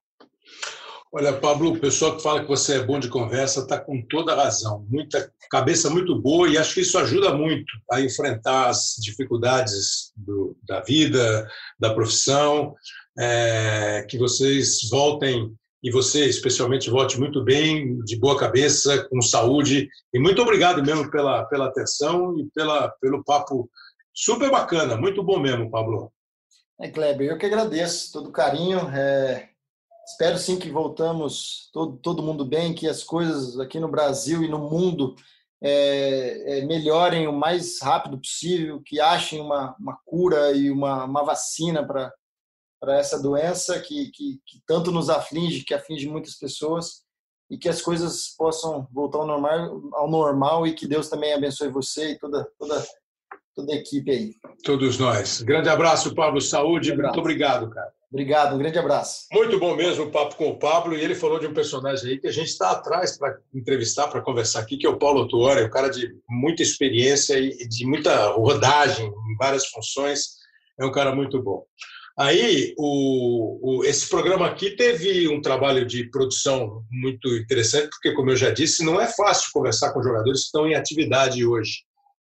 Olha, 1.12 1.32
Pablo, 1.32 1.72
o 1.72 1.80
pessoal 1.80 2.16
que 2.16 2.22
fala 2.22 2.40
que 2.40 2.46
você 2.46 2.76
é 2.76 2.84
bom 2.84 3.00
de 3.00 3.08
conversa 3.08 3.60
está 3.60 3.80
com 3.80 4.00
toda 4.08 4.32
razão. 4.32 4.86
Muita 4.88 5.32
cabeça 5.50 5.90
muito 5.90 6.16
boa 6.16 6.48
e 6.48 6.56
acho 6.56 6.74
que 6.74 6.82
isso 6.82 6.96
ajuda 6.96 7.34
muito 7.34 7.66
a 7.90 8.00
enfrentar 8.00 8.68
as 8.68 8.94
dificuldades 8.96 10.12
do, 10.16 10.56
da 10.62 10.80
vida, 10.80 11.50
da 11.80 11.92
profissão. 11.92 12.76
É, 13.18 14.06
que 14.08 14.16
vocês 14.16 14.88
voltem 14.88 15.52
e 15.82 15.90
você 15.90 16.26
especialmente 16.26 16.88
volte 16.88 17.18
muito 17.18 17.42
bem, 17.42 17.98
de 18.04 18.16
boa 18.16 18.38
cabeça, 18.38 19.04
com 19.08 19.20
saúde. 19.20 19.88
E 20.14 20.18
muito 20.20 20.40
obrigado 20.40 20.80
mesmo 20.80 21.10
pela, 21.10 21.44
pela 21.46 21.66
atenção 21.66 22.38
e 22.38 22.48
pela, 22.54 22.88
pelo 23.00 23.24
papo 23.24 23.68
super 24.14 24.48
bacana. 24.48 24.96
Muito 24.96 25.24
bom 25.24 25.40
mesmo, 25.40 25.68
Pablo. 25.72 26.12
É, 26.80 26.88
Kleber, 26.88 27.30
eu 27.30 27.36
que 27.36 27.46
agradeço 27.46 28.12
todo 28.12 28.28
o 28.28 28.32
carinho. 28.32 28.78
É 28.90 29.49
Espero 30.10 30.38
sim 30.38 30.58
que 30.58 30.70
voltamos 30.70 31.70
todo, 31.72 31.96
todo 31.98 32.22
mundo 32.22 32.44
bem, 32.44 32.74
que 32.74 32.88
as 32.88 33.02
coisas 33.02 33.58
aqui 33.60 33.78
no 33.78 33.88
Brasil 33.88 34.42
e 34.42 34.48
no 34.48 34.58
mundo 34.58 35.14
é, 35.62 36.58
é, 36.58 36.64
melhorem 36.64 37.28
o 37.28 37.32
mais 37.32 37.80
rápido 37.80 38.18
possível, 38.18 38.82
que 38.84 39.00
achem 39.00 39.40
uma, 39.40 39.76
uma 39.78 39.98
cura 40.04 40.52
e 40.52 40.70
uma, 40.70 41.04
uma 41.04 41.22
vacina 41.22 41.86
para 41.86 42.98
essa 42.98 43.22
doença 43.22 43.78
que, 43.78 44.10
que, 44.10 44.40
que, 44.44 44.60
tanto 44.66 44.90
nos 44.90 45.08
aflige, 45.08 45.64
que 45.64 45.74
aflige 45.74 46.08
muitas 46.08 46.34
pessoas, 46.34 47.02
e 47.48 47.56
que 47.56 47.68
as 47.68 47.80
coisas 47.80 48.34
possam 48.36 48.88
voltar 48.92 49.18
ao 49.18 49.26
normal, 49.26 49.82
ao 49.92 50.10
normal 50.10 50.66
e 50.66 50.74
que 50.74 50.86
Deus 50.86 51.08
também 51.08 51.34
abençoe 51.34 51.68
você 51.68 52.12
e 52.12 52.18
toda, 52.18 52.48
toda, 52.58 52.84
toda 53.54 53.72
a 53.72 53.76
equipe 53.76 54.10
aí. 54.10 54.34
Todos 54.64 54.98
nós. 54.98 55.42
Grande 55.42 55.68
abraço, 55.68 56.14
Pablo. 56.14 56.40
Saúde. 56.40 56.96
Muito 56.96 57.18
obrigado, 57.18 57.68
cara. 57.70 57.92
Obrigado, 58.12 58.56
um 58.56 58.58
grande 58.58 58.76
abraço. 58.76 59.26
Muito 59.32 59.56
bom 59.60 59.76
mesmo 59.76 60.04
o 60.04 60.10
papo 60.10 60.34
com 60.34 60.48
o 60.48 60.58
Pablo, 60.58 60.96
e 60.96 61.00
ele 61.00 61.14
falou 61.14 61.38
de 61.38 61.46
um 61.46 61.54
personagem 61.54 62.10
aí 62.10 62.18
que 62.18 62.26
a 62.26 62.32
gente 62.32 62.48
está 62.48 62.72
atrás 62.72 63.16
para 63.16 63.38
entrevistar, 63.54 64.08
para 64.08 64.20
conversar 64.20 64.60
aqui, 64.60 64.76
que 64.76 64.84
é 64.86 64.90
o 64.90 64.98
Paulo 64.98 65.28
Tuori, 65.28 65.62
um 65.62 65.70
cara 65.70 65.88
de 65.88 66.12
muita 66.28 66.60
experiência 66.60 67.38
e 67.38 67.68
de 67.68 67.86
muita 67.86 68.30
rodagem 68.32 69.06
em 69.06 69.36
várias 69.36 69.66
funções, 69.66 70.40
é 70.78 70.84
um 70.84 70.90
cara 70.90 71.14
muito 71.14 71.40
bom. 71.40 71.64
Aí, 72.18 72.74
o, 72.76 73.78
o, 73.78 73.84
esse 73.84 74.08
programa 74.08 74.46
aqui 74.46 74.72
teve 74.72 75.28
um 75.28 75.40
trabalho 75.40 75.86
de 75.86 76.10
produção 76.10 76.84
muito 76.90 77.28
interessante, 77.36 77.90
porque, 77.90 78.12
como 78.12 78.30
eu 78.30 78.36
já 78.36 78.50
disse, 78.50 78.84
não 78.84 79.00
é 79.00 79.06
fácil 79.06 79.50
conversar 79.52 79.92
com 79.92 80.02
jogadores 80.02 80.40
que 80.40 80.46
estão 80.46 80.66
em 80.66 80.74
atividade 80.74 81.46
hoje 81.46 81.84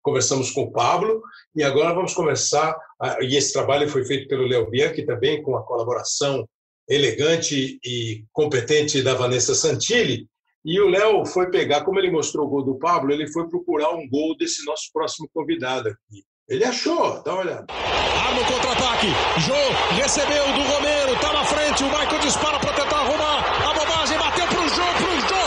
conversamos 0.10 0.50
com 0.50 0.64
o 0.64 0.72
Pablo 0.72 1.22
e 1.56 1.64
agora 1.64 1.94
vamos 1.94 2.16
começar, 2.16 2.76
e 3.22 3.38
esse 3.38 3.54
trabalho 3.54 3.88
foi 3.88 4.04
feito 4.04 4.28
pelo 4.28 4.48
Léo 4.48 4.70
Bianchi 4.70 5.06
também, 5.06 5.42
com 5.44 5.56
a 5.56 5.64
colaboração 5.64 6.48
elegante 6.88 7.80
e 7.86 8.24
competente 8.34 9.04
da 9.04 9.14
Vanessa 9.14 9.54
Santilli, 9.54 10.28
e 10.66 10.80
o 10.80 10.90
Léo 10.90 11.26
foi 11.26 11.52
pegar, 11.52 11.84
como 11.84 12.00
ele 12.00 12.12
mostrou 12.12 12.48
o 12.48 12.50
gol 12.50 12.64
do 12.64 12.80
Pablo, 12.80 13.14
ele 13.14 13.32
foi 13.32 13.48
procurar 13.48 13.92
um 13.92 14.10
gol 14.10 14.36
desse 14.36 14.66
nosso 14.66 14.90
próximo 14.92 15.30
convidado 15.32 15.90
aqui. 15.90 16.24
Ele 16.50 16.66
achou, 16.66 17.22
dá 17.24 17.34
uma 17.34 17.42
olhada. 17.42 17.66
Arma 17.70 18.44
contra-ataque. 18.46 19.08
Jô 19.46 20.02
recebeu 20.02 20.44
do 20.46 20.62
Romero, 20.74 21.20
tá 21.22 21.32
na 21.32 21.46
frente. 21.46 21.84
O 21.84 21.88
Michael 21.88 22.20
dispara 22.20 22.60
para 22.60 22.74
tentar 22.74 22.98
arrumar 22.98 23.70
a 23.70 23.74
bobagem. 23.74 24.18
Bateu 24.18 24.48
pro 24.48 24.68
Jô, 24.70 24.86
pro 24.98 25.30
Jô. 25.30 25.40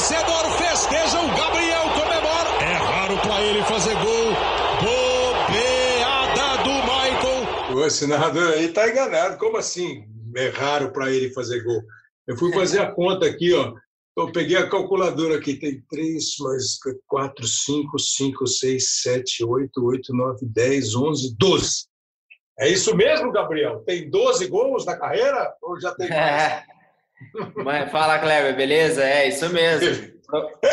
torcedor 0.00 0.50
festeja, 0.52 1.20
o 1.20 1.28
Gabriel 1.28 1.84
comemora. 1.90 2.50
É 2.60 2.72
raro 2.74 3.16
para 3.18 3.40
ele 3.42 3.62
fazer 3.64 3.94
gol. 3.96 4.34
Bobeada 4.80 6.62
do 6.64 6.70
Michael. 7.90 8.10
O 8.10 8.22
assinador 8.24 8.52
aí 8.52 8.68
tá 8.68 8.88
enganado. 8.88 9.38
Como 9.38 9.56
assim? 9.56 10.04
É 10.36 10.48
raro 10.48 10.92
para 10.92 11.10
ele 11.10 11.32
fazer 11.32 11.62
gol. 11.62 11.82
Eu 12.26 12.36
fui 12.36 12.52
fazer 12.52 12.80
a 12.80 12.92
conta 12.92 13.26
aqui, 13.26 13.52
ó. 13.52 13.74
Eu 14.16 14.30
peguei 14.32 14.56
a 14.56 14.68
calculadora 14.68 15.36
aqui, 15.36 15.54
tem 15.54 15.82
3 15.88 16.36
mais 16.40 16.78
4, 17.06 17.46
5, 17.46 17.98
5, 17.98 18.46
6, 18.46 19.00
7, 19.02 19.44
8, 19.44 19.84
8, 19.84 20.14
9, 20.14 20.46
10, 20.46 20.94
11, 20.94 21.36
12. 21.38 21.86
É 22.58 22.68
isso 22.68 22.94
mesmo, 22.94 23.32
Gabriel? 23.32 23.82
Tem 23.86 24.10
12 24.10 24.46
gols 24.48 24.84
na 24.84 24.96
carreira 24.96 25.54
ou 25.62 25.80
já 25.80 25.94
tem 25.94 26.08
mais? 26.08 26.64
É. 27.66 27.86
Fala, 27.88 28.18
Kleber, 28.18 28.56
beleza? 28.56 29.04
É 29.04 29.28
isso 29.28 29.46
mesmo. 29.50 30.10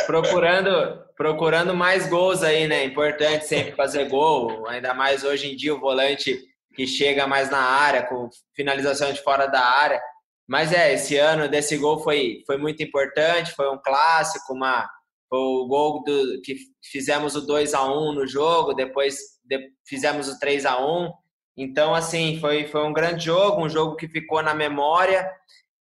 Procurando, 0.05 1.03
procurando 1.17 1.75
mais 1.75 2.07
gols 2.07 2.41
aí, 2.41 2.67
né? 2.67 2.85
Importante 2.85 3.45
sempre 3.45 3.75
fazer 3.75 4.07
gol, 4.07 4.65
ainda 4.67 4.93
mais 4.93 5.25
hoje 5.25 5.51
em 5.51 5.57
dia 5.57 5.75
o 5.75 5.79
volante 5.79 6.46
que 6.77 6.85
chega 6.85 7.25
mais 7.25 7.49
na 7.49 7.57
área, 7.57 8.03
com 8.03 8.29
finalização 8.55 9.11
de 9.11 9.23
fora 9.23 9.47
da 9.47 9.59
área. 9.59 9.99
Mas 10.47 10.71
é, 10.71 10.93
esse 10.93 11.17
ano 11.17 11.49
desse 11.49 11.75
gol 11.75 11.99
foi, 12.03 12.43
foi 12.45 12.55
muito 12.57 12.83
importante, 12.83 13.51
foi 13.53 13.67
um 13.67 13.81
clássico, 13.83 14.53
uma, 14.53 14.87
foi 15.27 15.39
o 15.39 15.67
gol 15.67 16.03
do, 16.03 16.39
que 16.43 16.55
fizemos 16.83 17.35
o 17.35 17.41
2 17.41 17.73
a 17.73 17.83
1 17.83 18.13
no 18.13 18.27
jogo, 18.27 18.75
depois 18.75 19.17
de, 19.43 19.71
fizemos 19.87 20.29
o 20.29 20.37
3 20.37 20.67
a 20.67 20.79
1 20.79 21.11
Então, 21.57 21.95
assim, 21.95 22.39
foi, 22.39 22.67
foi 22.67 22.83
um 22.85 22.93
grande 22.93 23.25
jogo, 23.25 23.65
um 23.65 23.69
jogo 23.69 23.95
que 23.95 24.07
ficou 24.07 24.43
na 24.43 24.53
memória 24.53 25.27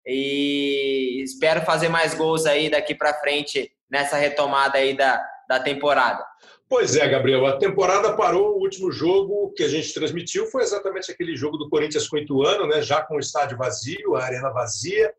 e 0.06 1.22
espero 1.22 1.60
fazer 1.60 1.90
mais 1.90 2.14
gols 2.14 2.46
aí 2.46 2.70
daqui 2.70 2.94
para 2.94 3.20
frente 3.20 3.70
nessa 3.90 4.16
retomada 4.16 4.78
aí 4.78 4.96
da, 4.96 5.22
da 5.46 5.60
temporada. 5.60 6.24
Pois 6.68 6.96
é, 6.96 7.08
Gabriel, 7.08 7.46
a 7.46 7.58
temporada 7.58 8.16
parou, 8.16 8.56
o 8.56 8.60
último 8.60 8.90
jogo 8.90 9.52
que 9.52 9.62
a 9.62 9.68
gente 9.68 9.94
transmitiu 9.94 10.46
foi 10.46 10.64
exatamente 10.64 11.12
aquele 11.12 11.36
jogo 11.36 11.56
do 11.56 11.68
Corinthians 11.68 12.08
com 12.08 12.16
o 12.16 12.18
Ituano, 12.18 12.66
né, 12.66 12.82
já 12.82 13.02
com 13.02 13.16
o 13.16 13.20
estádio 13.20 13.56
vazio, 13.56 14.16
a 14.16 14.24
arena 14.24 14.50
vazia. 14.50 15.14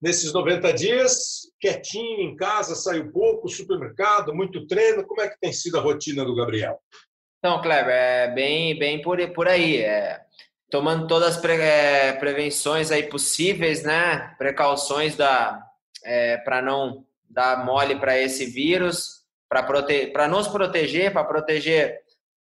Nesses 0.00 0.32
90 0.32 0.72
dias, 0.72 1.42
quietinho 1.60 2.20
em 2.20 2.36
casa, 2.36 2.76
saiu 2.76 3.10
pouco, 3.10 3.48
supermercado, 3.48 4.34
muito 4.34 4.66
treino. 4.66 5.04
Como 5.04 5.20
é 5.20 5.28
que 5.28 5.38
tem 5.40 5.52
sido 5.52 5.76
a 5.78 5.80
rotina 5.80 6.24
do 6.24 6.34
Gabriel? 6.34 6.78
Então, 7.38 7.60
Kleber, 7.60 7.94
é 7.94 8.28
bem, 8.28 8.78
bem 8.78 9.02
por, 9.02 9.18
por 9.32 9.48
aí. 9.48 9.78
É, 9.78 10.20
tomando 10.70 11.06
todas 11.08 11.36
as 11.36 11.40
pre, 11.40 11.54
é, 11.54 12.12
prevenções 12.14 12.90
aí 12.90 13.04
possíveis, 13.04 13.82
né? 13.84 14.34
Precauções 14.38 15.16
da 15.16 15.60
é, 16.04 16.36
para 16.38 16.60
não 16.60 17.04
dar 17.28 17.64
mole 17.64 17.96
para 17.96 18.18
esse 18.18 18.46
vírus 18.46 19.21
para 19.52 19.62
prote 19.62 20.10
nos 20.30 20.48
proteger, 20.48 21.12
para 21.12 21.24
proteger 21.24 22.00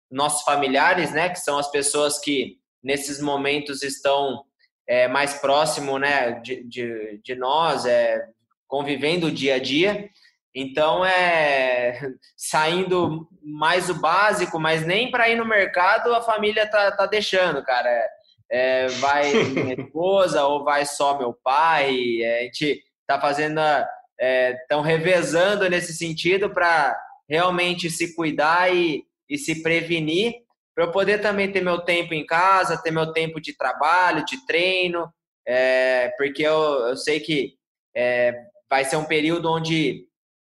nossos 0.09 0.43
familiares, 0.43 1.11
né, 1.11 1.27
que 1.27 1.41
são 1.41 1.59
as 1.59 1.69
pessoas 1.69 2.17
que 2.17 2.57
nesses 2.81 3.21
momentos 3.21 3.83
estão 3.83 4.45
é, 4.87 5.09
mais 5.09 5.33
próximo, 5.33 5.99
né, 5.99 6.39
de, 6.39 6.63
de, 6.63 7.21
de 7.21 7.35
nós, 7.35 7.85
é, 7.85 8.25
convivendo 8.65 9.27
o 9.27 9.31
dia 9.31 9.55
a 9.55 9.59
dia. 9.59 10.09
Então 10.55 11.03
é 11.05 11.99
saindo 12.37 13.27
mais 13.43 13.89
o 13.89 13.95
básico, 13.95 14.57
mas 14.57 14.85
nem 14.85 15.11
para 15.11 15.27
ir 15.27 15.35
no 15.35 15.45
mercado 15.45 16.15
a 16.15 16.21
família 16.21 16.65
tá, 16.65 16.93
tá 16.93 17.05
deixando, 17.07 17.61
cara. 17.61 17.89
É, 17.89 18.07
é 18.49 18.87
vai 18.87 19.33
minha 19.33 19.75
esposa 19.83 20.45
ou 20.45 20.63
vai 20.63 20.85
só 20.85 21.17
meu 21.17 21.33
pai. 21.33 22.21
É, 22.21 22.39
a 22.39 22.43
gente 22.43 22.81
tá 23.05 23.19
fazendo 23.19 23.59
a, 23.59 23.85
estão 24.21 24.85
é, 24.85 24.87
revezando 24.87 25.67
nesse 25.69 25.93
sentido 25.93 26.49
para 26.49 26.95
realmente 27.27 27.89
se 27.89 28.15
cuidar 28.15 28.73
e, 28.73 29.03
e 29.27 29.37
se 29.37 29.63
prevenir, 29.63 30.33
para 30.75 30.85
eu 30.85 30.91
poder 30.91 31.19
também 31.19 31.51
ter 31.51 31.61
meu 31.61 31.79
tempo 31.79 32.13
em 32.13 32.25
casa, 32.25 32.81
ter 32.81 32.91
meu 32.91 33.11
tempo 33.11 33.41
de 33.41 33.55
trabalho, 33.55 34.25
de 34.25 34.45
treino, 34.45 35.11
é, 35.47 36.09
porque 36.17 36.43
eu, 36.43 36.53
eu 36.87 36.97
sei 36.97 37.19
que 37.19 37.55
é, 37.95 38.33
vai 38.69 38.85
ser 38.85 38.95
um 38.95 39.05
período 39.05 39.51
onde 39.51 40.05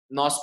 nós 0.09 0.38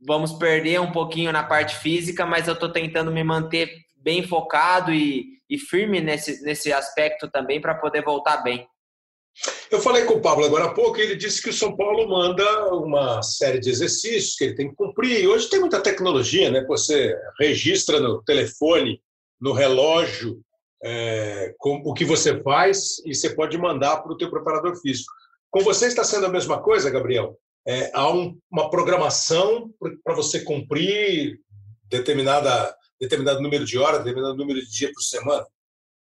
vamos 0.00 0.32
perder 0.32 0.80
um 0.80 0.92
pouquinho 0.92 1.32
na 1.32 1.42
parte 1.42 1.76
física, 1.76 2.26
mas 2.26 2.48
eu 2.48 2.54
estou 2.54 2.70
tentando 2.70 3.10
me 3.10 3.24
manter 3.24 3.72
bem 3.96 4.22
focado 4.22 4.92
e, 4.92 5.40
e 5.48 5.58
firme 5.58 6.00
nesse, 6.00 6.42
nesse 6.42 6.72
aspecto 6.72 7.30
também 7.30 7.60
para 7.60 7.74
poder 7.74 8.02
voltar 8.02 8.38
bem. 8.38 8.66
Eu 9.70 9.80
falei 9.80 10.04
com 10.04 10.14
o 10.14 10.20
Pablo 10.20 10.44
agora 10.44 10.66
há 10.66 10.74
pouco 10.74 10.98
e 10.98 11.02
ele 11.02 11.16
disse 11.16 11.40
que 11.40 11.48
o 11.48 11.52
São 11.52 11.74
Paulo 11.74 12.06
manda 12.08 12.74
uma 12.74 13.22
série 13.22 13.58
de 13.58 13.70
exercícios 13.70 14.36
que 14.36 14.44
ele 14.44 14.54
tem 14.54 14.68
que 14.68 14.76
cumprir. 14.76 15.26
Hoje 15.26 15.48
tem 15.48 15.60
muita 15.60 15.80
tecnologia, 15.80 16.50
né? 16.50 16.62
Você 16.66 17.16
registra 17.40 17.98
no 17.98 18.22
telefone, 18.22 19.00
no 19.40 19.52
relógio, 19.52 20.42
é, 20.84 21.54
com 21.58 21.76
o 21.84 21.94
que 21.94 22.04
você 22.04 22.42
faz 22.42 22.98
e 23.06 23.14
você 23.14 23.30
pode 23.30 23.56
mandar 23.56 23.98
para 23.98 24.12
o 24.12 24.16
teu 24.16 24.30
preparador 24.30 24.76
físico. 24.76 25.10
Com 25.50 25.60
você 25.60 25.86
está 25.86 26.04
sendo 26.04 26.26
a 26.26 26.30
mesma 26.30 26.60
coisa, 26.60 26.90
Gabriel? 26.90 27.38
É, 27.66 27.90
há 27.94 28.12
um, 28.12 28.38
uma 28.50 28.68
programação 28.68 29.70
para 30.04 30.14
você 30.14 30.40
cumprir 30.40 31.38
determinada, 31.84 32.76
determinado 33.00 33.40
número 33.40 33.64
de 33.64 33.78
horas, 33.78 33.98
determinado 33.98 34.36
número 34.36 34.60
de 34.60 34.70
dias 34.70 34.92
por 34.92 35.02
semana? 35.02 35.46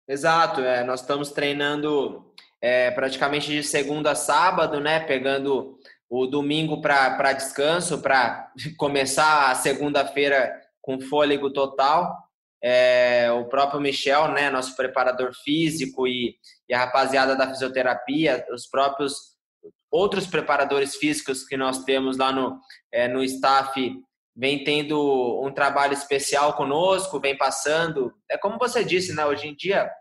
Exato, 0.07 0.61
é, 0.61 0.83
nós 0.83 1.01
estamos 1.01 1.31
treinando 1.31 2.33
é, 2.61 2.91
praticamente 2.91 3.47
de 3.47 3.63
segunda 3.63 4.11
a 4.11 4.15
sábado, 4.15 4.79
né? 4.79 4.99
Pegando 4.99 5.77
o 6.09 6.27
domingo 6.27 6.81
para 6.81 7.33
descanso, 7.33 8.01
para 8.01 8.51
começar 8.77 9.49
a 9.49 9.55
segunda-feira 9.55 10.53
com 10.81 11.01
fôlego 11.01 11.51
total. 11.51 12.15
É, 12.63 13.31
o 13.31 13.45
próprio 13.45 13.81
Michel, 13.81 14.27
né, 14.33 14.51
nosso 14.51 14.75
preparador 14.75 15.31
físico 15.43 16.07
e, 16.07 16.35
e, 16.69 16.73
a 16.73 16.79
rapaziada 16.79 17.35
da 17.35 17.49
fisioterapia, 17.49 18.45
os 18.53 18.67
próprios 18.67 19.31
outros 19.89 20.27
preparadores 20.27 20.95
físicos 20.95 21.43
que 21.43 21.57
nós 21.57 21.83
temos 21.83 22.17
lá 22.17 22.31
no, 22.31 22.59
é, 22.93 23.07
no 23.07 23.23
staff, 23.23 23.91
vem 24.35 24.63
tendo 24.63 25.41
um 25.43 25.51
trabalho 25.51 25.93
especial 25.93 26.53
conosco, 26.53 27.19
vem 27.19 27.35
passando. 27.35 28.13
É 28.29 28.37
como 28.37 28.59
você 28.59 28.83
disse, 28.83 29.13
né, 29.15 29.25
hoje 29.25 29.47
em 29.47 29.55
dia 29.55 29.91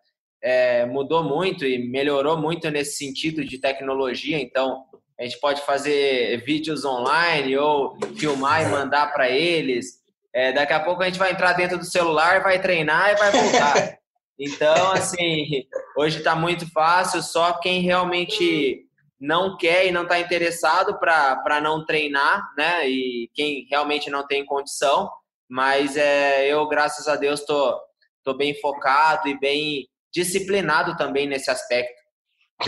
é, 0.43 0.87
mudou 0.87 1.23
muito 1.23 1.65
e 1.65 1.79
melhorou 1.79 2.37
muito 2.37 2.71
nesse 2.71 2.97
sentido 2.97 3.45
de 3.45 3.59
tecnologia. 3.59 4.39
Então, 4.41 4.85
a 5.19 5.25
gente 5.25 5.39
pode 5.39 5.61
fazer 5.63 6.43
vídeos 6.45 6.85
online 6.85 7.57
ou 7.59 7.99
filmar 8.17 8.63
e 8.63 8.71
mandar 8.71 9.13
para 9.13 9.29
eles. 9.29 10.01
É, 10.35 10.53
daqui 10.53 10.73
a 10.73 10.81
pouco 10.81 11.03
a 11.03 11.07
gente 11.07 11.19
vai 11.19 11.33
entrar 11.33 11.53
dentro 11.53 11.77
do 11.77 11.85
celular, 11.85 12.43
vai 12.43 12.61
treinar 12.61 13.11
e 13.11 13.17
vai 13.17 13.31
voltar. 13.31 14.01
Então, 14.43 14.93
assim, 14.93 15.67
hoje 15.95 16.17
está 16.17 16.35
muito 16.35 16.67
fácil, 16.73 17.23
só 17.23 17.61
quem 17.61 17.83
realmente 17.83 18.87
não 19.21 19.59
quer 19.59 19.87
e 19.87 19.93
não 19.93 20.05
está 20.05 20.19
interessado 20.19 20.99
para 20.99 21.61
não 21.63 21.85
treinar, 21.85 22.51
né? 22.57 22.89
E 22.89 23.31
quem 23.35 23.67
realmente 23.71 24.09
não 24.09 24.27
tem 24.27 24.43
condição. 24.47 25.11
Mas 25.47 25.95
é, 25.95 26.47
eu, 26.47 26.67
graças 26.69 27.07
a 27.07 27.17
Deus, 27.17 27.41
estou 27.41 27.73
tô, 27.73 28.33
tô 28.33 28.35
bem 28.35 28.59
focado 28.59 29.29
e 29.29 29.39
bem 29.39 29.90
disciplinado 30.13 30.97
também 30.97 31.27
nesse 31.27 31.51
aspecto. 31.51 32.01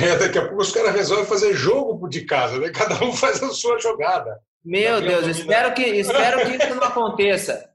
É, 0.00 0.16
daqui 0.16 0.38
a 0.38 0.46
pouco 0.46 0.62
os 0.62 0.72
caras 0.72 0.94
resolvem 0.94 1.26
fazer 1.26 1.52
jogo 1.52 2.08
de 2.08 2.24
casa, 2.24 2.58
né? 2.58 2.70
Cada 2.70 3.02
um 3.04 3.12
faz 3.16 3.42
a 3.42 3.50
sua 3.50 3.78
jogada. 3.78 4.40
Meu 4.64 5.00
Deus, 5.00 5.26
espero 5.26 5.74
que, 5.74 5.82
espero 5.98 6.46
que 6.46 6.56
isso 6.56 6.74
não 6.74 6.84
aconteça. 6.84 7.70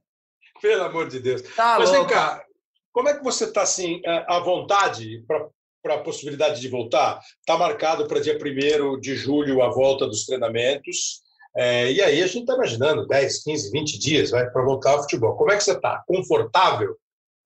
Pelo 0.61 0.83
amor 0.83 1.07
de 1.07 1.19
Deus. 1.19 1.41
Tá 1.55 1.77
Mas 1.77 1.91
louco. 1.91 2.07
vem 2.07 2.17
cá, 2.17 2.43
como 2.91 3.09
é 3.09 3.15
que 3.15 3.23
você 3.23 3.43
está 3.43 3.61
assim, 3.61 4.01
é, 4.03 4.25
à 4.27 4.39
vontade 4.39 5.23
para 5.27 5.93
a 5.93 5.99
possibilidade 5.99 6.59
de 6.59 6.67
voltar? 6.67 7.19
Está 7.39 7.55
marcado 7.55 8.07
para 8.07 8.19
dia 8.19 8.35
1 8.35 8.99
de 8.99 9.15
julho 9.15 9.61
a 9.61 9.69
volta 9.69 10.07
dos 10.07 10.25
treinamentos. 10.25 11.21
É, 11.55 11.91
e 11.91 12.01
aí 12.01 12.23
a 12.23 12.27
gente 12.27 12.41
está 12.41 12.55
imaginando 12.55 13.07
10, 13.07 13.43
15, 13.43 13.71
20 13.71 13.99
dias 13.99 14.31
para 14.31 14.63
voltar 14.63 14.91
ao 14.91 15.01
futebol. 15.01 15.35
Como 15.35 15.51
é 15.51 15.57
que 15.57 15.63
você 15.63 15.73
está? 15.73 16.03
Confortável? 16.07 16.95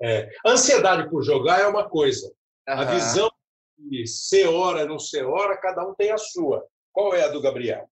É, 0.02 0.30
ansiedade 0.46 1.10
por 1.10 1.24
jogar 1.24 1.62
é 1.62 1.68
uma 1.68 1.88
coisa. 1.88 2.28
Uhum. 2.68 2.76
A 2.76 2.86
visão 2.86 3.32
de 3.78 4.08
ser 4.08 4.48
hora, 4.48 4.86
não 4.86 5.00
ser 5.00 5.24
hora, 5.24 5.58
cada 5.58 5.88
um 5.88 5.94
tem 5.94 6.12
a 6.12 6.18
sua. 6.18 6.66
Qual 6.92 7.14
é 7.14 7.24
a 7.24 7.28
do 7.28 7.42
Gabriel? 7.42 7.90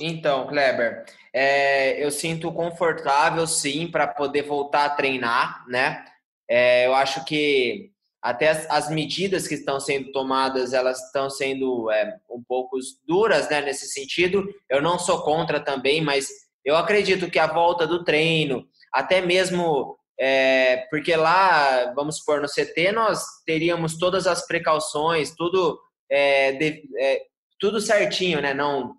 Então, 0.00 0.46
Kleber, 0.46 1.04
é, 1.32 2.02
eu 2.02 2.10
sinto 2.10 2.52
confortável 2.52 3.46
sim 3.46 3.86
para 3.86 4.06
poder 4.06 4.42
voltar 4.42 4.86
a 4.86 4.90
treinar, 4.90 5.64
né? 5.68 6.04
É, 6.48 6.86
eu 6.86 6.94
acho 6.94 7.24
que 7.24 7.90
até 8.20 8.48
as, 8.48 8.70
as, 8.70 8.90
medidas 8.90 9.48
que 9.48 9.54
estão 9.54 9.80
sendo 9.80 10.12
tomadas, 10.12 10.72
elas 10.72 11.00
estão 11.06 11.28
sendo 11.28 11.90
é, 11.90 12.16
um 12.30 12.42
pouco 12.42 12.78
duras, 13.06 13.48
né? 13.50 13.60
Nesse 13.60 13.86
sentido, 13.88 14.48
eu 14.68 14.80
não 14.80 14.98
sou 14.98 15.22
contra 15.22 15.60
também, 15.60 16.00
mas 16.00 16.28
eu 16.64 16.76
acredito 16.76 17.30
que 17.30 17.38
a 17.38 17.46
volta 17.46 17.86
do 17.86 18.04
treino, 18.04 18.66
até 18.92 19.20
mesmo 19.20 19.98
é, 20.24 20.86
porque 20.88 21.16
lá, 21.16 21.92
vamos 21.96 22.18
supor, 22.18 22.40
no 22.40 22.46
CT 22.46 22.92
nós 22.92 23.24
teríamos 23.44 23.98
todas 23.98 24.28
as 24.28 24.46
precauções, 24.46 25.34
tudo, 25.34 25.80
é, 26.08 26.52
de, 26.52 26.84
é, 26.96 27.22
tudo 27.58 27.80
certinho, 27.80 28.40
né? 28.40 28.54
Não, 28.54 28.94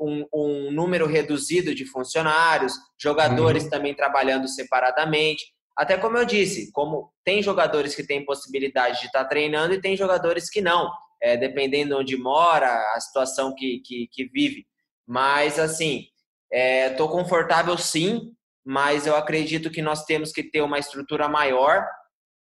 um, 0.00 0.26
um 0.32 0.70
número 0.70 1.06
reduzido 1.06 1.74
de 1.74 1.84
funcionários, 1.84 2.72
jogadores 2.98 3.64
uhum. 3.64 3.70
também 3.70 3.94
trabalhando 3.94 4.48
separadamente. 4.48 5.44
Até 5.76 5.98
como 5.98 6.16
eu 6.16 6.24
disse, 6.24 6.72
como 6.72 7.12
tem 7.22 7.42
jogadores 7.42 7.94
que 7.94 8.06
têm 8.06 8.24
possibilidade 8.24 9.00
de 9.00 9.06
estar 9.08 9.24
tá 9.24 9.28
treinando 9.28 9.74
e 9.74 9.80
tem 9.80 9.94
jogadores 9.94 10.48
que 10.48 10.62
não, 10.62 10.90
é, 11.20 11.36
dependendo 11.36 11.90
de 11.90 11.94
onde 11.96 12.16
mora, 12.16 12.72
a 12.94 13.00
situação 13.00 13.54
que, 13.54 13.82
que, 13.84 14.08
que 14.10 14.24
vive. 14.24 14.66
Mas, 15.06 15.58
assim, 15.58 16.06
estou 16.50 17.08
é, 17.08 17.12
confortável 17.12 17.76
sim, 17.76 18.32
mas 18.66 19.06
eu 19.06 19.14
acredito 19.14 19.70
que 19.70 19.80
nós 19.80 20.04
temos 20.04 20.32
que 20.32 20.42
ter 20.42 20.60
uma 20.60 20.80
estrutura 20.80 21.28
maior. 21.28 21.86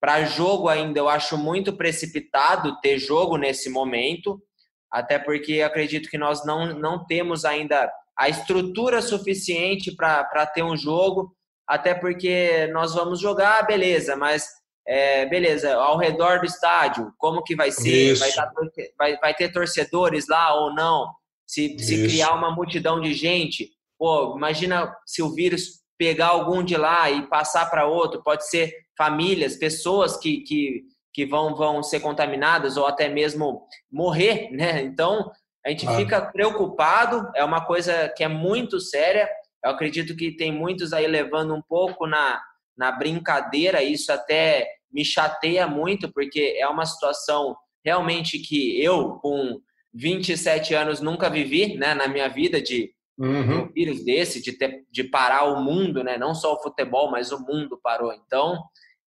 Para 0.00 0.24
jogo 0.24 0.70
ainda, 0.70 0.98
eu 0.98 1.06
acho 1.06 1.36
muito 1.36 1.76
precipitado 1.76 2.80
ter 2.80 2.98
jogo 2.98 3.36
nesse 3.36 3.68
momento, 3.68 4.42
até 4.90 5.18
porque 5.18 5.60
acredito 5.60 6.08
que 6.08 6.16
nós 6.16 6.44
não, 6.46 6.78
não 6.78 7.04
temos 7.04 7.44
ainda 7.44 7.92
a 8.18 8.28
estrutura 8.30 9.02
suficiente 9.02 9.94
para 9.94 10.46
ter 10.46 10.62
um 10.62 10.76
jogo, 10.76 11.36
até 11.68 11.92
porque 11.92 12.68
nós 12.72 12.94
vamos 12.94 13.20
jogar, 13.20 13.66
beleza, 13.66 14.16
mas 14.16 14.48
é, 14.86 15.26
beleza, 15.26 15.74
ao 15.74 15.98
redor 15.98 16.40
do 16.40 16.46
estádio, 16.46 17.12
como 17.18 17.42
que 17.42 17.54
vai 17.54 17.70
ser? 17.70 18.14
Vai, 18.16 18.32
dar, 18.32 18.50
vai, 18.96 19.16
vai, 19.18 19.34
ter 19.34 19.52
torcedores 19.52 20.26
lá 20.26 20.54
ou 20.54 20.74
não? 20.74 21.10
Se, 21.46 21.78
se 21.78 22.06
criar 22.06 22.32
uma 22.32 22.50
multidão 22.50 22.98
de 22.98 23.12
gente, 23.12 23.70
pô, 23.98 24.34
imagina 24.36 24.94
se 25.04 25.22
o 25.22 25.34
vírus 25.34 25.84
pegar 25.99 26.28
algum 26.28 26.62
de 26.62 26.76
lá 26.76 27.11
e 27.11 27.26
passar 27.28 27.70
para 27.70 27.86
outro, 27.86 28.22
pode 28.22 28.49
ser 28.49 28.72
famílias, 28.97 29.57
pessoas 29.57 30.16
que, 30.16 30.40
que, 30.40 30.82
que 31.12 31.26
vão, 31.26 31.55
vão 31.55 31.82
ser 31.82 32.01
contaminadas 32.01 32.76
ou 32.76 32.86
até 32.86 33.09
mesmo 33.09 33.66
morrer, 33.90 34.51
né? 34.51 34.82
Então, 34.82 35.30
a 35.64 35.70
gente 35.70 35.86
fica 35.97 36.20
preocupado, 36.20 37.30
é 37.34 37.42
uma 37.42 37.64
coisa 37.64 38.09
que 38.14 38.22
é 38.22 38.28
muito 38.28 38.78
séria. 38.80 39.28
Eu 39.64 39.70
acredito 39.70 40.14
que 40.14 40.36
tem 40.36 40.53
muitos 40.53 40.92
aí 40.92 41.07
levando 41.07 41.55
um 41.55 41.62
pouco 41.62 42.07
na, 42.07 42.40
na 42.76 42.92
brincadeira, 42.92 43.82
isso 43.82 44.12
até 44.12 44.68
me 44.92 45.05
chateia 45.05 45.66
muito, 45.66 46.12
porque 46.12 46.57
é 46.59 46.68
uma 46.68 46.84
situação 46.84 47.57
realmente 47.84 48.38
que 48.38 48.82
eu, 48.82 49.14
com 49.20 49.59
27 49.95 50.74
anos, 50.74 51.01
nunca 51.01 51.30
vivi 51.30 51.76
né, 51.76 51.95
na 51.95 52.09
minha 52.09 52.28
vida 52.28 52.61
de 52.61 52.93
uhum. 53.18 53.62
um 53.62 53.72
vírus 53.72 54.04
desse, 54.04 54.42
de, 54.42 54.52
ter, 54.52 54.84
de 54.90 55.04
parar 55.04 55.44
o 55.44 55.62
mundo, 55.62 56.02
né, 56.02 56.18
não 56.18 56.34
só 56.34 56.54
o 56.54 56.62
futebol, 56.62 57.10
mas 57.10 57.32
o 57.32 57.40
mundo 57.40 57.78
parou. 57.82 58.12
Então, 58.12 58.62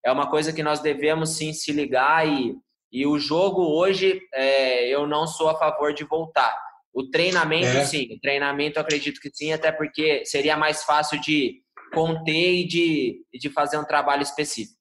é 0.05 0.11
uma 0.11 0.29
coisa 0.29 0.53
que 0.53 0.63
nós 0.63 0.79
devemos 0.79 1.31
sim 1.37 1.53
se 1.53 1.71
ligar 1.71 2.27
e, 2.27 2.55
e 2.91 3.05
o 3.05 3.19
jogo 3.19 3.61
hoje, 3.61 4.19
é, 4.33 4.87
eu 4.87 5.05
não 5.05 5.27
sou 5.27 5.49
a 5.49 5.57
favor 5.57 5.93
de 5.93 6.03
voltar. 6.03 6.57
O 6.93 7.09
treinamento, 7.09 7.77
é. 7.77 7.85
sim, 7.85 8.13
o 8.15 8.19
treinamento 8.19 8.79
eu 8.79 8.81
acredito 8.81 9.19
que 9.19 9.29
sim, 9.33 9.51
até 9.51 9.71
porque 9.71 10.25
seria 10.25 10.57
mais 10.57 10.83
fácil 10.83 11.19
de 11.21 11.61
conter 11.93 12.55
e 12.55 12.67
de, 12.67 13.21
de 13.39 13.49
fazer 13.49 13.77
um 13.77 13.85
trabalho 13.85 14.23
específico. 14.23 14.77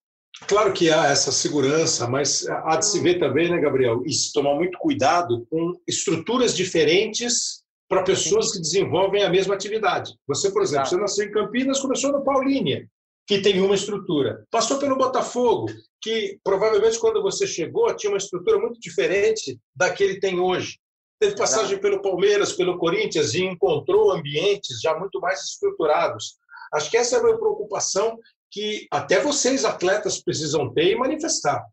Claro 0.46 0.72
que 0.72 0.90
há 0.90 1.06
essa 1.06 1.32
segurança, 1.32 2.06
mas 2.08 2.46
há 2.46 2.76
de 2.76 2.86
se 2.86 3.00
ver 3.00 3.18
também, 3.18 3.50
né, 3.50 3.58
Gabriel, 3.58 4.02
e 4.04 4.12
se 4.12 4.32
tomar 4.32 4.54
muito 4.54 4.78
cuidado 4.78 5.46
com 5.50 5.72
estruturas 5.88 6.54
diferentes 6.54 7.64
para 7.88 8.02
pessoas 8.02 8.52
que 8.52 8.60
desenvolvem 8.60 9.22
a 9.22 9.30
mesma 9.30 9.54
atividade. 9.54 10.14
Você, 10.26 10.50
por 10.50 10.62
exemplo, 10.62 10.86
você 10.86 10.96
nasceu 10.96 11.26
em 11.26 11.30
Campinas, 11.30 11.80
começou 11.80 12.12
no 12.12 12.24
Paulínia, 12.24 12.88
que 13.26 13.40
tem 13.40 13.60
uma 13.60 13.74
estrutura. 13.74 14.44
Passou 14.50 14.78
pelo 14.78 14.96
Botafogo, 14.96 15.66
que 16.00 16.38
provavelmente 16.42 16.98
quando 16.98 17.22
você 17.22 17.46
chegou 17.46 17.94
tinha 17.94 18.10
uma 18.10 18.18
estrutura 18.18 18.58
muito 18.58 18.80
diferente 18.80 19.58
da 19.74 19.90
que 19.90 20.02
ele 20.02 20.20
tem 20.20 20.40
hoje. 20.40 20.78
Teve 21.18 21.36
passagem 21.36 21.78
pelo 21.78 22.02
Palmeiras, 22.02 22.52
pelo 22.52 22.78
Corinthians 22.78 23.34
e 23.34 23.42
encontrou 23.42 24.12
ambientes 24.12 24.80
já 24.80 24.98
muito 24.98 25.18
mais 25.20 25.44
estruturados. 25.44 26.36
Acho 26.72 26.90
que 26.90 26.96
essa 26.96 27.16
é 27.16 27.20
a 27.20 27.22
minha 27.22 27.38
preocupação 27.38 28.18
que 28.50 28.86
até 28.90 29.20
vocês, 29.20 29.64
atletas, 29.64 30.22
precisam 30.22 30.72
ter 30.72 30.92
e 30.92 30.96
manifestar. 30.96 31.64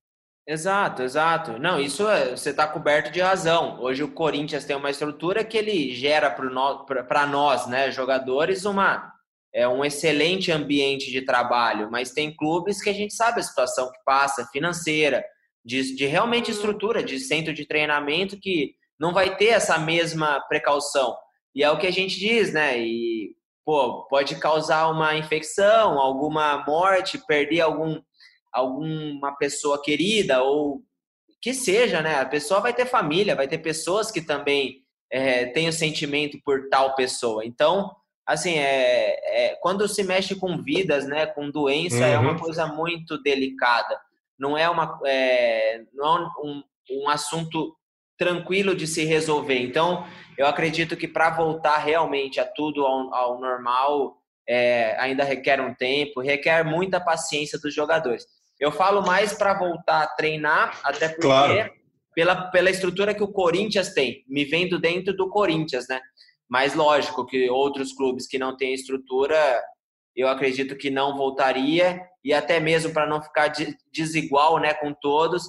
Exato, 0.46 1.02
exato. 1.04 1.58
Não, 1.58 1.80
isso 1.80 2.08
é, 2.08 2.32
você 2.32 2.50
está 2.50 2.68
coberto 2.68 3.12
de 3.12 3.22
razão. 3.22 3.80
Hoje 3.82 4.04
o 4.04 4.12
Corinthians 4.12 4.66
tem 4.66 4.76
uma 4.76 4.89
estrutura 4.89 5.44
que 5.44 5.58
ele 5.58 5.94
gera 5.96 6.30
para 6.30 7.26
nós, 7.26 7.66
né, 7.68 7.89
jogadores, 7.91 8.66
uma 8.66 9.14
é 9.54 9.68
um 9.68 9.86
excelente 9.86 10.52
ambiente 10.52 11.12
de 11.12 11.22
trabalho, 11.22 11.89
mas 11.91 12.12
tem 12.12 12.36
clubes 12.36 12.82
que 12.82 12.89
a 12.89 12.94
gente 12.94 13.14
sabe 13.14 13.39
a 13.39 13.44
situação 13.44 13.91
que 13.91 14.00
passa, 14.04 14.48
financeira, 14.52 15.24
de, 15.64 15.96
de 15.96 16.06
realmente 16.08 16.50
estrutura, 16.50 17.04
de 17.04 17.20
centro 17.20 17.54
de 17.54 17.66
treinamento 17.66 18.39
que 18.39 18.74
não 19.00 19.14
vai 19.14 19.38
ter 19.38 19.50
essa 19.50 19.78
mesma 19.78 20.41
precaução. 20.50 21.16
E 21.54 21.64
é 21.64 21.70
o 21.70 21.78
que 21.78 21.86
a 21.86 21.91
gente 21.91 22.20
diz, 22.20 22.52
né? 22.52 22.80
E 22.80 23.36
pô, 23.64 24.06
pode 24.08 24.36
causar 24.38 24.89
uma 24.89 25.16
infecção, 25.16 26.00
alguma 26.00 26.66
morte, 26.66 27.24
perder 27.28 27.62
algum, 27.62 28.02
alguma 28.54 29.36
pessoa 29.38 29.82
querida 29.82 30.43
ou 30.43 30.82
que 31.41 31.54
seja, 31.54 32.01
né? 32.01 32.22
A 32.22 32.26
pessoa 32.26 32.62
vai 32.62 32.74
ter 32.74 32.86
família, 32.86 33.36
vai 33.36 33.47
ter 33.47 33.58
pessoas 33.58 34.10
que 34.12 34.22
também 34.22 34.82
é, 35.12 35.45
têm 35.47 35.68
o 35.68 35.74
sentimento 35.74 36.39
por 36.45 36.70
tal 36.70 36.95
pessoa. 36.95 37.45
Então, 37.45 37.91
assim, 38.26 38.58
é, 38.58 39.20
é, 39.26 39.56
quando 39.62 39.88
se 39.88 40.04
mexe 40.04 40.36
com 40.36 40.62
vidas, 40.62 41.06
né, 41.06 41.26
com 41.26 41.49
doença, 41.49 41.97
uhum. 41.97 42.04
é 42.04 42.18
uma 42.18 42.32
uhum. 42.32 42.39
coisa 42.39 42.66
muito 42.66 43.22
delicada. 43.22 43.99
Não 44.39 44.58
é, 44.58 44.70
uma, 44.70 44.99
é, 45.06 45.84
não 45.93 46.06
é 46.06 46.32
um, 46.43 46.64
um 46.91 47.10
assunto 47.10 47.76
tranquilo 48.18 48.76
de 48.76 48.88
se 48.88 49.04
resolver. 49.04 49.60
Então, 49.60 50.08
eu 50.38 50.47
acredito 50.47 50.95
que 50.95 51.08
para 51.08 51.30
voltar 51.30 51.78
realmente 51.78 52.39
a 52.39 52.45
tudo 52.45 52.86
ao, 52.86 53.14
ao 53.14 53.39
normal, 53.39 54.18
é, 54.47 54.95
ainda 54.99 55.24
requer 55.24 55.62
um 55.62 55.74
tempo, 55.74 56.22
requer 56.22 56.64
muita 56.64 56.99
paciência 56.99 57.60
dos 57.60 57.74
jogadores. 57.74 58.26
Eu 58.64 58.72
falo 58.72 59.01
mais 59.01 59.34
para 59.34 59.53
voltar 59.53 60.03
a 60.03 60.07
treinar, 60.07 60.80
até 60.86 61.09
porque 61.09 61.28
claro. 61.28 61.70
pela, 62.16 62.49
pela 62.49 62.70
estrutura 62.70 63.14
que 63.14 63.22
o 63.22 63.28
Corinthians 63.28 63.93
tem, 63.93 64.24
me 64.26 64.45
vendo 64.45 64.80
dentro 64.80 65.14
do 65.14 65.30
Corinthians, 65.30 65.86
né? 65.89 65.99
Mas 66.49 66.74
lógico 66.74 67.26
que 67.26 67.49
outros 67.49 67.91
clubes 67.91 68.26
que 68.26 68.39
não 68.39 68.55
têm 68.55 68.74
estrutura, 68.74 69.61
eu 70.16 70.30
acredito 70.30 70.78
que 70.78 70.89
não 70.89 71.18
voltaria 71.18 71.99
e 72.24 72.34
até 72.34 72.57
mesmo 72.57 72.93
para 72.93 73.05
não 73.05 73.22
ficar 73.22 73.51
desigual, 73.91 74.57
né, 74.57 74.74
com 74.74 74.93
todos, 74.93 75.43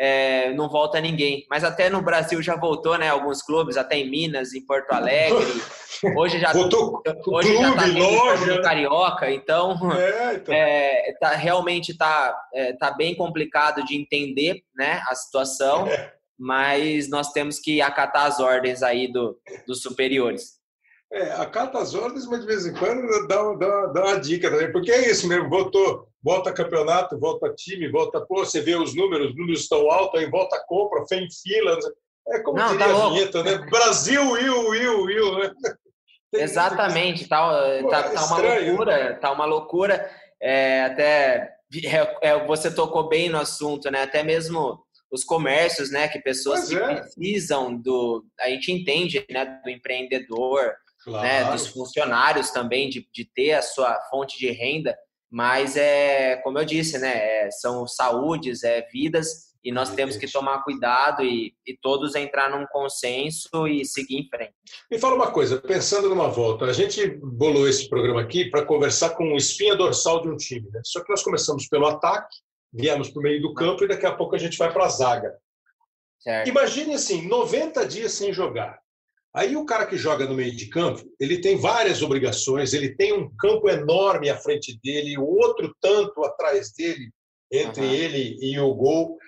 é, 0.00 0.50
não 0.54 0.66
volta 0.66 0.98
ninguém. 0.98 1.44
Mas 1.50 1.62
até 1.62 1.90
no 1.90 2.00
Brasil 2.00 2.40
já 2.40 2.56
voltou, 2.56 2.96
né? 2.96 3.10
Alguns 3.10 3.42
clubes, 3.42 3.76
até 3.76 3.98
em 3.98 4.08
Minas, 4.08 4.54
em 4.54 4.64
Porto 4.64 4.90
Alegre. 4.92 5.62
Hoje 6.16 6.38
já 6.38 6.54
voltou 6.54 7.02
hoje 7.26 7.52
clube, 7.52 7.62
já 7.62 7.74
tá 7.74 7.86
loja. 7.86 8.56
no 8.56 8.62
Carioca, 8.62 9.30
então, 9.30 9.92
é, 9.92 10.34
então. 10.36 10.54
É, 10.54 11.12
tá, 11.20 11.30
realmente 11.32 11.92
está 11.92 12.34
é, 12.54 12.72
tá 12.72 12.90
bem 12.90 13.14
complicado 13.14 13.84
de 13.84 13.94
entender 13.94 14.62
né, 14.74 15.02
a 15.06 15.14
situação, 15.14 15.86
é. 15.86 16.14
mas 16.38 17.10
nós 17.10 17.32
temos 17.32 17.58
que 17.58 17.82
acatar 17.82 18.24
as 18.24 18.40
ordens 18.40 18.82
aí 18.82 19.12
do, 19.12 19.38
dos 19.66 19.82
superiores. 19.82 20.59
É, 21.12 21.32
acata 21.32 21.78
as 21.78 21.94
ordens, 21.94 22.26
mas 22.26 22.40
de 22.40 22.46
vez 22.46 22.66
em 22.66 22.72
quando 22.72 23.26
dá, 23.26 23.54
dá, 23.54 23.86
dá 23.86 24.04
uma 24.04 24.20
dica 24.20 24.48
também, 24.48 24.70
porque 24.70 24.92
é 24.92 25.10
isso 25.10 25.26
mesmo, 25.26 25.48
voltou 25.48 26.08
volta 26.22 26.52
campeonato, 26.52 27.18
volta 27.18 27.52
time, 27.54 27.88
volta, 27.88 28.20
pô, 28.20 28.44
você 28.44 28.60
vê 28.60 28.76
os 28.76 28.94
números, 28.94 29.30
os 29.30 29.36
números 29.36 29.60
estão 29.60 29.90
altos, 29.90 30.20
aí 30.20 30.28
volta 30.28 30.62
compra, 30.66 31.04
vem 31.08 31.26
fila. 31.30 31.78
É 32.28 32.40
como 32.40 32.58
Não, 32.58 32.72
diria 32.72 32.86
tá 32.86 32.92
a 32.92 33.08
vinheta, 33.08 33.42
né? 33.42 33.58
Brasil, 33.70 34.30
Will, 34.30 34.68
Will, 34.68 35.02
Will, 35.02 35.38
né? 35.38 35.52
Tem 36.30 36.42
Exatamente, 36.42 37.26
tá, 37.26 37.80
pô, 37.82 37.88
tá, 37.88 37.98
é 38.00 38.12
tá 38.12 38.24
uma 38.26 38.38
loucura, 38.38 39.14
tá 39.20 39.32
uma 39.32 39.44
loucura. 39.46 40.10
É, 40.40 40.84
até 40.84 41.54
é, 41.84 42.28
é, 42.28 42.46
você 42.46 42.72
tocou 42.72 43.08
bem 43.08 43.28
no 43.28 43.38
assunto, 43.38 43.90
né? 43.90 44.02
Até 44.02 44.22
mesmo 44.22 44.78
os 45.10 45.24
comércios, 45.24 45.90
né? 45.90 46.06
Que 46.06 46.20
pessoas 46.20 46.68
que 46.68 46.76
é. 46.76 46.94
precisam 46.94 47.76
do. 47.76 48.24
A 48.38 48.48
gente 48.48 48.70
entende, 48.70 49.24
né? 49.28 49.60
Do 49.64 49.70
empreendedor, 49.70 50.62
né, 50.62 50.74
claro. 51.04 51.26
né? 51.26 51.50
Dos 51.52 51.66
funcionários 51.66 52.50
também, 52.50 52.88
de, 52.88 53.06
de 53.12 53.24
ter 53.24 53.52
a 53.52 53.62
sua 53.62 53.98
fonte 54.10 54.38
de 54.38 54.50
renda. 54.50 54.96
Mas 55.30 55.76
é, 55.76 56.36
como 56.42 56.58
eu 56.58 56.64
disse, 56.64 56.98
né, 56.98 57.46
é, 57.46 57.50
são 57.50 57.86
saúdes, 57.86 58.64
é 58.64 58.82
vidas 58.92 59.50
e 59.62 59.70
nós 59.70 59.90
temos 59.90 60.16
que 60.16 60.30
tomar 60.30 60.62
cuidado 60.64 61.22
e, 61.22 61.54
e, 61.66 61.76
todos 61.76 62.14
entrar 62.14 62.50
num 62.50 62.66
consenso 62.66 63.66
e 63.68 63.84
seguir 63.84 64.16
em 64.16 64.28
frente. 64.28 64.54
Me 64.90 64.98
fala 64.98 65.14
uma 65.14 65.30
coisa, 65.30 65.60
pensando 65.60 66.08
numa 66.08 66.28
volta, 66.28 66.64
a 66.64 66.72
gente 66.72 67.06
bolou 67.22 67.68
esse 67.68 67.88
programa 67.88 68.22
aqui 68.22 68.46
para 68.46 68.64
conversar 68.64 69.10
com 69.10 69.32
o 69.32 69.36
espinha 69.36 69.76
dorsal 69.76 70.22
de 70.22 70.28
um 70.30 70.36
time, 70.36 70.68
né? 70.70 70.80
Só 70.84 71.02
que 71.04 71.10
nós 71.10 71.22
começamos 71.22 71.68
pelo 71.68 71.86
ataque, 71.86 72.36
viemos 72.72 73.10
para 73.10 73.20
o 73.20 73.22
meio 73.22 73.42
do 73.42 73.52
campo 73.52 73.84
e 73.84 73.88
daqui 73.88 74.06
a 74.06 74.14
pouco 74.14 74.34
a 74.34 74.38
gente 74.38 74.56
vai 74.56 74.72
para 74.72 74.86
a 74.86 74.88
zaga. 74.88 75.36
Certo. 76.18 76.48
Imagine 76.48 76.94
assim, 76.94 77.28
90 77.28 77.86
dias 77.86 78.12
sem 78.12 78.32
jogar. 78.32 78.78
Aí 79.32 79.56
o 79.56 79.64
cara 79.64 79.86
que 79.86 79.96
joga 79.96 80.26
no 80.26 80.34
meio 80.34 80.54
de 80.54 80.66
campo, 80.66 81.02
ele 81.20 81.40
tem 81.40 81.56
várias 81.56 82.02
obrigações, 82.02 82.72
ele 82.72 82.96
tem 82.96 83.12
um 83.12 83.30
campo 83.36 83.68
enorme 83.68 84.28
à 84.28 84.36
frente 84.36 84.78
dele, 84.82 85.16
outro 85.16 85.74
tanto 85.80 86.24
atrás 86.24 86.72
dele, 86.72 87.10
entre 87.50 87.82
uhum. 87.82 87.92
ele 87.92 88.38
e 88.40 88.58
o 88.58 88.74
gol. 88.74 89.18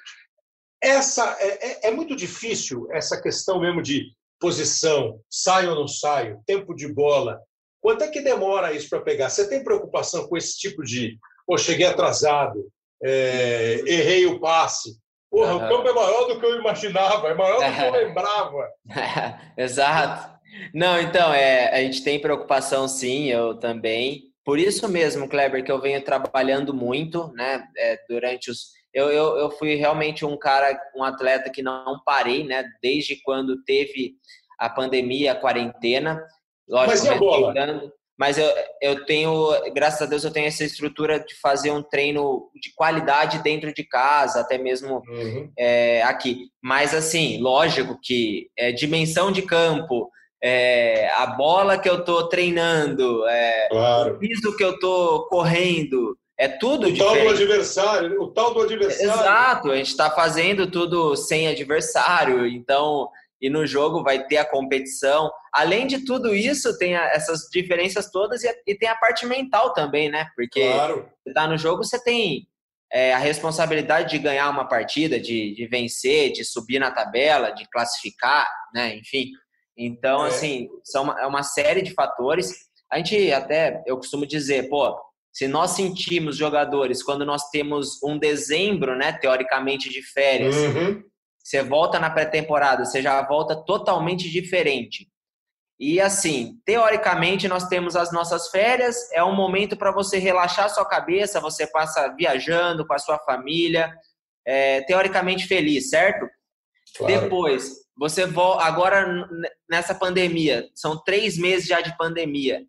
Essa 0.82 1.36
é, 1.38 1.86
é, 1.86 1.88
é, 1.88 1.90
muito 1.92 2.16
difícil 2.16 2.88
essa 2.90 3.20
questão 3.20 3.60
mesmo 3.60 3.80
de 3.80 4.10
posição, 4.40 5.20
saio 5.30 5.70
ou 5.70 5.76
não 5.76 5.86
saio, 5.86 6.42
tempo 6.44 6.74
de 6.74 6.92
bola. 6.92 7.40
Quanto 7.80 8.02
é 8.02 8.08
que 8.08 8.20
demora 8.20 8.72
isso 8.72 8.88
para 8.88 9.02
pegar? 9.02 9.30
Você 9.30 9.48
tem 9.48 9.62
preocupação 9.62 10.26
com 10.26 10.36
esse 10.36 10.58
tipo 10.58 10.82
de, 10.82 11.16
pô, 11.46 11.56
cheguei 11.56 11.86
atrasado, 11.86 12.68
é, 13.00 13.82
errei 13.86 14.26
o 14.26 14.40
passe. 14.40 14.96
Porra, 15.32 15.54
uhum. 15.54 15.64
o 15.64 15.68
campo 15.70 15.88
é 15.88 15.92
maior 15.94 16.26
do 16.26 16.38
que 16.38 16.44
eu 16.44 16.58
imaginava, 16.58 17.28
é 17.28 17.34
maior 17.34 17.56
do 17.56 17.74
que 17.74 17.82
eu 17.82 17.90
lembrava. 17.90 18.68
Exato. 19.56 20.30
Não, 20.74 21.00
então, 21.00 21.32
é, 21.32 21.74
a 21.74 21.78
gente 21.78 22.04
tem 22.04 22.20
preocupação 22.20 22.86
sim, 22.86 23.28
eu 23.28 23.54
também. 23.54 24.24
Por 24.44 24.58
isso 24.58 24.86
mesmo, 24.90 25.26
Kleber, 25.26 25.64
que 25.64 25.72
eu 25.72 25.80
venho 25.80 26.04
trabalhando 26.04 26.74
muito, 26.74 27.32
né, 27.32 27.64
é, 27.78 27.98
durante 28.06 28.50
os... 28.50 28.72
Eu, 28.92 29.10
eu, 29.10 29.38
eu 29.38 29.50
fui 29.52 29.74
realmente 29.74 30.22
um 30.22 30.36
cara, 30.36 30.78
um 30.94 31.02
atleta 31.02 31.48
que 31.48 31.62
não 31.62 31.98
parei, 32.04 32.44
né, 32.44 32.64
desde 32.82 33.16
quando 33.22 33.64
teve 33.64 34.16
a 34.58 34.68
pandemia, 34.68 35.32
a 35.32 35.36
quarentena. 35.36 36.22
Lógico, 36.68 36.90
Mas 36.90 37.04
e 37.06 37.08
a 37.08 37.14
bola? 37.14 37.54
Mas 38.22 38.38
eu, 38.38 38.48
eu 38.80 39.04
tenho, 39.04 39.50
graças 39.74 40.00
a 40.00 40.06
Deus, 40.06 40.22
eu 40.22 40.30
tenho 40.30 40.46
essa 40.46 40.62
estrutura 40.62 41.18
de 41.18 41.34
fazer 41.40 41.72
um 41.72 41.82
treino 41.82 42.48
de 42.54 42.72
qualidade 42.72 43.42
dentro 43.42 43.74
de 43.74 43.82
casa, 43.82 44.42
até 44.42 44.56
mesmo 44.56 45.02
uhum. 45.08 45.50
é, 45.58 46.04
aqui. 46.04 46.46
Mas, 46.62 46.94
assim, 46.94 47.42
lógico 47.42 47.98
que 48.00 48.46
é, 48.56 48.70
dimensão 48.70 49.32
de 49.32 49.42
campo, 49.42 50.08
é, 50.40 51.10
a 51.16 51.26
bola 51.26 51.76
que 51.76 51.90
eu 51.90 51.98
estou 51.98 52.28
treinando, 52.28 53.26
é, 53.26 53.68
claro. 53.68 54.14
o 54.14 54.18
piso 54.20 54.56
que 54.56 54.62
eu 54.62 54.74
estou 54.74 55.26
correndo, 55.26 56.16
é 56.38 56.46
tudo 56.46 56.86
o 56.86 56.92
diferente. 56.92 57.16
tal 57.16 57.24
do 57.24 57.30
adversário, 57.30 58.22
o 58.22 58.28
tal 58.28 58.54
do 58.54 58.60
adversário. 58.60 59.12
Exato, 59.12 59.70
a 59.72 59.76
gente 59.76 59.88
está 59.88 60.08
fazendo 60.12 60.70
tudo 60.70 61.16
sem 61.16 61.48
adversário, 61.48 62.46
então 62.46 63.08
e 63.42 63.50
no 63.50 63.66
jogo 63.66 64.04
vai 64.04 64.24
ter 64.24 64.36
a 64.36 64.48
competição. 64.48 65.28
Além 65.52 65.88
de 65.88 66.04
tudo 66.04 66.32
isso, 66.32 66.78
tem 66.78 66.94
essas 66.94 67.48
diferenças 67.52 68.08
todas 68.08 68.44
e, 68.44 68.62
e 68.66 68.74
tem 68.76 68.88
a 68.88 68.94
parte 68.94 69.26
mental 69.26 69.74
também, 69.74 70.08
né? 70.08 70.28
Porque 70.36 70.72
claro. 70.72 71.10
você 71.26 71.34
tá 71.34 71.48
no 71.48 71.58
jogo, 71.58 71.82
você 71.82 72.02
tem 72.02 72.46
é, 72.92 73.12
a 73.12 73.18
responsabilidade 73.18 74.10
de 74.10 74.18
ganhar 74.18 74.48
uma 74.48 74.68
partida, 74.68 75.18
de, 75.18 75.52
de 75.54 75.66
vencer, 75.66 76.30
de 76.30 76.44
subir 76.44 76.78
na 76.78 76.92
tabela, 76.92 77.50
de 77.50 77.68
classificar, 77.68 78.46
né? 78.72 78.94
Enfim. 78.96 79.32
Então, 79.76 80.24
é. 80.24 80.28
assim, 80.28 80.68
são 80.84 81.02
uma, 81.02 81.20
é 81.20 81.26
uma 81.26 81.42
série 81.42 81.82
de 81.82 81.92
fatores. 81.94 82.52
A 82.90 82.98
gente 82.98 83.32
até, 83.32 83.82
eu 83.86 83.96
costumo 83.96 84.24
dizer, 84.24 84.68
pô, 84.68 84.96
se 85.32 85.48
nós 85.48 85.72
sentimos 85.72 86.36
jogadores 86.36 87.02
quando 87.02 87.24
nós 87.24 87.48
temos 87.48 88.00
um 88.04 88.18
dezembro, 88.18 88.94
né, 88.94 89.12
teoricamente 89.12 89.88
de 89.88 90.02
férias, 90.02 90.54
uhum. 90.54 91.02
Você 91.42 91.62
volta 91.62 91.98
na 91.98 92.08
pré-temporada, 92.08 92.84
você 92.84 93.02
já 93.02 93.20
volta 93.26 93.56
totalmente 93.56 94.30
diferente. 94.30 95.08
E 95.78 96.00
assim, 96.00 96.60
teoricamente, 96.64 97.48
nós 97.48 97.66
temos 97.66 97.96
as 97.96 98.12
nossas 98.12 98.48
férias, 98.48 99.10
é 99.12 99.24
um 99.24 99.34
momento 99.34 99.76
para 99.76 99.90
você 99.90 100.18
relaxar 100.18 100.70
sua 100.70 100.84
cabeça, 100.84 101.40
você 101.40 101.66
passa 101.66 102.14
viajando 102.16 102.86
com 102.86 102.94
a 102.94 102.98
sua 102.98 103.18
família, 103.18 103.92
é, 104.46 104.82
teoricamente 104.82 105.48
feliz, 105.48 105.90
certo? 105.90 106.28
Claro. 106.96 107.20
Depois, 107.22 107.72
você 107.96 108.26
volta. 108.26 108.64
Agora, 108.64 109.28
nessa 109.68 109.92
pandemia, 109.92 110.68
são 110.72 111.02
três 111.02 111.36
meses 111.36 111.66
já 111.66 111.80
de 111.80 111.96
pandemia. 111.96 112.62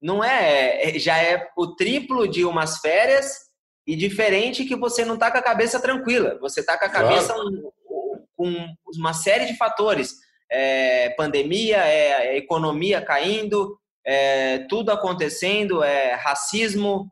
Não 0.00 0.22
é. 0.22 0.90
é 0.90 0.98
já 0.98 1.18
é 1.18 1.48
o 1.56 1.74
triplo 1.74 2.28
de 2.28 2.44
umas 2.44 2.78
férias 2.78 3.50
e 3.84 3.96
diferente 3.96 4.64
que 4.64 4.76
você 4.76 5.04
não 5.04 5.14
está 5.14 5.30
com 5.30 5.38
a 5.38 5.42
cabeça 5.42 5.80
tranquila. 5.80 6.38
Você 6.40 6.60
está 6.60 6.78
com 6.78 6.84
a 6.84 6.88
cabeça 6.88 7.34
claro 7.34 7.72
com 8.40 8.74
uma 8.96 9.12
série 9.12 9.44
de 9.44 9.54
fatores. 9.58 10.14
É, 10.50 11.10
pandemia, 11.10 11.76
é, 11.84 12.38
economia 12.38 13.02
caindo, 13.02 13.78
é, 14.04 14.60
tudo 14.60 14.90
acontecendo, 14.90 15.82
é 15.82 16.14
racismo. 16.14 17.06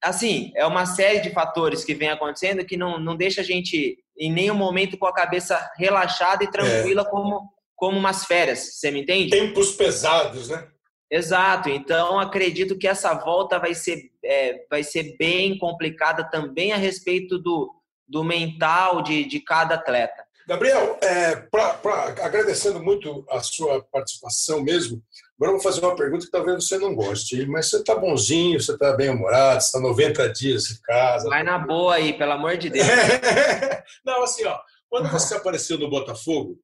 Assim, 0.00 0.52
é 0.54 0.64
uma 0.64 0.86
série 0.86 1.18
de 1.18 1.30
fatores 1.30 1.84
que 1.84 1.92
vem 1.92 2.08
acontecendo 2.08 2.64
que 2.64 2.76
não, 2.76 3.00
não 3.00 3.16
deixa 3.16 3.40
a 3.40 3.44
gente 3.44 3.98
em 4.16 4.32
nenhum 4.32 4.54
momento 4.54 4.96
com 4.96 5.06
a 5.06 5.12
cabeça 5.12 5.72
relaxada 5.76 6.44
e 6.44 6.50
tranquila 6.50 7.02
é. 7.02 7.10
como, 7.10 7.50
como 7.74 7.98
umas 7.98 8.24
férias. 8.24 8.78
Você 8.78 8.92
me 8.92 9.02
entende? 9.02 9.30
Tempos 9.30 9.72
pesados, 9.72 10.50
né? 10.50 10.68
Exato. 11.10 11.68
Então, 11.68 12.20
acredito 12.20 12.78
que 12.78 12.86
essa 12.86 13.12
volta 13.12 13.58
vai 13.58 13.74
ser, 13.74 14.10
é, 14.24 14.64
vai 14.70 14.84
ser 14.84 15.16
bem 15.18 15.58
complicada 15.58 16.22
também 16.30 16.72
a 16.72 16.76
respeito 16.76 17.38
do, 17.38 17.74
do 18.06 18.22
mental 18.22 19.02
de, 19.02 19.24
de 19.24 19.40
cada 19.40 19.74
atleta. 19.74 20.23
Gabriel, 20.46 20.98
é, 21.00 21.36
pra, 21.36 21.74
pra, 21.74 22.14
agradecendo 22.22 22.82
muito 22.82 23.24
a 23.30 23.40
sua 23.40 23.82
participação 23.90 24.62
mesmo, 24.62 25.02
agora 25.36 25.52
eu 25.52 25.58
vou 25.58 25.62
fazer 25.62 25.80
uma 25.80 25.96
pergunta 25.96 26.26
que 26.26 26.30
talvez 26.30 26.66
você 26.66 26.78
não 26.78 26.94
goste, 26.94 27.46
mas 27.46 27.70
você 27.70 27.78
está 27.78 27.94
bonzinho, 27.94 28.60
você 28.60 28.72
está 28.72 28.92
bem-humorado, 28.92 29.62
você 29.62 29.66
está 29.66 29.80
90 29.80 30.32
dias 30.32 30.70
em 30.70 30.80
casa. 30.82 31.28
Vai 31.30 31.42
na 31.42 31.58
boa 31.58 31.94
aí, 31.94 32.12
pelo 32.12 32.32
amor 32.32 32.58
de 32.58 32.68
Deus. 32.68 32.86
não, 34.04 34.22
assim, 34.22 34.44
ó, 34.44 34.58
quando 34.88 35.10
você 35.10 35.34
apareceu 35.34 35.78
no 35.78 35.88
Botafogo, 35.88 36.58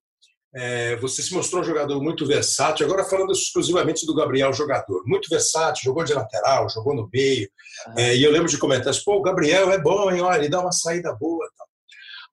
é, 0.54 0.96
você 0.96 1.22
se 1.22 1.32
mostrou 1.32 1.62
um 1.62 1.64
jogador 1.64 2.02
muito 2.02 2.26
versátil, 2.26 2.84
agora 2.84 3.04
falando 3.04 3.32
exclusivamente 3.32 4.04
do 4.04 4.14
Gabriel, 4.14 4.52
jogador, 4.52 5.04
muito 5.06 5.28
versátil, 5.30 5.84
jogou 5.84 6.04
de 6.04 6.12
lateral, 6.12 6.68
jogou 6.68 6.94
no 6.94 7.08
meio, 7.12 7.48
uhum. 7.88 7.94
é, 7.96 8.16
e 8.16 8.22
eu 8.22 8.32
lembro 8.32 8.48
de 8.48 8.58
comentários, 8.58 9.02
pô, 9.02 9.16
o 9.16 9.22
Gabriel 9.22 9.70
é 9.70 9.78
bom, 9.78 10.10
hein, 10.10 10.20
olha, 10.20 10.38
ele 10.38 10.48
dá 10.48 10.60
uma 10.60 10.72
saída 10.72 11.14
boa 11.14 11.48
tal. 11.56 11.69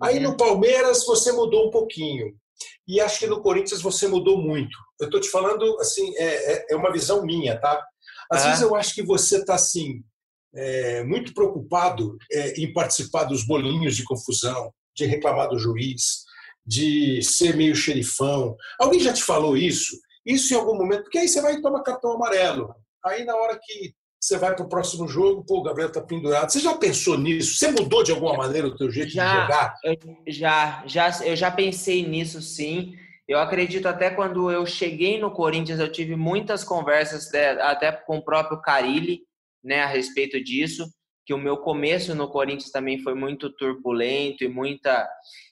Aí 0.01 0.19
no 0.19 0.37
Palmeiras 0.37 1.05
você 1.05 1.31
mudou 1.31 1.67
um 1.67 1.71
pouquinho. 1.71 2.35
E 2.87 2.99
acho 3.01 3.19
que 3.19 3.27
no 3.27 3.41
Corinthians 3.41 3.81
você 3.81 4.07
mudou 4.07 4.41
muito. 4.41 4.77
Eu 4.99 5.05
estou 5.05 5.19
te 5.19 5.29
falando, 5.29 5.77
assim, 5.79 6.15
é, 6.15 6.53
é, 6.53 6.65
é, 6.71 6.75
uma 6.75 6.91
visão 6.91 7.25
minha, 7.25 7.59
tá? 7.59 7.83
Às 8.31 8.45
vezes 8.45 8.61
eu 8.61 8.75
acho 8.75 8.93
que 8.93 9.03
você 9.03 9.37
está, 9.37 9.55
assim, 9.55 10.03
é, 10.55 11.03
muito 11.03 11.33
preocupado 11.33 12.17
é, 12.31 12.59
em 12.59 12.71
participar 12.73 13.25
dos 13.25 13.45
bolinhos 13.45 13.95
de 13.95 14.03
confusão, 14.03 14.73
de 14.95 15.05
reclamar 15.05 15.49
do 15.49 15.59
juiz, 15.59 16.23
de 16.65 17.21
ser 17.21 17.55
meio 17.55 17.75
xerifão. 17.75 18.55
Alguém 18.79 18.99
já 18.99 19.13
te 19.13 19.23
falou 19.23 19.55
isso? 19.55 19.97
Isso 20.25 20.53
em 20.53 20.57
algum 20.57 20.75
momento, 20.75 21.03
porque 21.03 21.19
aí 21.19 21.27
você 21.27 21.41
vai 21.41 21.53
e 21.53 21.61
toma 21.61 21.83
cartão 21.83 22.11
amarelo. 22.11 22.73
Aí 23.05 23.23
na 23.23 23.35
hora 23.35 23.57
que 23.61 23.93
você 24.20 24.38
vai 24.38 24.55
para 24.55 24.65
o 24.65 24.70
próximo 24.70 25.07
jogo, 25.07 25.45
pô, 25.45 25.59
o 25.59 25.63
Gabriel 25.63 25.89
está 25.89 26.01
pendurado. 26.01 26.49
Você 26.49 26.59
já 26.59 26.76
pensou 26.76 27.18
nisso? 27.18 27.55
Você 27.55 27.72
mudou 27.72 28.03
de 28.03 28.11
alguma 28.11 28.36
maneira 28.36 28.68
o 28.68 28.76
teu 28.76 28.89
jeito 28.89 29.11
já, 29.11 29.26
de 29.26 29.41
jogar? 29.41 29.76
Eu, 29.84 29.97
já, 30.28 30.84
já, 30.88 31.20
eu 31.24 31.36
já 31.36 31.51
pensei 31.51 32.05
nisso, 32.05 32.41
sim. 32.41 32.95
Eu 33.28 33.39
acredito 33.39 33.88
até 33.88 34.09
quando 34.09 34.49
eu 34.49 34.65
cheguei 34.65 35.20
no 35.20 35.32
Corinthians, 35.32 35.80
eu 35.80 35.91
tive 35.91 36.15
muitas 36.15 36.63
conversas 36.63 37.32
né, 37.32 37.51
até 37.61 37.91
com 37.91 38.18
o 38.18 38.24
próprio 38.24 38.61
Carilli, 38.61 39.22
né, 39.63 39.82
a 39.82 39.88
respeito 39.88 40.41
disso, 40.41 40.88
que 41.26 41.34
o 41.34 41.38
meu 41.38 41.57
começo 41.57 42.15
no 42.15 42.30
Corinthians 42.30 42.72
também 42.72 42.99
foi 42.99 43.13
muito 43.13 43.49
turbulento 43.49 44.43
e 44.43 44.47
muita 44.47 45.07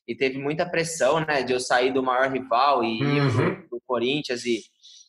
e 0.07 0.15
teve 0.15 0.37
muita 0.37 0.69
pressão, 0.69 1.19
né, 1.19 1.43
de 1.43 1.51
eu 1.51 1.59
sair 1.59 1.91
do 1.91 2.03
maior 2.03 2.31
rival 2.31 2.83
e 2.83 3.03
uhum. 3.03 3.47
ir 3.47 3.67
pro, 3.67 3.81
Corinthians 3.87 4.45
e, 4.45 4.63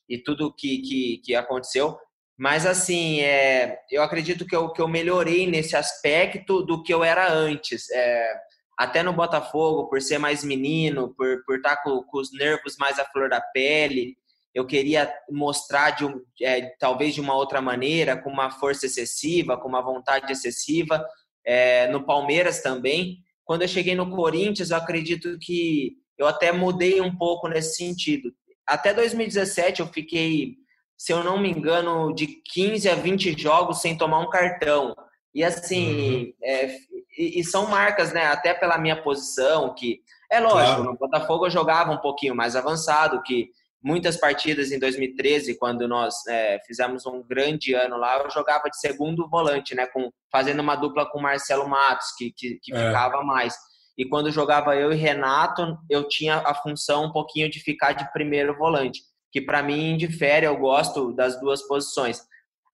e 0.09 0.19
tudo 0.19 0.53
que, 0.53 0.79
que, 0.79 1.21
que 1.25 1.35
aconteceu. 1.35 1.97
Mas, 2.39 2.66
assim, 2.66 3.20
é, 3.20 3.78
eu 3.91 4.03
acredito 4.03 4.47
que 4.47 4.55
eu, 4.55 4.70
que 4.70 4.80
eu 4.80 4.89
melhorei 4.89 5.47
nesse 5.47 5.74
aspecto 5.74 6.62
do 6.62 6.82
que 6.82 6.93
eu 6.93 7.03
era 7.03 7.32
antes. 7.32 7.91
É, 7.91 8.34
até 8.78 9.03
no 9.03 9.12
Botafogo, 9.12 9.89
por 9.89 10.03
ser 10.03 10.18
mais 10.18 10.45
menino, 10.45 11.14
por, 11.16 11.43
por 11.47 11.57
estar 11.57 11.82
com, 11.82 12.03
com 12.03 12.18
os 12.18 12.30
nervos 12.32 12.76
mais 12.78 12.99
à 12.99 13.05
flor 13.07 13.30
da 13.30 13.41
pele, 13.41 14.16
eu 14.55 14.66
queria 14.66 15.12
mostrar 15.30 15.91
de 15.91 16.05
um, 16.05 16.20
é, 16.43 16.74
talvez 16.78 17.14
de 17.14 17.20
uma 17.20 17.34
outra 17.34 17.61
maneira, 17.61 18.16
com 18.16 18.30
uma 18.30 18.51
força 18.51 18.87
excessiva, 18.87 19.57
com 19.57 19.68
uma 19.68 19.82
vontade 19.82 20.30
excessiva. 20.30 21.05
É, 21.45 21.87
no 21.89 22.05
Palmeiras 22.05 22.61
também. 22.61 23.18
Quando 23.45 23.62
eu 23.62 23.68
cheguei 23.68 23.95
no 23.95 24.11
Corinthians, 24.11 24.70
eu 24.70 24.76
acredito 24.76 25.39
que 25.41 25.93
eu 26.18 26.26
até 26.26 26.53
mudei 26.53 27.01
um 27.01 27.16
pouco 27.16 27.49
nesse 27.49 27.76
sentido. 27.76 28.32
Até 28.66 28.93
2017 28.93 29.80
eu 29.80 29.87
fiquei 29.87 30.57
se 30.97 31.13
eu 31.13 31.23
não 31.23 31.39
me 31.39 31.51
engano, 31.51 32.15
de 32.15 32.27
15 32.53 32.89
a 32.89 32.95
20 32.95 33.39
jogos 33.39 33.81
sem 33.81 33.97
tomar 33.97 34.21
um 34.21 34.31
cartão. 34.31 34.95
E 35.35 35.45
assim, 35.45 36.25
uhum. 36.25 36.33
é, 36.43 36.77
e, 37.19 37.41
e, 37.41 37.45
são 37.45 37.67
marcas, 37.67 38.13
né? 38.13 38.27
Até 38.27 38.55
pela 38.55 38.79
minha 38.79 39.03
posição, 39.03 39.75
que 39.75 40.01
é 40.33 40.41
lógico, 40.41 40.77
claro. 40.77 40.85
no 40.85 40.97
Botafogo 40.97 41.47
eu 41.47 41.51
jogava 41.51 41.93
um 41.93 41.99
pouquinho 41.99 42.35
mais 42.35 42.57
avançado, 42.57 43.23
que 43.23 43.51
muitas 43.83 44.17
partidas 44.17 44.73
em 44.73 44.79
2013, 44.79 45.59
quando 45.59 45.87
nós 45.87 46.27
é, 46.27 46.59
fizemos 46.67 47.05
um 47.05 47.23
grande 47.23 47.75
ano 47.75 47.99
lá, 47.99 48.19
eu 48.19 48.31
jogava 48.31 48.71
de 48.71 48.81
segundo 48.81 49.29
volante, 49.29 49.75
né? 49.75 49.87
Com, 49.87 50.11
fazendo 50.33 50.61
uma 50.61 50.75
dupla 50.75 51.05
com 51.05 51.21
Marcelo 51.21 51.69
Matos, 51.69 52.13
que, 52.17 52.33
que, 52.35 52.59
que 52.63 52.75
é. 52.75 52.87
ficava 52.87 53.23
mais. 53.23 53.55
E 53.99 54.09
quando 54.09 54.33
jogava 54.33 54.75
eu 54.75 54.91
e 54.91 54.97
Renato, 54.97 55.77
eu 55.91 56.09
tinha 56.09 56.37
a 56.39 56.55
função 56.55 57.05
um 57.05 57.13
pouquinho 57.13 57.51
de 57.51 57.61
ficar 57.61 57.93
de 57.93 58.11
primeiro 58.13 58.57
volante 58.57 59.01
que 59.37 59.41
para 59.43 59.62
mim 59.62 59.99
difere, 59.99 60.47
eu 60.47 60.57
gosto 60.57 61.12
das 61.12 61.39
duas 61.39 61.61
posições. 61.68 62.22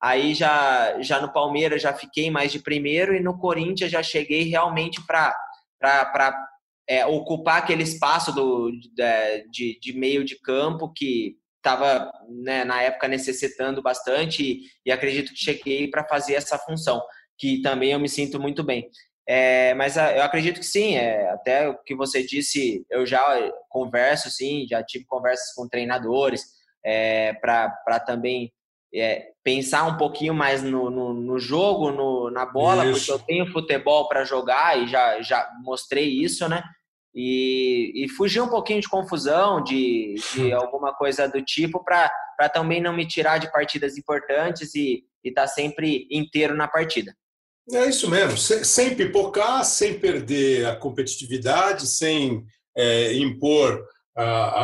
Aí 0.01 0.33
já, 0.33 0.97
já 1.01 1.19
no 1.19 1.33
Palmeiras 1.33 1.81
já 1.81 1.93
fiquei 1.93 2.31
mais 2.31 2.53
de 2.53 2.59
primeiro 2.59 3.13
e 3.13 3.19
no 3.19 3.37
Corinthians 3.37 3.91
já 3.91 4.01
cheguei 4.01 4.43
realmente 4.43 5.05
para 5.05 5.35
é, 6.87 7.05
ocupar 7.05 7.57
aquele 7.57 7.83
espaço 7.83 8.31
do, 8.31 8.71
de, 9.51 9.77
de 9.77 9.93
meio 9.93 10.23
de 10.23 10.39
campo 10.39 10.89
que 10.95 11.35
estava 11.57 12.09
né, 12.29 12.63
na 12.63 12.81
época 12.81 13.09
necessitando 13.09 13.81
bastante 13.81 14.41
e, 14.41 14.61
e 14.85 14.89
acredito 14.91 15.33
que 15.33 15.43
cheguei 15.43 15.89
para 15.89 16.07
fazer 16.07 16.35
essa 16.35 16.57
função, 16.57 17.01
que 17.37 17.61
também 17.61 17.91
eu 17.91 17.99
me 17.99 18.07
sinto 18.07 18.39
muito 18.39 18.63
bem. 18.63 18.89
É, 19.27 19.73
mas 19.75 19.97
a, 19.97 20.15
eu 20.15 20.23
acredito 20.23 20.59
que 20.59 20.65
sim, 20.65 20.95
é, 20.95 21.29
até 21.29 21.69
o 21.69 21.77
que 21.77 21.95
você 21.95 22.25
disse, 22.25 22.85
eu 22.89 23.05
já 23.05 23.23
converso, 23.69 24.29
sim, 24.29 24.65
já 24.69 24.83
tive 24.83 25.05
conversas 25.05 25.53
com 25.53 25.67
treinadores 25.67 26.43
é, 26.83 27.33
para 27.33 27.99
também 28.05 28.51
é, 28.93 29.29
pensar 29.43 29.85
um 29.85 29.97
pouquinho 29.97 30.33
mais 30.33 30.61
no, 30.61 30.89
no, 30.89 31.13
no 31.13 31.39
jogo, 31.39 31.91
no, 31.91 32.29
na 32.29 32.45
bola, 32.45 32.85
isso. 32.85 32.99
porque 32.99 33.11
eu 33.11 33.19
tenho 33.19 33.51
futebol 33.51 34.07
para 34.07 34.25
jogar 34.25 34.77
e 34.77 34.87
já, 34.87 35.21
já 35.21 35.49
mostrei 35.63 36.07
isso, 36.09 36.47
né? 36.47 36.61
E, 37.15 37.91
e 37.95 38.09
fugir 38.09 38.41
um 38.41 38.47
pouquinho 38.47 38.81
de 38.81 38.89
confusão, 38.89 39.63
de, 39.63 40.15
de 40.33 40.51
alguma 40.53 40.93
coisa 40.93 41.27
do 41.27 41.41
tipo, 41.41 41.83
para 41.83 42.09
também 42.53 42.81
não 42.81 42.93
me 42.93 43.07
tirar 43.07 43.37
de 43.37 43.51
partidas 43.51 43.97
importantes 43.97 44.75
e 44.75 45.03
estar 45.23 45.43
tá 45.43 45.47
sempre 45.47 46.07
inteiro 46.11 46.55
na 46.55 46.67
partida. 46.67 47.15
É 47.71 47.87
isso 47.87 48.09
mesmo, 48.09 48.37
sem, 48.37 48.93
pipocar, 48.93 49.63
sem 49.63 49.97
perder 49.97 50.65
a 50.65 50.75
competitividade, 50.75 51.87
sem 51.87 52.43
é, 52.75 53.13
impor 53.13 53.81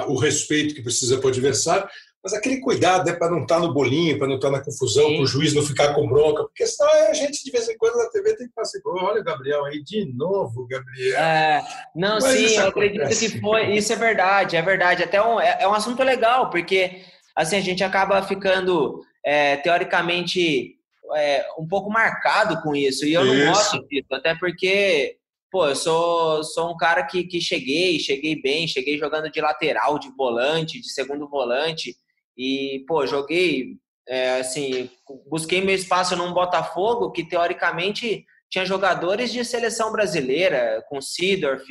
o 0.07 0.15
respeito 0.17 0.75
que 0.75 0.81
precisa 0.81 1.17
para 1.17 1.27
o 1.27 1.29
adversário, 1.29 1.87
mas 2.21 2.33
aquele 2.33 2.59
cuidado 2.59 3.05
né, 3.05 3.13
para 3.13 3.31
não 3.31 3.43
estar 3.43 3.55
tá 3.55 3.61
no 3.61 3.73
bolinho, 3.73 4.17
para 4.17 4.27
não 4.27 4.35
estar 4.35 4.51
tá 4.51 4.57
na 4.57 4.63
confusão, 4.63 5.13
para 5.13 5.23
o 5.23 5.27
juiz 5.27 5.53
não 5.53 5.63
ficar 5.63 5.93
com 5.93 6.07
bronca, 6.07 6.43
porque 6.43 6.67
senão 6.67 6.91
a 7.09 7.13
gente 7.13 7.43
de 7.43 7.51
vez 7.51 7.69
em 7.69 7.77
quando 7.77 7.95
na 7.95 8.09
TV 8.09 8.35
tem 8.35 8.47
que 8.47 8.53
passar, 8.53 8.79
olha 8.85 9.21
o 9.21 9.23
Gabriel 9.23 9.63
aí 9.65 9.81
de 9.81 10.13
novo, 10.13 10.67
Gabriel. 10.67 11.17
É, 11.17 11.63
não, 11.95 12.19
mas 12.19 12.25
sim, 12.25 12.57
eu 12.57 12.67
acredito 12.67 13.07
que 13.07 13.39
foi, 13.39 13.73
isso 13.75 13.93
é 13.93 13.95
verdade, 13.95 14.57
é 14.57 14.61
verdade, 14.61 15.03
até 15.03 15.21
um, 15.21 15.39
é, 15.39 15.59
é 15.61 15.67
um 15.67 15.73
assunto 15.73 16.03
legal, 16.03 16.49
porque 16.49 17.01
assim 17.33 17.55
a 17.55 17.61
gente 17.61 17.83
acaba 17.83 18.21
ficando 18.21 19.01
é, 19.23 19.55
teoricamente 19.57 20.75
é, 21.16 21.45
um 21.57 21.68
pouco 21.68 21.89
marcado 21.89 22.62
com 22.62 22.76
isso, 22.76 23.05
e 23.05 23.14
eu 23.14 23.26
isso. 23.26 23.34
não 23.34 23.53
gosto 23.53 23.88
disso, 23.88 24.07
até 24.14 24.36
porque 24.36 25.20
pô, 25.51 25.68
eu 25.68 25.76
sou, 25.76 26.43
sou 26.43 26.72
um 26.72 26.78
cara 26.78 27.03
que, 27.03 27.24
que 27.24 27.41
cheguei, 27.41 27.99
cheguei 27.99 28.39
bem, 28.39 28.68
cheguei 28.68 28.97
jogando 28.97 29.32
de 29.32 29.41
lateral, 29.41 29.97
de 29.97 30.10
volante, 30.16 30.80
de 30.80 30.89
segundo 30.91 31.28
volante, 31.28 31.95
e, 32.38 32.86
pô, 32.88 33.05
joguei, 33.05 33.78
é, 34.07 34.39
assim, 34.39 34.89
busquei 35.30 35.62
meu 35.62 35.76
espaço 35.76 36.16
num 36.16 36.34
Botafogo 36.34 37.12
que, 37.12 37.28
teoricamente, 37.28 38.26
tinha 38.49 38.66
jogadores 38.66 39.32
de 39.32 39.43
seleção 39.43 39.91
brasileira, 39.91 40.84
com 40.88 41.01
Sidorf, 41.01 41.66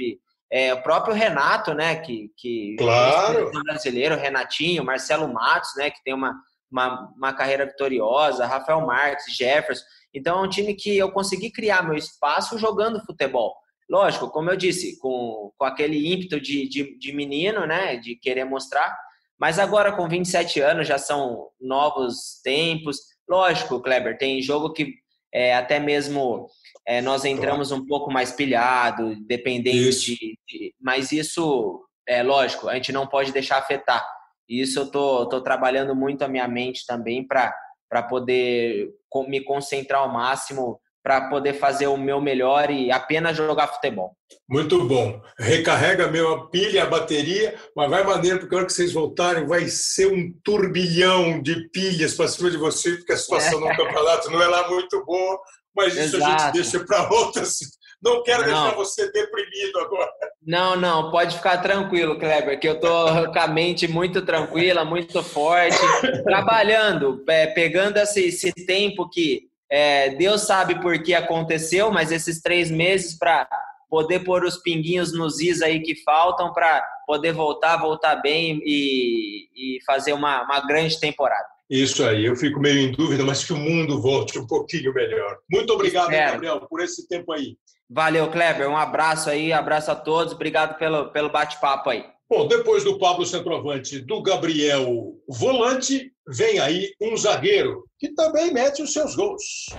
é, 0.50 0.74
o 0.74 0.82
próprio 0.82 1.14
Renato, 1.14 1.74
né, 1.74 1.96
que, 1.96 2.30
que 2.36 2.76
claro. 2.78 3.50
brasileiro, 3.64 4.16
Renatinho, 4.16 4.84
Marcelo 4.84 5.32
Matos, 5.32 5.70
né, 5.76 5.90
que 5.90 6.02
tem 6.02 6.14
uma, 6.14 6.34
uma, 6.70 7.12
uma 7.16 7.32
carreira 7.32 7.66
vitoriosa, 7.66 8.46
Rafael 8.46 8.80
Marques, 8.86 9.34
Jefferson. 9.36 9.84
Então, 10.12 10.38
é 10.38 10.46
um 10.46 10.48
time 10.48 10.74
que 10.74 10.96
eu 10.96 11.10
consegui 11.10 11.50
criar 11.50 11.82
meu 11.82 11.94
espaço 11.94 12.58
jogando 12.58 13.04
futebol. 13.04 13.54
Lógico, 13.90 14.30
como 14.30 14.50
eu 14.50 14.56
disse, 14.56 14.98
com, 14.98 15.50
com 15.56 15.64
aquele 15.64 16.12
ímpeto 16.12 16.40
de, 16.40 16.68
de, 16.68 16.98
de 16.98 17.12
menino, 17.12 17.66
né, 17.66 17.96
de 17.96 18.16
querer 18.16 18.44
mostrar, 18.44 18.94
mas 19.38 19.58
agora, 19.58 19.92
com 19.92 20.08
27 20.08 20.60
anos, 20.60 20.88
já 20.88 20.98
são 20.98 21.48
novos 21.60 22.40
tempos. 22.42 22.98
Lógico, 23.28 23.80
Kleber, 23.80 24.18
tem 24.18 24.42
jogo 24.42 24.72
que 24.72 24.94
é, 25.32 25.54
até 25.54 25.78
mesmo 25.78 26.48
é, 26.86 27.00
nós 27.00 27.24
entramos 27.24 27.70
um 27.70 27.86
pouco 27.86 28.10
mais 28.10 28.32
pilhado, 28.32 29.14
dependendo 29.26 29.76
isso. 29.76 30.06
De, 30.06 30.38
de, 30.48 30.74
Mas 30.80 31.12
isso, 31.12 31.84
é 32.06 32.22
lógico, 32.22 32.68
a 32.68 32.74
gente 32.74 32.90
não 32.90 33.06
pode 33.06 33.30
deixar 33.30 33.58
afetar. 33.58 34.04
Isso 34.48 34.78
eu 34.78 34.90
tô, 34.90 35.28
tô 35.28 35.40
trabalhando 35.40 35.94
muito 35.94 36.22
a 36.22 36.28
minha 36.28 36.48
mente 36.48 36.86
também 36.86 37.26
para 37.26 38.02
poder 38.08 38.88
me 39.28 39.42
concentrar 39.42 40.02
ao 40.02 40.12
máximo 40.12 40.80
para 41.08 41.28
poder 41.30 41.54
fazer 41.54 41.86
o 41.86 41.96
meu 41.96 42.20
melhor 42.20 42.70
e 42.70 42.90
apenas 42.92 43.34
jogar 43.34 43.68
futebol. 43.68 44.14
Muito 44.46 44.84
bom. 44.86 45.18
Recarrega 45.38 46.04
a 46.04 46.46
pilha, 46.48 46.82
a 46.82 46.86
bateria, 46.86 47.54
mas 47.74 47.88
vai 47.88 48.04
maneiro, 48.04 48.40
porque 48.40 48.54
a 48.54 48.58
hora 48.58 48.66
que 48.66 48.72
vocês 48.74 48.92
voltarem 48.92 49.46
vai 49.46 49.68
ser 49.68 50.12
um 50.12 50.30
turbilhão 50.44 51.40
de 51.40 51.66
pilhas 51.70 52.12
para 52.12 52.28
cima 52.28 52.50
de 52.50 52.58
vocês, 52.58 52.98
porque 52.98 53.14
a 53.14 53.16
situação 53.16 53.58
é. 53.58 53.70
no 53.72 53.84
campeonato 53.84 54.30
não 54.30 54.42
é 54.42 54.48
lá 54.48 54.68
muito 54.68 55.02
boa, 55.06 55.40
mas 55.74 55.96
isso 55.96 56.16
Exato. 56.16 56.30
a 56.30 56.38
gente 56.38 56.52
deixa 56.52 56.84
para 56.84 57.08
outras. 57.10 57.58
Não 58.02 58.22
quero 58.22 58.42
não. 58.42 58.46
deixar 58.46 58.76
você 58.76 59.10
deprimido 59.10 59.78
agora. 59.80 60.10
Não, 60.46 60.76
não, 60.76 61.10
pode 61.10 61.36
ficar 61.36 61.58
tranquilo, 61.58 62.18
Kleber, 62.18 62.58
que 62.58 62.68
eu 62.68 62.78
tô 62.78 62.88
com 63.32 63.38
a 63.38 63.46
mente 63.48 63.88
muito 63.88 64.22
tranquila, 64.22 64.84
muito 64.84 65.22
forte, 65.22 65.78
trabalhando, 66.22 67.22
é, 67.28 67.48
pegando 67.48 67.98
esse, 67.98 68.26
esse 68.26 68.52
tempo 68.52 69.08
que 69.08 69.48
é, 69.70 70.10
Deus 70.10 70.42
sabe 70.42 70.80
por 70.80 71.02
que 71.02 71.12
aconteceu, 71.12 71.90
mas 71.90 72.10
esses 72.10 72.40
três 72.40 72.70
meses 72.70 73.18
para 73.18 73.48
poder 73.90 74.20
pôr 74.20 74.44
os 74.44 74.58
pinguinhos 74.58 75.12
nos 75.12 75.40
is 75.40 75.62
aí 75.62 75.80
que 75.80 76.02
faltam 76.02 76.52
para 76.52 76.82
poder 77.06 77.32
voltar, 77.32 77.76
voltar 77.78 78.16
bem 78.16 78.60
e, 78.64 79.48
e 79.54 79.78
fazer 79.84 80.12
uma, 80.12 80.42
uma 80.42 80.60
grande 80.66 80.98
temporada. 81.00 81.46
Isso 81.68 82.02
aí, 82.02 82.24
eu 82.24 82.34
fico 82.34 82.58
meio 82.60 82.78
em 82.78 82.92
dúvida, 82.92 83.22
mas 83.24 83.44
que 83.44 83.52
o 83.52 83.56
mundo 83.56 84.00
volte 84.00 84.38
um 84.38 84.46
pouquinho 84.46 84.92
melhor. 84.94 85.36
Muito 85.50 85.72
obrigado, 85.74 86.10
Gabriel, 86.10 86.60
por 86.62 86.80
esse 86.80 87.06
tempo 87.06 87.32
aí. 87.32 87.56
Valeu, 87.90 88.30
Kleber. 88.30 88.68
Um 88.68 88.76
abraço 88.76 89.30
aí, 89.30 89.52
abraço 89.52 89.90
a 89.90 89.94
todos. 89.94 90.34
Obrigado 90.34 90.78
pelo, 90.78 91.10
pelo 91.10 91.30
bate-papo 91.30 91.90
aí. 91.90 92.04
Bom, 92.30 92.46
depois 92.46 92.84
do 92.84 92.98
Pablo 92.98 93.24
centroavante, 93.24 94.00
do 94.00 94.20
Gabriel 94.20 95.14
volante, 95.26 96.12
vem 96.28 96.58
aí 96.58 96.92
um 97.00 97.16
zagueiro 97.16 97.84
que 97.98 98.10
também 98.14 98.52
mete 98.52 98.82
os 98.82 98.92
seus 98.92 99.16
gols. 99.16 99.70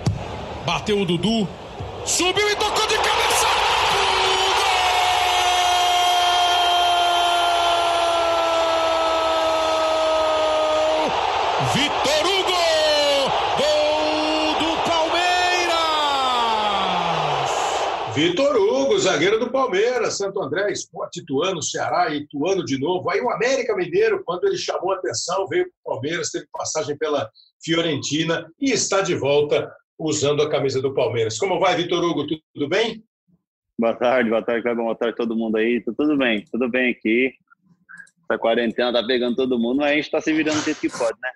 Bateu 0.66 1.00
o 1.00 1.06
Dudu, 1.06 1.48
subiu 2.06 2.50
e 2.50 2.56
tocou 2.56 2.88
de 2.88 2.96
cabeça! 2.96 3.19
Vitor 18.20 18.54
Hugo, 18.58 19.00
zagueiro 19.00 19.40
do 19.40 19.50
Palmeiras, 19.50 20.18
Santo 20.18 20.42
André, 20.42 20.74
Esporte 20.74 21.22
Ituano, 21.22 21.64
Ceará 21.64 22.14
Ituano 22.14 22.66
de 22.66 22.78
novo. 22.78 23.10
Aí 23.10 23.22
o 23.22 23.30
América 23.30 23.74
Mineiro, 23.74 24.22
quando 24.26 24.46
ele 24.46 24.58
chamou 24.58 24.92
a 24.92 24.98
atenção, 24.98 25.48
veio 25.48 25.64
para 25.64 25.94
o 25.94 25.96
Palmeiras, 25.96 26.30
teve 26.30 26.46
passagem 26.52 26.98
pela 26.98 27.32
Fiorentina 27.64 28.52
e 28.60 28.72
está 28.72 29.00
de 29.00 29.16
volta 29.16 29.74
usando 29.98 30.42
a 30.42 30.50
camisa 30.50 30.82
do 30.82 30.94
Palmeiras. 30.94 31.38
Como 31.38 31.62
vai, 31.62 31.78
Vitor 31.78 32.04
Hugo? 32.04 32.28
Tudo 32.54 32.68
bem? 32.68 33.02
Boa 33.80 33.96
tarde, 33.96 34.30
boa 34.30 34.44
tarde, 34.44 34.64
Cleber. 34.64 34.84
Boa 34.84 34.96
tarde 34.98 35.16
todo 35.16 35.34
mundo 35.34 35.56
aí. 35.56 35.82
Tudo 35.82 36.18
bem, 36.18 36.44
tudo 36.52 36.70
bem 36.70 36.92
aqui. 36.92 37.32
Essa 38.30 38.38
quarentena 38.38 38.92
tá 38.92 39.08
pegando 39.08 39.38
todo 39.38 39.58
mundo, 39.58 39.78
mas 39.78 39.92
a 39.92 39.96
gente 39.96 40.04
está 40.04 40.20
se 40.20 40.34
virando 40.34 40.60
o 40.60 40.76
que 40.76 40.90
pode, 40.90 41.18
né? 41.22 41.30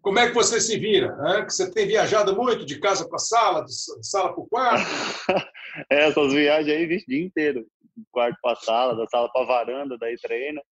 Como 0.00 0.18
é 0.18 0.28
que 0.28 0.34
você 0.34 0.60
se 0.60 0.78
vira? 0.78 1.14
Né? 1.16 1.44
Que 1.44 1.52
você 1.52 1.70
tem 1.70 1.86
viajado 1.86 2.34
muito 2.34 2.64
de 2.64 2.78
casa 2.78 3.08
para 3.08 3.18
sala, 3.18 3.64
de 3.64 3.72
sala 4.06 4.32
para 4.32 4.40
o 4.40 4.46
quarto? 4.46 4.86
é, 5.90 6.08
essas 6.08 6.32
viagens 6.32 6.76
aí, 6.76 6.86
vixe, 6.86 7.06
dia 7.06 7.24
inteiro. 7.24 7.66
Quarto 8.12 8.38
para 8.40 8.56
sala, 8.56 8.96
da 8.96 9.06
sala 9.08 9.28
para 9.32 9.44
varanda, 9.44 9.98
daí 9.98 10.16
treina 10.16 10.62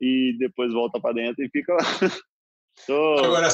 e 0.00 0.36
depois 0.38 0.72
volta 0.72 1.00
para 1.00 1.14
dentro 1.14 1.44
e 1.44 1.48
fica 1.48 1.74
lá. 1.74 1.82
Tô... 2.86 3.18
Agora, 3.18 3.48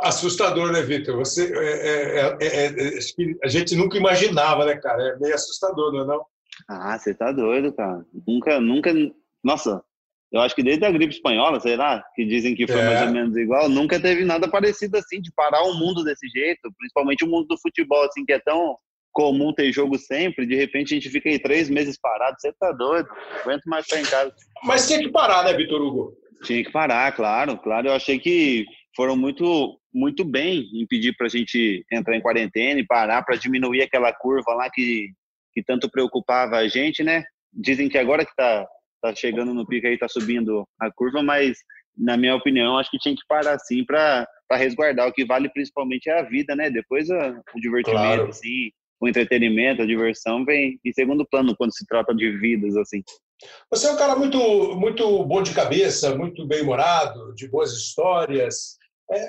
assustador, 0.00 0.72
né, 0.72 0.82
Vitor? 0.82 1.16
Você, 1.16 1.52
é, 1.54 2.20
é, 2.30 2.66
é, 2.66 2.98
acho 2.98 3.14
que 3.14 3.36
a 3.42 3.48
gente 3.48 3.74
nunca 3.74 3.96
imaginava, 3.96 4.64
né, 4.64 4.76
cara? 4.76 5.02
É 5.02 5.18
meio 5.18 5.34
assustador, 5.34 5.92
não 5.92 6.02
é 6.02 6.06
não? 6.06 6.26
Ah, 6.68 6.98
você 6.98 7.14
tá 7.14 7.32
doido, 7.32 7.72
cara. 7.72 8.04
Nunca, 8.26 8.60
nunca... 8.60 8.92
Nossa, 9.42 9.82
eu 10.32 10.40
acho 10.40 10.54
que 10.54 10.62
desde 10.62 10.84
a 10.86 10.90
gripe 10.90 11.12
espanhola, 11.12 11.60
sei 11.60 11.76
lá, 11.76 12.02
que 12.14 12.24
dizem 12.24 12.54
que 12.54 12.66
foi 12.66 12.80
é. 12.80 12.84
mais 12.84 13.02
ou 13.02 13.12
menos 13.12 13.36
igual, 13.36 13.68
nunca 13.68 14.00
teve 14.00 14.24
nada 14.24 14.48
parecido 14.48 14.96
assim, 14.96 15.20
de 15.20 15.30
parar 15.32 15.62
o 15.64 15.74
mundo 15.74 16.02
desse 16.02 16.26
jeito, 16.28 16.72
principalmente 16.78 17.24
o 17.24 17.28
mundo 17.28 17.48
do 17.48 17.58
futebol, 17.58 18.02
assim, 18.04 18.24
que 18.24 18.32
é 18.32 18.38
tão 18.38 18.76
comum 19.12 19.52
ter 19.52 19.70
jogo 19.70 19.98
sempre, 19.98 20.46
de 20.46 20.56
repente 20.56 20.94
a 20.94 20.96
gente 20.96 21.10
fica 21.10 21.28
aí 21.28 21.38
três 21.38 21.68
meses 21.68 21.98
parado, 22.00 22.36
você 22.38 22.50
tá 22.54 22.72
doido, 22.72 23.06
não 23.08 23.40
aguento 23.42 23.64
mais 23.66 23.84
ficar 23.84 24.00
em 24.00 24.04
casa. 24.04 24.34
Mas 24.64 24.88
tinha 24.88 25.00
que 25.00 25.10
parar, 25.10 25.44
né, 25.44 25.52
Vitor 25.52 25.82
Hugo? 25.82 26.16
Tinha 26.44 26.64
que 26.64 26.72
parar, 26.72 27.12
claro, 27.12 27.58
claro, 27.58 27.88
eu 27.88 27.92
achei 27.92 28.18
que 28.18 28.64
foram 28.96 29.14
muito, 29.14 29.78
muito 29.92 30.24
bem 30.24 30.66
em 30.72 30.86
pedir 30.86 31.14
pra 31.14 31.28
gente 31.28 31.84
entrar 31.92 32.16
em 32.16 32.22
quarentena 32.22 32.80
e 32.80 32.86
parar 32.86 33.22
para 33.22 33.36
diminuir 33.36 33.82
aquela 33.82 34.12
curva 34.14 34.54
lá 34.54 34.70
que, 34.70 35.10
que 35.52 35.62
tanto 35.62 35.90
preocupava 35.90 36.56
a 36.56 36.66
gente, 36.66 37.02
né? 37.02 37.22
Dizem 37.52 37.88
que 37.88 37.98
agora 37.98 38.24
que 38.24 38.34
tá 38.34 38.66
tá 39.02 39.14
chegando 39.14 39.52
no 39.52 39.66
pico 39.66 39.86
aí, 39.86 39.98
tá 39.98 40.08
subindo 40.08 40.66
a 40.80 40.90
curva, 40.90 41.22
mas 41.22 41.58
na 41.96 42.16
minha 42.16 42.34
opinião, 42.34 42.78
acho 42.78 42.90
que 42.90 42.98
tinha 42.98 43.14
que 43.14 43.26
parar 43.28 43.54
assim 43.54 43.84
para 43.84 44.26
resguardar. 44.52 45.08
O 45.08 45.12
que 45.12 45.24
vale 45.24 45.48
principalmente 45.50 46.08
é 46.08 46.20
a 46.20 46.22
vida, 46.22 46.56
né? 46.56 46.70
Depois 46.70 47.10
a, 47.10 47.40
o 47.54 47.60
divertimento, 47.60 48.00
claro. 48.00 48.28
assim, 48.28 48.70
o 49.00 49.08
entretenimento, 49.08 49.82
a 49.82 49.86
diversão 49.86 50.44
vem 50.44 50.78
em 50.84 50.92
segundo 50.92 51.26
plano 51.26 51.56
quando 51.56 51.74
se 51.74 51.84
trata 51.86 52.14
de 52.14 52.30
vidas 52.38 52.76
assim. 52.76 53.02
Você 53.70 53.88
é 53.88 53.90
um 53.90 53.96
cara 53.96 54.14
muito, 54.14 54.38
muito 54.76 55.24
bom 55.24 55.42
de 55.42 55.52
cabeça, 55.52 56.16
muito 56.16 56.46
bem-humorado, 56.46 57.34
de 57.34 57.48
boas 57.48 57.72
histórias. 57.72 58.76
É, 59.10 59.28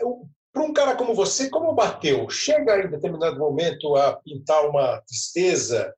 Para 0.53 0.63
um 0.63 0.71
cara 0.71 0.95
como 0.95 1.15
você, 1.15 1.49
como 1.49 1.73
bateu? 1.73 2.29
Chega 2.29 2.85
em 2.85 2.89
determinado 2.89 3.39
momento 3.39 3.95
a 3.95 4.13
pintar 4.17 4.69
uma 4.69 5.01
tristeza? 5.01 5.91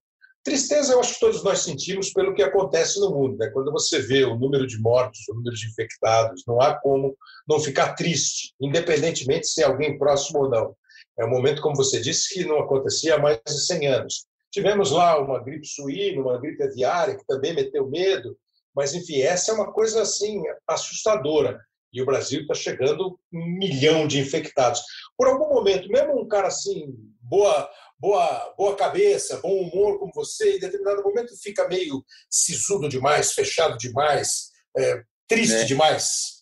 Tristeza 0.45 0.93
eu 0.93 0.99
acho 0.99 1.15
que 1.15 1.19
todos 1.19 1.43
nós 1.43 1.61
sentimos 1.61 2.13
pelo 2.13 2.35
que 2.35 2.43
acontece 2.43 2.99
no 2.99 3.09
mundo. 3.09 3.35
Né? 3.35 3.49
Quando 3.49 3.71
você 3.71 3.99
vê 3.99 4.23
o 4.23 4.37
número 4.37 4.67
de 4.67 4.79
mortos, 4.79 5.27
o 5.27 5.33
número 5.33 5.55
de 5.55 5.67
infectados, 5.67 6.43
não 6.47 6.61
há 6.61 6.79
como 6.79 7.17
não 7.47 7.59
ficar 7.59 7.95
triste, 7.95 8.53
independentemente 8.61 9.47
se 9.47 9.63
é 9.63 9.65
alguém 9.65 9.97
próximo 9.97 10.43
ou 10.43 10.49
não. 10.49 10.75
É 11.17 11.25
um 11.25 11.31
momento, 11.31 11.63
como 11.63 11.75
você 11.75 11.99
disse, 11.99 12.31
que 12.31 12.45
não 12.45 12.59
acontecia 12.59 13.15
há 13.15 13.19
mais 13.19 13.39
de 13.43 13.65
100 13.65 13.87
anos. 13.87 14.27
Tivemos 14.51 14.91
lá 14.91 15.19
uma 15.19 15.43
gripe 15.43 15.65
suína, 15.65 16.21
uma 16.21 16.39
gripe 16.39 16.61
aviária, 16.61 17.17
que 17.17 17.25
também 17.25 17.55
meteu 17.55 17.89
medo, 17.89 18.37
mas, 18.75 18.93
enfim, 18.93 19.21
essa 19.21 19.51
é 19.51 19.55
uma 19.55 19.73
coisa 19.73 20.03
assim 20.03 20.43
assustadora. 20.67 21.59
E 21.91 22.03
o 22.03 22.05
Brasil 22.05 22.41
está 22.41 22.53
chegando 22.53 23.17
um 23.33 23.45
milhão 23.57 24.05
de 24.05 24.19
infectados. 24.19 24.83
Por 25.17 25.27
algum 25.27 25.47
momento, 25.47 25.89
mesmo 25.89 26.21
um 26.21 26.27
cara 26.27 26.49
assim, 26.49 26.93
boa, 27.28 27.69
boa, 27.99 28.53
boa 28.57 28.76
cabeça, 28.76 29.39
bom 29.41 29.61
humor 29.61 29.99
como 29.99 30.11
você, 30.13 30.57
em 30.57 30.59
determinado 30.59 31.03
momento 31.03 31.32
fica 31.41 31.67
meio 31.67 32.03
sisudo 32.30 32.88
demais, 32.88 33.34
fechado 33.34 33.78
demais, 33.78 34.51
é, 34.78 35.03
triste 35.28 35.61
é. 35.61 35.65
demais. 35.65 36.36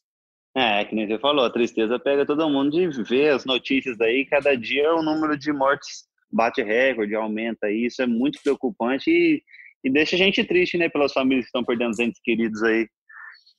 É, 0.55 0.85
que 0.85 0.93
nem 0.93 1.07
você 1.07 1.17
falou, 1.17 1.45
a 1.45 1.51
tristeza 1.51 1.97
pega 1.97 2.27
todo 2.27 2.49
mundo 2.49 2.69
de 2.71 3.03
ver 3.03 3.33
as 3.33 3.43
notícias 3.43 3.99
aí, 3.99 4.25
cada 4.25 4.55
dia 4.55 4.93
o 4.93 5.01
número 5.01 5.37
de 5.37 5.51
mortes 5.51 6.05
bate 6.31 6.61
recorde, 6.61 7.15
aumenta, 7.15 7.69
e 7.69 7.85
isso 7.85 8.01
é 8.01 8.07
muito 8.07 8.39
preocupante 8.41 9.09
e, 9.09 9.41
e 9.83 9.91
deixa 9.91 10.15
a 10.15 10.19
gente 10.19 10.43
triste, 10.43 10.77
né, 10.77 10.89
pelas 10.89 11.13
famílias 11.13 11.45
que 11.45 11.49
estão 11.49 11.63
perdendo 11.63 11.99
entes 11.99 12.21
queridos 12.23 12.61
aí. 12.63 12.87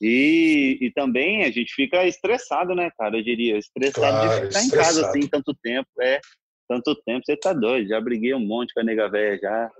E, 0.01 0.79
e 0.81 0.93
também 0.93 1.45
a 1.45 1.51
gente 1.51 1.73
fica 1.73 2.05
estressado, 2.07 2.75
né, 2.75 2.91
cara, 2.99 3.17
eu 3.17 3.23
diria, 3.23 3.57
estressado 3.57 4.19
claro, 4.19 4.29
de 4.29 4.47
ficar 4.47 4.61
estressado. 4.61 4.67
em 4.67 4.71
casa 4.71 5.09
assim 5.09 5.29
tanto 5.29 5.55
tempo, 5.63 5.89
é, 6.01 6.21
tanto 6.69 6.95
tempo, 7.05 7.23
você 7.25 7.37
tá 7.37 7.53
doido, 7.53 7.89
já 7.89 8.01
briguei 8.01 8.35
um 8.35 8.41
monte 8.41 8.73
com 8.73 8.81
a 8.81 8.85
nega 8.85 9.09
velha 9.09 9.39
já. 9.43 9.71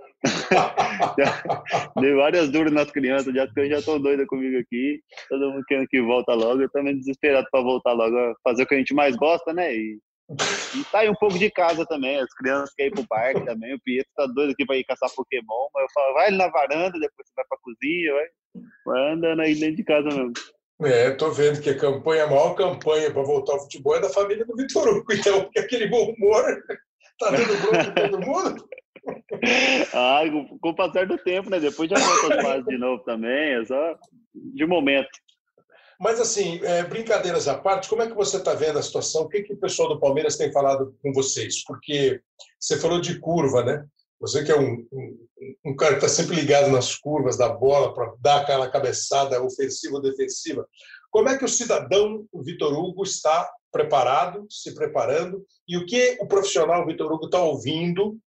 Dei 1.99 2.13
várias 2.13 2.49
duras 2.49 2.71
nas 2.71 2.91
crianças, 2.91 3.33
já 3.33 3.47
que 3.47 3.59
eu 3.59 3.69
já 3.69 3.81
tô 3.81 3.99
doida 3.99 4.25
comigo 4.25 4.57
aqui. 4.57 5.01
Todo 5.29 5.51
mundo 5.51 5.63
querendo 5.67 5.87
que 5.87 6.01
volta 6.01 6.33
logo. 6.33 6.61
Eu 6.61 6.69
também 6.69 6.97
desesperado 6.97 7.47
para 7.51 7.61
voltar 7.61 7.93
logo 7.93 8.35
fazer 8.43 8.63
o 8.63 8.67
que 8.67 8.75
a 8.75 8.77
gente 8.77 8.93
mais 8.93 9.15
gosta, 9.15 9.53
né? 9.53 9.75
E, 9.75 9.99
e 10.75 10.83
sair 10.85 11.09
um 11.09 11.15
pouco 11.15 11.37
de 11.37 11.49
casa 11.51 11.85
também. 11.85 12.19
As 12.19 12.33
crianças 12.33 12.73
querem 12.75 12.91
ir 12.91 12.95
pro 12.95 13.07
parque 13.07 13.45
também. 13.45 13.73
O 13.73 13.79
Pietro 13.81 14.11
tá 14.15 14.25
doido 14.27 14.51
aqui 14.51 14.65
para 14.65 14.77
ir 14.77 14.83
caçar 14.85 15.09
Pokémon. 15.15 15.67
Mas 15.73 15.83
eu 15.83 15.89
falo, 15.93 16.13
vai 16.13 16.31
na 16.31 16.47
varanda, 16.47 16.99
depois 16.99 17.27
você 17.27 17.33
vai 17.35 17.45
pra 17.47 17.57
cozinha, 17.61 18.13
vai, 18.13 18.25
vai 18.85 19.13
andando 19.13 19.41
aí 19.41 19.55
dentro 19.55 19.75
de 19.75 19.83
casa 19.83 20.09
mesmo. 20.09 20.33
É, 20.83 21.11
tô 21.11 21.31
vendo 21.31 21.61
que 21.61 21.69
a 21.69 21.77
campanha, 21.77 22.25
a 22.25 22.27
maior 22.27 22.53
campanha 22.53 23.11
para 23.11 23.23
voltar 23.23 23.53
ao 23.53 23.61
futebol 23.61 23.95
é 23.95 24.01
da 24.01 24.09
família 24.09 24.45
do 24.45 24.55
Vitor 24.55 24.87
Hugo. 24.89 25.13
Então, 25.13 25.49
aquele 25.57 25.87
bom 25.87 26.13
humor 26.13 26.43
tá 27.17 27.31
dando 27.31 27.61
bronca 27.61 27.91
todo 27.93 28.19
mundo. 28.19 28.69
ah, 29.93 30.21
com 30.61 30.69
o 30.69 30.75
passar 30.75 31.05
do 31.05 31.17
tempo, 31.17 31.49
né? 31.49 31.59
Depois 31.59 31.89
já 31.89 31.97
volta 31.97 32.35
as 32.35 32.41
fases 32.41 32.65
de 32.65 32.77
novo 32.77 33.03
também, 33.03 33.53
é 33.53 33.65
só 33.65 33.97
de 34.33 34.65
momento. 34.65 35.09
Mas, 35.97 36.19
assim, 36.19 36.59
é, 36.63 36.83
brincadeiras 36.83 37.47
à 37.47 37.57
parte, 37.57 37.87
como 37.87 38.01
é 38.01 38.07
que 38.07 38.13
você 38.13 38.35
está 38.35 38.53
vendo 38.53 38.77
a 38.77 38.83
situação? 38.83 39.23
O 39.23 39.29
que, 39.29 39.43
que 39.43 39.53
o 39.53 39.59
pessoal 39.59 39.87
do 39.87 39.99
Palmeiras 39.99 40.35
tem 40.35 40.51
falado 40.51 40.93
com 41.01 41.13
vocês? 41.13 41.63
Porque 41.63 42.19
você 42.59 42.77
falou 42.77 42.99
de 42.99 43.17
curva, 43.19 43.63
né? 43.63 43.85
Você 44.19 44.43
que 44.43 44.51
é 44.51 44.59
um, 44.59 44.85
um, 44.91 45.27
um 45.65 45.75
cara 45.75 45.97
que 45.97 46.05
está 46.05 46.09
sempre 46.09 46.35
ligado 46.35 46.71
nas 46.71 46.95
curvas 46.95 47.37
da 47.37 47.49
bola 47.49 47.93
para 47.93 48.13
dar 48.19 48.41
aquela 48.41 48.69
cabeçada 48.69 49.41
ofensiva 49.43 49.95
ou 49.95 50.01
defensiva. 50.01 50.65
Como 51.11 51.29
é 51.29 51.37
que 51.37 51.45
o 51.45 51.49
cidadão 51.49 52.25
Vitor 52.33 52.73
Hugo 52.73 53.03
está 53.03 53.49
preparado, 53.71 54.45
se 54.49 54.73
preparando, 54.73 55.45
e 55.67 55.77
o 55.77 55.85
que 55.85 56.17
o 56.21 56.27
profissional 56.27 56.85
Vitor 56.85 57.11
Hugo 57.11 57.25
está 57.25 57.41
ouvindo 57.41 58.17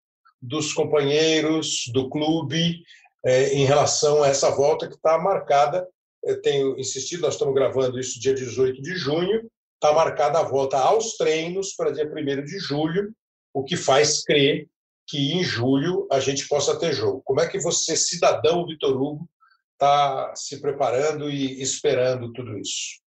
dos 0.41 0.73
companheiros 0.73 1.85
do 1.91 2.09
clube 2.09 2.83
é, 3.25 3.53
em 3.53 3.65
relação 3.65 4.23
a 4.23 4.27
essa 4.27 4.51
volta 4.51 4.87
que 4.87 4.95
está 4.95 5.17
marcada. 5.17 5.87
Eu 6.23 6.41
tenho 6.41 6.79
insistido, 6.79 7.21
nós 7.21 7.33
estamos 7.33 7.55
gravando 7.55 7.99
isso 7.99 8.19
dia 8.19 8.33
18 8.33 8.81
de 8.81 8.95
junho, 8.95 9.49
está 9.73 9.93
marcada 9.93 10.39
a 10.39 10.43
volta 10.43 10.77
aos 10.77 11.17
treinos 11.17 11.73
para 11.73 11.91
dia 11.91 12.05
1 12.05 12.45
de 12.45 12.59
julho, 12.59 13.11
o 13.53 13.63
que 13.63 13.75
faz 13.75 14.23
crer 14.23 14.67
que 15.09 15.33
em 15.33 15.43
julho 15.43 16.07
a 16.11 16.19
gente 16.19 16.47
possa 16.47 16.79
ter 16.79 16.93
jogo. 16.93 17.21
Como 17.25 17.41
é 17.41 17.47
que 17.47 17.59
você, 17.59 17.95
cidadão 17.97 18.65
Vitor 18.65 18.95
Hugo, 18.95 19.27
está 19.73 20.33
se 20.35 20.61
preparando 20.61 21.29
e 21.29 21.59
esperando 21.61 22.31
tudo 22.31 22.57
isso? 22.57 22.99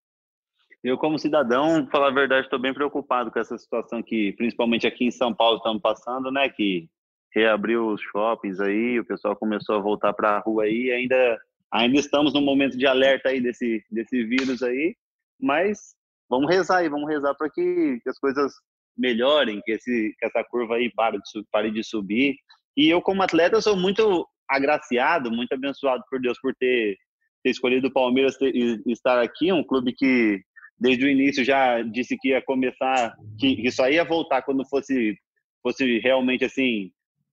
Eu, 0.82 0.98
como 0.98 1.16
cidadão, 1.16 1.86
falar 1.92 2.08
a 2.08 2.14
verdade, 2.14 2.46
estou 2.46 2.58
bem 2.58 2.74
preocupado 2.74 3.30
com 3.30 3.38
essa 3.38 3.56
situação 3.56 4.02
que, 4.02 4.32
principalmente 4.32 4.84
aqui 4.84 5.04
em 5.04 5.12
São 5.12 5.32
Paulo, 5.32 5.58
estamos 5.58 5.80
passando, 5.80 6.32
né? 6.32 6.48
Que 6.48 6.88
reabriu 7.32 7.86
os 7.86 8.00
shoppings 8.02 8.58
aí, 8.58 8.98
o 8.98 9.04
pessoal 9.04 9.36
começou 9.36 9.76
a 9.76 9.80
voltar 9.80 10.12
para 10.12 10.30
a 10.30 10.40
rua 10.40 10.64
aí, 10.64 10.90
ainda 10.90 11.40
ainda 11.70 11.98
estamos 11.98 12.34
num 12.34 12.42
momento 12.42 12.76
de 12.76 12.86
alerta 12.86 13.30
aí 13.30 13.40
desse 13.40 13.82
desse 13.90 14.24
vírus 14.24 14.62
aí, 14.62 14.94
mas 15.40 15.94
vamos 16.28 16.50
rezar 16.50 16.78
aí, 16.78 16.88
vamos 16.88 17.08
rezar 17.08 17.34
para 17.34 17.48
que, 17.48 18.00
as 18.06 18.18
coisas 18.18 18.52
melhorem, 18.96 19.60
que 19.64 19.72
esse 19.72 20.14
que 20.18 20.26
essa 20.26 20.44
curva 20.44 20.76
aí 20.76 20.90
pare 20.94 21.18
de, 21.18 21.44
pare 21.50 21.70
de 21.70 21.82
subir. 21.82 22.36
E 22.76 22.88
eu 22.88 23.00
como 23.00 23.22
atleta 23.22 23.60
sou 23.60 23.76
muito 23.76 24.26
agraciado, 24.48 25.30
muito 25.30 25.52
abençoado 25.52 26.02
por 26.10 26.20
Deus 26.20 26.38
por 26.40 26.54
ter, 26.54 26.96
ter 27.42 27.50
escolhido 27.50 27.88
o 27.88 27.92
Palmeiras 27.92 28.36
ter, 28.36 28.54
e 28.54 28.80
estar 28.86 29.20
aqui, 29.20 29.52
um 29.52 29.64
clube 29.64 29.92
que 29.92 30.40
desde 30.78 31.04
o 31.04 31.08
início 31.08 31.44
já 31.44 31.82
disse 31.82 32.16
que 32.18 32.30
ia 32.30 32.42
começar, 32.42 33.14
que, 33.38 33.56
que 33.56 33.70
só 33.70 33.88
ia 33.88 34.04
voltar 34.04 34.42
quando 34.42 34.68
fosse 34.68 35.16
fosse 35.62 36.00
realmente 36.00 36.44
assim 36.44 36.90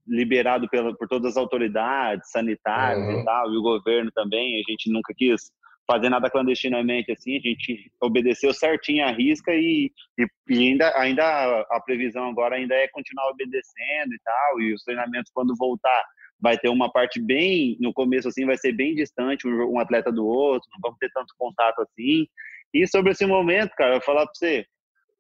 liberado 0.08 0.68
pela, 0.70 0.96
por 0.96 1.08
todas 1.08 1.32
as 1.32 1.38
autoridades 1.38 2.32
sanitárias 2.32 3.08
uhum. 3.08 3.22
e 3.22 3.26
tal, 3.26 3.54
e 3.54 3.58
o 3.58 3.62
governo 3.62 4.12
também. 4.14 4.56
A 4.56 4.72
gente 4.72 4.92
nunca 4.92 5.14
quis 5.16 5.52
fazer 5.90 6.10
nada 6.10 6.30
clandestinamente 6.30 7.12
assim, 7.12 7.38
a 7.38 7.40
gente 7.40 7.92
obedeceu 8.00 8.54
certinho 8.54 9.04
a 9.06 9.12
risca 9.12 9.52
e, 9.54 9.92
e, 10.20 10.28
e, 10.48 10.70
ainda, 10.70 10.96
ainda 10.96 11.62
a 11.72 11.82
previsão 11.82 12.30
agora 12.30 12.58
ainda 12.58 12.76
é 12.76 12.88
continuar 12.90 13.28
obedecendo 13.30 14.14
e 14.14 14.20
tal, 14.24 14.62
e 14.62 14.74
os 14.74 14.84
treinamentos 14.84 15.32
quando 15.34 15.56
voltar 15.58 16.06
vai 16.40 16.58
ter 16.58 16.70
uma 16.70 16.92
parte 16.92 17.20
bem, 17.20 17.76
no 17.80 17.92
começo 17.92 18.28
assim, 18.28 18.46
vai 18.46 18.56
ser 18.56 18.72
bem 18.72 18.94
distante 18.94 19.48
um, 19.48 19.74
um 19.74 19.80
atleta 19.80 20.12
do 20.12 20.28
outro, 20.28 20.70
não 20.74 20.80
vamos 20.82 21.00
ter 21.00 21.10
tanto 21.12 21.34
contato 21.38 21.82
assim. 21.82 22.28
E 22.72 22.88
sobre 22.88 23.12
esse 23.12 23.26
momento, 23.26 23.72
cara, 23.76 23.96
eu 23.96 23.96
vou 23.96 24.06
falar 24.06 24.26
para 24.26 24.36
você, 24.36 24.66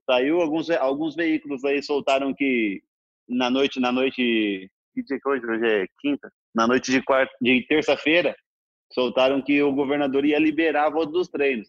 saiu 0.05 0.39
alguns, 0.39 0.69
alguns 0.69 1.15
veículos 1.15 1.65
aí 1.65 1.81
soltaram 1.81 2.33
que 2.33 2.81
na 3.27 3.49
noite, 3.49 3.79
na 3.79 3.91
noite 3.91 4.69
que 4.93 5.03
dia 5.03 5.19
que 5.21 5.29
hoje? 5.29 5.45
Hoje 5.45 5.65
é 5.65 5.87
quinta. 5.99 6.31
Na 6.53 6.67
noite 6.67 6.91
de, 6.91 7.01
quarta, 7.01 7.33
de 7.41 7.65
terça-feira, 7.67 8.35
soltaram 8.91 9.41
que 9.41 9.61
o 9.61 9.71
governador 9.71 10.25
ia 10.25 10.39
liberar 10.39 10.87
a 10.87 10.89
volta 10.89 11.11
dos 11.11 11.27
treinos. 11.27 11.67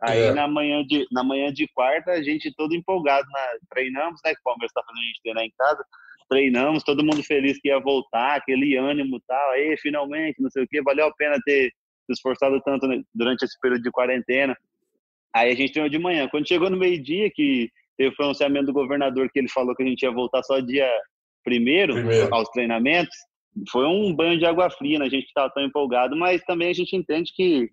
Aí 0.00 0.20
é. 0.20 0.32
na, 0.32 0.46
manhã 0.46 0.84
de, 0.84 1.06
na 1.10 1.22
manhã 1.22 1.52
de 1.52 1.66
quarta, 1.72 2.12
a 2.12 2.22
gente 2.22 2.52
todo 2.54 2.74
empolgado, 2.74 3.26
na, 3.30 3.58
treinamos, 3.70 4.20
né? 4.24 4.34
Que 4.34 4.40
o 4.40 4.44
Palmeiras 4.44 4.70
está 4.70 4.82
fazendo 4.82 5.02
a 5.02 5.06
gente 5.06 5.22
treinar 5.22 5.44
em 5.44 5.52
casa. 5.56 5.84
Treinamos, 6.28 6.82
todo 6.82 7.04
mundo 7.04 7.22
feliz 7.22 7.58
que 7.60 7.68
ia 7.68 7.78
voltar, 7.78 8.36
aquele 8.36 8.76
ânimo 8.76 9.20
tal. 9.26 9.50
Aí, 9.52 9.76
finalmente, 9.78 10.42
não 10.42 10.50
sei 10.50 10.64
o 10.64 10.68
que, 10.68 10.82
valeu 10.82 11.06
a 11.06 11.14
pena 11.14 11.38
ter 11.44 11.70
se 12.06 12.12
esforçado 12.12 12.60
tanto 12.62 12.86
né, 12.86 13.02
durante 13.14 13.44
esse 13.44 13.58
período 13.60 13.82
de 13.82 13.90
quarentena. 13.90 14.56
Aí 15.34 15.50
a 15.50 15.54
gente 15.54 15.72
treinou 15.72 15.90
de 15.90 15.98
manhã. 15.98 16.28
Quando 16.28 16.48
chegou 16.48 16.68
no 16.70 16.76
meio-dia, 16.76 17.30
que 17.32 17.70
teve 17.96 18.10
o 18.10 18.16
pronunciamento 18.16 18.66
do 18.66 18.72
governador 18.72 19.30
que 19.30 19.38
ele 19.38 19.48
falou 19.48 19.74
que 19.74 19.82
a 19.82 19.86
gente 19.86 20.02
ia 20.02 20.10
voltar 20.10 20.42
só 20.42 20.60
dia 20.60 20.90
primeiro, 21.42 21.94
primeiro. 21.94 22.34
aos 22.34 22.48
treinamentos, 22.50 23.16
foi 23.70 23.86
um 23.86 24.14
banho 24.14 24.38
de 24.38 24.44
água 24.44 24.70
fria, 24.70 24.98
né? 24.98 25.06
a 25.06 25.08
gente 25.08 25.26
estava 25.26 25.50
tão 25.50 25.62
empolgado, 25.62 26.16
mas 26.16 26.42
também 26.44 26.70
a 26.70 26.72
gente 26.72 26.96
entende 26.96 27.32
que, 27.34 27.68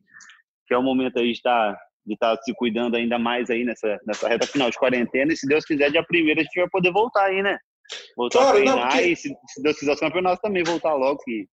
que 0.67 0.73
é 0.73 0.77
o 0.77 0.83
momento 0.83 1.17
aí 1.17 1.27
de 1.27 1.31
estar 1.31 1.73
tá, 1.73 1.79
de 2.05 2.13
estar 2.13 2.37
tá 2.37 2.43
se 2.43 2.53
cuidando 2.55 2.95
ainda 2.95 3.17
mais 3.17 3.49
aí 3.49 3.63
nessa, 3.63 3.99
nessa 4.05 4.27
reta 4.27 4.47
final 4.47 4.69
de 4.69 4.77
quarentena, 4.77 5.33
e 5.33 5.37
se 5.37 5.47
Deus 5.47 5.65
quiser, 5.65 5.91
dia 5.91 6.03
primeiro 6.03 6.39
a 6.39 6.43
gente 6.43 6.59
vai 6.59 6.69
poder 6.69 6.91
voltar 6.91 7.25
aí, 7.25 7.41
né? 7.41 7.57
Voltar 8.15 8.39
claro, 8.39 8.51
a 8.51 8.53
treinar 8.53 8.75
não, 8.77 8.87
porque... 8.87 9.01
e 9.01 9.15
se, 9.15 9.29
se, 9.47 9.61
Deus 9.61 9.79
quiser 9.79 9.93
os 9.93 9.99
campeonatos 9.99 10.41
também 10.41 10.63
voltar 10.63 10.93
logo, 10.93 11.19
que 11.23 11.45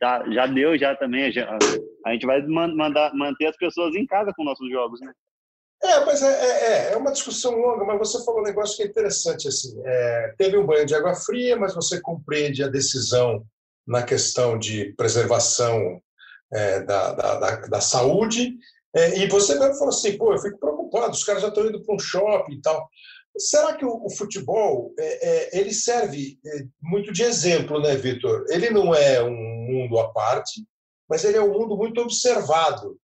já, 0.00 0.30
já 0.30 0.46
deu 0.46 0.78
já 0.78 0.94
também, 0.96 1.30
já, 1.30 1.58
a 2.06 2.12
gente 2.12 2.26
vai 2.26 2.40
mandar, 2.46 3.12
manter 3.14 3.46
as 3.46 3.56
pessoas 3.56 3.94
em 3.94 4.06
casa 4.06 4.32
com 4.36 4.44
nossos 4.44 4.70
jogos, 4.70 5.00
né? 5.00 5.12
É, 5.82 6.04
mas 6.04 6.22
é, 6.22 6.26
é, 6.26 6.92
é, 6.92 6.96
uma 6.96 7.12
discussão 7.12 7.52
longa, 7.52 7.84
mas 7.84 7.98
você 7.98 8.24
falou 8.24 8.40
um 8.40 8.44
negócio 8.44 8.76
que 8.76 8.82
é 8.82 8.86
interessante. 8.86 9.46
Assim, 9.46 9.80
é, 9.84 10.34
teve 10.36 10.58
um 10.58 10.66
banho 10.66 10.84
de 10.84 10.94
água 10.94 11.14
fria, 11.14 11.56
mas 11.56 11.74
você 11.74 12.00
compreende 12.00 12.64
a 12.64 12.68
decisão 12.68 13.44
na 13.86 14.02
questão 14.02 14.58
de 14.58 14.92
preservação 14.94 16.00
é, 16.52 16.80
da, 16.80 17.12
da, 17.12 17.38
da, 17.38 17.56
da, 17.60 17.80
saúde. 17.80 18.56
É, 18.94 19.18
e 19.18 19.28
você 19.28 19.56
mesmo 19.58 19.74
falou 19.74 19.90
assim: 19.90 20.18
pô, 20.18 20.32
eu 20.32 20.38
fico 20.38 20.58
preocupado, 20.58 21.12
os 21.12 21.22
caras 21.24 21.42
já 21.42 21.48
estão 21.48 21.66
indo 21.66 21.82
para 21.82 21.94
um 21.94 21.98
shopping 21.98 22.54
e 22.54 22.60
tal. 22.60 22.88
Será 23.38 23.74
que 23.76 23.84
o, 23.84 24.04
o 24.04 24.10
futebol 24.10 24.92
é, 24.98 25.28
é, 25.28 25.60
ele 25.60 25.72
serve 25.72 26.38
é, 26.44 26.64
muito 26.82 27.12
de 27.12 27.22
exemplo, 27.22 27.80
né, 27.80 27.94
Vitor? 27.94 28.44
Ele 28.48 28.70
não 28.70 28.92
é 28.92 29.22
um 29.22 29.30
mundo 29.30 29.98
à 29.98 30.12
parte, 30.12 30.66
mas 31.08 31.24
ele 31.24 31.36
é 31.36 31.42
um 31.42 31.52
mundo 31.52 31.76
muito 31.76 32.00
observado. 32.00 32.98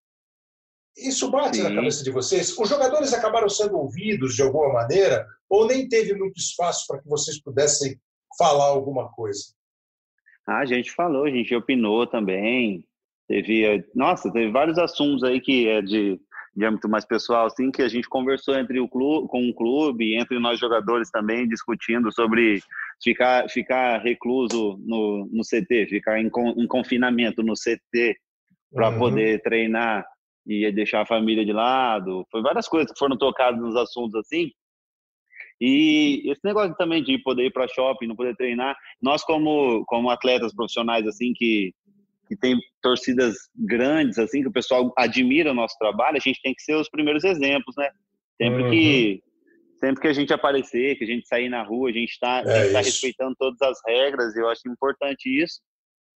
Isso 0.97 1.29
bate 1.31 1.57
Sim. 1.57 1.63
na 1.63 1.75
cabeça 1.75 2.03
de 2.03 2.11
vocês? 2.11 2.57
Os 2.57 2.69
jogadores 2.69 3.13
acabaram 3.13 3.49
sendo 3.49 3.77
ouvidos 3.77 4.35
de 4.35 4.41
alguma 4.41 4.71
maneira 4.71 5.25
ou 5.49 5.67
nem 5.67 5.87
teve 5.87 6.13
muito 6.13 6.37
espaço 6.37 6.85
para 6.87 7.01
que 7.01 7.07
vocês 7.07 7.41
pudessem 7.41 7.99
falar 8.37 8.65
alguma 8.65 9.09
coisa? 9.11 9.53
Ah, 10.47 10.59
a 10.59 10.65
gente 10.65 10.91
falou, 10.91 11.25
a 11.25 11.31
gente 11.31 11.55
opinou 11.55 12.05
também. 12.05 12.85
Teve, 13.27 13.83
nossa, 13.95 14.31
teve 14.31 14.51
vários 14.51 14.77
assuntos 14.77 15.23
aí 15.23 15.39
que 15.39 15.67
é 15.67 15.81
de 15.81 16.19
de 16.55 16.65
âmbito 16.65 16.87
mais 16.87 17.03
pessoal, 17.03 17.47
assim, 17.47 17.71
que 17.71 17.81
a 17.81 17.87
gente 17.87 18.07
conversou 18.07 18.55
entre 18.57 18.79
o 18.79 18.87
clube, 18.87 19.27
com 19.27 19.49
o 19.49 19.53
clube, 19.53 20.15
entre 20.15 20.37
nós 20.39 20.59
jogadores 20.59 21.09
também, 21.09 21.47
discutindo 21.47 22.11
sobre 22.11 22.61
ficar, 23.01 23.49
ficar 23.49 23.97
recluso 24.01 24.77
no, 24.85 25.27
no 25.31 25.41
CT, 25.41 25.87
ficar 25.87 26.21
em, 26.21 26.29
em 26.57 26.67
confinamento 26.67 27.41
no 27.41 27.53
CT 27.53 28.15
para 28.71 28.89
uhum. 28.89 28.99
poder 28.99 29.41
treinar 29.41 30.05
e 30.45 30.71
deixar 30.71 31.01
a 31.01 31.05
família 31.05 31.45
de 31.45 31.53
lado. 31.53 32.25
Foi 32.31 32.41
várias 32.41 32.67
coisas 32.67 32.91
que 32.91 32.99
foram 32.99 33.17
tocadas 33.17 33.59
nos 33.59 33.75
assuntos 33.75 34.15
assim. 34.15 34.51
E 35.61 36.29
esse 36.29 36.41
negócio 36.43 36.75
também 36.75 37.03
de 37.03 37.17
poder 37.19 37.45
ir 37.45 37.51
para 37.51 37.67
shopping, 37.67 38.07
não 38.07 38.15
poder 38.15 38.35
treinar, 38.35 38.75
nós 39.01 39.23
como 39.23 39.85
como 39.85 40.09
atletas 40.09 40.53
profissionais 40.53 41.07
assim 41.07 41.33
que 41.33 41.73
que 42.27 42.37
tem 42.37 42.57
torcidas 42.81 43.35
grandes, 43.55 44.17
assim, 44.17 44.41
que 44.41 44.47
o 44.47 44.51
pessoal 44.51 44.93
admira 44.97 45.51
o 45.51 45.53
nosso 45.53 45.77
trabalho, 45.77 46.17
a 46.17 46.21
gente 46.21 46.41
tem 46.41 46.53
que 46.53 46.63
ser 46.63 46.75
os 46.75 46.89
primeiros 46.89 47.23
exemplos, 47.23 47.75
né? 47.77 47.89
Sempre 48.41 48.63
uhum. 48.63 48.71
que 48.71 49.23
sempre 49.79 50.01
que 50.01 50.07
a 50.07 50.13
gente 50.13 50.33
aparecer, 50.33 50.97
que 50.97 51.03
a 51.03 51.07
gente 51.07 51.27
sair 51.27 51.49
na 51.49 51.61
rua, 51.61 51.89
a 51.89 51.93
gente 51.93 52.11
está 52.11 52.41
é 52.45 52.71
tá 52.71 52.79
respeitando 52.79 53.35
todas 53.37 53.61
as 53.61 53.77
regras, 53.85 54.35
eu 54.35 54.47
acho 54.49 54.61
importante 54.67 55.27
isso. 55.29 55.59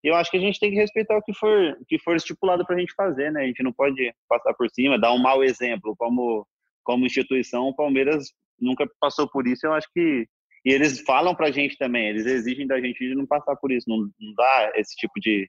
Eu 0.03 0.15
acho 0.15 0.31
que 0.31 0.37
a 0.37 0.41
gente 0.41 0.61
tem 0.61 0.71
que 0.71 0.77
respeitar 0.77 1.17
o 1.17 1.23
que 1.23 1.35
for, 1.35 1.77
que 1.89 1.99
for 1.99 2.17
estipulado 2.17 2.65
para 2.65 2.77
a 2.77 2.79
gente 2.79 2.95
fazer, 2.95 3.33
né? 3.33 3.43
A 3.43 3.47
gente 3.47 3.63
não 3.63 3.73
pode 3.73 4.13
passar 4.29 4.55
por 4.55 4.69
cima, 4.71 4.99
dar 4.99 5.13
um 5.13 5.19
mau 5.19 5.43
exemplo. 5.43 5.95
Como, 5.97 6.47
como 6.85 7.07
instituição, 7.07 7.69
o 7.69 7.75
Palmeiras 7.75 8.33
nunca 8.61 8.89
passou 9.01 9.29
por 9.29 9.47
isso. 9.47 9.67
Eu 9.67 9.73
acho 9.73 9.89
que. 9.93 10.27
E 10.65 10.71
eles 10.71 11.01
falam 11.01 11.35
para 11.35 11.47
a 11.47 11.51
gente 11.53 11.77
também, 11.79 12.09
eles 12.09 12.27
exigem 12.27 12.67
da 12.67 12.81
gente 12.81 12.99
de 12.99 13.15
não 13.15 13.25
passar 13.25 13.55
por 13.55 13.71
isso, 13.71 13.89
não, 13.89 13.99
não 13.99 14.35
dá 14.37 14.73
esse 14.75 14.97
tipo 14.97 15.13
de, 15.21 15.49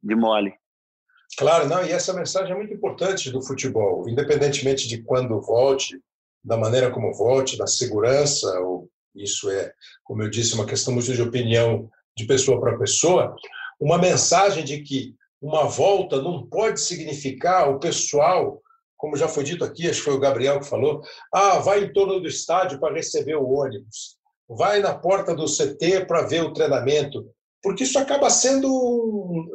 de 0.00 0.14
mole. 0.14 0.54
Claro, 1.36 1.68
não, 1.68 1.84
e 1.84 1.90
essa 1.90 2.12
mensagem 2.12 2.52
é 2.52 2.56
muito 2.56 2.72
importante 2.72 3.30
do 3.30 3.42
futebol, 3.42 4.08
independentemente 4.08 4.86
de 4.86 5.02
quando 5.02 5.40
volte, 5.40 6.00
da 6.44 6.56
maneira 6.56 6.92
como 6.92 7.12
volte, 7.12 7.58
da 7.58 7.66
segurança, 7.66 8.46
ou 8.60 8.88
isso 9.14 9.50
é, 9.50 9.72
como 10.04 10.22
eu 10.22 10.30
disse, 10.30 10.54
uma 10.54 10.66
questão 10.66 10.94
muito 10.94 11.12
de 11.12 11.22
opinião 11.22 11.90
de 12.20 12.26
pessoa 12.26 12.60
para 12.60 12.78
pessoa, 12.78 13.34
uma 13.80 13.98
mensagem 13.98 14.64
de 14.64 14.82
que 14.82 15.14
uma 15.40 15.64
volta 15.64 16.20
não 16.20 16.46
pode 16.46 16.80
significar 16.80 17.70
o 17.70 17.78
pessoal, 17.78 18.60
como 18.96 19.16
já 19.16 19.26
foi 19.26 19.44
dito 19.44 19.64
aqui, 19.64 19.88
acho 19.88 19.98
que 19.98 20.04
foi 20.04 20.14
o 20.14 20.20
Gabriel 20.20 20.60
que 20.60 20.68
falou, 20.68 21.02
ah, 21.32 21.58
vai 21.58 21.84
em 21.84 21.92
torno 21.92 22.20
do 22.20 22.28
estádio 22.28 22.78
para 22.78 22.94
receber 22.94 23.36
o 23.36 23.48
ônibus, 23.48 24.16
vai 24.48 24.80
na 24.80 24.94
porta 24.94 25.34
do 25.34 25.46
CT 25.46 26.06
para 26.06 26.22
ver 26.22 26.42
o 26.42 26.52
treinamento 26.52 27.24
porque 27.62 27.84
isso 27.84 27.98
acaba 27.98 28.30
sendo 28.30 28.68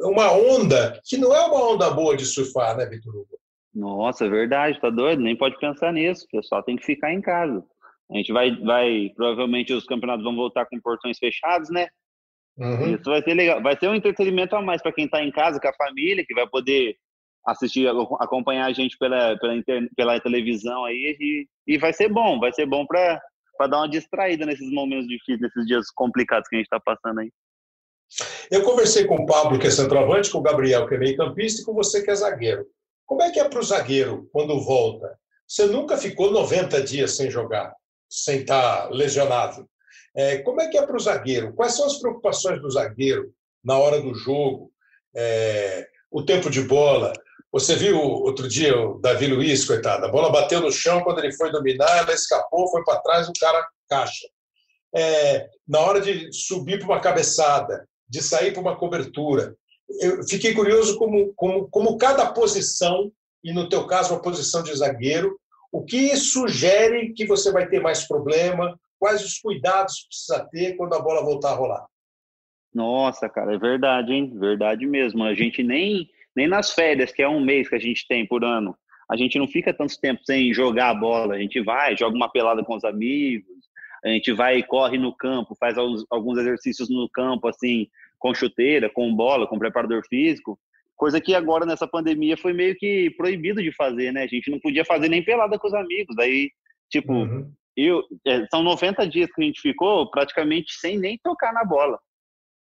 uma 0.02 0.32
onda 0.32 1.00
que 1.04 1.16
não 1.16 1.34
é 1.34 1.44
uma 1.44 1.72
onda 1.72 1.90
boa 1.90 2.16
de 2.16 2.24
surfar, 2.24 2.76
né, 2.76 2.86
Vitor 2.86 3.14
Hugo? 3.14 3.38
Nossa, 3.74 4.24
é 4.24 4.28
verdade, 4.28 4.80
tá 4.80 4.90
doido? 4.90 5.22
Nem 5.22 5.36
pode 5.36 5.58
pensar 5.58 5.92
nisso, 5.92 6.24
o 6.24 6.36
pessoal 6.36 6.62
tem 6.62 6.76
que 6.76 6.84
ficar 6.84 7.12
em 7.12 7.20
casa. 7.20 7.62
A 8.10 8.16
gente 8.16 8.32
vai, 8.32 8.54
vai, 8.60 9.10
provavelmente 9.16 9.72
os 9.72 9.84
campeonatos 9.84 10.24
vão 10.24 10.36
voltar 10.36 10.66
com 10.66 10.80
portões 10.80 11.18
fechados, 11.18 11.68
né? 11.70 11.88
Uhum. 12.58 12.94
Isso 12.94 13.04
vai 13.04 13.22
ser 13.22 13.34
legal, 13.34 13.62
vai 13.62 13.76
ser 13.78 13.88
um 13.88 13.94
entretenimento 13.94 14.56
a 14.56 14.62
mais 14.62 14.80
para 14.80 14.92
quem 14.92 15.04
está 15.04 15.22
em 15.22 15.30
casa, 15.30 15.60
com 15.60 15.68
a 15.68 15.74
família, 15.74 16.24
que 16.26 16.34
vai 16.34 16.46
poder 16.48 16.96
assistir, 17.46 17.86
acompanhar 18.18 18.66
a 18.66 18.72
gente 18.72 18.96
pela, 18.98 19.38
pela, 19.38 19.54
inter, 19.54 19.88
pela 19.94 20.20
televisão 20.20 20.84
aí, 20.84 21.16
e, 21.20 21.46
e 21.66 21.78
vai 21.78 21.92
ser 21.92 22.08
bom, 22.08 22.40
vai 22.40 22.52
ser 22.52 22.66
bom 22.66 22.84
para 22.86 23.20
dar 23.68 23.78
uma 23.78 23.88
distraída 23.88 24.44
nesses 24.44 24.70
momentos 24.72 25.06
difíceis, 25.06 25.40
nesses 25.40 25.66
dias 25.66 25.90
complicados 25.90 26.48
que 26.48 26.56
a 26.56 26.58
gente 26.58 26.66
está 26.66 26.80
passando 26.80 27.20
aí. 27.20 27.30
Eu 28.50 28.62
conversei 28.62 29.04
com 29.04 29.16
o 29.16 29.26
Pablo, 29.26 29.58
que 29.58 29.66
é 29.66 29.70
centroavante, 29.70 30.30
com 30.30 30.38
o 30.38 30.42
Gabriel, 30.42 30.86
que 30.88 30.94
é 30.94 30.98
meio-campista, 30.98 31.62
e 31.62 31.64
com 31.64 31.74
você, 31.74 32.02
que 32.02 32.10
é 32.10 32.14
zagueiro. 32.14 32.66
Como 33.04 33.22
é 33.22 33.30
que 33.30 33.38
é 33.38 33.48
para 33.48 33.60
o 33.60 33.62
zagueiro 33.62 34.28
quando 34.32 34.60
volta? 34.60 35.16
Você 35.46 35.66
nunca 35.66 35.96
ficou 35.96 36.32
90 36.32 36.82
dias 36.82 37.16
sem 37.16 37.30
jogar, 37.30 37.72
sem 38.08 38.40
estar 38.40 38.90
lesionado. 38.90 39.68
É, 40.16 40.38
como 40.38 40.62
é 40.62 40.68
que 40.68 40.78
é 40.78 40.86
para 40.86 40.96
o 40.96 41.00
zagueiro? 41.00 41.52
Quais 41.52 41.76
são 41.76 41.84
as 41.84 41.98
preocupações 41.98 42.60
do 42.60 42.70
zagueiro 42.70 43.32
na 43.62 43.76
hora 43.78 44.00
do 44.00 44.14
jogo? 44.14 44.72
É, 45.14 45.86
o 46.10 46.22
tempo 46.22 46.48
de 46.48 46.62
bola. 46.62 47.12
Você 47.52 47.74
viu 47.74 47.98
outro 47.98 48.48
dia 48.48 48.78
o 48.78 48.98
Davi 48.98 49.26
Luiz, 49.26 49.64
coitado, 49.64 50.06
a 50.06 50.08
bola 50.08 50.32
bateu 50.32 50.60
no 50.60 50.72
chão 50.72 51.02
quando 51.02 51.18
ele 51.18 51.32
foi 51.32 51.50
dominar, 51.50 51.98
ela 51.98 52.12
escapou, 52.12 52.70
foi 52.70 52.82
para 52.84 53.00
trás, 53.00 53.28
o 53.28 53.32
cara 53.38 53.66
caixa. 53.88 54.26
É, 54.94 55.46
na 55.68 55.80
hora 55.80 56.00
de 56.00 56.32
subir 56.32 56.78
para 56.78 56.88
uma 56.88 57.00
cabeçada, 57.00 57.86
de 58.08 58.22
sair 58.22 58.52
para 58.52 58.62
uma 58.62 58.76
cobertura. 58.76 59.54
Eu 60.00 60.22
fiquei 60.26 60.54
curioso 60.54 60.98
como, 60.98 61.32
como, 61.34 61.68
como 61.68 61.98
cada 61.98 62.26
posição, 62.32 63.10
e 63.44 63.52
no 63.52 63.68
teu 63.68 63.86
caso 63.86 64.14
a 64.14 64.20
posição 64.20 64.62
de 64.62 64.74
zagueiro, 64.74 65.38
o 65.70 65.84
que 65.84 66.16
sugere 66.16 67.12
que 67.12 67.26
você 67.26 67.52
vai 67.52 67.68
ter 67.68 67.80
mais 67.80 68.06
problema, 68.06 68.78
quais 68.98 69.24
os 69.24 69.38
cuidados 69.38 70.06
precisa 70.06 70.48
ter 70.50 70.76
quando 70.76 70.94
a 70.94 71.00
bola 71.00 71.22
voltar 71.22 71.50
a 71.50 71.54
rolar. 71.54 71.86
Nossa, 72.74 73.28
cara, 73.28 73.54
é 73.54 73.58
verdade, 73.58 74.12
hein? 74.12 74.32
Verdade 74.38 74.86
mesmo. 74.86 75.24
A 75.24 75.34
gente 75.34 75.62
nem, 75.62 76.08
nem 76.34 76.46
nas 76.46 76.72
férias, 76.72 77.12
que 77.12 77.22
é 77.22 77.28
um 77.28 77.40
mês 77.40 77.68
que 77.68 77.74
a 77.74 77.80
gente 77.80 78.06
tem 78.06 78.26
por 78.26 78.44
ano, 78.44 78.76
a 79.10 79.16
gente 79.16 79.38
não 79.38 79.46
fica 79.46 79.72
tanto 79.72 79.98
tempo 80.00 80.20
sem 80.24 80.52
jogar 80.52 80.90
a 80.90 80.94
bola. 80.94 81.34
A 81.34 81.38
gente 81.38 81.60
vai, 81.62 81.96
joga 81.96 82.16
uma 82.16 82.28
pelada 82.28 82.62
com 82.64 82.74
os 82.74 82.84
amigos, 82.84 83.46
a 84.04 84.08
gente 84.08 84.32
vai 84.32 84.58
e 84.58 84.62
corre 84.62 84.98
no 84.98 85.14
campo, 85.14 85.56
faz 85.58 85.76
alguns 85.78 86.38
exercícios 86.38 86.90
no 86.90 87.08
campo, 87.08 87.48
assim, 87.48 87.88
com 88.18 88.34
chuteira, 88.34 88.90
com 88.90 89.14
bola, 89.14 89.46
com 89.46 89.58
preparador 89.58 90.02
físico, 90.08 90.58
coisa 90.96 91.20
que 91.20 91.34
agora 91.34 91.66
nessa 91.66 91.86
pandemia 91.86 92.36
foi 92.36 92.52
meio 92.52 92.74
que 92.76 93.10
proibido 93.10 93.62
de 93.62 93.70
fazer, 93.72 94.12
né? 94.12 94.22
A 94.22 94.26
gente 94.26 94.50
não 94.50 94.58
podia 94.58 94.84
fazer 94.84 95.08
nem 95.08 95.22
pelada 95.22 95.58
com 95.58 95.68
os 95.68 95.74
amigos. 95.74 96.16
Aí, 96.18 96.50
tipo, 96.90 97.12
uhum. 97.12 97.52
Eu, 97.76 98.02
é, 98.26 98.46
são 98.46 98.62
90 98.62 99.06
dias 99.08 99.30
que 99.32 99.42
a 99.42 99.44
gente 99.44 99.60
ficou 99.60 100.10
praticamente 100.10 100.72
sem 100.74 100.98
nem 100.98 101.18
tocar 101.22 101.52
na 101.52 101.64
bola. 101.64 101.98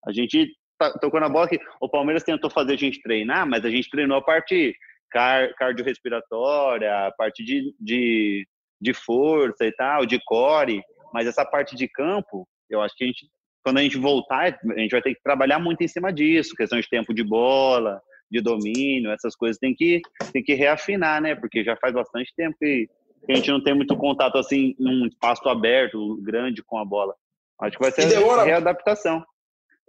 A 0.06 0.12
gente 0.12 0.52
tocou 1.00 1.20
na 1.20 1.30
bola 1.30 1.48
que 1.48 1.60
o 1.80 1.90
Palmeiras 1.90 2.24
tentou 2.24 2.50
fazer 2.50 2.74
a 2.74 2.78
gente 2.78 3.02
treinar, 3.02 3.48
mas 3.48 3.64
a 3.64 3.70
gente 3.70 3.90
treinou 3.90 4.18
a 4.18 4.22
parte 4.22 4.76
car 5.10 5.54
cardiorrespiratória, 5.56 7.08
a 7.08 7.12
parte 7.12 7.44
de, 7.44 7.74
de, 7.80 8.48
de 8.82 8.94
força 8.94 9.66
e 9.66 9.72
tal, 9.72 10.06
de 10.06 10.20
core, 10.26 10.82
mas 11.14 11.28
essa 11.28 11.46
parte 11.46 11.76
de 11.76 11.88
campo, 11.88 12.48
eu 12.70 12.82
acho 12.82 12.96
que 12.96 13.06
a 13.06 13.08
gente 13.08 13.28
quando 13.64 13.80
a 13.80 13.82
gente 13.82 13.98
voltar, 13.98 14.60
a 14.76 14.80
gente 14.80 14.92
vai 14.92 15.02
ter 15.02 15.16
que 15.16 15.24
trabalhar 15.24 15.58
muito 15.58 15.82
em 15.84 15.88
cima 15.88 16.14
disso, 16.14 16.54
questão 16.56 16.80
de 16.80 16.88
tempo 16.88 17.12
de 17.16 17.24
bola, 17.24 18.00
de 18.30 18.40
domínio, 18.40 19.12
essas 19.12 19.36
coisas 19.36 19.58
tem 19.58 19.74
que, 19.74 20.02
tem 20.32 20.44
que 20.44 20.54
reafinar, 20.54 21.20
né? 21.20 21.34
Porque 21.34 21.64
já 21.64 21.76
faz 21.76 21.92
bastante 21.92 22.32
tempo 22.36 22.56
que 22.60 22.88
a 23.34 23.36
gente 23.36 23.52
não 23.52 23.64
tem 23.64 23.74
muito 23.74 23.96
contato 23.98 24.38
assim 24.38 24.76
num 24.80 25.06
espaço 25.08 25.48
aberto, 25.48 26.18
grande 26.22 26.64
com 26.64 26.78
a 26.78 26.86
bola. 26.86 27.16
Acho 27.60 27.78
que 27.78 27.84
vai 27.84 27.92
ser 27.92 28.08
demora, 28.08 28.44
readaptação. 28.44 29.24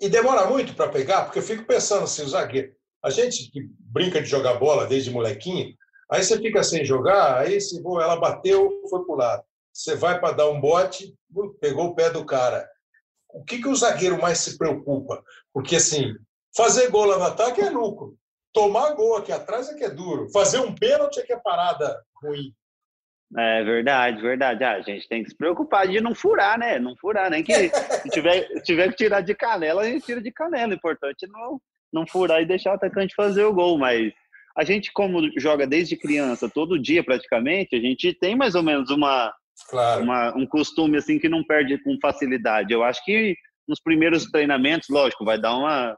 E 0.00 0.08
demora 0.08 0.46
muito 0.46 0.74
para 0.74 0.88
pegar, 0.88 1.24
porque 1.24 1.38
eu 1.38 1.42
fico 1.42 1.64
pensando 1.64 2.04
assim, 2.04 2.22
o 2.22 2.28
zagueiro. 2.28 2.72
A 3.02 3.10
gente 3.10 3.50
que 3.50 3.68
brinca 3.78 4.20
de 4.20 4.28
jogar 4.28 4.54
bola 4.54 4.86
desde 4.86 5.10
molequinho, 5.10 5.74
aí 6.10 6.22
você 6.22 6.38
fica 6.38 6.62
sem 6.62 6.84
jogar, 6.84 7.38
aí 7.38 7.60
se 7.60 7.78
ela 7.78 8.16
bateu, 8.16 8.70
foi 8.88 9.04
pro 9.04 9.16
lado. 9.16 9.42
Você 9.72 9.94
vai 9.94 10.18
para 10.18 10.32
dar 10.32 10.48
um 10.48 10.60
bote, 10.60 11.14
pegou 11.60 11.86
o 11.86 11.94
pé 11.94 12.10
do 12.10 12.24
cara 12.24 12.66
o 13.36 13.44
que, 13.44 13.60
que 13.60 13.68
o 13.68 13.76
zagueiro 13.76 14.20
mais 14.20 14.38
se 14.38 14.56
preocupa? 14.56 15.22
Porque, 15.52 15.76
assim, 15.76 16.14
fazer 16.56 16.88
gol 16.88 17.04
lá 17.04 17.18
no 17.18 17.24
ataque 17.24 17.60
é 17.60 17.68
lucro. 17.68 18.16
Tomar 18.50 18.94
gol 18.94 19.16
aqui 19.16 19.30
atrás 19.30 19.68
é 19.68 19.74
que 19.74 19.84
é 19.84 19.90
duro. 19.90 20.30
Fazer 20.30 20.58
um 20.60 20.74
pênalti 20.74 21.18
é 21.18 21.22
que 21.22 21.34
é 21.34 21.38
parada 21.38 22.02
ruim. 22.22 22.54
É 23.36 23.64
verdade, 23.64 24.22
verdade. 24.22 24.62
Ah, 24.62 24.74
a 24.74 24.82
gente 24.82 25.08
tem 25.08 25.24
que 25.24 25.30
se 25.30 25.36
preocupar 25.36 25.88
de 25.88 26.00
não 26.00 26.14
furar, 26.14 26.58
né? 26.58 26.78
Não 26.78 26.94
furar, 26.96 27.30
nem 27.30 27.42
que 27.42 27.52
se 28.02 28.08
tiver, 28.10 28.46
tiver 28.62 28.88
que 28.90 28.96
tirar 28.96 29.20
de 29.20 29.34
canela, 29.34 29.82
a 29.82 29.84
gente 29.86 30.04
tira 30.04 30.20
de 30.20 30.30
canela. 30.30 30.72
O 30.72 30.76
importante 30.76 31.24
é 31.24 31.28
não, 31.28 31.60
não 31.92 32.06
furar 32.06 32.40
e 32.40 32.46
deixar 32.46 32.72
o 32.72 32.74
atacante 32.74 33.14
fazer 33.14 33.44
o 33.44 33.52
gol. 33.52 33.78
Mas 33.78 34.12
a 34.56 34.64
gente, 34.64 34.92
como 34.92 35.28
joga 35.38 35.66
desde 35.66 35.96
criança, 35.96 36.48
todo 36.48 36.80
dia 36.80 37.02
praticamente, 37.02 37.74
a 37.74 37.80
gente 37.80 38.14
tem 38.14 38.36
mais 38.36 38.54
ou 38.54 38.62
menos 38.62 38.90
uma, 38.90 39.34
Claro. 39.68 40.02
Uma, 40.02 40.36
um 40.36 40.46
costume 40.46 40.98
assim 40.98 41.18
que 41.18 41.28
não 41.28 41.42
perde 41.42 41.78
com 41.78 41.98
facilidade. 42.00 42.72
Eu 42.72 42.84
acho 42.84 43.02
que 43.04 43.34
nos 43.66 43.80
primeiros 43.80 44.26
treinamentos, 44.26 44.88
lógico, 44.90 45.24
vai 45.24 45.40
dar 45.40 45.56
uma. 45.56 45.96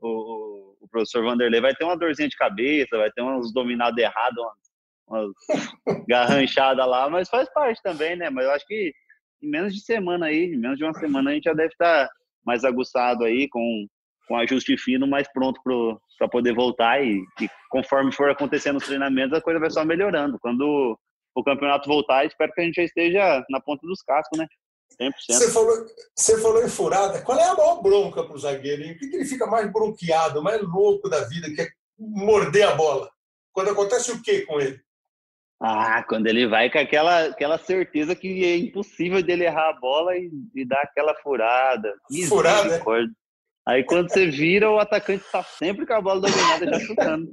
O, 0.00 0.76
o 0.80 0.88
professor 0.88 1.22
Vanderlei 1.22 1.60
vai 1.60 1.74
ter 1.74 1.84
uma 1.84 1.96
dorzinha 1.96 2.28
de 2.28 2.36
cabeça, 2.36 2.96
vai 2.96 3.10
ter 3.10 3.22
uns 3.22 3.52
dominados 3.52 3.98
errados, 3.98 4.44
garranchadas 6.08 6.86
lá, 6.86 7.08
mas 7.08 7.28
faz 7.28 7.52
parte 7.52 7.80
também, 7.82 8.16
né? 8.16 8.30
Mas 8.30 8.44
eu 8.44 8.52
acho 8.52 8.66
que 8.66 8.92
em 9.42 9.50
menos 9.50 9.74
de 9.74 9.80
semana 9.80 10.26
aí, 10.26 10.54
em 10.54 10.58
menos 10.58 10.78
de 10.78 10.84
uma 10.84 10.94
semana 10.94 11.30
a 11.30 11.34
gente 11.34 11.44
já 11.44 11.52
deve 11.52 11.72
estar 11.72 12.08
mais 12.44 12.64
aguçado 12.64 13.24
aí, 13.24 13.48
com, 13.48 13.86
com 14.28 14.36
ajuste 14.36 14.76
fino, 14.76 15.06
mais 15.06 15.30
pronto 15.32 15.60
para 16.18 16.28
poder 16.28 16.54
voltar 16.54 17.02
e, 17.02 17.22
e, 17.40 17.48
conforme 17.70 18.12
for 18.12 18.30
acontecendo 18.30 18.76
os 18.76 18.86
treinamentos, 18.86 19.36
a 19.36 19.42
coisa 19.42 19.60
vai 19.60 19.70
só 19.70 19.84
melhorando. 19.84 20.38
Quando 20.38 20.98
o 21.34 21.44
campeonato 21.44 21.88
voltar, 21.88 22.24
espero 22.24 22.52
que 22.52 22.60
a 22.60 22.64
gente 22.64 22.76
já 22.76 22.84
esteja 22.84 23.44
na 23.50 23.60
ponta 23.60 23.86
dos 23.86 24.02
cascos, 24.02 24.38
né? 24.38 24.46
100%. 25.00 25.12
Você 25.28 25.50
falou, 25.50 25.86
você 26.14 26.40
falou 26.40 26.64
em 26.64 26.68
furada. 26.68 27.22
Qual 27.22 27.38
é 27.38 27.44
a 27.44 27.54
maior 27.54 27.82
bronca 27.82 28.22
para 28.22 28.34
o 28.34 28.38
zagueiro? 28.38 28.82
O 28.82 28.98
que, 28.98 29.08
que 29.08 29.16
ele 29.16 29.24
fica 29.24 29.46
mais 29.46 29.70
bronqueado, 29.72 30.42
mais 30.42 30.62
louco 30.62 31.08
da 31.08 31.24
vida, 31.24 31.52
que 31.52 31.62
é 31.62 31.68
morder 31.98 32.68
a 32.68 32.74
bola? 32.74 33.10
Quando 33.52 33.70
acontece 33.70 34.12
o 34.12 34.22
que 34.22 34.42
com 34.42 34.60
ele? 34.60 34.80
Ah, 35.66 36.04
quando 36.06 36.26
ele 36.26 36.46
vai 36.46 36.70
com 36.70 36.78
aquela, 36.78 37.24
aquela 37.24 37.56
certeza 37.56 38.14
que 38.14 38.44
é 38.44 38.58
impossível 38.58 39.22
dele 39.22 39.44
errar 39.44 39.70
a 39.70 39.80
bola 39.80 40.14
e, 40.14 40.30
e 40.54 40.62
dar 40.62 40.82
aquela 40.82 41.14
furada. 41.14 41.94
Furada? 42.28 42.82
Aí 43.66 43.82
quando 43.82 44.10
você 44.10 44.26
vira, 44.26 44.70
o 44.70 44.78
atacante 44.78 45.24
está 45.24 45.42
sempre 45.42 45.86
com 45.86 45.94
a 45.94 46.02
bola 46.02 46.20
dominada 46.20 46.66
já 46.66 46.80
chutando. 46.80 47.32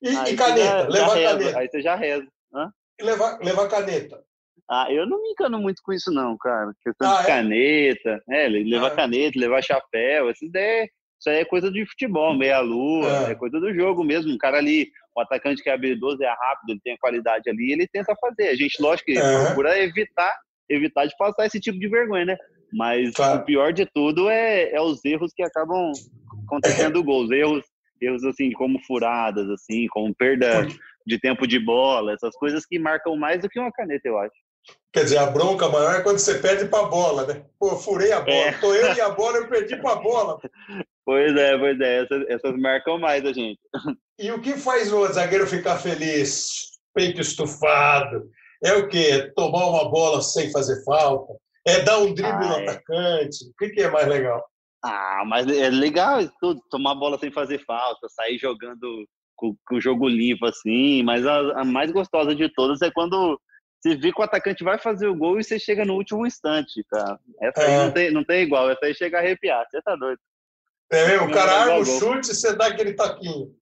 E, 0.00 0.08
e 0.08 0.36
caneta? 0.36 0.88
Leva 0.88 1.12
a 1.12 1.22
caneta. 1.22 1.58
Aí 1.58 1.68
você 1.68 1.82
já 1.82 1.94
reza. 1.94 2.26
Hã? 2.54 2.70
E 2.98 3.04
levar, 3.04 3.38
levar 3.40 3.68
caneta. 3.68 4.24
Ah, 4.70 4.86
eu 4.90 5.06
não 5.06 5.20
me 5.20 5.32
encano 5.32 5.58
muito 5.60 5.82
com 5.82 5.92
isso, 5.92 6.10
não, 6.10 6.38
cara. 6.38 6.72
Questão 6.82 7.10
ah, 7.10 7.16
de 7.16 7.24
é? 7.24 7.26
caneta, 7.26 8.22
é, 8.30 8.48
levar 8.48 8.86
ah, 8.86 8.96
caneta, 8.96 9.38
levar 9.38 9.62
chapéu, 9.62 10.30
essa 10.30 10.42
ideia, 10.42 10.88
isso 11.20 11.28
aí 11.28 11.40
é 11.40 11.44
coisa 11.44 11.70
de 11.70 11.84
futebol, 11.84 12.34
meia-lua, 12.34 13.28
é. 13.28 13.32
é. 13.32 13.34
coisa 13.34 13.60
do 13.60 13.74
jogo 13.74 14.02
mesmo. 14.02 14.32
Um 14.32 14.38
cara 14.38 14.56
ali, 14.56 14.90
o 15.16 15.20
atacante 15.20 15.62
que 15.62 15.70
é 15.70 15.74
habilidoso, 15.74 16.22
é 16.22 16.28
rápido, 16.28 16.70
ele 16.70 16.80
tem 16.82 16.94
a 16.94 16.98
qualidade 16.98 17.48
ali, 17.48 17.72
ele 17.72 17.86
tenta 17.86 18.14
fazer. 18.16 18.48
A 18.48 18.56
gente, 18.56 18.80
lógico 18.80 19.12
que 19.12 19.18
é. 19.18 19.44
procura 19.44 19.78
evitar, 19.78 20.36
evitar 20.68 21.06
de 21.06 21.16
passar 21.16 21.46
esse 21.46 21.60
tipo 21.60 21.78
de 21.78 21.88
vergonha, 21.88 22.24
né? 22.24 22.36
Mas 22.72 23.14
claro. 23.14 23.40
o 23.40 23.44
pior 23.44 23.72
de 23.72 23.86
tudo 23.86 24.28
é, 24.28 24.72
é 24.72 24.80
os 24.80 25.04
erros 25.04 25.32
que 25.32 25.42
acabam 25.42 25.92
acontecendo 26.44 27.02
gols. 27.04 27.30
Erros, 27.30 27.64
erros 28.00 28.24
assim, 28.24 28.50
como 28.52 28.80
furadas, 28.84 29.48
assim, 29.50 29.86
como 29.88 30.14
perda 30.14 30.66
de 31.06 31.18
tempo 31.20 31.46
de 31.46 31.58
bola, 31.58 32.12
essas 32.12 32.34
coisas 32.36 32.66
que 32.66 32.78
marcam 32.78 33.16
mais 33.16 33.40
do 33.40 33.48
que 33.48 33.60
uma 33.60 33.70
caneta, 33.70 34.08
eu 34.08 34.18
acho. 34.18 34.34
Quer 34.92 35.04
dizer, 35.04 35.18
a 35.18 35.26
bronca 35.26 35.68
maior 35.68 35.96
é 35.96 36.02
quando 36.02 36.18
você 36.18 36.38
perde 36.38 36.66
para 36.66 36.86
a 36.86 36.88
bola, 36.88 37.26
né? 37.26 37.44
Pô, 37.58 37.76
furei 37.76 38.12
a 38.12 38.20
bola. 38.20 38.36
É. 38.36 38.52
Tô 38.52 38.72
eu 38.74 38.94
e 38.94 39.00
a 39.00 39.10
bola, 39.10 39.38
eu 39.38 39.48
perdi 39.48 39.76
para 39.76 39.92
a 39.92 39.96
bola. 39.96 40.38
Pois 41.06 41.36
é, 41.36 41.58
pois 41.58 41.78
é. 41.80 42.02
Essas, 42.02 42.24
essas 42.30 42.56
marcam 42.58 42.98
mais 42.98 43.22
a 43.26 43.32
gente. 43.34 43.60
E 44.18 44.30
o 44.30 44.40
que 44.40 44.54
faz 44.54 44.92
o 44.92 45.06
zagueiro 45.08 45.46
ficar 45.46 45.78
feliz? 45.78 46.70
Peito 46.94 47.20
estufado. 47.20 48.28
É 48.62 48.72
o 48.74 48.88
quê? 48.88 49.32
Tomar 49.34 49.66
uma 49.66 49.90
bola 49.90 50.22
sem 50.22 50.50
fazer 50.50 50.82
falta? 50.84 51.34
É 51.66 51.80
dar 51.80 51.98
um 51.98 52.14
drible 52.14 52.32
ah, 52.32 52.48
no 52.48 52.54
é. 52.54 52.62
atacante? 52.62 53.44
O 53.44 53.54
que, 53.58 53.70
que 53.70 53.82
é 53.82 53.90
mais 53.90 54.06
legal? 54.06 54.44
Ah, 54.82 55.22
mas 55.26 55.46
é 55.46 55.68
legal 55.70 56.20
isso 56.20 56.32
tudo. 56.40 56.60
Tomar 56.70 56.94
bola 56.94 57.18
sem 57.18 57.32
fazer 57.32 57.64
falta, 57.64 58.08
sair 58.08 58.38
jogando 58.38 59.06
com, 59.34 59.56
com 59.66 59.76
o 59.76 59.80
jogo 59.80 60.08
limpo 60.08 60.46
assim. 60.46 61.02
Mas 61.02 61.26
a, 61.26 61.60
a 61.60 61.64
mais 61.64 61.90
gostosa 61.90 62.34
de 62.34 62.48
todas 62.54 62.82
é 62.82 62.90
quando 62.90 63.40
você 63.84 63.96
vê 63.96 64.12
que 64.12 64.20
o 64.20 64.24
atacante 64.24 64.64
vai 64.64 64.78
fazer 64.78 65.08
o 65.08 65.16
gol 65.16 65.38
e 65.38 65.44
você 65.44 65.58
chega 65.58 65.84
no 65.84 65.94
último 65.94 66.26
instante, 66.26 66.82
cara. 66.90 67.18
Essa 67.40 67.62
é. 67.62 67.66
aí 67.66 67.84
não 67.84 67.92
tem, 67.92 68.10
não 68.10 68.24
tem 68.24 68.42
igual, 68.42 68.70
essa 68.70 68.86
aí 68.86 68.94
chega 68.94 69.18
a 69.18 69.20
arrepiar, 69.20 69.66
você 69.68 69.82
tá 69.82 69.94
doido. 69.94 70.18
É 70.90 71.06
mesmo, 71.08 71.26
o 71.26 71.30
cara 71.30 71.52
arma 71.52 71.76
o 71.76 71.84
chute 71.84 72.30
e 72.30 72.34
você 72.34 72.56
dá 72.56 72.68
aquele 72.68 72.94
taquinho. 72.94 73.54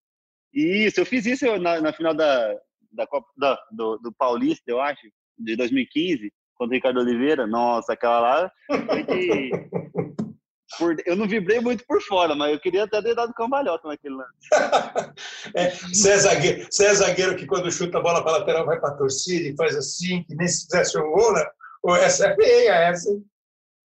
Isso, 0.52 1.00
eu 1.00 1.06
fiz 1.06 1.26
isso 1.26 1.46
na, 1.58 1.80
na 1.80 1.92
final 1.92 2.14
da, 2.14 2.54
da 2.92 3.06
Copa 3.06 3.28
da, 3.36 3.58
do, 3.70 3.98
do 3.98 4.12
Paulista, 4.12 4.64
eu 4.66 4.80
acho, 4.80 5.00
de 5.38 5.56
2015, 5.56 6.32
contra 6.54 6.72
o 6.72 6.76
Ricardo 6.76 7.00
Oliveira. 7.00 7.46
Nossa, 7.46 7.92
aquela 7.94 8.20
lá 8.20 8.52
foi 8.86 9.02
de, 9.04 9.50
por, 10.78 10.96
eu 11.06 11.16
não 11.16 11.26
vibrei 11.26 11.60
muito 11.60 11.84
por 11.86 12.00
fora, 12.02 12.34
mas 12.34 12.52
eu 12.52 12.60
queria 12.60 12.84
até 12.84 13.00
ter 13.02 13.14
dado 13.14 13.34
cambalhota 13.34 13.88
naquele 13.88 14.14
lance. 14.14 14.32
é, 15.54 15.70
você, 15.70 16.10
é 16.10 16.18
zagueiro, 16.18 16.66
você 16.70 16.86
é 16.86 16.94
zagueiro 16.94 17.36
que 17.36 17.46
quando 17.46 17.70
chuta 17.70 17.98
a 17.98 18.02
bola 18.02 18.22
para 18.22 18.38
lateral 18.38 18.66
vai 18.66 18.78
para 18.78 18.90
a 18.90 18.96
torcida 18.96 19.48
e 19.48 19.56
faz 19.56 19.76
assim, 19.76 20.22
que 20.24 20.34
nem 20.34 20.48
se 20.48 20.64
fizesse 20.64 20.98
um 20.98 21.10
gol, 21.10 21.32
né? 21.34 21.44
Ou 21.82 21.96
essa 21.96 22.28
é 22.28 22.34
feia, 22.36 22.74
essa. 22.74 23.10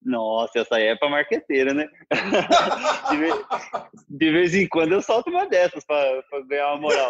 Nossa, 0.04 0.60
essa 0.60 0.76
aí 0.76 0.88
é 0.88 0.96
para 0.96 1.10
marqueteira, 1.10 1.74
né? 1.74 1.88
de, 3.10 3.18
vez, 3.18 3.36
de, 4.08 4.32
vez, 4.32 4.56
em 4.56 4.68
quando 4.68 4.94
eu 4.94 5.02
solto 5.02 5.30
uma 5.30 5.48
dessas 5.48 5.84
para 5.86 6.22
ganhar 6.48 6.74
uma 6.74 6.82
moral. 6.82 7.10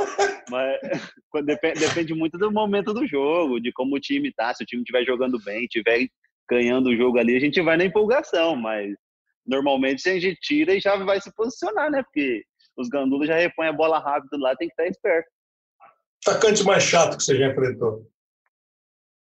Mas 0.50 1.46
depende, 1.46 1.80
depende 1.80 2.14
muito 2.14 2.38
do 2.38 2.52
momento 2.52 2.94
do 2.94 3.06
jogo, 3.06 3.60
de 3.60 3.72
como 3.72 3.96
o 3.96 4.00
time 4.00 4.32
tá. 4.32 4.54
Se 4.54 4.64
o 4.64 4.66
time 4.66 4.82
estiver 4.82 5.04
jogando 5.06 5.38
bem, 5.44 5.66
estiver 5.66 6.08
ganhando 6.50 6.90
o 6.90 6.96
jogo 6.96 7.20
ali, 7.20 7.36
a 7.36 7.40
gente 7.40 7.62
vai 7.62 7.78
na 7.78 7.86
empolgação, 7.86 8.56
mas 8.56 8.96
normalmente 9.46 10.08
a 10.10 10.20
gente 10.20 10.40
tira 10.42 10.74
e 10.74 10.80
já 10.80 10.96
vai 10.96 11.20
se 11.22 11.34
posicionar, 11.36 11.92
né? 11.92 12.02
Porque 12.04 12.44
os 12.78 12.88
gandulos 12.88 13.28
já 13.28 13.36
repõem 13.36 13.68
a 13.68 13.74
bola 13.74 14.00
rápido 14.00 14.38
lá, 14.38 14.56
tem 14.56 14.68
que 14.68 14.74
estar 14.74 14.88
esperto. 14.88 15.30
Atacante 16.26 16.64
mais 16.64 16.84
chato 16.84 17.18
que 17.18 17.24
você 17.24 17.38
já 17.38 17.48
enfrentou? 17.48 18.10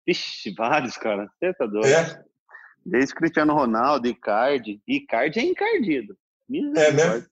Ixi, 0.08 0.54
vários, 0.56 0.96
cara. 0.96 1.28
Você 1.38 1.54
tá 1.54 1.66
doido. 1.66 1.88
É? 1.88 2.27
Desde 2.88 3.14
Cristiano 3.14 3.54
Ronaldo, 3.54 4.08
Icardi. 4.08 4.82
Icardi 4.88 5.40
é 5.40 5.44
encardido. 5.44 6.18
É 6.76 6.92
mesmo? 6.92 7.26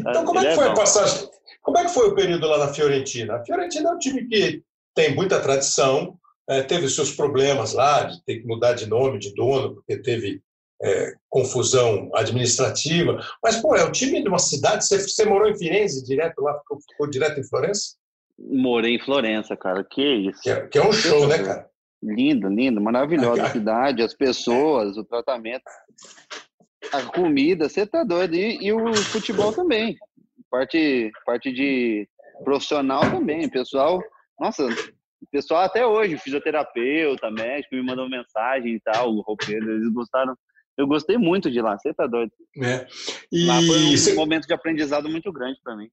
Então, 0.00 0.24
como 0.24 0.40
é 0.40 0.48
que 0.48 0.54
foi 0.56 0.66
a 0.66 0.74
passagem? 0.74 1.28
Como 1.62 1.78
é 1.78 1.84
que 1.84 1.94
foi 1.94 2.08
o 2.08 2.14
período 2.14 2.46
lá 2.46 2.58
na 2.58 2.74
Fiorentina? 2.74 3.36
A 3.36 3.44
Fiorentina 3.44 3.90
é 3.90 3.92
um 3.92 3.98
time 3.98 4.26
que 4.26 4.62
tem 4.94 5.14
muita 5.14 5.40
tradição, 5.40 6.18
é, 6.48 6.62
teve 6.62 6.88
seus 6.88 7.12
problemas 7.12 7.72
lá, 7.72 8.04
de 8.04 8.22
ter 8.24 8.40
que 8.40 8.46
mudar 8.46 8.72
de 8.72 8.86
nome, 8.86 9.18
de 9.18 9.32
dono, 9.34 9.76
porque 9.76 9.96
teve 9.96 10.42
é, 10.82 11.14
confusão 11.28 12.10
administrativa. 12.14 13.20
Mas, 13.42 13.56
pô, 13.56 13.76
é 13.76 13.84
o 13.84 13.92
time 13.92 14.22
de 14.22 14.28
uma 14.28 14.38
cidade. 14.38 14.84
Você, 14.84 14.98
você 14.98 15.24
morou 15.24 15.48
em 15.48 15.56
Firenze 15.56 16.04
direto 16.04 16.40
lá, 16.42 16.58
ficou, 16.58 16.78
ficou, 16.80 17.06
direto 17.08 17.38
em 17.38 17.48
Florença? 17.48 17.94
Morei 18.38 18.96
em 18.96 19.04
Florença, 19.04 19.56
cara. 19.56 19.84
Que 19.84 20.02
isso. 20.02 20.40
Que 20.42 20.50
é, 20.50 20.66
que 20.66 20.78
é 20.78 20.86
um 20.86 20.92
show, 20.92 21.26
né, 21.26 21.38
cara? 21.38 21.70
Lindo, 22.02 22.48
lindo, 22.48 22.80
maravilhosa 22.80 23.44
a 23.44 23.50
cidade, 23.50 24.02
as 24.02 24.14
pessoas, 24.14 24.96
o 24.96 25.04
tratamento, 25.04 25.64
a 26.92 27.02
comida, 27.04 27.68
você 27.68 27.86
tá 27.86 28.04
doido. 28.04 28.34
E, 28.34 28.66
e, 28.66 28.72
o 28.72 28.94
futebol 28.94 29.52
também. 29.52 29.96
Parte, 30.50 31.10
parte 31.24 31.52
de 31.52 32.08
profissional 32.44 33.00
também. 33.10 33.48
Pessoal, 33.48 34.02
nossa, 34.38 34.68
pessoal 35.32 35.62
até 35.62 35.86
hoje, 35.86 36.18
fisioterapeuta, 36.18 37.30
médico, 37.30 37.74
me 37.74 37.82
mandou 37.82 38.08
mensagem 38.08 38.74
e 38.74 38.80
tal, 38.80 39.14
o 39.14 39.22
roupeiro, 39.22 39.70
eles 39.70 39.92
gostaram 39.92 40.36
eu 40.76 40.86
gostei 40.86 41.16
muito 41.16 41.50
de 41.50 41.60
lá, 41.60 41.78
você 41.78 41.92
tá 41.94 42.06
doido. 42.06 42.30
É. 42.62 42.86
E 43.32 43.46
lá 43.46 43.54
foi 43.62 43.78
um 43.78 43.96
cê... 43.96 44.14
momento 44.14 44.46
de 44.46 44.52
aprendizado 44.52 45.08
muito 45.08 45.32
grande 45.32 45.58
para 45.64 45.74
mim. 45.74 45.88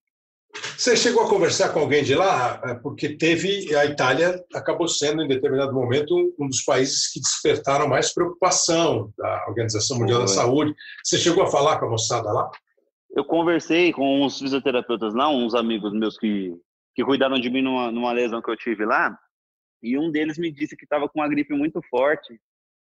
Você 0.78 0.96
chegou 0.96 1.24
a 1.24 1.30
conversar 1.30 1.70
com 1.70 1.80
alguém 1.80 2.04
de 2.04 2.16
lá? 2.16 2.62
É, 2.66 2.74
porque 2.74 3.16
teve, 3.16 3.76
a 3.76 3.86
Itália 3.86 4.44
acabou 4.54 4.88
sendo, 4.88 5.22
em 5.22 5.28
determinado 5.28 5.74
momento, 5.74 6.34
um 6.40 6.48
dos 6.48 6.62
países 6.64 7.12
que 7.12 7.20
despertaram 7.20 7.88
mais 7.88 8.14
preocupação 8.14 9.12
da 9.18 9.46
Organização 9.48 10.00
Mundial 10.00 10.20
Foi. 10.20 10.28
da 10.28 10.34
Saúde. 10.34 10.76
Você 11.04 11.18
chegou 11.18 11.44
a 11.44 11.52
falar 11.52 11.80
com 11.80 11.86
a 11.86 11.90
moçada 11.90 12.32
lá? 12.32 12.50
Eu 13.16 13.24
conversei 13.24 13.94
com 13.94 14.24
uns 14.24 14.40
fisioterapeutas 14.40 15.14
lá, 15.14 15.30
uns 15.30 15.54
amigos 15.54 15.94
meus 15.94 16.18
que, 16.18 16.52
que 16.96 17.04
cuidaram 17.04 17.40
de 17.40 17.50
mim 17.50 17.62
numa, 17.62 17.92
numa 17.92 18.12
lesão 18.12 18.42
que 18.42 18.50
eu 18.50 18.58
tive 18.58 18.86
lá, 18.86 19.16
e 19.82 19.98
um 19.98 20.12
deles 20.12 20.38
me 20.38 20.52
disse 20.52 20.76
que 20.76 20.86
estava 20.86 21.08
com 21.08 21.20
uma 21.20 21.30
gripe 21.30 21.54
muito 21.54 21.80
forte, 21.90 22.40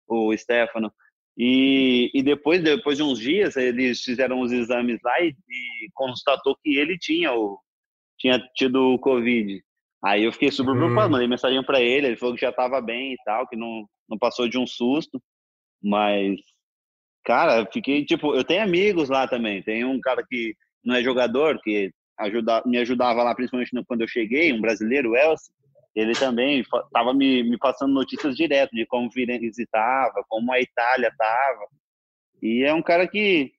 o 0.06 0.36
Stefano, 0.36 0.92
e, 1.36 2.10
e 2.14 2.22
depois, 2.22 2.62
depois 2.62 2.98
de 2.98 3.02
uns 3.02 3.18
dias, 3.18 3.56
eles 3.56 4.00
fizeram 4.02 4.40
os 4.40 4.52
exames 4.52 5.00
lá 5.02 5.20
e, 5.20 5.30
e 5.48 5.88
constatou 5.94 6.56
que 6.62 6.76
ele 6.76 6.98
tinha, 6.98 7.32
o, 7.32 7.58
tinha 8.22 8.38
tido 8.54 8.94
o 8.94 8.98
Covid. 8.98 9.60
Aí 10.04 10.24
eu 10.24 10.32
fiquei 10.32 10.50
super 10.50 10.74
preocupado, 10.74 11.08
hum. 11.08 11.10
mandei 11.12 11.28
mensagem 11.28 11.62
para 11.64 11.80
ele, 11.80 12.06
ele 12.06 12.16
falou 12.16 12.34
que 12.34 12.40
já 12.40 12.50
estava 12.50 12.80
bem 12.80 13.12
e 13.12 13.16
tal, 13.24 13.46
que 13.48 13.56
não, 13.56 13.84
não 14.08 14.16
passou 14.16 14.48
de 14.48 14.56
um 14.58 14.66
susto. 14.66 15.20
Mas, 15.82 16.40
cara, 17.24 17.68
fiquei 17.72 18.04
tipo, 18.04 18.34
eu 18.34 18.44
tenho 18.44 18.62
amigos 18.62 19.08
lá 19.08 19.26
também. 19.26 19.62
Tem 19.62 19.84
um 19.84 20.00
cara 20.00 20.24
que 20.28 20.54
não 20.84 20.94
é 20.94 21.02
jogador, 21.02 21.60
que 21.60 21.90
ajuda, 22.18 22.62
me 22.64 22.78
ajudava 22.78 23.22
lá, 23.22 23.34
principalmente 23.34 23.70
quando 23.86 24.02
eu 24.02 24.08
cheguei, 24.08 24.52
um 24.52 24.60
brasileiro, 24.60 25.10
o 25.10 25.16
Elcio 25.16 25.52
ele 25.94 26.14
também 26.14 26.60
estava 26.60 27.12
me, 27.12 27.42
me 27.42 27.58
passando 27.58 27.92
notícias 27.92 28.34
direto 28.34 28.70
de 28.70 28.86
como 28.86 29.10
estava, 29.14 30.24
como 30.26 30.50
a 30.52 30.60
Itália 30.60 31.08
estava. 31.08 31.66
E 32.40 32.64
é 32.64 32.72
um 32.72 32.82
cara 32.82 33.06
que, 33.06 33.52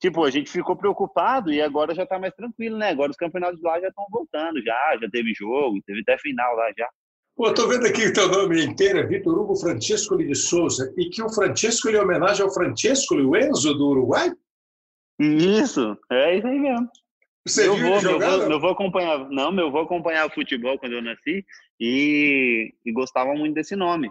tipo, 0.00 0.24
a 0.24 0.30
gente 0.30 0.50
ficou 0.50 0.74
preocupado 0.74 1.52
e 1.52 1.60
agora 1.60 1.94
já 1.94 2.04
está 2.04 2.18
mais 2.18 2.34
tranquilo, 2.34 2.78
né? 2.78 2.88
Agora 2.90 3.10
os 3.10 3.16
campeonatos 3.16 3.62
lá 3.62 3.80
já 3.80 3.88
estão 3.88 4.06
voltando, 4.10 4.62
já, 4.62 4.98
já 5.00 5.08
teve 5.10 5.32
jogo, 5.34 5.80
teve 5.86 6.00
até 6.00 6.18
final 6.18 6.56
lá 6.56 6.72
já. 6.76 6.88
Pô, 7.36 7.52
tô 7.54 7.68
vendo 7.68 7.86
aqui 7.86 8.02
que 8.02 8.12
teu 8.12 8.28
nome 8.28 8.64
inteiro 8.64 8.98
é 8.98 9.06
Vitor 9.06 9.38
Hugo 9.38 9.56
Francisco 9.56 10.16
de 10.16 10.34
Souza 10.34 10.92
e 10.96 11.08
que 11.08 11.22
o 11.22 11.32
Francisco 11.32 11.88
ele 11.88 11.98
é 11.98 12.02
homenagem 12.02 12.42
ao 12.42 12.52
Francisco 12.52 13.14
o 13.14 13.36
Enzo 13.36 13.74
do 13.74 13.88
Uruguai? 13.88 14.30
Isso, 15.18 15.96
é 16.10 16.36
isso 16.36 16.46
aí 16.46 16.58
mesmo. 16.58 16.88
Você 17.46 17.66
eu 17.66 17.76
vou, 17.76 18.02
meu 18.02 18.18
vou, 18.18 18.48
meu 18.48 18.60
vou 18.60 18.70
acompanhar. 18.70 19.30
Não, 19.30 19.50
meu 19.50 19.70
vou 19.70 19.82
acompanhar 19.82 20.30
futebol 20.30 20.78
quando 20.78 20.92
eu 20.92 21.02
nasci 21.02 21.44
e, 21.78 22.74
e 22.84 22.92
gostava 22.92 23.32
muito 23.34 23.54
desse 23.54 23.74
nome. 23.74 24.10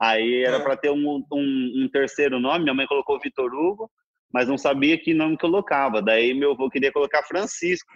Aí 0.00 0.44
era 0.44 0.58
É. 0.58 0.60
para 0.60 0.76
ter 0.76 0.90
um, 0.90 1.24
um, 1.32 1.72
um 1.84 1.88
terceiro 1.90 2.38
nome, 2.38 2.64
minha 2.64 2.74
mãe 2.74 2.86
colocou 2.86 3.18
Vitor 3.18 3.52
Hugo, 3.52 3.90
mas 4.32 4.48
não 4.48 4.58
sabia 4.58 4.98
que 4.98 5.14
nome 5.14 5.36
colocava. 5.38 6.00
Daí 6.02 6.34
meu 6.34 6.52
avô 6.52 6.68
queria 6.70 6.92
colocar 6.92 7.22
Francisco. 7.24 7.90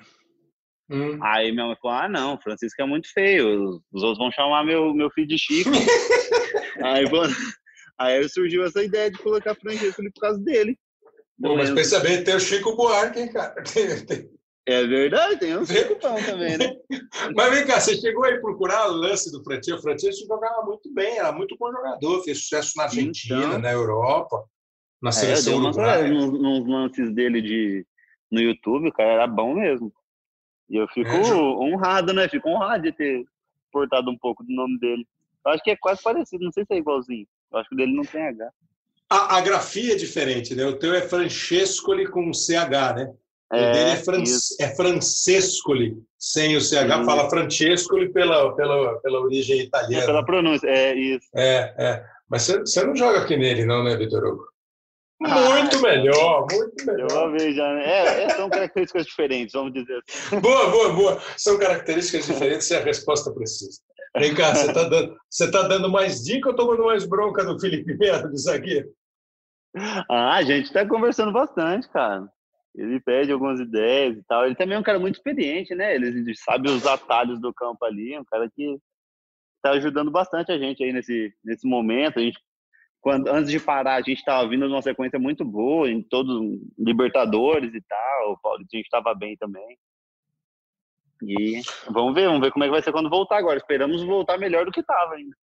Hum. 0.91 1.19
Aí 1.23 1.53
minha 1.53 1.67
mãe 1.67 1.77
falou: 1.81 1.97
ah, 1.97 2.09
não, 2.09 2.39
Francisco 2.41 2.81
é 2.83 2.87
muito 2.87 3.11
feio, 3.13 3.63
os- 3.63 3.81
os 3.93 4.03
outros 4.03 4.19
vão 4.19 4.31
chamar 4.33 4.65
meu, 4.65 4.93
meu 4.95 5.11
filho 5.11 5.29
de 5.29 5.39
Chico. 5.39 5.71
aí, 6.85 7.05
aí 7.99 8.29
surgiu 8.29 8.65
essa 8.65 8.83
ideia 8.83 9.11
de 9.11 9.19
colocar 9.19 9.55
Francisco 9.55 10.01
ali 10.01 10.13
por 10.13 10.21
causa 10.21 10.39
dele. 10.41 10.79
Pô, 11.41 11.57
mas 11.57 11.71
pensa 11.71 11.99
bem, 12.01 12.23
tem 12.23 12.37
o 12.37 12.41
Chico 12.41 12.77
Buarque, 12.77 13.21
hein, 13.21 13.33
cara? 13.33 13.55
É 14.65 14.87
verdade, 14.87 15.41
tem 15.41 15.59
um 15.59 15.65
Cicupão 15.67 16.15
também, 16.23 16.57
né? 16.57 16.73
Mas 17.35 17.53
vem 17.53 17.67
cá, 17.67 17.81
você 17.81 17.97
chegou 17.97 18.23
aí 18.25 18.41
procurar 18.41 18.87
o 18.91 18.93
lance 18.93 19.29
do 19.33 19.43
Francesco. 19.43 19.81
O 19.81 19.83
Francesco 19.83 20.25
jogava 20.25 20.63
muito 20.65 20.89
bem, 20.95 21.19
era 21.19 21.33
muito 21.33 21.57
bom 21.59 21.73
jogador, 21.73 22.23
fez 22.23 22.43
sucesso 22.43 22.71
na 22.77 22.85
Argentina, 22.85 23.45
Então. 23.45 23.59
na 23.59 23.73
Europa, 23.73 24.45
na 25.03 25.11
É, 25.11 25.13
eu 25.13 25.15
seleção 25.15 25.57
uruguaia. 25.57 26.05
olhadas 26.05 26.11
nos, 26.11 26.41
nos 26.41 26.69
lances 26.69 27.11
dele 27.13 27.43
de, 27.43 27.87
no 28.31 28.41
YouTube, 28.41 28.89
o 28.89 28.93
cara 28.93 29.13
era 29.13 29.27
bom 29.27 29.55
mesmo. 29.55 29.93
E 30.71 30.77
eu 30.77 30.87
fico 30.89 31.11
É, 31.11 31.35
honrado, 31.35 32.13
né? 32.15 32.29
Fico 32.29 32.49
honrado 32.49 32.85
de 32.85 32.93
ter 32.93 33.25
portado 33.73 34.11
um 34.11 34.17
pouco 34.19 34.43
do 34.45 34.53
nome 34.55 34.79
dele. 34.79 35.07
Eu 35.45 35.53
acho 35.53 35.63
que 35.63 35.71
é 35.71 35.77
quase 35.77 36.03
parecido, 36.03 36.45
não 36.45 36.53
sei 36.53 36.65
se 36.65 36.73
é 36.75 36.79
igualzinho. 36.79 37.27
Eu 37.53 37.59
acho 37.59 37.69
que 37.69 37.75
o 37.75 37.79
dele 37.79 37.95
não 37.95 38.05
tem 38.05 38.23
H. 38.29 38.51
A, 39.11 39.37
a 39.37 39.41
grafia 39.43 39.93
é 39.93 39.97
diferente, 39.97 40.55
né? 40.55 40.65
O 40.65 40.79
teu 40.79 40.95
é 40.95 41.03
Francescoli 41.03 42.07
com 42.09 42.33
CH, 42.33 42.95
né? 42.97 43.13
O 43.53 43.57
dele 43.57 43.91
é, 43.91 43.97
Fran 43.97 44.23
isso. 44.23 44.57
é 44.59 44.75
Francescoli, 44.75 46.03
sem 46.19 46.57
o 46.57 46.61
CH, 46.61 46.73
Isso. 46.89 47.05
fala 47.05 47.29
Francescoli 47.29 48.11
pela, 48.11 48.55
pela, 48.57 48.99
pela 49.01 49.21
origem 49.21 49.61
É 49.61 49.63
italiana. 49.65 50.07
pela 50.07 50.25
pronúncia, 50.25 50.67
é 50.69 50.95
isso. 50.95 51.29
É, 51.37 51.75
é. 51.77 52.05
Mas 52.31 52.43
você, 52.45 52.61
você 52.61 52.83
não 52.87 52.97
joga 52.97 53.19
aqui 53.21 53.37
nele, 53.37 53.67
não, 53.67 53.85
né, 53.85 53.95
Vitor 53.95 54.25
Hugo? 54.25 54.45
Ah, 55.25 55.51
Muito 55.51 55.81
melhor, 55.81 56.47
muito 56.51 56.91
Eu 56.91 57.31
melhor. 57.31 57.53
já, 57.53 57.75
né? 57.75 57.85
É, 57.85 58.23
é, 58.25 58.29
são 58.31 58.51
características 58.51 59.07
diferentes, 59.07 59.53
vamos 59.53 59.73
dizer 59.73 60.03
assim. 60.09 60.41
Boa, 60.41 60.71
boa, 60.71 60.93
boa. 60.93 61.23
São 61.37 61.59
características 61.59 62.27
diferentes 62.27 62.71
e 62.71 62.77
a 62.77 62.81
resposta 62.81 63.33
precisa. 63.33 63.81
Vem 64.17 64.35
cá, 64.35 64.55
você 64.55 64.67
está 64.67 64.85
dando, 64.85 65.17
você 65.31 65.51
tá 65.51 65.63
dando 65.63 65.91
mais 65.91 66.23
dica 66.23 66.51
ou 66.51 66.57
tomando 66.57 66.85
mais 66.85 67.07
bronca 67.07 67.45
do 67.45 67.59
Felipe 67.59 67.95
Melo, 67.97 68.29
do 68.29 68.37
zagueiro? 68.37 68.89
Ah, 70.11 70.37
a 70.37 70.43
gente 70.43 70.73
tá 70.73 70.87
conversando 70.87 71.33
bastante, 71.33 71.89
cara. 71.89 72.29
Ele 72.75 73.01
pede 73.01 73.33
algumas 73.33 73.61
ideias 73.61 74.17
e 74.17 74.23
tal. 74.25 74.47
Ele 74.47 74.55
também 74.55 74.77
é 74.77 74.79
um 74.79 74.83
cara 74.83 74.99
muito 74.99 75.17
experiente, 75.17 75.75
né? 75.75 75.95
Ele 75.95 76.35
sabe 76.35 76.71
os 76.71 76.87
atalhos 76.87 77.41
do 77.41 77.53
campo 77.53 77.85
ali, 77.85 78.15
é 78.15 78.21
um 78.21 78.25
cara 78.25 78.51
que 78.51 78.79
tá 79.63 79.71
ajudando 79.71 80.11
bastante 80.11 80.51
a 80.53 80.59
gente 80.59 80.83
aí 80.83 80.93
nesse, 80.93 81.33
nesse 81.45 81.67
momento. 81.67 82.19
A 82.19 82.23
gente, 82.23 82.39
quando, 83.03 83.29
antes 83.29 83.51
de 83.51 83.59
parar, 83.59 83.97
a 83.97 84.01
gente 84.01 84.19
estava 84.19 84.49
vindo 84.49 84.69
numa 84.69 84.81
sequência 84.81 85.19
muito 85.19 85.45
boa 85.45 85.91
em 85.91 86.01
todos 86.01 86.59
Libertadores 86.79 87.75
e 87.75 87.81
tal. 87.83 88.41
O 88.45 88.59
gente 88.61 88.85
estava 88.85 89.13
bem 89.13 89.37
também. 89.37 89.77
E 91.25 91.61
vamos 91.91 92.15
ver, 92.15 92.27
vamos 92.27 92.41
ver 92.41 92.53
como 92.53 92.65
é 92.65 92.69
que 92.69 92.73
vai 92.73 92.83
ser 92.83 92.93
quando 92.93 93.11
voltar 93.11 93.39
agora. 93.39 93.59
Esperamos 93.59 94.03
voltar 94.05 94.39
melhor 94.39 94.65
do 94.65 94.71
que 94.71 94.81
estava 94.81 95.15
ainda. 95.15 95.37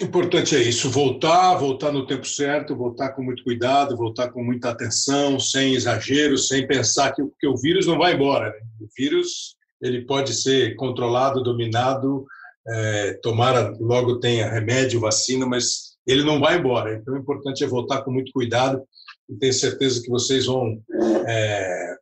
Importante 0.00 0.56
é 0.56 0.58
isso, 0.58 0.90
voltar, 0.90 1.54
voltar 1.56 1.92
no 1.92 2.06
tempo 2.06 2.26
certo, 2.26 2.74
voltar 2.74 3.10
com 3.10 3.22
muito 3.22 3.44
cuidado, 3.44 3.94
voltar 3.94 4.30
com 4.30 4.42
muita 4.42 4.70
atenção, 4.70 5.38
sem 5.38 5.74
exagero, 5.74 6.38
sem 6.38 6.66
pensar 6.66 7.12
que, 7.12 7.22
que 7.38 7.46
o 7.46 7.56
vírus 7.58 7.86
não 7.86 7.98
vai 7.98 8.14
embora. 8.14 8.48
Né? 8.48 8.60
O 8.80 8.88
vírus 8.96 9.54
ele 9.82 10.06
pode 10.06 10.32
ser 10.32 10.76
controlado, 10.76 11.42
dominado, 11.42 12.24
é, 12.66 13.14
tomara 13.22 13.76
logo 13.78 14.18
tenha 14.18 14.48
remédio, 14.48 15.00
vacina, 15.00 15.44
mas 15.44 15.91
ele 16.06 16.24
não 16.24 16.40
vai 16.40 16.58
embora. 16.58 16.94
Então, 16.94 17.14
o 17.14 17.18
importante 17.18 17.62
é 17.62 17.66
voltar 17.66 18.02
com 18.02 18.10
muito 18.10 18.32
cuidado 18.32 18.82
e 19.28 19.36
tenho 19.36 19.52
certeza 19.52 20.02
que 20.02 20.10
vocês 20.10 20.46
vão 20.46 20.82
é, 21.26 21.96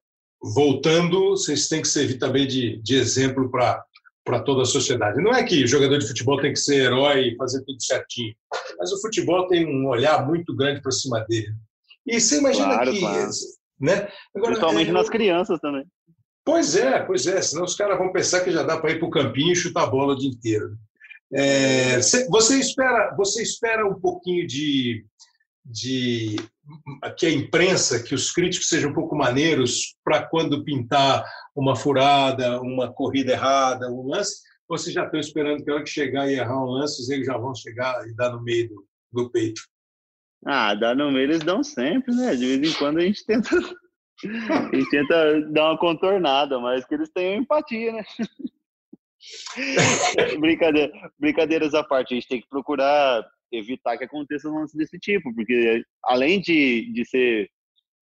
voltando, 0.54 1.30
vocês 1.30 1.68
têm 1.68 1.82
que 1.82 1.88
servir 1.88 2.18
também 2.18 2.46
de, 2.46 2.80
de 2.82 2.96
exemplo 2.96 3.50
para 3.50 3.84
para 4.22 4.40
toda 4.40 4.62
a 4.62 4.66
sociedade. 4.66 5.20
Não 5.20 5.32
é 5.32 5.42
que 5.42 5.64
o 5.64 5.66
jogador 5.66 5.98
de 5.98 6.06
futebol 6.06 6.40
tem 6.40 6.52
que 6.52 6.58
ser 6.58 6.84
herói 6.84 7.28
e 7.28 7.36
fazer 7.36 7.64
tudo 7.64 7.82
certinho, 7.82 8.34
mas 8.78 8.92
o 8.92 9.00
futebol 9.00 9.46
tem 9.48 9.66
um 9.66 9.88
olhar 9.88 10.24
muito 10.26 10.54
grande 10.54 10.80
para 10.80 10.92
cima 10.92 11.24
dele. 11.28 11.52
E 12.06 12.20
você 12.20 12.38
imagina 12.38 12.74
Claro, 12.74 12.92
que, 12.92 13.00
claro. 13.00 13.30
né? 13.80 14.08
Agora, 14.36 14.52
Principalmente 14.52 14.90
é, 14.90 14.92
nas 14.92 15.08
crianças 15.08 15.58
também. 15.60 15.84
Pois 16.44 16.76
é, 16.76 17.00
pois 17.00 17.26
é, 17.26 17.40
senão 17.42 17.64
os 17.64 17.74
caras 17.74 17.98
vão 17.98 18.12
pensar 18.12 18.40
que 18.40 18.50
já 18.50 18.62
dá 18.62 18.78
para 18.78 18.92
ir 18.92 18.98
para 18.98 19.08
o 19.08 19.10
campinho 19.10 19.52
e 19.52 19.56
chutar 19.56 19.84
a 19.84 19.90
bola 19.90 20.14
o 20.14 20.16
dia 20.16 20.30
inteiro. 20.30 20.76
É, 21.32 22.02
cê- 22.02 22.26
você 22.28 22.58
espera, 22.58 23.14
você 23.16 23.42
espera 23.42 23.86
um 23.86 24.00
pouquinho 24.00 24.46
de, 24.46 25.04
de 25.64 26.36
que 27.16 27.26
a 27.26 27.30
imprensa, 27.30 28.02
que 28.02 28.14
os 28.14 28.32
críticos 28.32 28.68
sejam 28.68 28.90
um 28.90 28.94
pouco 28.94 29.16
maneiros 29.16 29.96
para 30.04 30.22
quando 30.26 30.64
pintar 30.64 31.24
uma 31.54 31.76
furada, 31.76 32.60
uma 32.60 32.92
corrida 32.92 33.32
errada, 33.32 33.90
um 33.90 34.08
lance, 34.08 34.40
ou 34.68 34.76
vocês 34.78 34.94
já 34.94 35.04
estão 35.04 35.18
esperando 35.18 35.64
que 35.64 35.70
a 35.70 35.74
hora 35.74 35.84
que 35.84 35.90
chegar 35.90 36.28
e 36.28 36.34
errar 36.34 36.62
um 36.62 36.70
lance, 36.70 37.12
eles 37.12 37.26
já 37.26 37.36
vão 37.36 37.54
chegar 37.54 38.06
e 38.08 38.14
dar 38.14 38.30
no 38.30 38.42
meio 38.42 38.68
do, 38.68 38.86
do 39.12 39.30
peito? 39.30 39.60
Ah, 40.46 40.74
dar 40.74 40.96
no 40.96 41.10
meio 41.10 41.24
eles 41.24 41.40
dão 41.40 41.62
sempre, 41.62 42.14
né? 42.14 42.34
De 42.34 42.56
vez 42.56 42.72
em 42.72 42.78
quando 42.78 42.98
a 42.98 43.02
gente 43.02 43.24
tenta, 43.26 43.50
a 43.54 44.76
gente 44.76 44.90
tenta 44.90 45.40
dar 45.52 45.70
uma 45.70 45.78
contornada, 45.78 46.58
mas 46.58 46.84
que 46.84 46.94
eles 46.94 47.10
tenham 47.10 47.42
empatia, 47.42 47.92
né? 47.92 48.04
Brincadeira, 50.40 50.92
brincadeiras 51.18 51.74
à 51.74 51.82
parte, 51.84 52.14
a 52.14 52.16
gente 52.16 52.28
tem 52.28 52.40
que 52.40 52.48
procurar 52.48 53.24
evitar 53.52 53.98
que 53.98 54.04
aconteça 54.04 54.48
um 54.48 54.58
lance 54.60 54.76
desse 54.76 54.98
tipo, 54.98 55.34
porque 55.34 55.82
além 56.04 56.40
de, 56.40 56.90
de 56.92 57.04
ser 57.04 57.48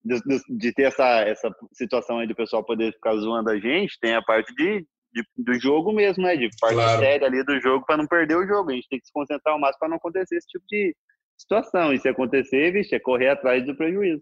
de, 0.03 0.17
de- 0.57 0.73
ter 0.73 0.83
essa, 0.83 1.21
essa 1.21 1.49
situação 1.73 2.19
aí 2.19 2.27
do 2.27 2.35
pessoal 2.35 2.63
poder 2.63 2.93
ficar 2.93 3.15
zoando 3.17 3.49
a 3.49 3.59
gente, 3.59 3.97
tem 3.99 4.13
a 4.15 4.21
parte 4.21 4.53
de, 4.55 4.79
de- 5.13 5.23
do 5.37 5.59
jogo 5.59 5.91
mesmo, 5.91 6.23
né? 6.23 6.37
De 6.37 6.47
parte 6.59 6.75
Claro. 6.75 6.99
séria 6.99 7.27
ali 7.27 7.43
do 7.43 7.59
jogo 7.59 7.85
para 7.85 7.97
não 7.97 8.07
perder 8.07 8.35
o 8.37 8.47
jogo. 8.47 8.71
A 8.71 8.75
gente 8.75 8.87
tem 8.87 8.99
que 8.99 9.07
se 9.07 9.11
concentrar 9.11 9.53
ao 9.53 9.59
máximo 9.59 9.79
para 9.79 9.89
não 9.89 9.97
acontecer 9.97 10.37
esse 10.37 10.47
tipo 10.47 10.63
de 10.69 10.95
situação. 11.37 11.91
E 11.93 11.99
se 11.99 12.07
acontecer, 12.07 12.71
vixe, 12.71 12.95
é 12.95 12.99
correr 12.99 13.29
atrás 13.29 13.65
do 13.65 13.75
prejuízo. 13.75 14.21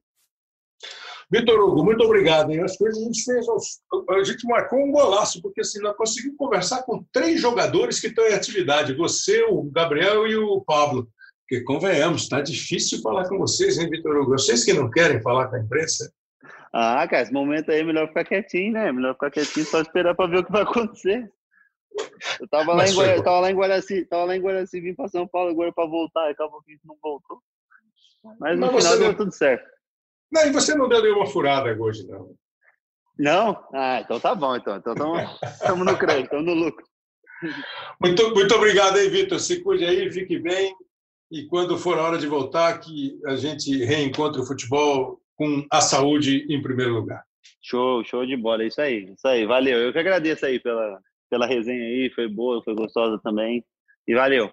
Vitor 1.30 1.60
Hugo, 1.60 1.84
muito 1.84 2.04
obrigado. 2.04 2.52
hein? 2.52 2.62
As 2.62 2.78
coisas 2.78 3.02
a 3.02 3.06
gente 3.06 3.24
fez, 3.24 3.46
a 4.10 4.24
gente 4.24 4.48
marcou 4.48 4.80
um 4.80 4.92
golaço, 4.92 5.42
porque 5.42 5.62
assim, 5.62 5.82
nós 5.82 5.96
conseguimos 5.98 6.38
conversar 6.38 6.84
com 6.84 7.04
três 7.12 7.42
jogadores 7.42 8.00
que 8.00 8.08
estão 8.08 8.26
em 8.26 8.34
atividade: 8.34 8.96
você, 8.96 9.44
o 9.44 9.64
Gabriel 9.64 10.26
e 10.28 10.36
o 10.36 10.62
Pablo. 10.62 11.08
Porque, 11.42 11.64
convenhamos, 11.64 12.24
está 12.24 12.42
difícil 12.42 13.02
falar 13.02 13.28
com 13.28 13.38
vocês, 13.38 13.78
hein, 13.78 13.90
Vitor 13.90 14.18
Hugo? 14.18 14.32
Vocês 14.32 14.66
que 14.66 14.74
não 14.74 14.90
querem 14.90 15.22
falar 15.22 15.48
com 15.48 15.56
a 15.56 15.60
imprensa. 15.60 16.12
Ah, 16.74 17.08
cara, 17.08 17.24
esse 17.24 17.32
momento 17.32 17.72
aí 17.72 17.80
é 17.80 17.84
melhor 17.84 18.08
ficar 18.10 18.26
quietinho, 18.26 18.74
né? 18.74 18.92
Melhor 18.92 19.14
ficar 19.14 19.32
quietinho 19.32 19.66
só 19.66 19.82
esperar 19.82 20.14
para 20.14 20.30
ver 20.30 20.40
o 20.40 20.46
que 20.46 20.52
vai 20.52 20.64
acontecer. 20.64 21.32
Eu 22.40 22.48
tava 22.50 22.74
lá, 22.74 22.86
em 22.86 22.94
foi 22.94 23.06
Guara... 23.06 23.18
bom. 23.18 23.24
tava 23.24 23.40
lá 23.40 23.52
em 23.52 23.56
Guaraci, 23.56 24.06
tava 24.06 24.26
lá 24.26 24.36
em 24.36 24.42
Guaraci, 24.42 24.82
vim 24.82 24.94
para 24.94 25.08
São 25.08 25.28
Paulo 25.28 25.50
agora 25.50 25.72
para 25.74 25.88
voltar, 25.88 26.30
acabou 26.30 26.62
que 26.62 26.78
não 26.86 26.96
voltou. 27.02 27.42
Mas 28.40 28.60
no 28.60 28.72
Mas 28.72 28.84
final 28.84 29.00
deu 29.00 29.18
tudo 29.18 29.32
certo. 29.32 29.77
Não, 30.32 30.46
e 30.46 30.52
você 30.52 30.76
não 30.76 30.90
deu 30.90 31.02
nenhuma 31.02 31.26
furada 31.26 31.76
hoje, 31.80 32.06
não. 32.08 32.36
Não? 33.18 33.68
Ah, 33.74 34.02
então 34.02 34.20
tá 34.20 34.36
bom, 34.36 34.56
então. 34.56 34.78
Então 34.78 34.94
estamos 35.44 35.86
no 35.86 35.98
crédito, 35.98 36.26
estamos 36.26 36.46
no 36.46 36.54
lucro. 36.54 36.86
Muito, 38.02 38.34
muito 38.34 38.56
obrigado 38.56 38.98
aí, 38.98 39.10
Vitor. 39.10 39.40
Se 39.40 39.62
cuide 39.62 39.86
aí, 39.86 40.12
fique 40.12 40.38
bem. 40.40 40.76
E 41.32 41.46
quando 41.48 41.78
for 41.78 41.98
a 41.98 42.04
hora 42.04 42.18
de 42.18 42.28
voltar, 42.28 42.80
que 42.80 43.20
a 43.26 43.36
gente 43.36 43.84
reencontre 43.84 44.42
o 44.42 44.46
futebol 44.46 45.20
com 45.36 45.66
a 45.72 45.82
saúde 45.82 46.46
em 46.50 46.62
primeiro 46.62 46.94
lugar. 46.94 47.24
Show, 47.62 48.04
show 48.04 48.26
de 48.26 48.36
bola, 48.38 48.64
é 48.64 48.68
isso 48.68 48.82
aí, 48.82 49.12
isso 49.14 49.28
aí, 49.28 49.46
valeu. 49.46 49.78
Eu 49.78 49.92
que 49.92 50.00
agradeço 50.00 50.46
aí 50.46 50.60
pela, 50.60 51.00
pela 51.30 51.46
resenha 51.46 51.84
aí, 51.84 52.10
foi 52.14 52.28
boa, 52.28 52.64
foi 52.64 52.76
gostosa 52.76 53.20
também. 53.24 53.64
E 54.08 54.16
valeu. 54.16 54.52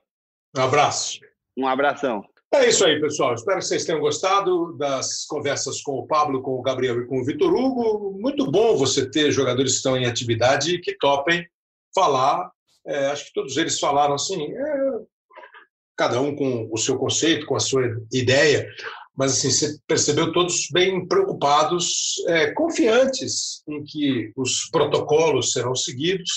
Um 0.57 0.63
abraço. 0.63 1.21
Um 1.57 1.67
abração. 1.67 2.25
É 2.55 2.69
isso 2.69 2.85
aí, 2.85 3.01
pessoal. 3.01 3.35
Espero 3.35 3.59
que 3.59 3.65
vocês 3.65 3.85
tenham 3.85 4.01
gostado 4.01 4.77
das 4.79 5.27
conversas 5.27 5.83
com 5.83 5.99
o 5.99 6.07
Pablo, 6.07 6.41
com 6.41 6.53
o 6.53 6.63
Gabriel 6.63 7.01
e 7.01 7.07
com 7.07 7.21
o 7.21 7.25
Vitor 7.25 7.53
Hugo. 7.53 8.17
Muito 8.21 8.49
bom 8.49 8.77
você 8.77 9.11
ter 9.11 9.33
jogadores 9.33 9.73
que 9.73 9.77
estão 9.79 9.97
em 9.97 10.07
atividade 10.07 10.75
e 10.75 10.81
que 10.81 10.97
topem 10.97 11.45
falar. 11.93 12.49
É, 12.87 13.07
acho 13.07 13.27
que 13.27 13.33
todos 13.35 13.57
eles 13.57 13.81
falaram 13.81 14.15
assim, 14.15 14.53
é, 14.53 14.67
cada 15.97 16.21
um 16.21 16.37
com 16.37 16.69
o 16.73 16.79
seu 16.79 16.97
conceito, 16.97 17.45
com 17.45 17.57
a 17.57 17.61
sua 17.61 17.83
ideia, 18.13 18.69
mas 19.17 19.33
assim 19.33 19.51
você 19.51 19.77
percebeu 19.87 20.33
todos 20.33 20.69
bem 20.73 21.07
preocupados, 21.09 22.15
é, 22.29 22.53
confiantes 22.53 23.63
em 23.69 23.83
que 23.83 24.33
os 24.37 24.71
protocolos 24.71 25.53
serão 25.53 25.75
seguidos, 25.75 26.31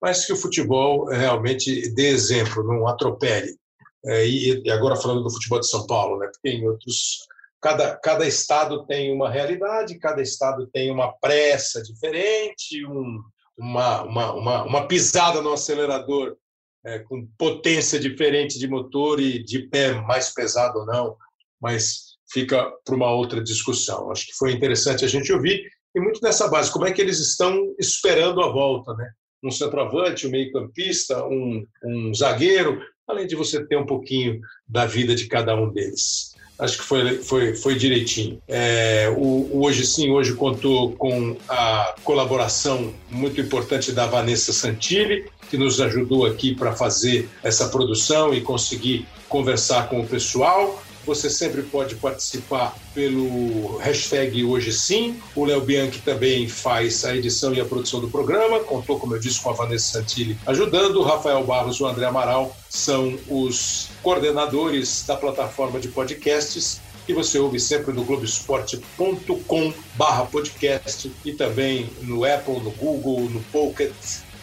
mas 0.00 0.24
que 0.24 0.32
o 0.32 0.36
futebol 0.36 1.06
realmente 1.06 1.92
dê 1.94 2.10
exemplo, 2.10 2.62
não 2.62 2.86
atropele. 2.86 3.56
É, 4.04 4.26
e, 4.26 4.62
e 4.64 4.70
agora 4.70 4.96
falando 4.96 5.22
do 5.22 5.30
futebol 5.30 5.60
de 5.60 5.68
São 5.68 5.86
Paulo, 5.86 6.18
né? 6.18 6.28
Porque 6.32 6.48
em 6.48 6.66
outros 6.66 7.26
cada, 7.60 7.96
cada 7.96 8.26
estado 8.26 8.86
tem 8.86 9.12
uma 9.12 9.30
realidade, 9.30 9.98
cada 9.98 10.22
estado 10.22 10.66
tem 10.72 10.90
uma 10.90 11.12
pressa 11.12 11.82
diferente, 11.82 12.84
um, 12.86 13.20
uma, 13.56 14.02
uma, 14.02 14.32
uma, 14.32 14.64
uma 14.64 14.86
pisada 14.86 15.42
no 15.42 15.52
acelerador 15.52 16.36
é, 16.84 17.00
com 17.00 17.26
potência 17.36 17.98
diferente 17.98 18.58
de 18.58 18.68
motor 18.68 19.20
e 19.20 19.42
de 19.42 19.68
pé 19.68 19.94
mais 19.94 20.32
pesado 20.32 20.80
ou 20.80 20.86
não, 20.86 21.16
mas 21.60 22.16
fica 22.30 22.70
para 22.84 22.94
uma 22.94 23.10
outra 23.10 23.42
discussão. 23.42 24.10
Acho 24.12 24.26
que 24.26 24.36
foi 24.36 24.52
interessante 24.52 25.04
a 25.04 25.08
gente 25.08 25.32
ouvir 25.32 25.68
e 25.94 26.00
muito 26.00 26.20
nessa 26.22 26.48
base, 26.48 26.70
como 26.70 26.86
é 26.86 26.92
que 26.92 27.00
eles 27.00 27.18
estão 27.18 27.74
esperando 27.78 28.40
a 28.42 28.52
volta, 28.52 28.94
né? 28.94 29.10
Um 29.42 29.50
centroavante, 29.50 30.26
um 30.26 30.30
meio-campista, 30.30 31.24
um, 31.24 31.66
um 31.84 32.14
zagueiro, 32.14 32.80
além 33.08 33.26
de 33.26 33.34
você 33.34 33.64
ter 33.64 33.78
um 33.78 33.86
pouquinho 33.86 34.40
da 34.68 34.84
vida 34.84 35.14
de 35.14 35.26
cada 35.26 35.56
um 35.56 35.70
deles. 35.70 36.36
Acho 36.58 36.78
que 36.78 36.84
foi, 36.84 37.18
foi, 37.18 37.54
foi 37.54 37.74
direitinho. 37.76 38.42
É, 38.48 39.12
o, 39.16 39.62
Hoje 39.62 39.86
Sim, 39.86 40.10
hoje 40.10 40.34
contou 40.34 40.92
com 40.92 41.36
a 41.48 41.94
colaboração 42.02 42.92
muito 43.08 43.40
importante 43.40 43.92
da 43.92 44.06
Vanessa 44.06 44.52
Santilli, 44.52 45.26
que 45.48 45.56
nos 45.56 45.80
ajudou 45.80 46.26
aqui 46.26 46.54
para 46.54 46.72
fazer 46.72 47.28
essa 47.42 47.68
produção 47.68 48.34
e 48.34 48.40
conseguir 48.40 49.06
conversar 49.28 49.88
com 49.88 50.00
o 50.00 50.06
pessoal. 50.06 50.82
Você 51.08 51.30
sempre 51.30 51.62
pode 51.62 51.94
participar 51.94 52.76
pelo 52.94 53.78
hashtag 53.78 54.44
Hoje 54.44 54.74
Sim. 54.74 55.18
O 55.34 55.46
Léo 55.46 55.62
Bianchi 55.62 56.02
também 56.02 56.46
faz 56.46 57.02
a 57.02 57.16
edição 57.16 57.54
e 57.54 57.58
a 57.58 57.64
produção 57.64 57.98
do 57.98 58.10
programa. 58.10 58.60
Contou, 58.60 59.00
como 59.00 59.14
eu 59.14 59.18
disse, 59.18 59.40
com 59.40 59.48
a 59.48 59.54
Vanessa 59.54 59.98
Santilli 59.98 60.36
ajudando. 60.46 60.96
O 60.96 61.02
Rafael 61.02 61.42
Barros 61.44 61.78
e 61.78 61.82
o 61.82 61.86
André 61.86 62.04
Amaral 62.04 62.54
são 62.68 63.18
os 63.26 63.88
coordenadores 64.02 65.02
da 65.06 65.16
plataforma 65.16 65.80
de 65.80 65.88
podcasts 65.88 66.78
que 67.06 67.14
você 67.14 67.38
ouve 67.38 67.58
sempre 67.58 67.94
no 67.94 68.04
globesport.com 68.04 69.72
barra 69.94 70.26
podcast 70.26 71.10
e 71.24 71.32
também 71.32 71.88
no 72.02 72.26
Apple, 72.26 72.60
no 72.60 72.70
Google, 72.72 73.30
no 73.30 73.40
Pocket 73.44 73.94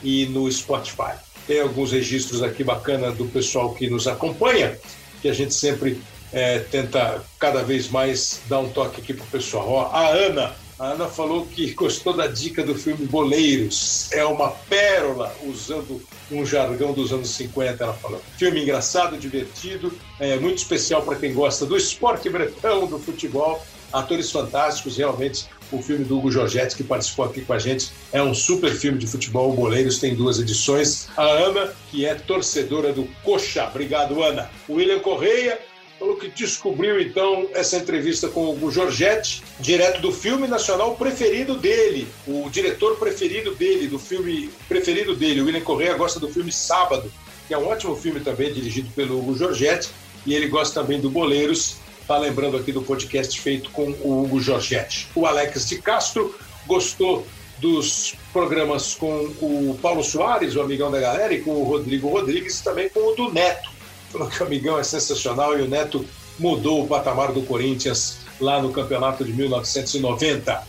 e 0.01 0.25
no 0.25 0.51
Spotify. 0.51 1.13
Tem 1.45 1.61
alguns 1.61 1.91
registros 1.91 2.41
aqui 2.41 2.63
bacana 2.63 3.11
do 3.11 3.25
pessoal 3.25 3.75
que 3.75 3.87
nos 3.87 4.07
acompanha, 4.07 4.75
que 5.21 5.29
a 5.29 5.33
gente 5.33 5.53
sempre 5.53 6.01
é, 6.35 6.59
tenta 6.59 7.23
cada 7.39 7.63
vez 7.63 7.87
mais 7.87 8.41
dar 8.49 8.59
um 8.59 8.69
toque 8.69 8.99
aqui 8.99 9.13
pro 9.13 9.25
pessoal. 9.27 9.69
Ó, 9.69 9.89
a 9.89 10.09
Ana, 10.09 10.53
a 10.77 10.87
Ana 10.87 11.07
falou 11.07 11.45
que 11.45 11.71
gostou 11.73 12.13
da 12.13 12.27
dica 12.27 12.61
do 12.61 12.75
filme 12.75 13.05
Boleiros. 13.07 14.11
É 14.11 14.25
uma 14.25 14.49
pérola, 14.49 15.33
usando 15.45 16.03
um 16.29 16.45
jargão 16.45 16.91
dos 16.91 17.13
anos 17.13 17.29
50, 17.29 17.81
ela 17.81 17.93
falou. 17.93 18.21
Filme 18.37 18.61
engraçado, 18.61 19.17
divertido, 19.17 19.93
é, 20.19 20.35
muito 20.35 20.57
especial 20.57 21.03
para 21.03 21.15
quem 21.15 21.33
gosta 21.33 21.65
do 21.65 21.77
esporte 21.77 22.29
bretão, 22.29 22.85
do 22.85 22.99
futebol. 22.99 23.65
Atores 23.93 24.29
fantásticos, 24.29 24.97
realmente. 24.97 25.45
O 25.71 25.81
filme 25.81 26.03
do 26.03 26.17
Hugo 26.17 26.29
Giorgetti, 26.29 26.75
que 26.75 26.83
participou 26.83 27.25
aqui 27.25 27.41
com 27.41 27.53
a 27.53 27.59
gente, 27.59 27.91
é 28.11 28.21
um 28.21 28.35
super 28.35 28.71
filme 28.75 28.97
de 28.97 29.07
futebol. 29.07 29.51
O 29.51 29.55
Boleiros 29.55 29.99
tem 29.99 30.13
duas 30.13 30.37
edições. 30.37 31.07
A 31.15 31.23
Ana, 31.23 31.73
que 31.89 32.05
é 32.05 32.13
torcedora 32.13 32.91
do 32.91 33.05
Coxa. 33.23 33.65
Obrigado, 33.67 34.21
Ana. 34.21 34.49
William 34.69 34.99
Correia, 34.99 35.57
falou 35.99 36.17
que 36.17 36.29
descobriu 36.29 36.99
então 36.99 37.47
essa 37.53 37.77
entrevista 37.77 38.27
com 38.27 38.53
o 38.53 38.71
Giorgetti, 38.71 39.43
direto 39.59 40.01
do 40.01 40.11
filme 40.11 40.47
nacional 40.47 40.95
preferido 40.95 41.55
dele, 41.55 42.07
o 42.27 42.49
diretor 42.49 42.97
preferido 42.97 43.55
dele, 43.55 43.87
do 43.87 43.97
filme 43.97 44.49
preferido 44.67 45.15
dele. 45.15 45.41
O 45.41 45.45
William 45.45 45.61
Correa 45.61 45.93
gosta 45.95 46.19
do 46.19 46.29
filme 46.29 46.51
Sábado, 46.51 47.11
que 47.47 47.53
é 47.53 47.57
um 47.57 47.67
ótimo 47.67 47.95
filme 47.95 48.19
também, 48.19 48.53
dirigido 48.53 48.89
pelo 48.91 49.19
Hugo 49.19 49.37
Giorgetti, 49.37 49.89
e 50.25 50.33
ele 50.33 50.47
gosta 50.47 50.81
também 50.81 50.99
do 50.99 51.09
Boleiros. 51.09 51.77
Está 52.01 52.17
lembrando 52.17 52.57
aqui 52.57 52.71
do 52.71 52.81
podcast 52.81 53.39
feito 53.39 53.69
com 53.71 53.89
o 53.89 54.23
Hugo 54.23 54.39
Giorgetti. 54.39 55.07
O 55.15 55.25
Alex 55.25 55.67
de 55.67 55.81
Castro 55.81 56.35
gostou 56.67 57.25
dos 57.57 58.15
programas 58.33 58.93
com 58.95 59.07
o 59.41 59.79
Paulo 59.81 60.03
Soares, 60.03 60.55
o 60.55 60.61
amigão 60.61 60.91
da 60.91 60.99
galera, 60.99 61.33
e 61.33 61.41
com 61.41 61.51
o 61.51 61.63
Rodrigo 61.63 62.09
Rodrigues, 62.09 62.59
também 62.61 62.89
com 62.89 62.99
o 62.99 63.15
do 63.15 63.31
Neto 63.31 63.74
falou 64.15 64.29
que 64.29 64.41
o 64.41 64.45
Amigão 64.45 64.79
é 64.79 64.83
sensacional 64.83 65.59
e 65.59 65.61
o 65.61 65.67
Neto 65.67 66.05
mudou 66.39 66.83
o 66.83 66.87
patamar 66.87 67.33
do 67.33 67.41
Corinthians 67.41 68.19
lá 68.39 68.61
no 68.61 68.71
campeonato 68.71 69.25
de 69.25 69.33
1990. 69.33 70.63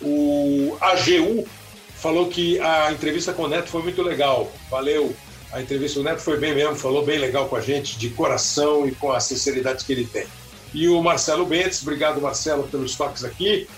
O 0.00 0.76
AGU 0.80 1.44
falou 1.96 2.28
que 2.28 2.60
a 2.60 2.92
entrevista 2.92 3.32
com 3.32 3.42
o 3.42 3.48
Neto 3.48 3.68
foi 3.68 3.82
muito 3.82 4.02
legal. 4.02 4.52
Valeu. 4.70 5.14
A 5.52 5.60
entrevista 5.60 5.96
com 5.96 6.00
o 6.02 6.04
Neto 6.04 6.20
foi 6.20 6.38
bem 6.38 6.54
mesmo, 6.54 6.76
falou 6.76 7.04
bem 7.04 7.18
legal 7.18 7.48
com 7.48 7.56
a 7.56 7.60
gente, 7.60 7.98
de 7.98 8.08
coração 8.10 8.86
e 8.86 8.92
com 8.92 9.10
a 9.10 9.18
sinceridade 9.18 9.84
que 9.84 9.92
ele 9.92 10.06
tem. 10.06 10.26
E 10.72 10.88
o 10.88 11.02
Marcelo 11.02 11.44
Bentes, 11.44 11.82
obrigado 11.82 12.20
Marcelo 12.20 12.68
pelos 12.68 12.94
toques 12.94 13.24
aqui. 13.24 13.68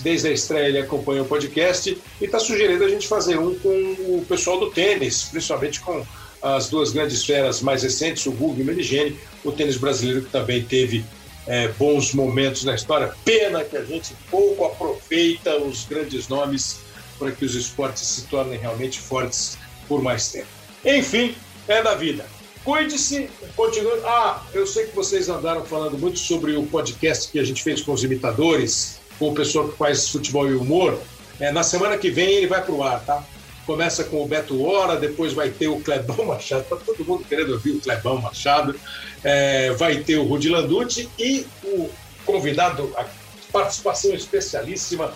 Desde 0.00 0.28
a 0.28 0.32
estreia 0.32 0.68
ele 0.68 0.78
acompanha 0.78 1.22
o 1.22 1.26
podcast 1.26 1.96
e 2.20 2.24
está 2.24 2.38
sugerindo 2.38 2.84
a 2.84 2.88
gente 2.88 3.06
fazer 3.06 3.38
um 3.38 3.54
com 3.58 3.68
o 3.68 4.24
pessoal 4.28 4.58
do 4.58 4.70
tênis, 4.70 5.24
principalmente 5.24 5.80
com 5.80 6.04
as 6.42 6.68
duas 6.68 6.92
grandes 6.92 7.24
feras 7.24 7.60
mais 7.60 7.82
recentes, 7.82 8.26
o 8.26 8.32
Guga 8.32 8.60
e 8.60 8.62
o 8.62 8.66
Meligeni, 8.66 9.18
o 9.44 9.52
tênis 9.52 9.76
brasileiro 9.76 10.22
que 10.22 10.30
também 10.30 10.62
teve 10.62 11.04
é, 11.46 11.68
bons 11.68 12.12
momentos 12.12 12.64
na 12.64 12.74
história. 12.74 13.14
Pena 13.24 13.64
que 13.64 13.76
a 13.76 13.84
gente 13.84 14.14
pouco 14.30 14.64
aproveita 14.64 15.56
os 15.58 15.84
grandes 15.84 16.28
nomes 16.28 16.80
para 17.18 17.32
que 17.32 17.44
os 17.44 17.54
esportes 17.54 18.02
se 18.02 18.22
tornem 18.22 18.58
realmente 18.58 18.98
fortes 18.98 19.58
por 19.86 20.02
mais 20.02 20.30
tempo. 20.30 20.46
Enfim, 20.84 21.34
é 21.68 21.82
da 21.82 21.94
vida. 21.94 22.24
Cuide-se, 22.64 23.28
continue. 23.56 24.00
Ah, 24.04 24.42
eu 24.52 24.66
sei 24.66 24.86
que 24.86 24.94
vocês 24.94 25.28
andaram 25.28 25.64
falando 25.64 25.98
muito 25.98 26.18
sobre 26.18 26.56
o 26.56 26.64
podcast 26.66 27.30
que 27.30 27.38
a 27.38 27.44
gente 27.44 27.62
fez 27.62 27.82
com 27.82 27.92
os 27.92 28.04
imitadores, 28.04 29.00
com 29.18 29.30
o 29.30 29.34
pessoal 29.34 29.68
que 29.68 29.76
faz 29.76 30.08
futebol 30.08 30.48
e 30.48 30.54
humor. 30.54 30.98
É, 31.38 31.50
na 31.50 31.62
semana 31.62 31.96
que 31.96 32.10
vem 32.10 32.28
ele 32.28 32.46
vai 32.46 32.62
para 32.62 32.72
o 32.72 32.82
ar, 32.82 33.04
tá? 33.04 33.24
Começa 33.70 34.02
com 34.02 34.20
o 34.20 34.26
Beto 34.26 34.64
Hora, 34.64 34.96
depois 34.96 35.32
vai 35.32 35.48
ter 35.48 35.68
o 35.68 35.78
Clebão 35.78 36.24
Machado, 36.26 36.64
tá 36.64 36.74
todo 36.74 37.04
mundo 37.04 37.24
querendo 37.28 37.52
ouvir 37.52 37.70
o 37.70 37.80
Clebão 37.80 38.20
Machado, 38.20 38.74
é, 39.22 39.70
vai 39.74 39.98
ter 39.98 40.16
o 40.16 40.24
Rudi 40.24 40.48
Landucci 40.48 41.08
e 41.16 41.46
o 41.62 41.88
convidado, 42.26 42.92
a 42.96 43.06
participação 43.52 44.12
especialíssima 44.12 45.14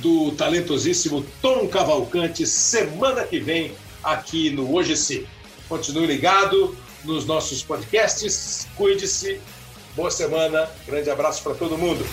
do 0.00 0.32
talentosíssimo 0.32 1.24
Tom 1.40 1.68
Cavalcante, 1.68 2.44
semana 2.44 3.22
que 3.22 3.38
vem, 3.38 3.70
aqui 4.02 4.50
no 4.50 4.74
Hoje 4.74 4.96
Sim. 4.96 5.24
Continue 5.68 6.08
ligado 6.08 6.76
nos 7.04 7.24
nossos 7.24 7.62
podcasts, 7.62 8.66
cuide-se, 8.74 9.40
boa 9.94 10.10
semana, 10.10 10.68
grande 10.88 11.08
abraço 11.08 11.40
para 11.40 11.54
todo 11.54 11.78
mundo. 11.78 12.04